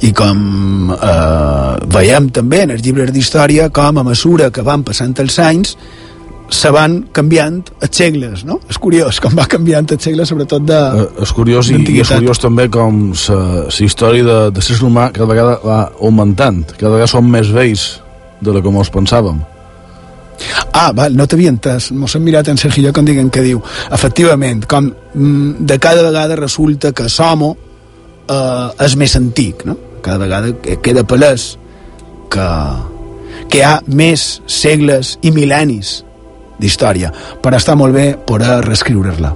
I 0.07 0.13
com 0.15 0.93
eh, 0.95 1.73
veiem 1.91 2.29
també 2.31 2.63
en 2.63 2.77
els 2.77 2.85
llibres 2.85 3.11
d'història 3.15 3.69
com 3.75 3.99
a 3.99 4.07
mesura 4.07 4.53
que 4.55 4.63
van 4.67 4.85
passant 4.87 5.17
els 5.19 5.39
anys 5.43 5.75
se 6.51 6.71
van 6.75 6.97
canviant 7.15 7.61
els 7.83 7.97
segles, 7.97 8.45
no? 8.47 8.59
És 8.71 8.79
curiós 8.83 9.21
com 9.23 9.35
va 9.39 9.47
canviant 9.51 9.87
els 9.91 10.03
segles, 10.03 10.31
sobretot 10.31 10.67
de... 10.67 10.79
Eh, 10.79 11.07
és 11.27 11.35
curiós 11.35 11.71
i, 11.71 11.79
i 11.79 12.01
és 12.03 12.11
curiós 12.11 12.43
també 12.43 12.69
com 12.71 13.03
la 13.11 13.67
història 13.87 14.27
de, 14.27 14.39
de 14.55 14.65
ser 14.65 14.79
humà 14.87 15.11
cada 15.15 15.31
vegada 15.31 15.59
va 15.65 15.81
augmentant, 15.99 16.63
cada 16.77 16.95
vegada 16.95 17.11
som 17.11 17.27
més 17.27 17.51
vells 17.55 17.93
de 18.41 18.55
lo 18.55 18.63
que 18.63 18.73
mos 18.75 18.91
pensàvem. 18.95 19.43
Ah, 20.73 20.93
val, 20.97 21.15
no 21.17 21.27
t'havia 21.27 21.51
entès. 21.53 21.91
Mos 21.93 22.15
hem 22.17 22.23
mirat 22.25 22.49
en 22.49 22.57
Sergio 22.61 22.93
com 22.97 23.05
diguen 23.05 23.31
que 23.31 23.43
diu. 23.45 23.61
Efectivament, 23.93 24.65
com 24.71 24.87
mm, 25.15 25.67
de 25.67 25.79
cada 25.79 26.03
vegada 26.07 26.37
resulta 26.37 26.93
que 26.93 27.09
Somo 27.09 27.57
eh, 28.29 28.85
és 28.87 28.97
més 28.97 29.17
antic, 29.17 29.65
no? 29.69 29.77
Cada 30.03 30.19
vegada 30.19 30.53
que- 30.63 30.79
queda 30.81 31.05
palès 31.05 31.57
que, 32.31 32.47
que 33.51 33.59
hi 33.59 33.63
ha 33.67 33.81
més 33.87 34.41
segles 34.47 35.19
i 35.23 35.33
mil·lennis 35.35 36.01
d'història, 36.61 37.13
però 37.43 37.57
està 37.59 37.75
molt 37.77 37.93
bé 37.97 38.15
poder 38.27 38.61
reescriure-la. 38.65 39.35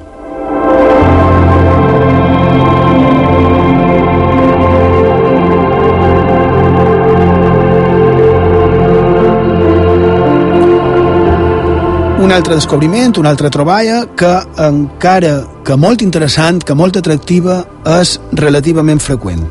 Un 12.24 12.32
altre 12.32 12.54
descobriment, 12.54 13.18
una 13.20 13.28
altra 13.34 13.50
troballa 13.52 13.98
que 14.16 14.30
encara 14.64 15.34
que 15.64 15.76
molt 15.76 16.00
interessant, 16.00 16.62
que 16.64 16.76
molt 16.76 16.96
atractiva, 16.96 17.58
és 18.00 18.14
relativament 18.40 19.02
freqüent. 19.02 19.44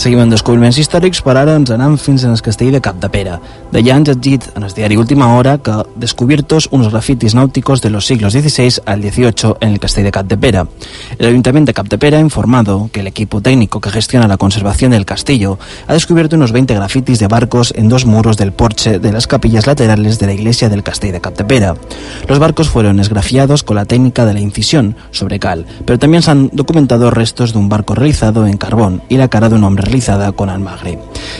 Seguim 0.00 0.22
en 0.22 0.30
descobriments 0.32 0.78
històrics, 0.80 1.18
però 1.20 1.42
ara 1.42 1.58
ens 1.58 1.68
anem 1.74 1.98
fins 2.00 2.22
el 2.24 2.38
castell 2.40 2.70
de 2.72 2.78
Capdepera. 2.80 3.34
D'allà 3.68 3.98
ens 3.98 4.14
dit 4.24 4.46
en 4.56 4.64
el 4.64 4.72
diari 4.72 4.96
Última 4.96 5.26
Hora 5.36 5.58
que 5.60 5.74
descubiertos 6.00 6.70
unos 6.72 6.88
grafitis 6.88 7.34
náuticos 7.34 7.82
de 7.82 7.90
los 7.90 8.06
siglos 8.06 8.32
XVI 8.32 8.80
al 8.86 9.02
XVIII 9.02 9.56
en 9.60 9.74
el 9.74 9.78
castell 9.78 10.04
de 10.04 10.10
Capdepera. 10.10 10.66
El 11.18 11.26
Ayuntamiento 11.26 11.68
de 11.68 11.74
Capdepera 11.74 12.16
ha 12.16 12.22
informado 12.22 12.88
que 12.90 13.00
el 13.00 13.08
equipo 13.08 13.42
técnico 13.42 13.82
que 13.82 13.90
gestiona 13.90 14.26
la 14.26 14.38
conservación 14.38 14.92
del 14.92 15.04
castillo 15.04 15.58
ha 15.86 15.92
descubierto 15.92 16.36
unos 16.36 16.52
20 16.52 16.74
grafitis 16.74 17.18
de 17.18 17.28
barcos 17.28 17.74
en 17.76 17.90
dos 17.90 18.06
muros 18.06 18.38
del 18.38 18.52
porche 18.52 19.00
de 19.00 19.12
las 19.12 19.26
capillas 19.26 19.66
laterales 19.66 20.18
de 20.18 20.26
la 20.28 20.32
iglesia 20.32 20.70
del 20.70 20.82
castell 20.82 21.12
de 21.12 21.20
Capdepera. 21.20 21.74
Los 22.26 22.38
barcos 22.38 22.70
fueron 22.70 23.00
esgrafiados 23.00 23.62
con 23.62 23.76
la 23.76 23.84
técnica 23.84 24.24
de 24.24 24.32
la 24.32 24.40
incisión 24.40 24.96
sobre 25.10 25.38
cal, 25.38 25.66
pero 25.84 25.98
también 25.98 26.22
se 26.22 26.30
han 26.30 26.48
documentado 26.54 27.10
restos 27.10 27.52
de 27.52 27.58
un 27.58 27.68
barco 27.68 27.94
realizado 27.94 28.46
en 28.46 28.56
carbón 28.56 29.02
y 29.10 29.18
la 29.18 29.28
cara 29.28 29.50
de 29.50 29.56
un 29.56 29.64
hombre 29.64 29.89
realizada 29.90 30.30
con 30.30 30.48
almagre. 30.48 30.98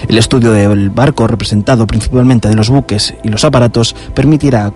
El 0.08 0.18
estudio 0.18 0.50
del 0.52 0.90
barco, 0.90 1.28
representado 1.28 1.86
principalmente 1.86 2.48
de 2.48 2.56
los 2.56 2.68
buques 2.68 3.14
y 3.22 3.28
los 3.28 3.44
aparatos, 3.44 3.94
permitirá 4.12 4.72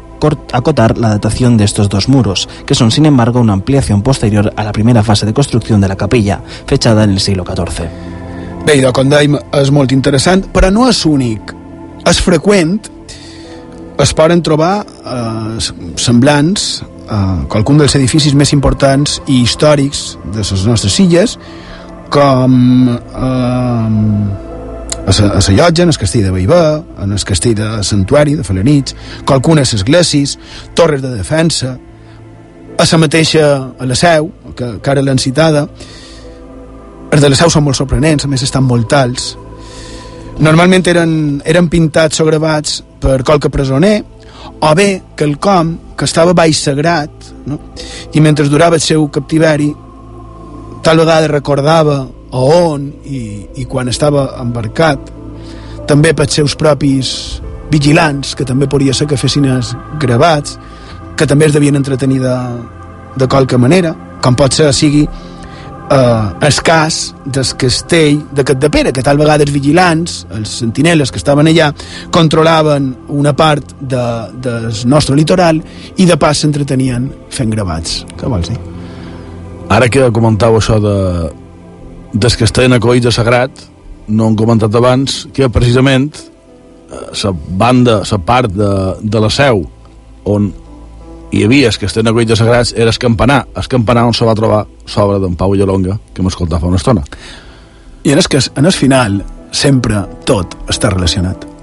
acotar 0.53 0.97
la 0.97 1.09
datación 1.09 1.57
de 1.57 1.65
estos 1.65 1.89
dos 1.89 2.09
muros, 2.09 2.49
que 2.65 2.77
son 2.77 2.91
sin 2.91 3.05
embargo 3.05 3.41
una 3.41 3.53
ampliación 3.53 4.03
posterior 4.03 4.53
a 4.57 4.63
la 4.63 4.73
primera 4.73 5.03
fase 5.03 5.27
de 5.27 5.35
construcción 5.35 5.81
de 5.81 5.89
la 5.89 5.97
capilla, 5.97 6.41
fechada 6.67 7.03
en 7.05 7.11
el 7.11 7.21
siglo 7.21 7.45
XIV. 7.45 7.89
Bé, 8.65 8.79
idò, 8.79 8.95
com 8.95 9.11
dèiem, 9.11 9.37
és 9.53 9.71
molt 9.75 9.93
interessant, 9.93 10.47
però 10.55 10.71
no 10.73 10.87
és 10.89 11.03
únic. 11.05 11.53
És 12.09 12.23
freqüent, 12.23 12.79
es 14.01 14.15
poden 14.17 14.41
trobar 14.41 14.87
eh, 14.87 15.59
semblants 16.01 16.85
a 17.11 17.45
qualcun 17.51 17.83
dels 17.83 17.99
edificis 17.99 18.33
més 18.39 18.55
importants 18.55 19.19
i 19.27 19.43
històrics 19.43 20.15
de 20.33 20.47
les 20.47 20.65
nostres 20.65 20.97
illes, 21.03 21.37
com 22.15 22.89
eh, 22.89 22.99
a 25.07 25.13
la 25.13 25.55
llotja, 25.57 25.83
en 25.83 25.89
el 25.89 25.99
castell 25.99 26.23
de 26.23 26.31
Baibà, 26.31 26.83
en 27.03 27.13
el 27.13 27.25
castell 27.27 27.57
de 27.59 27.83
Santuari, 27.83 28.37
de 28.39 28.45
Falanits, 28.47 28.95
qualcunes 29.27 29.75
esglésies, 29.75 30.39
torres 30.75 31.03
de 31.03 31.11
defensa, 31.11 31.77
a 32.79 32.87
la 32.91 32.99
mateixa, 32.99 33.75
a 33.79 33.87
la 33.87 33.99
seu, 33.99 34.31
que, 34.55 34.79
que 34.79 34.91
ara 34.91 35.03
l'han 35.03 35.19
citada, 35.19 35.67
els 37.11 37.23
de 37.23 37.29
la 37.29 37.37
seu 37.37 37.51
són 37.51 37.67
molt 37.67 37.79
sorprenents, 37.79 38.25
a 38.25 38.31
més 38.31 38.47
estan 38.47 38.65
molt 38.65 38.95
alts. 38.95 39.35
Normalment 40.39 40.87
eren, 40.91 41.43
eren 41.45 41.69
pintats 41.71 42.23
o 42.23 42.27
gravats 42.27 42.83
per 43.03 43.23
qualque 43.27 43.51
presoner, 43.51 43.97
o 44.61 44.75
bé 44.75 45.03
que 45.17 45.27
el 45.27 45.39
com, 45.43 45.75
que 45.99 46.07
estava 46.07 46.35
baix 46.35 46.63
sagrat, 46.63 47.33
no? 47.47 47.59
i 48.15 48.23
mentre 48.23 48.47
durava 48.49 48.79
el 48.79 48.87
seu 48.87 49.09
captiveri, 49.11 49.73
tal 50.85 51.01
vegada 51.01 51.29
recordava 51.33 52.05
a 52.05 52.39
on 52.45 52.91
i, 53.09 53.21
i 53.57 53.65
quan 53.65 53.89
estava 53.89 54.29
embarcat, 54.43 55.11
també 55.89 56.13
pels 56.17 56.37
seus 56.41 56.55
propis 56.61 57.41
vigilants, 57.73 58.35
que 58.37 58.45
també 58.45 58.69
podria 58.71 58.95
ser 58.95 59.09
que 59.09 59.19
fessin 59.19 59.49
els 59.49 59.73
gravats, 60.01 60.59
que 61.17 61.29
també 61.31 61.49
es 61.49 61.55
devien 61.57 61.77
entretenir 61.79 62.21
de, 62.23 62.35
de 63.17 63.29
qualque 63.31 63.59
manera, 63.61 63.95
com 64.23 64.37
pot 64.37 64.53
ser 64.57 64.71
sigui 64.77 65.05
eh, 65.07 66.47
el 66.49 66.61
cas 66.67 67.15
del 67.25 67.55
castell 67.61 68.21
de 68.33 68.45
Capdepera, 68.45 68.93
que 68.93 69.05
tal 69.07 69.21
vegada 69.21 69.47
els 69.47 69.55
vigilants, 69.55 70.21
els 70.37 70.59
sentineles 70.61 71.13
que 71.13 71.23
estaven 71.23 71.49
allà, 71.49 71.71
controlaven 72.13 72.93
una 73.09 73.33
part 73.37 73.77
de, 73.81 74.05
del 74.37 74.71
nostre 74.91 75.17
litoral 75.17 75.65
i 75.97 76.09
de 76.09 76.21
pas 76.21 76.45
s'entretenien 76.45 77.11
fent 77.31 77.53
gravats. 77.57 78.03
Què 78.19 78.29
vols 78.29 78.53
dir? 78.53 78.74
Ara 79.73 79.89
que 79.89 80.11
comentau 80.13 80.59
això 80.59 80.77
de, 80.83 80.97
des 82.13 82.37
que 82.37 82.45
estan 82.45 82.77
acollits 82.77 83.09
a 83.09 83.15
Sagrat, 83.15 83.65
no 84.09 84.29
han 84.29 84.37
comentat 84.37 84.75
abans 84.77 85.25
que 85.33 85.49
precisament 85.49 86.11
la 87.23 87.33
banda, 87.33 88.03
la 88.11 88.19
part 88.19 88.53
de, 88.53 88.71
de 89.01 89.21
la 89.21 89.31
seu 89.33 89.65
on 90.25 90.53
hi 91.35 91.43
havia 91.45 91.71
el 91.73 91.79
que 91.79 91.89
estan 91.89 92.07
acollits 92.07 92.37
a 92.37 92.39
Sagrats 92.39 92.75
era 92.77 92.93
el 92.93 92.99
campanar, 92.99 93.41
el 93.57 93.67
campanar 93.69 94.05
on 94.07 94.15
se 94.15 94.27
va 94.29 94.37
trobar 94.39 94.65
l'obra 94.95 95.19
d'en 95.19 95.35
Pau 95.35 95.55
Llolonga, 95.55 95.99
que 96.15 96.23
m'escoltava 96.23 96.61
fa 96.63 96.71
una 96.71 96.79
estona. 96.79 97.03
I 98.05 98.13
en 98.13 98.21
el, 98.21 98.29
que, 98.29 98.39
en 98.39 98.67
el 98.67 98.73
final 98.73 99.19
sempre 99.51 100.05
tot 100.29 100.55
està 100.71 100.93
relacionat. 100.93 101.54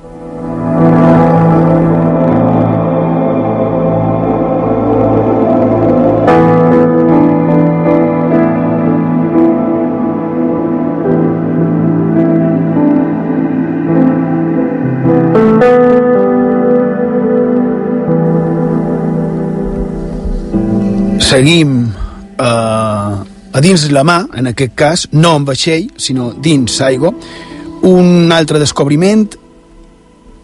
Seguim 21.41 21.89
eh, 22.38 23.13
a 23.57 23.59
dins 23.65 23.88
la 23.89 24.03
mà, 24.05 24.19
en 24.38 24.51
aquest 24.51 24.76
cas, 24.77 25.07
no 25.11 25.34
en 25.39 25.45
vaixell, 25.47 25.88
sinó 25.97 26.30
dins 26.38 26.76
l'aigua, 26.77 27.09
un 27.89 28.30
altre 28.30 28.61
descobriment 28.61 29.26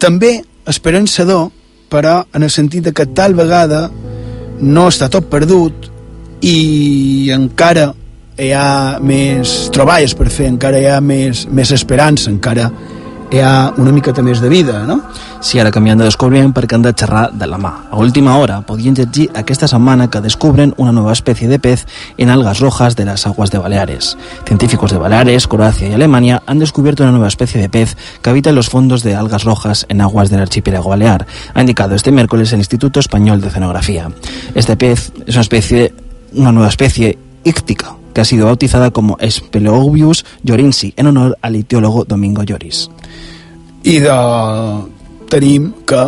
també 0.02 0.32
esperançador, 0.66 1.52
però 1.88 2.16
en 2.34 2.42
el 2.42 2.50
sentit 2.50 2.88
de 2.88 2.92
que 2.92 3.06
tal 3.14 3.38
vegada 3.38 3.84
no 4.58 4.88
està 4.90 5.06
tot 5.08 5.30
perdut 5.30 5.86
i 6.42 7.30
encara 7.30 7.92
hi 8.38 8.50
ha 8.50 8.98
més 8.98 9.70
troballes 9.74 10.16
per 10.18 10.26
fer, 10.34 10.50
encara 10.50 10.82
hi 10.82 10.90
ha 10.90 10.98
més, 11.00 11.46
més 11.46 11.70
esperança, 11.78 12.26
encara 12.34 12.66
hi 12.66 12.97
ha 13.36 13.74
una 13.76 13.92
miqueta 13.92 14.22
més 14.24 14.40
de 14.40 14.48
vida, 14.48 14.80
no? 14.88 15.02
Sí, 15.44 15.58
ara 15.60 15.70
canviant 15.70 16.00
de 16.00 16.06
descobriment 16.08 16.54
perquè 16.56 16.78
han 16.78 16.84
de 16.86 16.94
xerrar 16.96 17.28
de 17.36 17.46
la 17.46 17.58
mà. 17.60 17.72
A 17.92 18.00
última 18.00 18.38
hora 18.40 18.62
podien 18.64 18.96
llegir 18.96 19.28
aquesta 19.36 19.68
setmana 19.68 20.08
que 20.08 20.22
descubren 20.24 20.72
una 20.78 20.92
nova 20.96 21.12
espècie 21.12 21.48
de 21.48 21.58
pez 21.60 21.84
en 22.16 22.30
algas 22.30 22.60
rojas 22.60 22.96
de 22.96 23.04
las 23.04 23.26
aguas 23.26 23.50
de 23.50 23.58
Baleares. 23.58 24.16
Científicos 24.46 24.92
de 24.92 24.98
Baleares, 24.98 25.46
Croacia 25.46 25.88
y 25.88 25.92
Alemania 25.92 26.42
han 26.46 26.58
descubierto 26.58 27.02
una 27.02 27.12
nueva 27.12 27.28
especie 27.28 27.60
de 27.60 27.68
pez 27.68 27.96
que 28.22 28.30
habita 28.30 28.50
en 28.50 28.56
los 28.56 28.70
fondos 28.70 29.02
de 29.02 29.14
algas 29.14 29.44
rojas 29.44 29.84
en 29.88 30.00
aguas 30.00 30.30
del 30.30 30.40
archipiélago 30.40 30.88
balear, 30.88 31.26
ha 31.54 31.60
indicado 31.60 31.94
este 31.94 32.12
miércoles 32.12 32.52
el 32.52 32.60
Instituto 32.60 32.98
Español 33.00 33.40
de 33.40 33.48
Oceanografía. 33.48 34.10
Este 34.54 34.76
pez 34.76 35.12
es 35.26 35.34
una 35.34 35.42
especie, 35.42 35.92
una 36.32 36.52
nueva 36.52 36.68
especie 36.68 37.18
íctica 37.44 37.94
que 38.18 38.22
ha 38.22 38.24
sido 38.24 38.46
bautizada 38.46 38.90
como 38.90 39.16
Speleobius 39.22 40.24
llorinsi 40.42 40.92
en 40.96 41.06
honor 41.06 41.38
al 41.40 41.54
itiólogo 41.54 42.04
Domingo 42.04 42.42
Lloris. 42.42 42.90
I 43.84 44.00
de... 44.00 44.16
tenim 45.30 45.68
que 45.86 46.00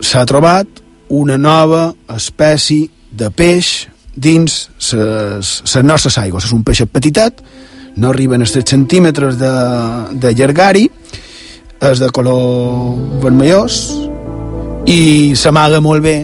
s'ha 0.00 0.22
trobat 0.24 0.80
una 1.12 1.36
nova 1.36 1.90
espècie 2.14 2.88
de 3.12 3.28
peix 3.28 3.84
dins 4.16 4.54
les 4.94 5.76
nostres 5.84 6.16
aigües. 6.16 6.46
És 6.48 6.54
un 6.56 6.64
peixet 6.64 6.88
petitet, 6.88 7.44
no 8.00 8.14
arriben 8.14 8.40
als 8.40 8.56
3 8.56 8.64
centímetres 8.64 9.36
de, 9.36 9.52
de 10.16 10.32
llargari, 10.32 10.86
és 11.84 12.00
de 12.00 12.08
color 12.08 12.96
vermellós 13.20 13.76
i 14.88 15.36
s'amaga 15.36 15.84
molt 15.84 16.00
bé 16.08 16.16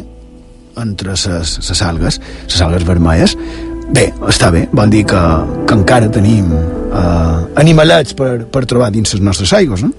entre 0.81 1.13
les 1.13 1.85
algues, 1.85 2.19
les 2.49 2.65
algues 2.65 2.89
vermelles. 2.89 3.37
Bé, 3.95 4.09
està 4.27 4.49
bé, 4.51 4.65
vol 4.75 4.91
dir 4.91 5.05
que, 5.07 5.21
que 5.69 5.75
encara 5.77 6.09
tenim 6.11 6.49
eh, 6.51 7.37
animalets 7.63 8.17
per, 8.19 8.41
per 8.51 8.65
trobar 8.67 8.89
dins 8.91 9.15
les 9.15 9.23
nostres 9.23 9.53
aigües, 9.55 9.85
no? 9.87 9.93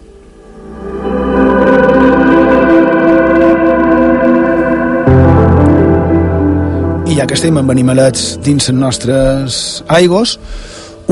I 7.07 7.15
ja 7.15 7.29
que 7.29 7.37
estem 7.37 7.61
amb 7.61 7.71
animalets 7.71 8.33
dins 8.43 8.67
les 8.67 8.75
nostres 8.75 9.61
aigües, 10.01 10.35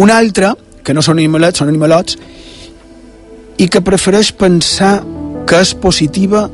un 0.04 0.12
altre, 0.12 0.52
que 0.84 0.98
no 0.98 1.06
són 1.06 1.24
animalets, 1.24 1.64
són 1.64 1.72
animalots, 1.72 2.20
i 3.64 3.70
que 3.72 3.86
prefereix 3.86 4.34
pensar 4.36 4.98
que 5.48 5.64
és 5.64 5.72
positiva 5.80 6.50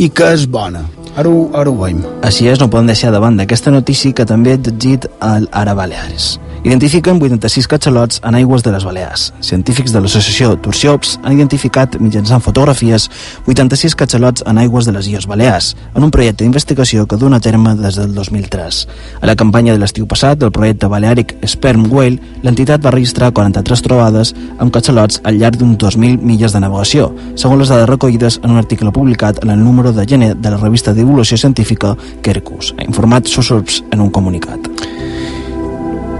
i 0.00 0.08
que 0.08 0.32
és 0.32 0.48
bona. 0.48 0.86
Ho 1.20 1.74
veiem. 1.76 2.00
Així 2.24 2.48
és, 2.48 2.60
no 2.60 2.70
podem 2.72 2.88
deixar 2.92 3.12
davant 3.12 3.36
d'aquesta 3.36 3.74
notícia 3.74 4.16
que 4.16 4.24
també 4.28 4.56
ha 4.56 4.60
llegit 4.60 5.08
al 5.20 5.48
Ara 5.52 5.74
Baleares. 5.76 6.38
Identifiquen 6.62 7.18
86 7.18 7.66
catxalots 7.66 8.20
en 8.22 8.36
aigües 8.38 8.62
de 8.62 8.70
les 8.70 8.84
Balears. 8.86 9.32
Científics 9.42 9.90
de 9.90 9.98
l'associació 9.98 10.52
Turciops 10.62 11.16
han 11.24 11.34
identificat 11.34 11.96
mitjançant 11.98 12.44
fotografies 12.44 13.08
86 13.50 13.96
catxalots 13.98 14.44
en 14.46 14.60
aigües 14.62 14.86
de 14.86 14.94
les 14.94 15.08
Illes 15.10 15.26
Balears, 15.26 15.72
en 15.96 16.06
un 16.06 16.12
projecte 16.14 16.44
d'investigació 16.44 17.08
que 17.10 17.18
dona 17.18 17.40
a 17.40 17.42
terme 17.42 17.74
des 17.80 17.98
del 17.98 18.14
2003. 18.14 18.78
A 19.18 19.26
la 19.26 19.34
campanya 19.34 19.74
de 19.74 19.82
l'estiu 19.82 20.06
passat 20.06 20.38
del 20.38 20.54
projecte 20.54 20.86
Balearic 20.86 21.34
Sperm 21.50 21.90
Whale, 21.90 22.22
l'entitat 22.46 22.86
va 22.86 22.94
registrar 22.94 23.32
43 23.34 23.82
trobades 23.82 24.32
amb 24.58 24.70
catxalots 24.70 25.18
al 25.26 25.42
llarg 25.42 25.58
d'uns 25.58 25.82
2.000 25.82 26.22
milles 26.22 26.54
de 26.54 26.62
navegació, 26.62 27.10
segons 27.34 27.58
les 27.58 27.74
dades 27.74 27.90
recollides 27.90 28.38
en 28.44 28.54
un 28.54 28.62
article 28.62 28.94
publicat 28.94 29.42
en 29.42 29.50
el 29.50 29.58
número 29.58 29.90
de 29.90 30.06
gener 30.06 30.36
de 30.36 30.54
la 30.54 30.62
revista 30.62 30.94
de 30.94 31.02
divulgació 31.02 31.42
científica 31.42 31.96
Quercus, 32.22 32.76
ha 32.78 32.86
informat 32.86 33.26
Susurps 33.26 33.82
en 33.90 34.06
un 34.06 34.14
comunicat 34.14 34.91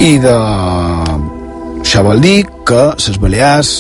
i 0.03 0.19
de... 0.19 0.35
això 1.79 2.01
vol 2.03 2.21
dir 2.23 2.43
que 2.67 2.83
les 2.99 3.19
Balears 3.23 3.71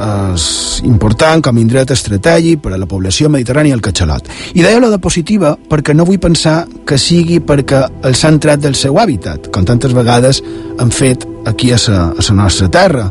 és 0.00 0.44
important 0.88 1.42
com 1.44 1.56
a 1.56 1.60
indret 1.60 1.90
estratègic 1.92 2.60
per 2.64 2.72
a 2.72 2.80
la 2.80 2.88
població 2.88 3.28
mediterrània 3.32 3.76
al 3.76 3.82
catxalot. 3.84 4.28
I 4.56 4.64
deia 4.64 4.80
lo 4.80 4.90
de 4.92 4.98
positiva 5.00 5.54
perquè 5.70 5.94
no 5.96 6.06
vull 6.08 6.20
pensar 6.20 6.66
que 6.88 6.98
sigui 7.00 7.38
perquè 7.44 7.80
els 8.08 8.24
han 8.24 8.38
tret 8.40 8.60
del 8.64 8.76
seu 8.76 8.96
hàbitat, 9.00 9.48
com 9.52 9.64
tantes 9.68 9.96
vegades 9.96 10.42
han 10.80 10.92
fet 10.92 11.24
aquí 11.48 11.72
a 11.72 11.80
la, 11.88 12.04
a 12.12 12.26
la 12.28 12.36
nostra 12.42 12.68
terra. 12.68 13.06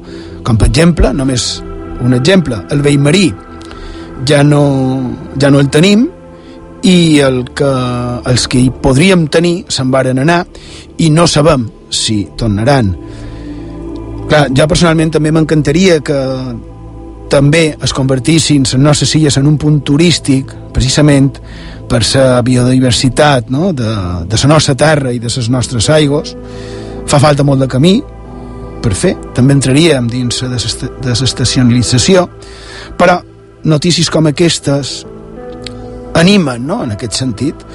Com 0.46 0.58
per 0.58 0.70
exemple, 0.70 1.14
només 1.14 1.48
un 2.06 2.14
exemple, 2.18 2.62
el 2.70 2.86
vell 2.86 3.02
marí 3.02 3.28
ja 4.30 4.44
no, 4.44 4.64
ja 5.42 5.50
no 5.50 5.62
el 5.62 5.74
tenim 5.74 6.06
i 6.86 7.20
el 7.26 7.44
que, 7.56 7.74
els 8.30 8.48
que 8.48 8.62
hi 8.62 8.70
podríem 8.70 9.28
tenir 9.28 9.66
se'n 9.70 9.90
varen 9.92 10.22
anar 10.22 10.44
i 10.98 11.10
no 11.10 11.26
sabem 11.28 11.68
si 11.90 12.22
tornaran. 12.38 12.94
Clar, 14.30 14.48
jo 14.54 14.68
personalment 14.70 15.12
també 15.16 15.32
m'encantaria 15.34 16.00
que 16.06 16.20
també 17.30 17.64
es 17.82 17.94
convertissin 17.94 18.66
les 18.66 18.82
nostres 18.82 19.14
illes 19.18 19.38
en 19.38 19.48
un 19.48 19.58
punt 19.62 19.82
turístic, 19.86 20.52
precisament 20.74 21.32
per 21.90 22.02
la 22.14 22.42
biodiversitat 22.46 23.50
no? 23.50 23.72
de, 23.74 23.90
de 24.30 24.40
la 24.44 24.50
nostra 24.50 24.76
terra 24.76 25.14
i 25.14 25.20
de 25.20 25.30
les 25.36 25.50
nostres 25.50 25.90
aigües. 25.90 26.36
Fa 27.10 27.20
falta 27.22 27.46
molt 27.46 27.66
de 27.66 27.70
camí 27.70 27.96
per 28.84 28.94
fer. 28.94 29.16
També 29.36 29.56
entraríem 29.58 30.10
dins 30.10 30.44
la 30.44 30.58
desestacionalització, 31.06 32.28
però 32.98 33.20
notícies 33.64 34.10
com 34.10 34.30
aquestes 34.30 35.00
animen, 36.20 36.66
no?, 36.68 36.84
en 36.84 36.94
aquest 36.96 37.18
sentit, 37.22 37.66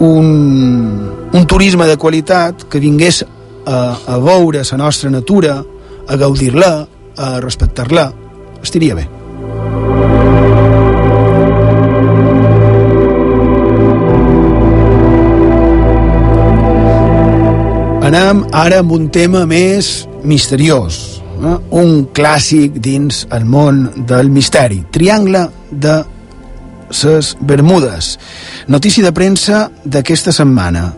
un, 0.00 0.30
un 1.32 1.46
turisme 1.46 1.86
de 1.86 1.96
qualitat 2.00 2.64
que 2.70 2.80
vingués 2.80 3.22
a, 3.66 3.96
a 4.06 4.18
veure 4.18 4.62
la 4.64 4.78
nostra 4.78 5.10
natura, 5.10 5.62
a 6.08 6.16
gaudir-la, 6.16 6.86
a 7.16 7.40
respectar-la. 7.40 8.10
Estiria 8.62 8.94
bé. 8.94 9.06
Anem 18.10 18.40
ara 18.56 18.80
amb 18.82 18.90
un 18.90 19.04
tema 19.14 19.44
més 19.46 20.08
misteriós, 20.26 21.20
eh? 21.38 21.56
un 21.78 22.08
clàssic 22.16 22.80
dins 22.82 23.22
el 23.30 23.44
món 23.46 23.84
del 24.08 24.32
misteri. 24.34 24.80
Triangle 24.90 25.44
de 25.70 26.00
ses 26.90 27.36
Bermudes. 27.40 28.16
Notícia 28.66 29.04
de 29.04 29.12
premsa 29.14 29.68
d'aquesta 29.84 30.34
setmana. 30.34 30.88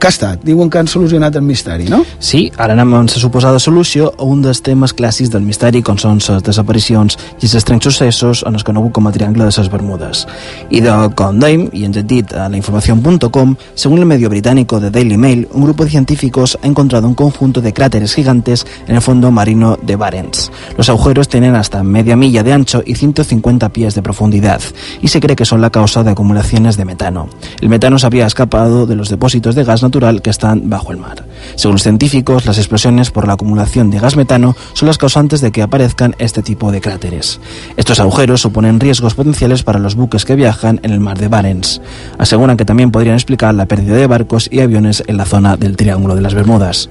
Que 0.00 0.06
ha 0.08 0.14
estat? 0.14 0.40
Diuen 0.48 0.70
que 0.72 0.78
han 0.80 0.88
solucionat 0.88 1.34
el 1.36 1.42
misteri, 1.44 1.84
no? 1.92 1.98
Sí, 2.24 2.46
ara 2.56 2.72
anem 2.72 2.94
amb 2.96 3.10
la 3.10 3.20
suposada 3.20 3.58
solució 3.60 4.06
a 4.16 4.24
un 4.24 4.40
dels 4.40 4.62
temes 4.64 4.94
clàssics 4.96 5.28
del 5.28 5.42
misteri, 5.44 5.82
com 5.84 5.98
són 6.00 6.22
les 6.24 6.44
desaparicions 6.46 7.18
i 7.36 7.44
els 7.44 7.56
estranys 7.58 7.84
successos 7.84 8.40
en 8.48 8.56
els 8.56 8.64
conegut 8.64 8.94
com 8.96 9.10
a 9.10 9.12
Triangle 9.12 9.44
de 9.44 9.52
les 9.52 9.68
Bermudes. 9.68 10.22
I 10.70 10.80
de 10.80 10.94
com 11.20 11.36
dèiem, 11.42 11.66
i 11.76 11.84
ens 11.84 11.98
ha 12.00 12.04
dit 12.14 12.32
a 12.32 12.46
la 12.48 12.56
información.com, 12.56 13.52
según 13.74 13.98
el 13.98 14.06
medio 14.06 14.30
británico 14.30 14.80
de 14.80 14.90
Daily 14.90 15.18
Mail, 15.18 15.46
un 15.52 15.64
grupo 15.64 15.84
de 15.84 15.90
científicos 15.90 16.56
ha 16.62 16.66
encontrado 16.66 17.06
un 17.06 17.14
conjunto 17.14 17.60
de 17.60 17.74
cráteres 17.74 18.14
gigantes 18.14 18.64
en 18.86 18.96
el 18.96 19.02
fondo 19.02 19.30
marino 19.30 19.76
de 19.82 19.96
Barents. 19.96 20.50
Los 20.78 20.88
agujeros 20.88 21.28
tienen 21.28 21.56
hasta 21.56 21.82
media 21.82 22.16
milla 22.16 22.42
de 22.42 22.54
ancho 22.54 22.82
y 22.86 22.94
150 22.94 23.68
pies 23.68 23.94
de 23.94 24.00
profundidad, 24.00 24.62
y 25.02 25.08
se 25.08 25.20
cree 25.20 25.36
que 25.36 25.44
son 25.44 25.60
la 25.60 25.68
causa 25.68 26.02
de 26.02 26.12
acumulaciones 26.12 26.78
de 26.78 26.86
metano. 26.86 27.28
El 27.60 27.68
metano 27.68 27.98
se 27.98 28.06
había 28.06 28.26
escapado 28.26 28.86
de 28.86 28.96
los 28.96 29.10
depósitos 29.10 29.54
de 29.54 29.64
gas 29.64 29.89
que 29.90 30.30
están 30.30 30.70
bajo 30.70 30.92
el 30.92 30.98
mar. 30.98 31.24
Según 31.56 31.74
los 31.74 31.82
científicos, 31.82 32.46
las 32.46 32.58
explosiones 32.58 33.10
por 33.10 33.26
la 33.26 33.34
acumulación 33.34 33.90
de 33.90 33.98
gas 33.98 34.16
metano 34.16 34.56
son 34.72 34.86
las 34.86 34.98
causantes 34.98 35.40
de 35.40 35.52
que 35.52 35.62
aparezcan 35.62 36.14
este 36.18 36.42
tipo 36.42 36.70
de 36.72 36.80
cráteres. 36.80 37.40
Estos 37.76 38.00
agujeros 38.00 38.40
suponen 38.40 38.80
riesgos 38.80 39.14
potenciales 39.14 39.62
para 39.62 39.78
los 39.78 39.94
buques 39.94 40.24
que 40.24 40.36
viajan 40.36 40.80
en 40.82 40.92
el 40.92 41.00
mar 41.00 41.18
de 41.18 41.28
Barents. 41.28 41.80
Aseguran 42.18 42.56
que 42.56 42.64
también 42.64 42.90
podrían 42.90 43.14
explicar 43.14 43.54
la 43.54 43.66
pérdida 43.66 43.96
de 43.96 44.06
barcos 44.06 44.48
y 44.50 44.60
aviones 44.60 45.02
en 45.06 45.16
la 45.16 45.24
zona 45.24 45.56
del 45.56 45.76
Triángulo 45.76 46.14
de 46.14 46.22
las 46.22 46.34
Bermudas. 46.34 46.88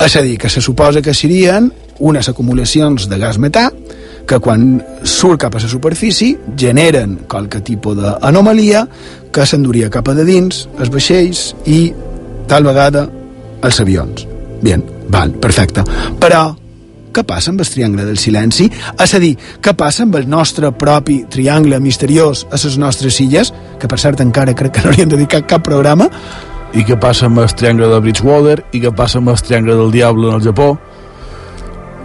És 0.00 0.16
a 0.16 0.22
dir, 0.22 0.38
que 0.40 0.48
se 0.48 0.62
suposa 0.64 1.02
que 1.04 1.12
serien 1.12 1.74
unes 2.00 2.28
acumulacions 2.30 3.04
de 3.10 3.18
gas 3.20 3.36
metà 3.36 3.66
que 4.24 4.38
quan 4.40 4.78
surt 5.04 5.42
cap 5.42 5.56
a 5.56 5.60
la 5.60 5.68
superfície 5.68 6.38
generen 6.56 7.18
qualque 7.28 7.60
tipus 7.60 7.98
d'anomalia 7.98 8.86
que 9.30 9.44
s'enduria 9.44 9.90
cap 9.92 10.08
a 10.08 10.14
de 10.16 10.24
dins, 10.24 10.66
els 10.78 10.92
vaixells 10.92 11.50
i 11.66 11.90
tal 12.50 12.66
vegada 12.66 13.06
els 13.62 13.80
avions. 13.80 14.26
Bien, 14.60 14.82
val, 15.08 15.32
perfecte. 15.40 15.84
Però 16.20 16.42
què 17.10 17.24
passa 17.26 17.50
amb 17.50 17.62
el 17.62 17.70
triangle 17.70 18.04
del 18.06 18.18
silenci? 18.18 18.68
És 19.00 19.14
a 19.14 19.22
dir, 19.22 19.32
què 19.62 19.74
passa 19.78 20.04
amb 20.06 20.18
el 20.20 20.28
nostre 20.30 20.70
propi 20.74 21.22
triangle 21.30 21.80
misteriós 21.82 22.46
a 22.50 22.60
les 22.60 22.78
nostres 22.78 23.18
illes, 23.22 23.54
que 23.80 23.88
per 23.90 23.98
cert 23.98 24.22
encara 24.22 24.54
crec 24.54 24.76
que 24.76 24.84
no 24.84 24.92
hauríem 24.92 25.10
dedicat 25.10 25.48
cap 25.50 25.64
programa, 25.66 26.10
i 26.74 26.84
què 26.86 26.94
passa 27.00 27.26
amb 27.26 27.40
el 27.42 27.50
triangle 27.58 27.88
de 27.90 27.98
Bridgewater 28.04 28.60
i 28.72 28.80
què 28.82 28.92
passa 28.94 29.18
amb 29.18 29.32
el 29.32 29.40
triangle 29.42 29.74
del 29.74 29.90
Diable 29.90 30.28
en 30.28 30.38
el 30.38 30.44
Japó 30.44 30.68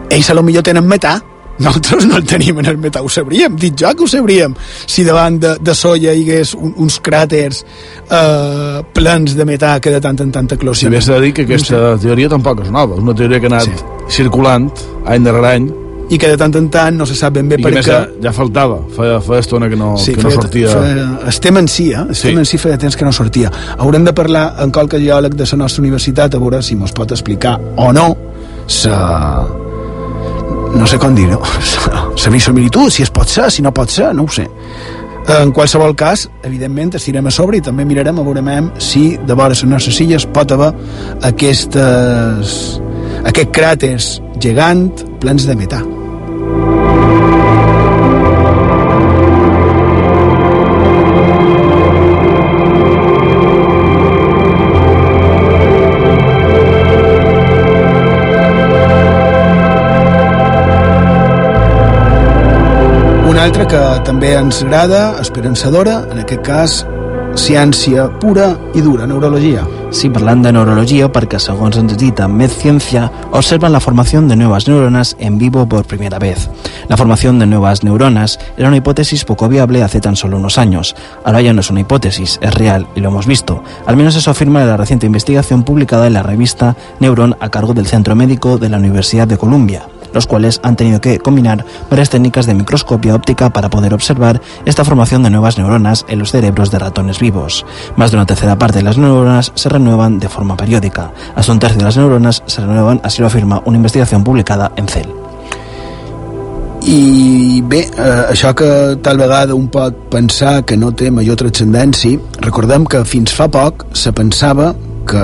ells 0.10 0.30
a 0.30 0.36
lo 0.38 0.44
millor 0.46 0.66
tenen 0.66 0.88
metà 0.90 1.20
nosaltres 1.60 2.08
no 2.10 2.18
el 2.20 2.26
tenim 2.28 2.60
en 2.60 2.70
el 2.72 2.80
metà, 2.82 3.04
ho 3.04 3.12
sabríem, 3.12 3.56
dit 3.60 3.78
jo 3.80 3.94
que 3.96 4.04
ho 4.04 4.10
sabríem, 4.12 4.56
si 4.86 5.06
davant 5.08 5.40
de, 5.42 5.56
de 5.62 5.76
solla 5.78 6.14
hi 6.14 6.26
hagués 6.26 6.56
un, 6.58 6.74
uns 6.84 7.00
cràters 7.04 7.64
eh, 8.10 8.84
plens 8.96 9.38
de 9.38 9.48
metà 9.48 9.78
que 9.80 9.94
de 9.94 10.02
tant 10.04 10.20
en 10.26 10.34
tant 10.36 10.52
eclosionen. 10.58 10.94
També 10.94 11.06
s'ha 11.06 11.20
de 11.20 11.28
dir 11.28 11.34
que 11.38 11.48
aquesta 11.48 11.80
no 11.80 11.96
sé. 11.96 12.04
teoria 12.08 12.32
tampoc 12.36 12.66
és 12.66 12.76
nova, 12.76 13.00
és 13.00 13.08
una 13.08 13.16
teoria 13.16 13.40
que 13.40 13.52
ha 13.52 13.56
anat 13.56 13.72
sí. 13.72 13.90
circulant 14.20 14.70
any 15.06 15.26
darrere 15.26 15.56
any 15.56 15.74
i 16.10 16.20
que 16.22 16.30
de 16.30 16.38
tant 16.38 16.54
en 16.60 16.68
tant 16.70 16.98
no 17.00 17.06
se 17.10 17.16
sap 17.18 17.34
ben 17.34 17.48
bé 17.50 17.58
I 17.58 17.66
per 17.66 17.72
què. 17.80 17.98
ja 18.22 18.32
faltava, 18.36 18.78
feia, 18.94 19.18
feia 19.26 19.42
estona 19.42 19.70
que 19.72 19.80
no, 19.80 19.96
sí, 19.98 20.14
que 20.14 20.22
no 20.22 20.30
feia, 20.30 20.42
sortia. 20.42 20.74
Feia, 20.76 21.08
estem 21.32 21.58
en 21.58 21.70
si, 21.72 21.88
eh? 21.94 22.06
Estem 22.14 22.36
sí. 22.36 22.44
en 22.44 22.50
si 22.52 22.62
feia 22.62 22.78
temps 22.82 22.96
que 22.96 23.08
no 23.08 23.14
sortia. 23.16 23.50
Haurem 23.80 24.06
de 24.06 24.14
parlar 24.14 24.46
amb 24.62 24.74
qualque 24.76 25.02
geòleg 25.02 25.34
de 25.34 25.50
la 25.52 25.62
nostra 25.64 25.82
universitat 25.82 26.38
a 26.38 26.42
veure 26.42 26.62
si 26.62 26.78
mos 26.78 26.94
pot 26.94 27.12
explicar 27.16 27.58
o 27.82 27.92
no 27.94 28.12
sa 28.68 29.46
no 30.74 30.88
sé 30.88 31.00
com 31.02 31.16
dir-ho, 31.16 31.40
la 32.26 32.32
bisimilitud, 32.34 32.90
si 32.90 33.06
es 33.06 33.12
pot 33.14 33.30
ser, 33.30 33.50
si 33.52 33.62
no 33.66 33.74
pot 33.76 33.92
ser, 33.92 34.14
no 34.16 34.26
ho 34.26 34.32
sé. 34.32 34.48
En 35.26 35.52
qualsevol 35.52 35.96
cas, 35.98 36.28
evidentment, 36.46 36.94
estirem 37.00 37.26
a 37.26 37.34
sobre 37.34 37.58
i 37.58 37.66
també 37.66 37.86
mirarem 37.86 38.20
a 38.22 38.26
veure 38.26 38.44
si 38.78 39.18
de 39.18 39.34
vora 39.34 39.56
les 39.56 39.64
nostres 39.66 40.00
illes 40.02 40.26
pot 40.26 40.52
haver 40.52 40.72
aquestes, 41.26 42.80
aquests 43.26 43.52
cràters 43.58 44.14
gegant 44.38 44.90
plens 45.20 45.50
de 45.50 45.58
metà. 45.58 45.95
També 64.06 64.36
ens 64.38 64.62
agrada, 64.62 65.16
esperançadora, 65.22 66.04
en 66.14 66.20
aquest 66.22 66.42
cas, 66.46 66.74
ciència 67.36 68.06
pura 68.22 68.54
i 68.78 68.82
dura, 68.86 69.08
neurologia. 69.10 69.66
Sí, 69.96 70.12
parlant 70.14 70.44
de 70.44 70.52
neurologia, 70.54 71.08
perquè 71.12 71.40
segons 71.42 71.78
ens 71.80 71.96
dit 71.98 72.20
a 72.22 72.28
MedCiencia, 72.30 73.08
observan 73.32 73.74
la 73.74 73.82
formación 73.82 74.28
de 74.28 74.36
nuevas 74.36 74.68
neuronas 74.68 75.16
en 75.20 75.40
vivo 75.40 75.66
por 75.68 75.86
primera 75.86 76.20
vez. 76.20 76.50
La 76.88 76.98
formación 76.98 77.40
de 77.40 77.48
nuevas 77.48 77.84
neuronas 77.84 78.40
era 78.58 78.68
una 78.68 78.78
hipótesis 78.78 79.26
poco 79.26 79.50
viable 79.50 79.84
hace 79.84 80.02
tan 80.02 80.16
solo 80.16 80.38
unos 80.38 80.58
años. 80.58 80.96
Ahora 81.24 81.42
ya 81.42 81.54
no 81.54 81.62
es 81.62 81.72
una 81.72 81.82
hipótesis, 81.82 82.40
es 82.42 82.54
real 82.54 82.88
y 82.96 83.02
lo 83.02 83.10
hemos 83.10 83.26
visto. 83.26 83.64
Al 83.86 83.98
menos 83.98 84.16
eso 84.16 84.32
afirma 84.32 84.64
la 84.66 84.78
reciente 84.78 85.08
investigación 85.08 85.64
publicada 85.64 86.08
en 86.08 86.14
la 86.14 86.24
revista 86.24 86.76
Neuron 87.00 87.36
a 87.40 87.50
cargo 87.50 87.74
del 87.74 87.88
Centro 87.88 88.16
Médico 88.16 88.58
de 88.58 88.70
la 88.70 88.78
Universidad 88.78 89.28
de 89.28 89.38
Columbia 89.38 89.88
los 90.16 90.26
cuales 90.26 90.60
han 90.64 90.76
tenido 90.76 91.02
que 91.02 91.20
combinar 91.20 91.66
varias 91.90 92.10
técnicas 92.10 92.46
de 92.46 92.56
microscopia 92.56 93.14
óptica 93.14 93.52
para 93.52 93.70
poder 93.70 93.94
observar 93.94 94.42
esta 94.66 94.84
formación 94.84 95.24
de 95.24 95.30
nuevas 95.30 95.58
neuronas 95.58 96.06
en 96.08 96.20
los 96.20 96.32
cerebros 96.32 96.72
de 96.72 96.80
ratones 96.80 97.20
vivos. 97.20 97.66
Más 97.96 98.12
de 98.12 98.18
una 98.18 98.26
tercera 98.26 98.58
parte 98.58 98.80
de 98.80 98.84
las 98.84 98.98
neuronas 98.98 99.52
se 99.56 99.70
renuevan 99.70 100.20
de 100.20 100.30
forma 100.30 100.58
periódica. 100.58 101.12
Hasta 101.36 101.52
un 101.52 101.60
tercio 101.60 101.78
de 101.78 101.84
las 101.84 101.98
neuronas 101.98 102.44
se 102.46 102.62
renuevan, 102.62 103.02
así 103.04 103.22
lo 103.22 103.28
afirma 103.28 103.62
una 103.66 103.78
investigación 103.78 104.24
publicada 104.24 104.72
en 104.76 104.88
Cell. 104.88 105.10
I 106.86 107.64
bé, 107.66 107.80
eh, 107.98 108.26
això 108.30 108.52
que 108.54 108.68
tal 109.02 109.18
vegada 109.18 109.56
un 109.58 109.72
pot 109.74 109.96
pensar 110.14 110.60
que 110.70 110.78
no 110.78 110.92
té 110.94 111.10
major 111.10 111.40
transcendència, 111.40 112.20
recordem 112.46 112.86
que 112.86 113.02
fins 113.10 113.34
fa 113.34 113.48
poc 113.50 113.88
se 113.98 114.14
pensava 114.14 114.76
que, 115.10 115.24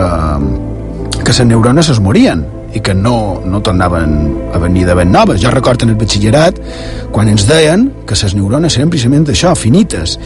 que 1.22 1.30
les 1.30 1.46
neurones 1.46 1.94
es 1.94 2.02
morien 2.02 2.42
i 2.74 2.80
que 2.80 2.94
no, 2.94 3.42
no 3.46 3.62
tornaven 3.62 4.52
a 4.54 4.58
venir 4.58 4.86
de 4.88 4.96
ben 4.96 5.12
noves. 5.12 5.42
Jo 5.42 5.52
recordo 5.52 5.86
en 5.86 5.94
el 5.94 6.00
batxillerat 6.00 6.60
quan 7.12 7.30
ens 7.30 7.48
deien 7.50 7.90
que 8.08 8.16
les 8.16 8.36
neurones 8.36 8.78
eren 8.80 8.92
precisament 8.92 9.28
això, 9.32 9.54
finites, 9.56 10.18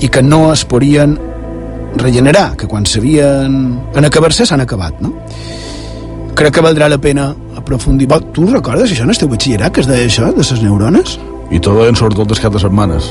i 0.00 0.08
que 0.08 0.22
no 0.22 0.52
es 0.52 0.64
podien 0.64 1.18
regenerar, 1.98 2.52
que 2.56 2.68
quan 2.68 2.86
s'havien 2.86 3.56
en 3.94 4.04
acabar-se 4.04 4.46
s'han 4.46 4.62
acabat, 4.62 5.00
no? 5.00 5.14
Crec 6.38 6.54
que 6.54 6.62
valdrà 6.62 6.86
la 6.88 7.00
pena 7.02 7.32
aprofundir. 7.58 8.06
Tu 8.32 8.46
recordes 8.46 8.92
això 8.92 9.02
en 9.02 9.10
el 9.10 9.18
teu 9.18 9.30
batxillerat, 9.32 9.74
que 9.74 9.82
es 9.82 9.90
deia 9.90 10.06
això, 10.06 10.30
de 10.30 10.44
les 10.44 10.62
neurones? 10.62 11.18
I 11.50 11.58
tot 11.58 11.80
deien 11.80 11.98
sobretot 11.98 12.38
cap 12.38 12.54
de 12.54 12.62
setmanes. 12.62 13.10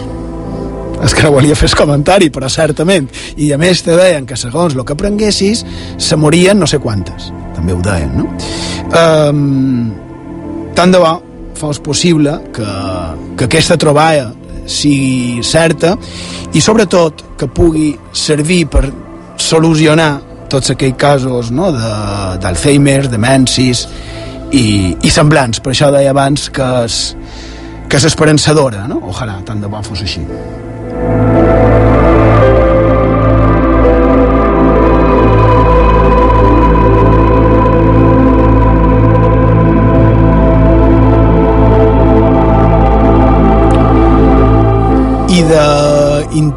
és 1.04 1.14
que 1.14 1.24
no 1.24 1.32
volia 1.36 1.56
fer 1.56 1.70
el 1.70 1.76
comentari, 1.78 2.30
però 2.34 2.50
certament. 2.50 3.10
I 3.38 3.52
a 3.54 3.58
més 3.62 3.84
te 3.86 3.96
deien 3.98 4.26
que 4.26 4.38
segons 4.40 4.76
el 4.76 4.86
que 4.86 4.96
prenguessis, 4.98 5.64
se 5.98 6.16
morien 6.18 6.58
no 6.60 6.68
sé 6.68 6.80
quantes. 6.80 7.32
També 7.58 7.74
ho 7.74 7.82
deien, 7.84 8.14
no? 8.18 8.30
Um, 8.94 9.90
tant 10.78 10.94
de 10.94 11.02
bo 11.02 11.16
fos 11.58 11.82
possible 11.82 12.36
que, 12.54 12.68
que 13.38 13.48
aquesta 13.50 13.80
troballa 13.82 14.30
sigui 14.70 15.42
certa 15.42 15.96
i 16.54 16.62
sobretot 16.62 17.24
que 17.40 17.50
pugui 17.50 17.90
servir 18.14 18.66
per 18.70 18.86
solucionar 19.42 20.12
tots 20.52 20.72
aquells 20.72 20.98
casos 21.00 21.52
no, 21.52 21.72
d'Alzheimer, 21.74 23.02
de, 23.08 23.14
demències 23.18 23.88
i, 24.52 24.96
i 25.02 25.12
semblants. 25.12 25.62
Per 25.64 25.74
això 25.74 25.92
deia 25.94 26.14
abans 26.14 26.48
que 26.54 26.70
és, 26.86 27.02
que 27.88 28.00
és 28.00 28.08
esperançadora, 28.12 28.86
no? 28.92 29.02
Ojalà, 29.12 29.42
tant 29.48 29.64
de 29.64 29.72
bo 29.72 29.84
fos 29.86 30.06
així. 30.06 30.24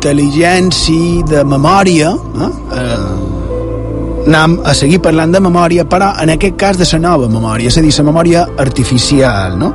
D'intel·ligència, 0.01 1.24
de 1.28 1.44
memòria, 1.44 2.14
eh? 2.16 2.48
eh, 2.72 4.27
anem 4.27 4.60
a 4.64 4.72
seguir 4.74 5.01
parlant 5.05 5.32
de 5.32 5.40
memòria, 5.40 5.85
però 5.85 6.14
en 6.22 6.31
aquest 6.31 6.56
cas 6.56 6.78
de 6.78 6.86
la 6.93 6.98
nova 6.98 7.28
memòria, 7.28 7.68
és 7.68 7.77
a 7.77 7.82
dir, 7.82 7.93
la 7.98 8.05
memòria 8.05 8.47
artificial, 8.59 9.59
no? 9.59 9.74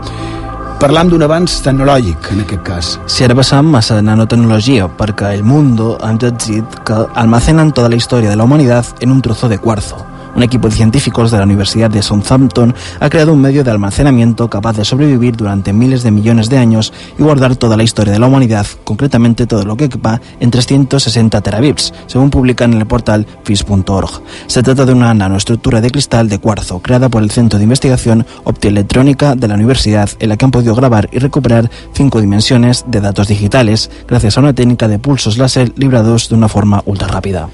Parlam 0.80 1.10
d'un 1.10 1.22
avanç 1.22 1.62
tecnològic, 1.64 2.32
en 2.32 2.42
aquest 2.42 2.64
cas. 2.64 3.00
Passam 3.36 3.76
a 3.76 3.82
la 3.82 4.02
nanotecnologia, 4.02 4.88
perquè 4.88 5.34
el 5.34 5.44
Mundo 5.44 5.98
dit 6.20 6.66
que 6.84 7.06
almacenan 7.16 7.72
toda 7.72 7.90
la 7.90 7.96
història 7.96 8.30
de 8.30 8.36
la 8.36 8.44
humanitat 8.44 9.02
en 9.02 9.12
un 9.12 9.22
trozo 9.22 9.48
de 9.48 9.58
cuarzo. 9.58 10.15
Un 10.36 10.44
equipo 10.44 10.68
de 10.68 10.76
científicos 10.76 11.32
de 11.32 11.38
la 11.38 11.46
Universidad 11.46 11.90
de 11.90 12.02
Southampton 12.02 12.76
ha 13.00 13.10
creado 13.10 13.32
un 13.32 13.40
medio 13.40 13.64
de 13.64 13.72
almacenamiento 13.72 14.50
capaz 14.50 14.76
de 14.76 14.84
sobrevivir 14.84 15.38
durante 15.38 15.72
miles 15.72 16.04
de 16.04 16.12
millones 16.12 16.50
de 16.50 16.58
años 16.58 16.92
y 17.18 17.24
guardar 17.24 17.56
toda 17.56 17.78
la 17.78 17.84
historia 17.84 18.12
de 18.12 18.20
la 18.20 18.28
humanidad, 18.28 18.68
concretamente 18.84 19.48
todo 19.48 19.64
lo 19.64 19.78
que 19.78 19.86
equipa 19.86 20.20
en 20.42 20.52
360 20.52 21.40
terabits, 21.40 21.94
según 22.08 22.32
publican 22.32 22.74
en 22.74 22.80
el 22.80 22.86
portal 22.86 23.26
FIS.org. 23.46 24.22
Se 24.48 24.62
trata 24.62 24.86
de 24.86 24.92
una 24.92 25.14
nanoestructura 25.14 25.80
de 25.80 25.90
cristal 25.90 26.28
de 26.28 26.40
cuarzo 26.40 26.80
creada 26.80 27.08
por 27.08 27.24
el 27.24 27.32
Centro 27.32 27.58
de 27.58 27.64
Investigación 27.64 28.26
Optoelectrónica 28.44 29.36
de 29.36 29.48
la 29.48 29.56
Universidad, 29.56 30.10
en 30.20 30.28
la 30.28 30.36
que 30.36 30.44
han 30.44 30.52
podido 30.52 30.76
grabar 30.76 31.08
y 31.14 31.20
recuperar 31.20 31.72
cinco 31.94 32.20
dimensiones 32.20 32.84
de 32.88 33.00
datos 33.00 33.30
digitales 33.30 33.90
gracias 34.06 34.38
a 34.38 34.42
una 34.42 34.54
técnica 34.54 34.90
de 34.90 35.00
pulsos 35.00 35.38
láser 35.38 35.72
librados 35.78 36.28
de 36.28 36.36
una 36.36 36.50
forma 36.50 36.84
ultra 36.86 37.08
rápida. 37.08 37.48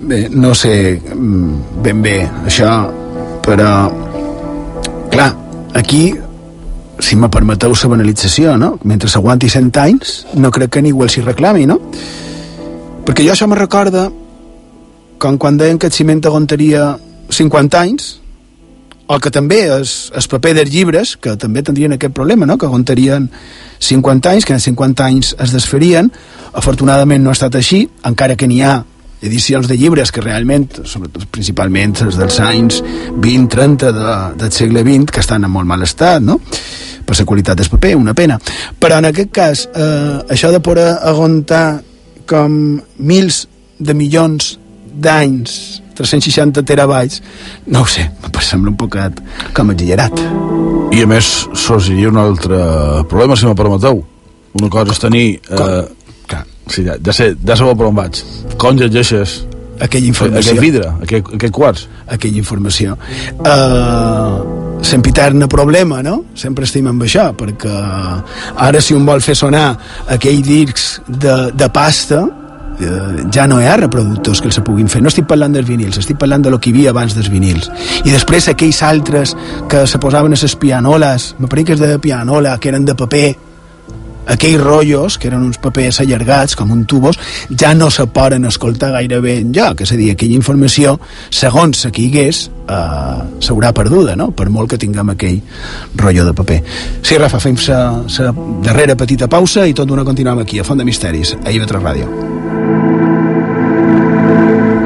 Bé, 0.00 0.26
no 0.28 0.52
sé 0.54 1.00
mm, 1.00 1.80
ben 1.82 2.02
bé 2.04 2.18
això, 2.44 2.70
però 3.44 3.70
clar, 5.12 5.30
aquí 5.74 6.10
si 7.00 7.16
me 7.16 7.30
permeteu 7.32 7.72
la 7.72 7.88
banalització, 7.92 8.56
no? 8.60 8.76
Mentre 8.84 9.08
s'aguanti 9.08 9.48
100 9.48 9.72
anys, 9.80 10.14
no 10.34 10.50
crec 10.50 10.76
que 10.76 10.82
ningú 10.82 11.04
els 11.04 11.16
hi 11.16 11.24
reclami, 11.24 11.66
no? 11.66 11.80
Perquè 13.06 13.24
jo 13.24 13.32
això 13.32 13.48
me 13.48 13.56
recorda 13.56 14.10
com 15.18 15.38
quan 15.38 15.56
deien 15.56 15.78
que 15.78 15.88
el 15.88 15.92
ciment 15.92 16.20
aguantaria 16.24 16.96
50 17.30 17.80
anys, 17.80 18.16
o 19.06 19.20
que 19.22 19.30
també 19.30 19.60
és 19.70 20.10
el 20.18 20.26
paper 20.28 20.52
dels 20.58 20.72
llibres, 20.72 21.14
que 21.16 21.36
també 21.38 21.62
tindrien 21.62 21.94
aquest 21.94 22.12
problema, 22.14 22.46
no? 22.46 22.58
que 22.58 22.66
aguantarien 22.66 23.30
50 23.78 24.32
anys, 24.32 24.44
que 24.44 24.52
en 24.52 24.60
50 24.60 25.04
anys 25.04 25.34
es 25.38 25.52
desferien. 25.54 26.10
Afortunadament 26.52 27.22
no 27.22 27.30
ha 27.30 27.38
estat 27.38 27.54
així, 27.54 27.84
encara 28.04 28.34
que 28.36 28.48
n'hi 28.50 28.62
ha 28.66 28.80
edicions 29.22 29.68
de 29.68 29.76
llibres 29.78 30.12
que 30.12 30.24
realment, 30.24 30.68
sobretot 30.84 31.28
principalment 31.32 31.96
els 32.04 32.18
dels 32.20 32.40
anys 32.44 32.82
20-30 33.16 33.92
de, 33.96 34.16
del 34.42 34.52
segle 34.52 34.84
XX, 34.84 35.12
que 35.12 35.24
estan 35.24 35.46
en 35.46 35.52
molt 35.52 35.68
mal 35.68 35.86
estat, 35.86 36.24
no? 36.24 36.40
per 37.06 37.14
la 37.14 37.24
qualitat 37.24 37.58
del 37.60 37.70
paper, 37.70 37.94
una 37.96 38.14
pena. 38.18 38.36
Però 38.80 38.98
en 38.98 39.06
aquest 39.12 39.30
cas, 39.30 39.68
eh, 39.70 40.18
això 40.34 40.50
de 40.50 40.60
poder 40.60 40.88
aguantar 41.06 41.80
com 42.26 42.80
mils 42.98 43.46
de 43.78 43.94
milions 43.94 44.56
d'anys 44.96 45.82
360 45.96 46.64
terabytes, 46.66 47.22
no 47.66 47.82
ho 47.82 47.86
sé, 47.88 48.10
em 48.10 48.40
sembla 48.42 48.72
un 48.72 48.76
poquet 48.76 49.22
com 49.56 49.70
exagerat. 49.72 50.18
I 50.92 51.02
a 51.02 51.08
més, 51.08 51.46
sorgiria 51.54 52.10
un 52.10 52.18
altre 52.20 52.58
problema, 53.08 53.36
si 53.36 53.46
me 53.46 53.54
permeteu. 53.54 54.02
Una 54.56 54.68
cosa 54.72 54.92
és 54.92 55.00
tenir... 55.02 55.28
Eh, 55.50 55.84
sí, 56.66 56.84
ja, 56.84 56.96
ja, 57.02 57.12
sé, 57.12 57.34
ja 57.46 57.56
sabeu 57.58 57.76
per 57.76 57.90
on 57.90 57.98
vaig. 57.98 58.22
Com 58.60 58.78
llegeixes 58.78 59.42
aquella 59.80 60.06
informació. 60.06 60.52
Aquell 60.52 60.62
vidre, 60.62 60.92
aquell, 61.02 61.24
aquell 61.36 61.52
quarts. 61.52 61.86
Aquella 62.06 62.40
informació. 62.40 62.96
Uh, 63.40 64.80
sempiterna 64.86 65.48
problema, 65.48 66.02
no? 66.02 66.22
Sempre 66.38 66.66
estem 66.68 66.86
amb 66.90 67.04
això, 67.06 67.28
perquè 67.36 67.76
ara 68.68 68.80
si 68.80 68.96
un 68.96 69.06
vol 69.06 69.22
fer 69.24 69.36
sonar 69.36 69.68
aquell 70.12 70.42
discs 70.44 71.00
de, 71.06 71.36
de 71.56 71.70
pasta, 71.74 72.22
eh, 72.80 73.24
ja 73.32 73.46
no 73.48 73.58
hi 73.60 73.66
ha 73.66 73.76
reproductors 73.80 74.42
que 74.42 74.50
els 74.52 74.60
puguin 74.66 74.90
fer. 74.92 75.02
No 75.02 75.12
estic 75.12 75.26
parlant 75.28 75.56
dels 75.56 75.68
vinils, 75.68 75.98
estic 76.02 76.20
parlant 76.20 76.44
de 76.46 76.52
lo 76.52 76.60
que 76.60 76.70
hi 76.70 76.76
havia 76.76 76.94
abans 76.94 77.16
dels 77.16 77.30
vinils. 77.32 77.70
I 78.04 78.12
després 78.12 78.48
aquells 78.52 78.82
altres 78.86 79.34
que 79.70 79.86
se 79.86 80.00
posaven 80.02 80.36
a 80.36 80.40
les 80.40 80.56
pianoles, 80.60 81.34
me 81.38 81.50
pareix 81.50 81.66
que 81.66 81.76
és 81.76 81.82
de 81.82 81.98
pianola, 82.02 82.56
que 82.58 82.72
eren 82.72 82.86
de 82.86 82.94
paper, 82.94 83.26
aquells 84.26 84.60
rotllos, 84.60 85.18
que 85.18 85.28
eren 85.30 85.44
uns 85.46 85.58
papers 85.62 86.00
allargats, 86.02 86.56
com 86.58 86.72
un 86.74 86.84
tubos, 86.86 87.18
ja 87.50 87.74
no 87.74 87.90
se 87.90 88.06
poden 88.06 88.44
escoltar 88.48 88.92
gaire 88.94 89.20
bé 89.22 89.38
enlloc. 89.42 89.82
És 89.86 89.92
a 89.92 89.98
dir, 89.98 90.10
aquella 90.12 90.36
informació, 90.36 90.98
segons 91.30 91.84
se 91.84 91.92
hagués, 91.92 92.50
eh, 92.68 93.22
s'haurà 93.40 93.72
perduda, 93.72 94.16
no? 94.16 94.30
per 94.32 94.48
molt 94.50 94.70
que 94.70 94.78
tinguem 94.78 95.14
aquell 95.14 95.40
rotllo 95.94 96.26
de 96.26 96.34
paper. 96.34 96.60
Sí, 97.02 97.16
Rafa, 97.16 97.40
fem 97.40 97.56
la 97.68 98.32
darrera 98.62 98.96
petita 98.96 99.28
pausa 99.28 99.66
i 99.66 99.74
tot 99.74 99.88
d'una 99.88 100.04
continuem 100.04 100.42
aquí, 100.42 100.58
a 100.58 100.64
Font 100.64 100.78
de 100.78 100.84
Misteris, 100.84 101.36
a 101.44 101.50
IB3 101.50 101.80
Ràdio. 101.80 102.06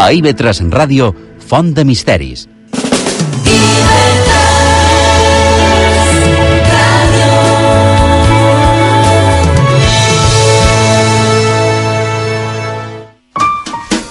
A 0.00 0.12
IB3 0.12 0.70
Ràdio, 0.70 1.14
Font 1.50 1.74
de 1.74 1.84
Misteris. 1.84 2.48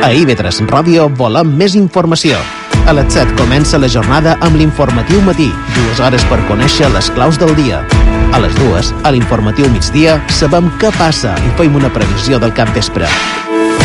A 0.00 0.08
IB3 0.16 0.64
Ràdio 0.64 1.10
volem 1.12 1.50
més 1.60 1.74
informació. 1.76 2.38
A 2.88 2.94
les 2.96 3.12
7 3.12 3.34
comença 3.36 3.78
la 3.78 3.90
jornada 3.92 4.32
amb 4.40 4.56
l'informatiu 4.56 5.20
matí, 5.26 5.50
dues 5.74 6.00
hores 6.00 6.24
per 6.30 6.40
conèixer 6.48 6.88
les 6.94 7.10
claus 7.12 7.36
del 7.36 7.52
dia. 7.58 7.82
A 8.32 8.40
les 8.40 8.56
dues, 8.56 8.94
a 9.04 9.12
l'informatiu 9.12 9.68
migdia, 9.68 10.16
sabem 10.32 10.72
què 10.80 10.88
passa 10.96 11.36
i 11.44 11.52
fem 11.60 11.76
una 11.76 11.92
previsió 11.92 12.40
del 12.40 12.56
cap 12.56 12.72
vespre. 12.72 13.12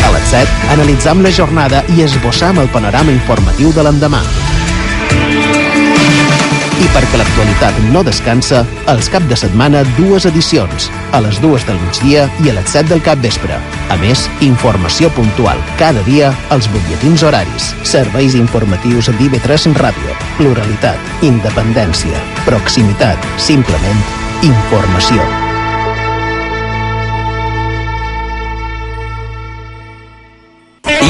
A 0.06 0.12
les 0.16 0.32
7, 0.32 0.72
analitzam 0.72 1.20
la 1.20 1.34
jornada 1.36 1.84
i 1.92 2.06
esbossam 2.08 2.64
el 2.64 2.72
panorama 2.72 3.12
informatiu 3.12 3.76
de 3.76 3.84
l'endemà. 3.84 4.24
I 6.76 6.86
perquè 6.92 7.16
l'actualitat 7.16 7.76
no 7.88 8.02
descansa, 8.04 8.58
els 8.92 9.06
cap 9.08 9.24
de 9.30 9.36
setmana 9.38 9.80
dues 9.96 10.26
edicions, 10.28 10.90
a 11.16 11.22
les 11.24 11.38
dues 11.40 11.64
del 11.64 11.78
migdia 11.80 12.26
i 12.44 12.50
a 12.52 12.56
les 12.58 12.68
7 12.74 12.90
del 12.90 13.00
cap 13.06 13.22
vespre. 13.24 13.56
A 13.88 13.96
més, 14.02 14.26
informació 14.44 15.08
puntual 15.16 15.62
cada 15.80 16.04
dia 16.04 16.34
als 16.52 16.68
butlletins 16.74 17.24
horaris, 17.24 17.70
serveis 17.88 18.36
informatius 18.36 19.08
d'IV3 19.16 19.72
Ràdio, 19.80 20.18
pluralitat, 20.36 21.00
independència, 21.24 22.20
proximitat, 22.44 23.24
simplement 23.40 24.04
informació. 24.44 25.24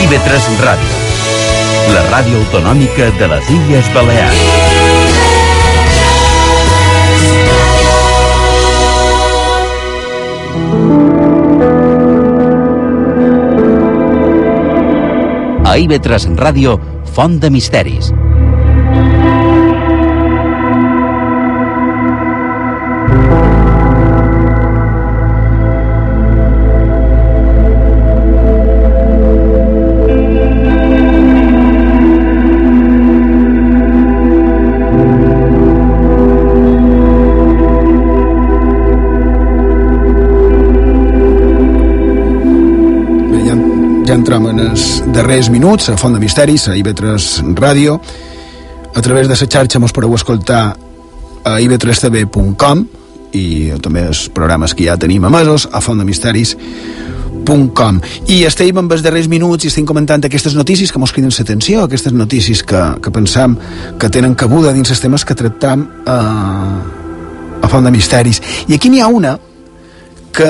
IB3 0.07 0.49
Ràdio, 0.63 1.05
la 1.91 2.07
ràdio 2.13 2.39
autonòmica 2.45 3.11
de 3.19 3.35
les 3.35 3.55
Illes 3.59 3.95
Balears. 3.99 4.76
A 15.77 15.79
IB3 15.79 16.39
Ràdio, 16.41 16.79
Font 17.13 17.37
de 17.37 17.51
Misteris. 17.53 18.09
Ja, 44.07 44.15
entrem 44.15 44.45
en 44.47 44.61
els 44.63 45.03
darrers 45.15 45.49
minuts 45.51 45.89
a 45.91 45.97
Font 45.99 46.15
de 46.15 46.21
Misteris, 46.23 46.69
a 46.69 46.77
IB3 46.79 47.57
Ràdio. 47.59 48.01
A 48.95 49.03
través 49.03 49.27
de 49.27 49.35
la 49.35 49.47
xarxa 49.47 49.79
mos 49.83 49.93
podeu 49.93 50.15
escoltar 50.15 50.77
a 51.45 51.61
ib3tv.com 51.61 52.87
i 53.35 53.73
també 53.83 54.07
els 54.07 54.29
programes 54.35 54.75
que 54.75 54.85
ja 54.87 54.97
tenim 54.97 55.25
emesos 55.27 55.69
a 55.73 55.81
fontdemisteris.com 55.83 58.01
i 58.33 58.45
estem 58.47 58.79
amb 58.79 58.93
els 58.93 59.03
darrers 59.03 59.29
minuts 59.29 59.65
i 59.65 59.69
estem 59.73 59.87
comentant 59.87 60.25
aquestes 60.25 60.55
notícies 60.55 60.93
que 60.93 60.99
mos 61.03 61.13
criden 61.13 61.31
l'atenció, 61.31 61.83
aquestes 61.83 62.13
notícies 62.13 62.63
que, 62.63 62.95
que 63.03 63.11
pensam 63.11 63.59
que 63.99 64.11
tenen 64.11 64.35
cabuda 64.35 64.73
dins 64.73 64.91
els 64.91 65.01
temes 65.03 65.25
que 65.25 65.35
tractam 65.35 65.89
a, 66.07 66.19
a 67.63 67.69
Font 67.69 67.85
de 67.85 67.91
Misteris. 67.91 68.41
I 68.69 68.75
aquí 68.79 68.89
n'hi 68.91 69.01
ha 69.01 69.09
una 69.09 69.39
que, 70.31 70.45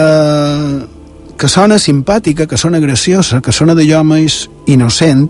que 1.36 1.48
sona 1.48 1.78
simpàtica, 1.78 2.46
que 2.46 2.56
sona 2.56 2.80
graciosa, 2.80 3.42
que 3.44 3.52
sona 3.52 3.74
d'allò 3.76 4.02
més 4.04 4.46
innocent, 4.66 5.28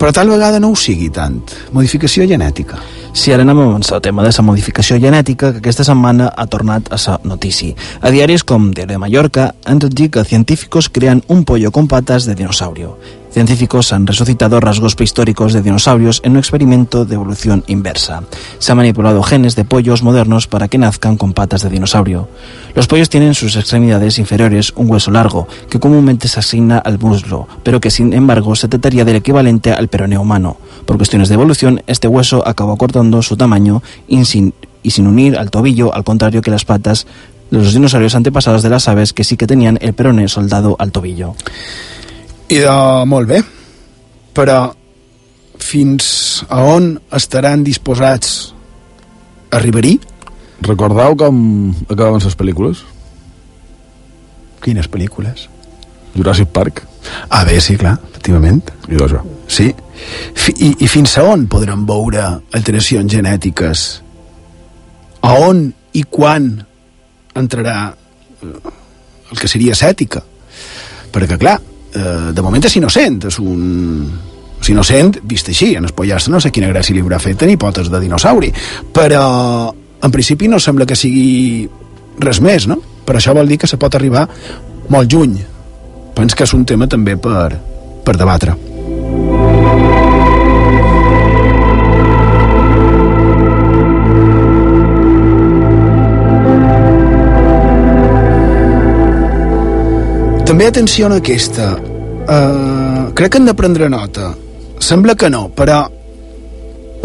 però 0.00 0.14
tal 0.16 0.30
vegada 0.32 0.60
no 0.62 0.70
ho 0.72 0.76
sigui 0.78 1.10
tant. 1.12 1.42
Modificació 1.76 2.24
genètica. 2.30 2.78
Si 3.12 3.34
ara 3.34 3.42
anem 3.44 3.58
a 3.58 3.66
el 3.76 4.00
tema 4.00 4.22
de 4.22 4.30
la 4.32 4.44
modificació 4.46 4.96
genètica 5.02 5.52
que 5.52 5.58
aquesta 5.58 5.84
setmana 5.84 6.30
ha 6.34 6.46
tornat 6.46 6.92
a 6.92 6.98
ser 6.98 7.18
notícia. 7.24 7.74
A 8.00 8.10
diaris 8.10 8.44
com 8.44 8.70
Diario 8.70 8.94
de 8.94 8.98
Mallorca 8.98 9.54
han 9.66 9.78
dit 9.78 10.12
que 10.12 10.24
científicos 10.24 10.88
crean 10.88 11.22
un 11.28 11.44
pollo 11.44 11.70
con 11.70 11.88
patas 11.88 12.24
de 12.24 12.34
dinosaurio. 12.34 12.96
Científicos 13.30 13.92
han 13.92 14.08
resucitado 14.08 14.58
rasgos 14.58 14.96
prehistóricos 14.96 15.52
de 15.52 15.62
dinosaurios 15.62 16.20
en 16.24 16.32
un 16.32 16.38
experimento 16.38 17.04
de 17.04 17.14
evolución 17.14 17.62
inversa. 17.68 18.24
Se 18.58 18.72
han 18.72 18.78
manipulado 18.78 19.22
genes 19.22 19.54
de 19.54 19.64
pollos 19.64 20.02
modernos 20.02 20.48
para 20.48 20.66
que 20.66 20.78
nazcan 20.78 21.16
con 21.16 21.32
patas 21.32 21.62
de 21.62 21.70
dinosaurio. 21.70 22.28
Los 22.74 22.88
pollos 22.88 23.08
tienen 23.08 23.34
sus 23.34 23.54
extremidades 23.54 24.18
inferiores 24.18 24.72
un 24.74 24.90
hueso 24.90 25.12
largo, 25.12 25.46
que 25.68 25.78
comúnmente 25.78 26.26
se 26.26 26.40
asigna 26.40 26.78
al 26.78 26.98
muslo, 26.98 27.46
pero 27.62 27.80
que 27.80 27.92
sin 27.92 28.12
embargo 28.14 28.56
se 28.56 28.66
trataría 28.66 29.04
del 29.04 29.16
equivalente 29.16 29.72
al 29.72 29.86
peroneo 29.86 30.22
humano. 30.22 30.56
Por 30.84 30.96
cuestiones 30.96 31.28
de 31.28 31.34
evolución, 31.34 31.82
este 31.86 32.08
hueso 32.08 32.46
acabó 32.46 32.72
acortando 32.72 33.22
su 33.22 33.36
tamaño 33.36 33.80
y 34.08 34.24
sin, 34.24 34.54
y 34.82 34.90
sin 34.90 35.06
unir 35.06 35.38
al 35.38 35.50
tobillo, 35.50 35.94
al 35.94 36.02
contrario 36.02 36.42
que 36.42 36.50
las 36.50 36.64
patas 36.64 37.06
de 37.50 37.58
los 37.58 37.74
dinosaurios 37.74 38.14
antepasados 38.16 38.62
de 38.62 38.70
las 38.70 38.88
aves 38.88 39.12
que 39.12 39.24
sí 39.24 39.36
que 39.36 39.46
tenían 39.46 39.78
el 39.80 39.92
peroné 39.92 40.26
soldado 40.28 40.74
al 40.78 40.90
tobillo. 40.90 41.34
I 42.50 42.58
de 42.58 42.76
molt 43.06 43.28
bé, 43.30 43.38
però 44.34 44.72
fins 45.62 46.06
a 46.50 46.64
on 46.66 46.96
estaran 47.14 47.62
disposats 47.62 48.50
a 49.52 49.60
arribar-hi? 49.60 49.92
Recordeu 50.66 51.14
com 51.20 51.38
acabaven 51.86 52.24
les 52.24 52.34
pel·lícules? 52.40 52.82
Quines 54.64 54.90
pel·lícules? 54.90 55.46
Jurassic 56.16 56.50
Park. 56.50 56.82
Ah, 57.28 57.44
bé, 57.46 57.60
sí, 57.62 57.78
clar, 57.78 57.94
efectivament. 58.10 58.74
I 58.90 58.98
això. 58.98 59.22
Sí. 59.46 59.70
Fi, 60.34 60.56
i, 60.58 60.74
I 60.82 60.90
fins 60.90 61.14
a 61.20 61.28
on 61.30 61.46
podrem 61.52 61.86
veure 61.86 62.26
alteracions 62.56 63.14
genètiques? 63.14 63.86
A 65.22 65.38
on 65.38 65.68
i 65.94 66.02
quan 66.02 66.50
entrarà 67.38 67.78
eh, 67.94 68.54
el 69.30 69.38
que 69.38 69.48
seria 69.48 69.78
cètica? 69.78 70.24
Perquè, 71.14 71.38
clar, 71.38 71.60
eh, 71.94 72.30
de 72.34 72.42
moment 72.42 72.64
és 72.64 72.76
innocent, 72.80 73.24
és 73.30 73.40
un... 73.42 74.10
És 74.60 74.68
innocent, 74.68 75.14
vist 75.24 75.48
així, 75.48 75.70
en 75.78 75.86
el 75.88 75.94
pollastre 75.96 76.34
no 76.34 76.40
sé 76.44 76.50
quina 76.52 76.68
gràcia 76.68 76.92
li 76.92 77.00
haurà 77.00 77.16
fet 77.16 77.38
tenir 77.40 77.56
potes 77.56 77.88
de 77.88 78.00
dinosauri, 78.02 78.50
però 78.92 79.22
en 79.72 80.12
principi 80.12 80.50
no 80.52 80.60
sembla 80.60 80.84
que 80.84 80.98
sigui 81.00 81.64
res 82.20 82.42
més, 82.44 82.68
no? 82.68 82.76
Per 83.06 83.16
això 83.16 83.32
vol 83.32 83.48
dir 83.48 83.56
que 83.62 83.70
se 83.70 83.80
pot 83.80 83.96
arribar 83.96 84.26
molt 84.92 85.08
lluny. 85.08 85.38
Pens 86.12 86.36
que 86.36 86.44
és 86.44 86.52
un 86.52 86.66
tema 86.68 86.90
també 86.92 87.16
per, 87.16 87.54
per 88.04 88.18
debatre. 88.20 88.69
També 100.60 100.74
atenció 100.76 101.06
a 101.08 101.16
aquesta. 101.16 101.66
Uh, 101.72 103.14
crec 103.16 103.30
que 103.32 103.38
hem 103.40 103.46
de 103.48 103.54
prendre 103.56 103.86
nota. 103.88 104.26
Sembla 104.76 105.14
que 105.16 105.30
no, 105.32 105.46
però 105.56 105.86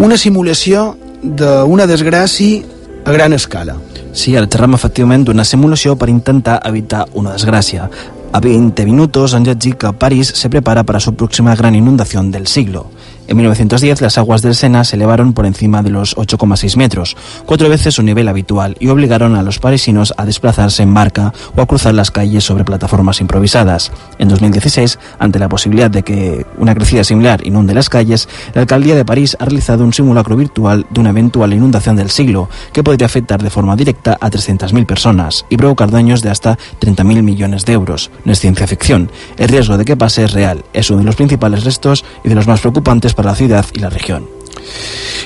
una 0.04 0.18
simulació 0.20 0.82
d'una 1.24 1.86
desgràcia 1.88 2.66
a 3.08 3.14
gran 3.16 3.32
escala. 3.32 3.78
Sí, 4.12 4.36
ara 4.36 4.50
xerram 4.52 4.76
efectivament 4.76 5.24
d'una 5.30 5.48
simulació 5.48 5.96
per 5.96 6.12
intentar 6.12 6.58
evitar 6.68 7.06
una 7.14 7.38
desgràcia. 7.38 7.88
A 8.36 8.44
20 8.44 8.90
minutos 8.92 9.32
han 9.32 9.48
llegit 9.48 9.80
que 9.80 9.94
París 10.04 10.34
se 10.36 10.52
prepara 10.52 10.84
para 10.84 11.00
su 11.00 11.16
próxima 11.16 11.56
gran 11.56 11.80
inundación 11.80 12.32
del 12.32 12.48
siglo. 12.48 12.90
En 13.28 13.38
1910 13.38 14.02
las 14.02 14.20
aguas 14.20 14.44
del 14.44 14.54
Sena 14.54 14.84
se 14.84 14.98
elevaron 14.98 15.34
por 15.34 15.48
encima 15.48 15.82
de 15.82 15.90
los 15.90 16.16
8,6 16.16 16.78
metros, 16.78 17.18
cuatro 17.48 17.70
veces 17.70 17.96
su 17.96 18.04
nivel 18.04 18.28
habitual, 18.28 18.78
y 18.80 18.90
obligaron 18.90 19.36
a 19.36 19.42
los 19.42 19.58
parisinos 19.58 20.14
a 20.16 20.26
desplazarse 20.26 20.84
en 20.84 20.94
barca 20.94 21.34
o 21.56 21.62
a 21.62 21.66
cruzar 21.66 21.96
las 21.96 22.12
calles 22.12 22.44
sobre 22.44 22.66
plataformas 22.66 23.22
improvisadas. 23.22 23.92
En 24.20 24.30
2016, 24.30 25.00
ante 25.18 25.40
la 25.40 25.50
posibilidad 25.50 25.90
de 25.90 26.04
que 26.04 26.46
una 26.58 26.76
crecida 26.76 27.04
similar 27.04 27.46
inunde 27.48 27.74
las 27.74 27.90
calles, 27.90 28.30
la 28.54 28.62
alcaldía 28.62 28.96
de 28.96 29.06
París 29.06 29.36
ha 29.40 29.46
realizado 29.46 29.84
un 29.84 29.94
simulacro 29.94 30.36
virtual 30.36 30.86
de 30.92 31.00
una 31.00 31.10
eventual 31.10 31.52
inundación 31.52 31.96
del 31.96 32.12
siglo 32.12 32.48
que 32.74 32.84
podría 32.84 33.08
afectar 33.08 33.42
de 33.42 33.50
forma 33.50 33.76
directa 33.76 34.18
a 34.22 34.30
300.000 34.30 34.86
personas 34.86 35.46
y 35.50 35.58
provocar 35.58 35.90
daños 35.90 36.22
de 36.22 36.30
hasta 36.30 36.60
30.000 36.80 37.24
millones 37.24 37.66
de 37.66 37.74
euros. 37.74 38.12
No 38.24 38.34
es 38.34 38.40
ciencia 38.40 38.68
ficción. 38.68 39.10
El 39.38 39.50
riesgo 39.50 39.78
de 39.78 39.86
que 39.86 39.98
pase 39.98 40.24
es 40.24 40.34
real. 40.34 40.64
Es 40.74 40.92
uno 40.92 41.00
de 41.00 41.06
los 41.06 41.16
principales 41.16 41.64
restos 41.64 42.06
y 42.24 42.30
de 42.30 42.36
los 42.36 42.48
más 42.48 42.62
preocupantes 42.62 43.15
para 43.16 43.32
la 43.32 43.36
ciudad 43.36 43.66
y 43.74 43.80
la 43.80 43.90
región. 43.90 44.28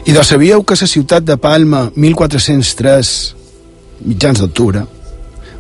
I 0.06 0.14
doncs 0.14 0.32
sabíeu 0.32 0.64
que 0.64 0.76
la 0.80 0.88
ciutat 0.88 1.24
de 1.24 1.38
Palma, 1.38 1.92
1403, 1.96 3.36
mitjans 4.06 4.40
d'octubre, 4.40 4.86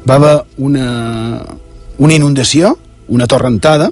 va 0.07 0.15
haver 0.15 0.45
una, 0.57 1.43
una 1.97 2.13
inundació, 2.13 2.77
una 3.07 3.27
torrentada, 3.27 3.91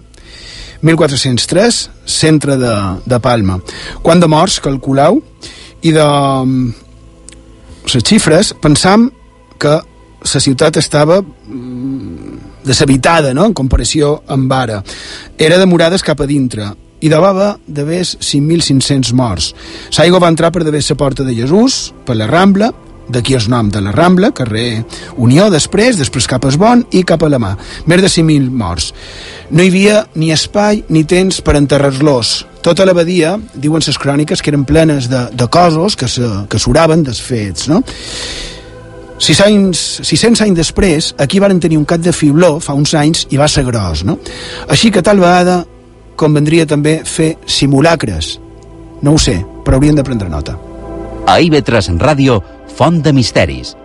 1403, 0.81 1.89
centre 2.05 2.57
de, 2.57 2.73
de 3.05 3.19
Palma. 3.19 3.59
Quant 4.01 4.21
de 4.21 4.29
morts, 4.31 4.59
calculeu, 4.63 5.21
i 5.81 5.91
de 5.93 6.07
les 7.87 8.03
xifres, 8.03 8.53
pensam 8.61 9.09
que 9.59 9.77
la 9.77 10.41
ciutat 10.41 10.77
estava 10.77 11.21
mm, 11.21 12.63
deshabitada, 12.65 13.33
no?, 13.33 13.45
en 13.45 13.55
comparació 13.55 14.21
amb 14.27 14.51
ara. 14.53 14.81
Era 15.37 15.57
de 15.57 15.65
murades 15.69 16.03
cap 16.03 16.21
a 16.21 16.27
dintre, 16.29 16.71
i 16.99 17.09
de 17.09 17.83
ves 17.83 18.17
5.500 18.19 19.13
morts. 19.13 19.53
L'aigua 19.97 20.19
va 20.19 20.31
entrar 20.33 20.51
per 20.51 20.63
de 20.63 20.71
ves 20.71 20.89
la 20.89 20.97
porta 20.97 21.23
de 21.23 21.35
Jesús, 21.35 21.93
per 22.05 22.15
la 22.15 22.27
Rambla, 22.27 22.71
d'aquí 23.07 23.35
el 23.35 23.47
nom 23.49 23.69
de 23.71 23.81
la 23.81 23.91
Rambla, 23.91 24.31
carrer 24.35 24.83
Unió, 25.15 25.49
després, 25.49 25.97
després 25.97 26.27
cap 26.27 26.45
a 26.45 26.51
Esbon 26.51 26.83
i 26.91 27.03
cap 27.07 27.23
a 27.23 27.29
la 27.29 27.39
mà. 27.39 27.53
Més 27.87 28.01
de 28.03 28.09
5.000 28.11 28.49
morts. 28.51 28.91
No 29.51 29.63
hi 29.63 29.71
havia 29.71 30.01
ni 30.15 30.31
espai 30.35 30.83
ni 30.89 31.05
temps 31.07 31.39
per 31.41 31.55
enterrar-los. 31.59 32.33
Tota 32.65 32.85
l'abadia, 32.85 33.37
diuen 33.55 33.83
les 33.85 33.97
cròniques, 33.97 34.41
que 34.41 34.51
eren 34.51 34.65
plenes 34.67 35.07
de, 35.09 35.27
de 35.31 35.47
cossos 35.47 35.95
que 35.95 36.09
se, 36.11 36.27
que 36.49 36.59
s'uraven 36.59 37.05
dels 37.07 37.21
fets, 37.23 37.69
no? 37.71 37.81
Sis 39.17 39.39
anys, 39.41 39.79
600 40.05 40.43
anys 40.45 40.59
després, 40.59 41.13
aquí 41.17 41.39
varen 41.41 41.59
tenir 41.59 41.79
un 41.79 41.87
cap 41.89 42.03
de 42.03 42.11
fibló 42.13 42.59
fa 42.61 42.75
uns 42.77 42.93
anys 42.93 43.25
i 43.33 43.39
va 43.39 43.47
ser 43.49 43.63
gros, 43.65 44.03
no? 44.05 44.19
Així 44.69 44.91
que 44.93 45.01
tal 45.01 45.23
vegada 45.23 45.63
convendria 46.17 46.65
també 46.67 46.99
fer 47.05 47.35
simulacres. 47.45 48.35
No 49.01 49.13
ho 49.15 49.21
sé, 49.21 49.39
però 49.63 49.77
haurien 49.77 49.95
de 49.95 50.05
prendre 50.07 50.29
nota. 50.29 50.57
A 51.27 51.39
IB3 51.43 51.97
Ràdio, 52.01 52.41
Font 52.77 53.01
de 53.03 53.13
Misteris. 53.13 53.75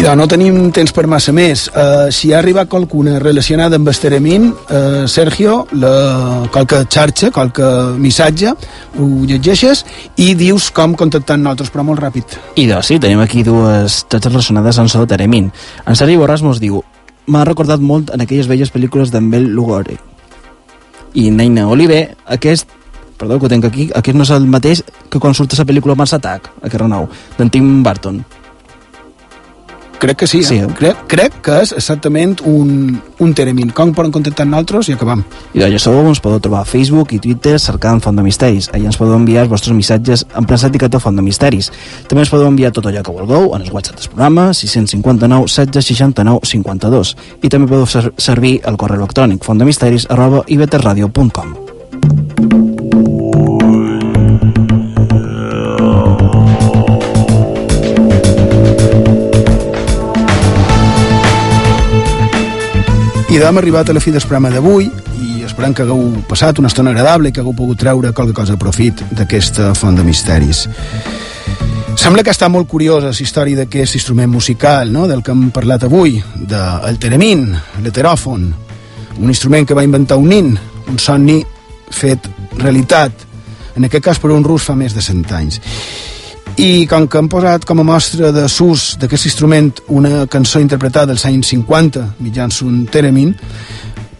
I 0.00 0.02
I 0.02 0.04
doncs 0.06 0.16
no 0.16 0.24
tenim 0.32 0.54
temps 0.72 0.94
per 0.96 1.02
massa 1.12 1.28
més. 1.36 1.66
Uh, 1.76 2.06
si 2.08 2.30
ha 2.32 2.38
arribat 2.38 2.70
qualcuna 2.72 3.18
relacionada 3.20 3.76
amb 3.76 3.90
Esteremin, 3.92 4.46
uh, 4.48 5.02
Sergio, 5.04 5.66
la, 5.76 5.90
qualque 6.48 6.78
xarxa, 6.88 7.28
qualque 7.28 7.66
missatge, 8.00 8.54
ho 8.96 9.08
llegeixes 9.28 9.84
i 10.16 10.30
dius 10.40 10.70
com 10.72 10.96
contactar 10.96 11.36
amb 11.36 11.44
nosaltres, 11.44 11.68
però 11.74 11.84
molt 11.84 12.00
ràpid. 12.00 12.38
I 12.56 12.64
doncs 12.70 12.88
sí, 12.88 12.96
tenim 12.96 13.20
aquí 13.20 13.44
dues 13.44 13.98
xarxes 14.06 14.32
relacionades 14.32 14.80
amb 14.80 14.88
so 14.88 15.04
de 15.04 15.12
Teremin. 15.12 15.52
En 15.84 16.00
Sergi 16.00 16.16
Borràs 16.16 16.46
mos 16.48 16.64
diu 16.64 16.80
m'ha 17.28 17.44
recordat 17.44 17.84
molt 17.84 18.16
en 18.16 18.24
aquelles 18.24 18.48
velles 18.48 18.72
pel·lícules 18.72 19.12
d'en 19.12 19.28
Bel 19.28 19.52
Lugosi. 19.52 20.00
I 21.12 21.28
Neina 21.28 21.68
Oliver, 21.68 22.06
aquest 22.24 22.72
perdó, 23.20 23.36
que 23.36 23.50
ho 23.50 23.52
tenc 23.52 23.68
aquí, 23.68 23.90
aquest 23.92 24.16
no 24.16 24.24
és 24.24 24.32
el 24.32 24.48
mateix 24.48 24.80
que 25.12 25.20
quan 25.20 25.36
surt 25.36 25.52
a 25.52 25.60
la 25.60 25.68
pel·lícula 25.68 25.92
Mars 25.92 26.16
Attack, 26.16 26.54
aquest 26.62 26.80
renou, 26.88 27.10
d'en 27.36 27.52
Tim 27.52 27.82
Burton. 27.84 28.22
Crec 30.00 30.16
que 30.16 30.26
sí, 30.26 30.42
Sí, 30.42 30.56
eh? 30.56 30.64
eh? 30.64 30.74
crec, 30.78 30.96
crec 31.12 31.34
que 31.44 31.58
és 31.60 31.74
exactament 31.76 32.38
un, 32.48 32.94
un 33.20 33.34
teremin. 33.36 33.68
Com 33.76 33.92
poden 33.92 34.08
contactar 34.14 34.46
amb 34.46 34.54
nosaltres 34.54 34.88
i 34.88 34.94
acabam. 34.96 35.20
I 35.52 35.60
ja 35.60 35.80
sabeu, 35.82 36.08
ens 36.08 36.22
podeu 36.24 36.40
trobar 36.40 36.62
a 36.64 36.68
Facebook 36.68 37.12
i 37.12 37.20
Twitter 37.20 37.58
cercant 37.60 38.00
Font 38.00 38.16
de 38.16 38.24
Misteris. 38.24 38.70
Allà 38.72 38.88
ens 38.88 38.96
podeu 38.96 39.18
enviar 39.18 39.44
els 39.44 39.52
vostres 39.52 39.76
missatges 39.76 40.24
en 40.32 40.48
premsa 40.48 40.72
etiqueta 40.72 41.02
Font 41.04 41.20
de 41.20 41.26
Misteris. 41.26 41.68
També 42.08 42.24
ens 42.24 42.32
podeu 42.32 42.48
enviar 42.48 42.72
tot 42.72 42.88
allò 42.88 43.04
que 43.04 43.12
vulgueu 43.12 43.52
en 43.52 43.60
el 43.60 43.68
WhatsApp 43.76 44.00
del 44.00 44.08
programa 44.14 44.54
659 44.56 45.52
16 45.52 45.92
69 45.92 46.48
52 46.48 47.12
i 47.44 47.52
també 47.52 47.68
podeu 47.68 47.84
ser 47.84 48.08
servir 48.16 48.56
el 48.64 48.80
correu 48.80 49.04
electrònic 49.04 49.44
fontdemisteris 49.44 50.08
arroba 50.08 50.46
iveterradio.com 50.48 52.69
I 63.40 63.44
hem 63.48 63.56
arribat 63.56 63.88
a 63.88 63.94
la 63.96 64.00
fi 64.04 64.10
del 64.12 64.20
programa 64.20 64.50
d'avui 64.52 64.84
i 65.24 65.38
esperem 65.46 65.72
que 65.72 65.80
hagueu 65.86 66.10
passat 66.28 66.58
una 66.60 66.68
estona 66.68 66.90
agradable 66.92 67.30
i 67.30 67.32
que 67.32 67.40
hagueu 67.40 67.54
pogut 67.56 67.78
treure 67.80 68.10
qualque 68.12 68.34
cosa 68.36 68.52
de 68.52 68.60
profit 68.60 69.00
d'aquesta 69.16 69.70
font 69.72 69.96
de 69.96 70.04
misteris. 70.04 70.66
Sembla 71.96 72.20
que 72.20 72.34
està 72.34 72.50
molt 72.52 72.68
curiosa 72.68 73.14
la 73.14 73.24
història 73.24 73.62
d'aquest 73.62 73.96
instrument 73.96 74.28
musical, 74.28 74.92
no?, 74.92 75.06
del 75.08 75.24
que 75.24 75.32
hem 75.32 75.48
parlat 75.56 75.88
avui, 75.88 76.20
del 76.36 77.00
teremin, 77.00 77.48
l'heteròfon, 77.80 78.44
un 79.16 79.32
instrument 79.32 79.64
que 79.64 79.78
va 79.78 79.88
inventar 79.88 80.20
un 80.20 80.28
nin, 80.28 80.52
un 80.92 81.00
somni 81.00 81.40
fet 81.88 82.28
realitat, 82.60 83.24
en 83.72 83.88
aquest 83.88 84.04
cas 84.04 84.20
per 84.20 84.34
un 84.36 84.44
rus 84.44 84.68
fa 84.68 84.76
més 84.76 84.92
de 84.92 85.00
100 85.00 85.32
anys. 85.40 85.62
I 86.60 86.84
com 86.84 87.06
que 87.08 87.16
hem 87.16 87.28
posat 87.32 87.62
com 87.64 87.78
a 87.80 87.84
mostra 87.88 88.28
de 88.36 88.42
sus 88.52 88.98
d'aquest 89.00 89.30
instrument 89.30 89.70
una 89.96 90.26
cançó 90.28 90.60
interpretada 90.60 91.08
dels 91.08 91.24
anys 91.24 91.54
50 91.54 92.02
mitjans 92.20 92.58
un 92.66 92.82
teremin, 92.84 93.30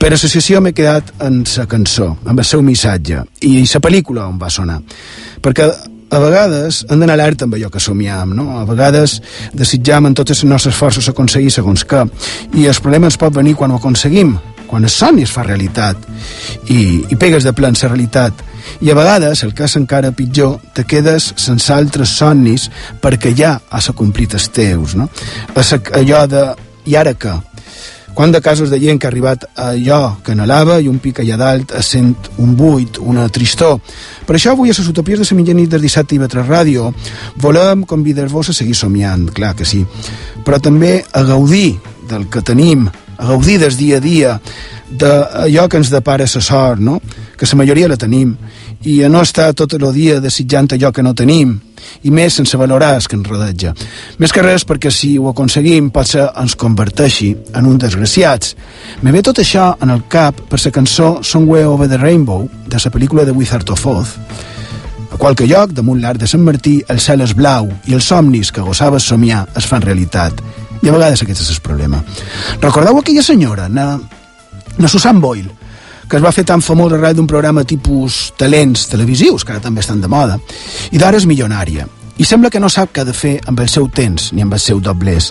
per 0.00 0.14
associació 0.16 0.62
m'he 0.64 0.72
quedat 0.72 1.10
en 1.20 1.42
la 1.44 1.66
cançó, 1.68 2.14
amb 2.24 2.40
el 2.40 2.46
seu 2.48 2.62
missatge, 2.64 3.20
i 3.44 3.58
la 3.60 3.82
pel·lícula 3.84 4.24
on 4.24 4.38
va 4.40 4.48
sonar. 4.48 4.78
Perquè 5.44 5.68
a 6.10 6.18
vegades 6.22 6.80
hem 6.88 7.02
d'anar 7.02 7.18
alerta 7.18 7.44
amb 7.44 7.58
allò 7.58 7.68
que 7.70 7.82
somiam, 7.84 8.32
no? 8.32 8.56
A 8.56 8.64
vegades 8.64 9.18
desitjam 9.52 10.08
en 10.08 10.16
totes 10.16 10.40
les 10.40 10.48
nostres 10.48 10.80
forces 10.80 11.12
aconseguir 11.12 11.52
segons 11.52 11.84
què, 11.84 12.06
i 12.56 12.64
el 12.64 12.80
problema 12.80 13.12
ens 13.12 13.20
pot 13.20 13.36
venir 13.36 13.52
quan 13.54 13.70
ho 13.70 13.76
aconseguim, 13.76 14.32
quan 14.70 14.86
el 14.86 14.92
somni 14.94 15.26
es 15.26 15.34
fa 15.34 15.42
realitat 15.42 15.98
i, 16.70 17.02
i 17.10 17.18
pegues 17.18 17.42
de 17.47 17.52
plan 17.56 17.74
la 17.74 17.90
realitat 17.90 18.47
i 18.80 18.90
a 18.90 18.94
vegades, 18.94 19.42
el 19.42 19.52
cas 19.55 19.74
encara 19.76 20.12
pitjor, 20.14 20.60
te 20.74 20.84
quedes 20.86 21.32
sense 21.36 21.72
altres 21.74 22.14
somnis 22.20 22.68
perquè 23.02 23.34
ja 23.36 23.56
has 23.70 23.90
acomplit 23.90 24.36
els 24.38 24.48
teus, 24.55 24.94
no? 24.94 25.09
És 25.59 25.74
allò 25.74 26.26
de, 26.30 26.44
i 26.86 26.97
ara 26.97 27.16
què? 27.18 27.34
Quant 28.14 28.32
de 28.34 28.40
casos 28.42 28.70
de 28.70 28.78
gent 28.82 28.98
que 28.98 29.06
ha 29.06 29.10
arribat 29.10 29.44
a 29.55 29.70
allò 29.72 30.16
que 30.24 30.34
anhelava 30.34 30.80
i 30.82 30.88
un 30.90 30.98
pic 31.02 31.20
allà 31.22 31.38
dalt 31.40 31.74
es 31.78 31.92
sent 31.94 32.30
un 32.42 32.56
buit, 32.59 32.98
una 32.98 33.28
tristor. 33.32 33.78
Per 34.26 34.34
això 34.36 34.55
avui 34.55 34.72
a 34.72 34.76
les 34.76 34.88
utopies 34.90 35.20
de 35.20 35.26
la 35.28 35.38
mitjanit 35.38 35.70
del 35.70 35.86
dissabte 35.86 36.16
i 36.16 36.22
Betres 36.22 36.48
Ràdio 36.48 36.90
volem 37.40 37.86
convidar-vos 37.86 38.51
a 38.51 38.56
seguir 38.56 38.74
somiant, 38.74 39.30
clar 39.34 39.55
que 39.56 39.64
sí, 39.64 39.84
però 40.44 40.60
també 40.60 40.98
a 41.12 41.22
gaudir 41.22 41.78
del 42.10 42.26
que 42.28 42.42
tenim, 42.42 42.88
del 43.20 43.76
dia 43.76 43.97
a 43.97 44.01
dia, 44.01 44.40
d'allò 44.90 45.68
que 45.68 45.76
ens 45.76 45.90
depara 45.90 46.24
la 46.24 46.40
sort, 46.40 46.80
no? 46.80 47.01
que 47.36 47.47
la 47.47 47.56
majoria 47.56 47.88
la 47.88 47.97
tenim, 47.97 48.36
i 48.82 49.02
a 49.02 49.09
no 49.09 49.22
estar 49.22 49.55
tot 49.55 49.72
el 49.74 49.92
dia 49.92 50.20
desitjant 50.20 50.72
allò 50.72 50.92
que 50.92 51.02
no 51.02 51.14
tenim, 51.14 51.59
i 52.02 52.10
més 52.10 52.34
sense 52.34 52.56
valorar 52.56 52.94
el 52.97 53.06
que 53.09 53.16
ens 53.16 53.28
rodeja. 53.28 53.74
Més 54.18 54.32
que 54.32 54.42
res 54.42 54.64
perquè 54.68 54.90
si 54.92 55.16
ho 55.18 55.28
aconseguim 55.30 55.90
potser 55.90 56.26
ens 56.36 56.56
converteixi 56.56 57.34
en 57.56 57.66
un 57.66 57.78
desgraciats. 57.78 58.55
Me 59.02 59.12
ve 59.12 59.22
tot 59.22 59.40
això 59.40 59.74
en 59.80 59.90
el 59.90 60.05
cap 60.09 60.40
per 60.48 60.60
la 60.64 60.70
cançó 60.70 61.22
Somewhere 61.22 61.66
Over 61.66 61.88
the 61.88 61.98
Rainbow 61.98 62.48
de 62.68 62.78
la 62.84 62.90
pel·lícula 62.90 63.24
de 63.24 63.32
Wizard 63.32 63.70
of 63.70 63.86
Oz. 63.86 64.16
A 65.10 65.16
qualque 65.16 65.47
lloc, 65.47 65.72
damunt 65.74 66.01
l'arc 66.01 66.20
de 66.20 66.26
Sant 66.26 66.42
Martí, 66.44 66.82
el 66.88 67.01
cel 67.01 67.20
és 67.20 67.34
blau 67.34 67.68
i 67.86 67.94
els 67.94 68.06
somnis 68.06 68.52
que 68.52 68.62
gossaves 68.62 69.02
somiar 69.02 69.47
es 69.56 69.66
fan 69.66 69.82
realitat. 69.82 70.38
I 70.82 70.89
a 70.89 70.93
vegades 70.94 71.23
aquest 71.23 71.44
és 71.44 71.51
el 71.55 71.62
problema. 71.65 72.02
Recordeu 72.61 72.98
aquella 72.98 73.23
senyora, 73.23 73.69
na, 73.69 73.94
na 74.78 74.89
Susan 74.89 75.20
Boyle, 75.20 75.51
que 76.11 76.19
es 76.19 76.24
va 76.24 76.32
fer 76.35 76.43
tan 76.44 76.62
famós 76.65 76.93
arrel 76.97 77.15
d'un 77.15 77.28
programa 77.31 77.62
tipus 77.62 78.32
talents 78.36 78.89
televisius, 78.90 79.44
que 79.44 79.55
ara 79.55 79.62
també 79.62 79.85
estan 79.85 80.01
de 80.02 80.11
moda, 80.11 80.40
i 80.90 80.98
d'ara 80.98 81.20
és 81.20 81.27
milionària. 81.31 81.86
I 82.20 82.27
sembla 82.28 82.51
que 82.52 82.61
no 82.61 82.69
sap 82.69 82.90
què 82.93 83.01
ha 83.01 83.09
de 83.09 83.15
fer 83.16 83.39
amb 83.48 83.62
el 83.62 83.69
seu 83.73 83.86
temps 83.89 84.32
ni 84.36 84.43
amb 84.44 84.52
el 84.52 84.61
seu 84.61 84.81
doblers. 84.82 85.31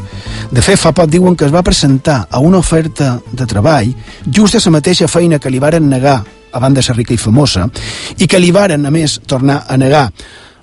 De 0.50 0.64
fet, 0.66 0.80
fa 0.80 0.94
poc 0.96 1.12
diuen 1.12 1.36
que 1.38 1.46
es 1.46 1.54
va 1.54 1.62
presentar 1.62 2.24
a 2.32 2.40
una 2.40 2.64
oferta 2.64 3.20
de 3.30 3.46
treball 3.46 3.92
just 4.26 4.56
a 4.56 4.64
la 4.64 4.78
mateixa 4.80 5.08
feina 5.12 5.38
que 5.38 5.52
li 5.52 5.60
varen 5.62 5.90
negar 5.90 6.24
abans 6.54 6.76
de 6.76 6.82
ser 6.82 6.96
rica 6.98 7.14
i 7.14 7.22
famosa, 7.22 7.68
i 8.18 8.26
que 8.26 8.40
li 8.40 8.50
varen, 8.52 8.86
a 8.86 8.92
més, 8.92 9.20
tornar 9.28 9.66
a 9.68 9.78
negar 9.78 10.08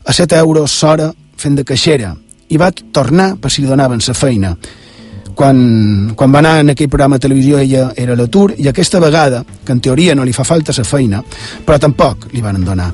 a 0.02 0.12
7 0.12 0.38
euros 0.40 0.72
s'hora 0.72 1.12
fent 1.36 1.60
de 1.60 1.64
caixera, 1.64 2.16
i 2.48 2.58
va 2.60 2.70
tornar 2.70 3.34
per 3.40 3.50
si 3.50 3.62
li 3.62 3.68
donaven 3.68 4.02
la 4.06 4.14
feina. 4.14 4.56
Quan, 5.36 6.14
quan 6.16 6.32
va 6.32 6.40
anar 6.40 6.54
en 6.62 6.72
aquell 6.72 6.88
programa 6.88 7.18
de 7.18 7.26
televisió 7.26 7.58
ella 7.60 7.90
era 7.94 8.14
a 8.14 8.16
l'atur 8.16 8.54
i 8.56 8.68
aquesta 8.70 9.00
vegada, 9.00 9.42
que 9.64 9.72
en 9.72 9.82
teoria 9.84 10.14
no 10.14 10.24
li 10.24 10.32
fa 10.32 10.44
falta 10.48 10.72
la 10.76 10.84
feina, 10.84 11.20
però 11.66 11.76
tampoc 11.78 12.30
li 12.32 12.40
van 12.40 12.62
donar. 12.64 12.88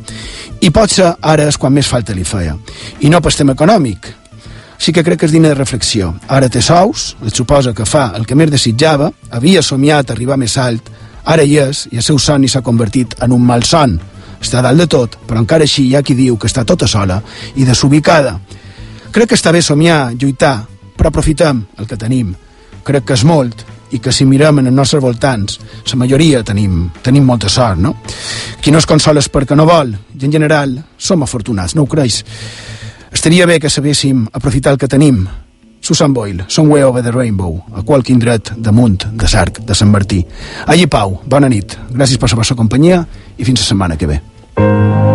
I 0.61 0.71
potser 0.71 1.13
ara 1.21 1.47
és 1.47 1.59
quan 1.59 1.73
més 1.73 1.87
falta 1.87 2.15
li 2.15 2.25
feia. 2.25 2.57
I 3.01 3.11
no 3.11 3.21
per 3.21 3.33
tema 3.35 3.55
econòmic. 3.55 4.11
Sí 4.83 4.91
que 4.91 5.05
crec 5.07 5.21
que 5.21 5.27
és 5.29 5.33
digne 5.33 5.53
de 5.53 5.55
reflexió. 5.55 6.09
Ara 6.27 6.49
té 6.51 6.59
sous, 6.61 7.13
et 7.23 7.35
suposa 7.35 7.71
que 7.73 7.87
fa 7.87 8.09
el 8.19 8.27
que 8.27 8.35
més 8.35 8.51
desitjava, 8.51 9.13
havia 9.31 9.63
somiat 9.63 10.11
arribar 10.11 10.37
més 10.37 10.57
alt, 10.59 10.91
ara 11.23 11.45
hi 11.47 11.61
és, 11.63 11.87
i 11.93 12.01
el 12.01 12.03
seu 12.03 12.19
somni 12.19 12.49
s'ha 12.51 12.65
convertit 12.67 13.15
en 13.23 13.31
un 13.31 13.47
mal 13.47 13.63
son. 13.63 13.95
Està 14.43 14.59
dalt 14.67 14.83
de 14.83 14.89
tot, 14.91 15.15
però 15.29 15.39
encara 15.39 15.63
així 15.63 15.87
hi 15.87 15.95
ha 15.95 16.03
qui 16.03 16.19
diu 16.19 16.35
que 16.35 16.51
està 16.51 16.65
tota 16.67 16.89
sola 16.91 17.21
i 17.55 17.63
desubicada. 17.63 18.41
Crec 19.13 19.29
que 19.29 19.37
està 19.37 19.53
bé 19.53 19.61
somiar, 19.61 20.15
lluitar, 20.17 20.63
però 20.97 21.11
aprofitem 21.11 21.59
el 21.77 21.89
que 21.89 21.99
tenim. 22.01 22.31
Crec 22.83 23.05
que 23.05 23.17
és 23.19 23.25
molt 23.29 23.61
i 23.93 24.01
que 24.01 24.13
si 24.13 24.25
mirem 24.25 24.63
en 24.63 24.71
els 24.71 24.77
nostres 24.77 25.03
voltants, 25.05 25.59
la 25.91 25.99
majoria 26.01 26.41
tenim, 26.43 26.87
tenim 27.05 27.27
molta 27.29 27.51
sort, 27.53 27.77
no? 27.77 27.93
Qui 28.63 28.73
no 28.73 28.81
es 28.81 28.89
consola 28.89 29.21
és 29.21 29.29
perquè 29.29 29.59
no 29.59 29.69
vol, 29.69 29.93
i 29.93 30.25
en 30.25 30.33
general 30.33 30.73
som 30.97 31.23
afortunats, 31.27 31.77
no 31.77 31.85
ho 31.85 31.91
creus? 31.93 32.23
Estaria 33.13 33.45
bé 33.47 33.61
que 33.61 33.69
sabéssim 33.69 34.25
aprofitar 34.33 34.73
el 34.73 34.81
que 34.81 34.89
tenim. 34.89 35.27
Susan 35.83 36.15
Boyle, 36.15 36.47
Somewhere 36.49 36.87
Over 36.89 37.03
the 37.05 37.13
Rainbow, 37.13 37.59
a 37.75 37.83
qualque 37.83 38.15
indret 38.15 38.55
damunt 38.57 39.11
de 39.13 39.29
Sarc, 39.29 39.61
de 39.61 39.75
Sant 39.75 39.93
Martí. 39.93 40.25
Allí 40.65 40.87
Pau, 40.87 41.19
bona 41.27 41.53
nit, 41.53 41.77
gràcies 41.91 42.17
per 42.17 42.33
la 42.33 42.41
vostra 42.41 42.57
companyia 42.57 43.05
i 43.37 43.45
fins 43.45 43.61
la 43.61 43.75
setmana 43.75 43.99
que 44.01 44.09
ve. 44.09 44.23
of 44.57 44.63
high 44.63 45.12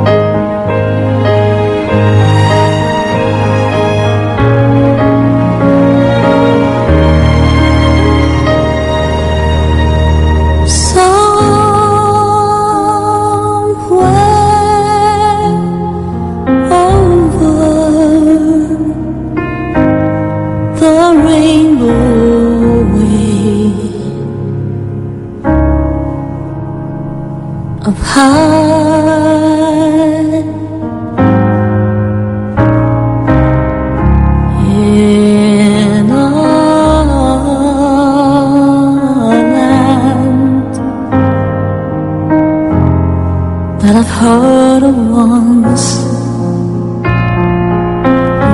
once, 45.18 46.04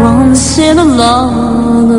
once 0.02 0.58
in 0.60 0.80
a 0.80 0.86
long 0.86 1.92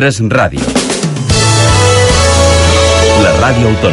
IB3 0.00 0.30
Ràdio. 0.32 0.60
La 3.20 3.32
ràdio 3.36 3.68
autonòmica 3.68 3.90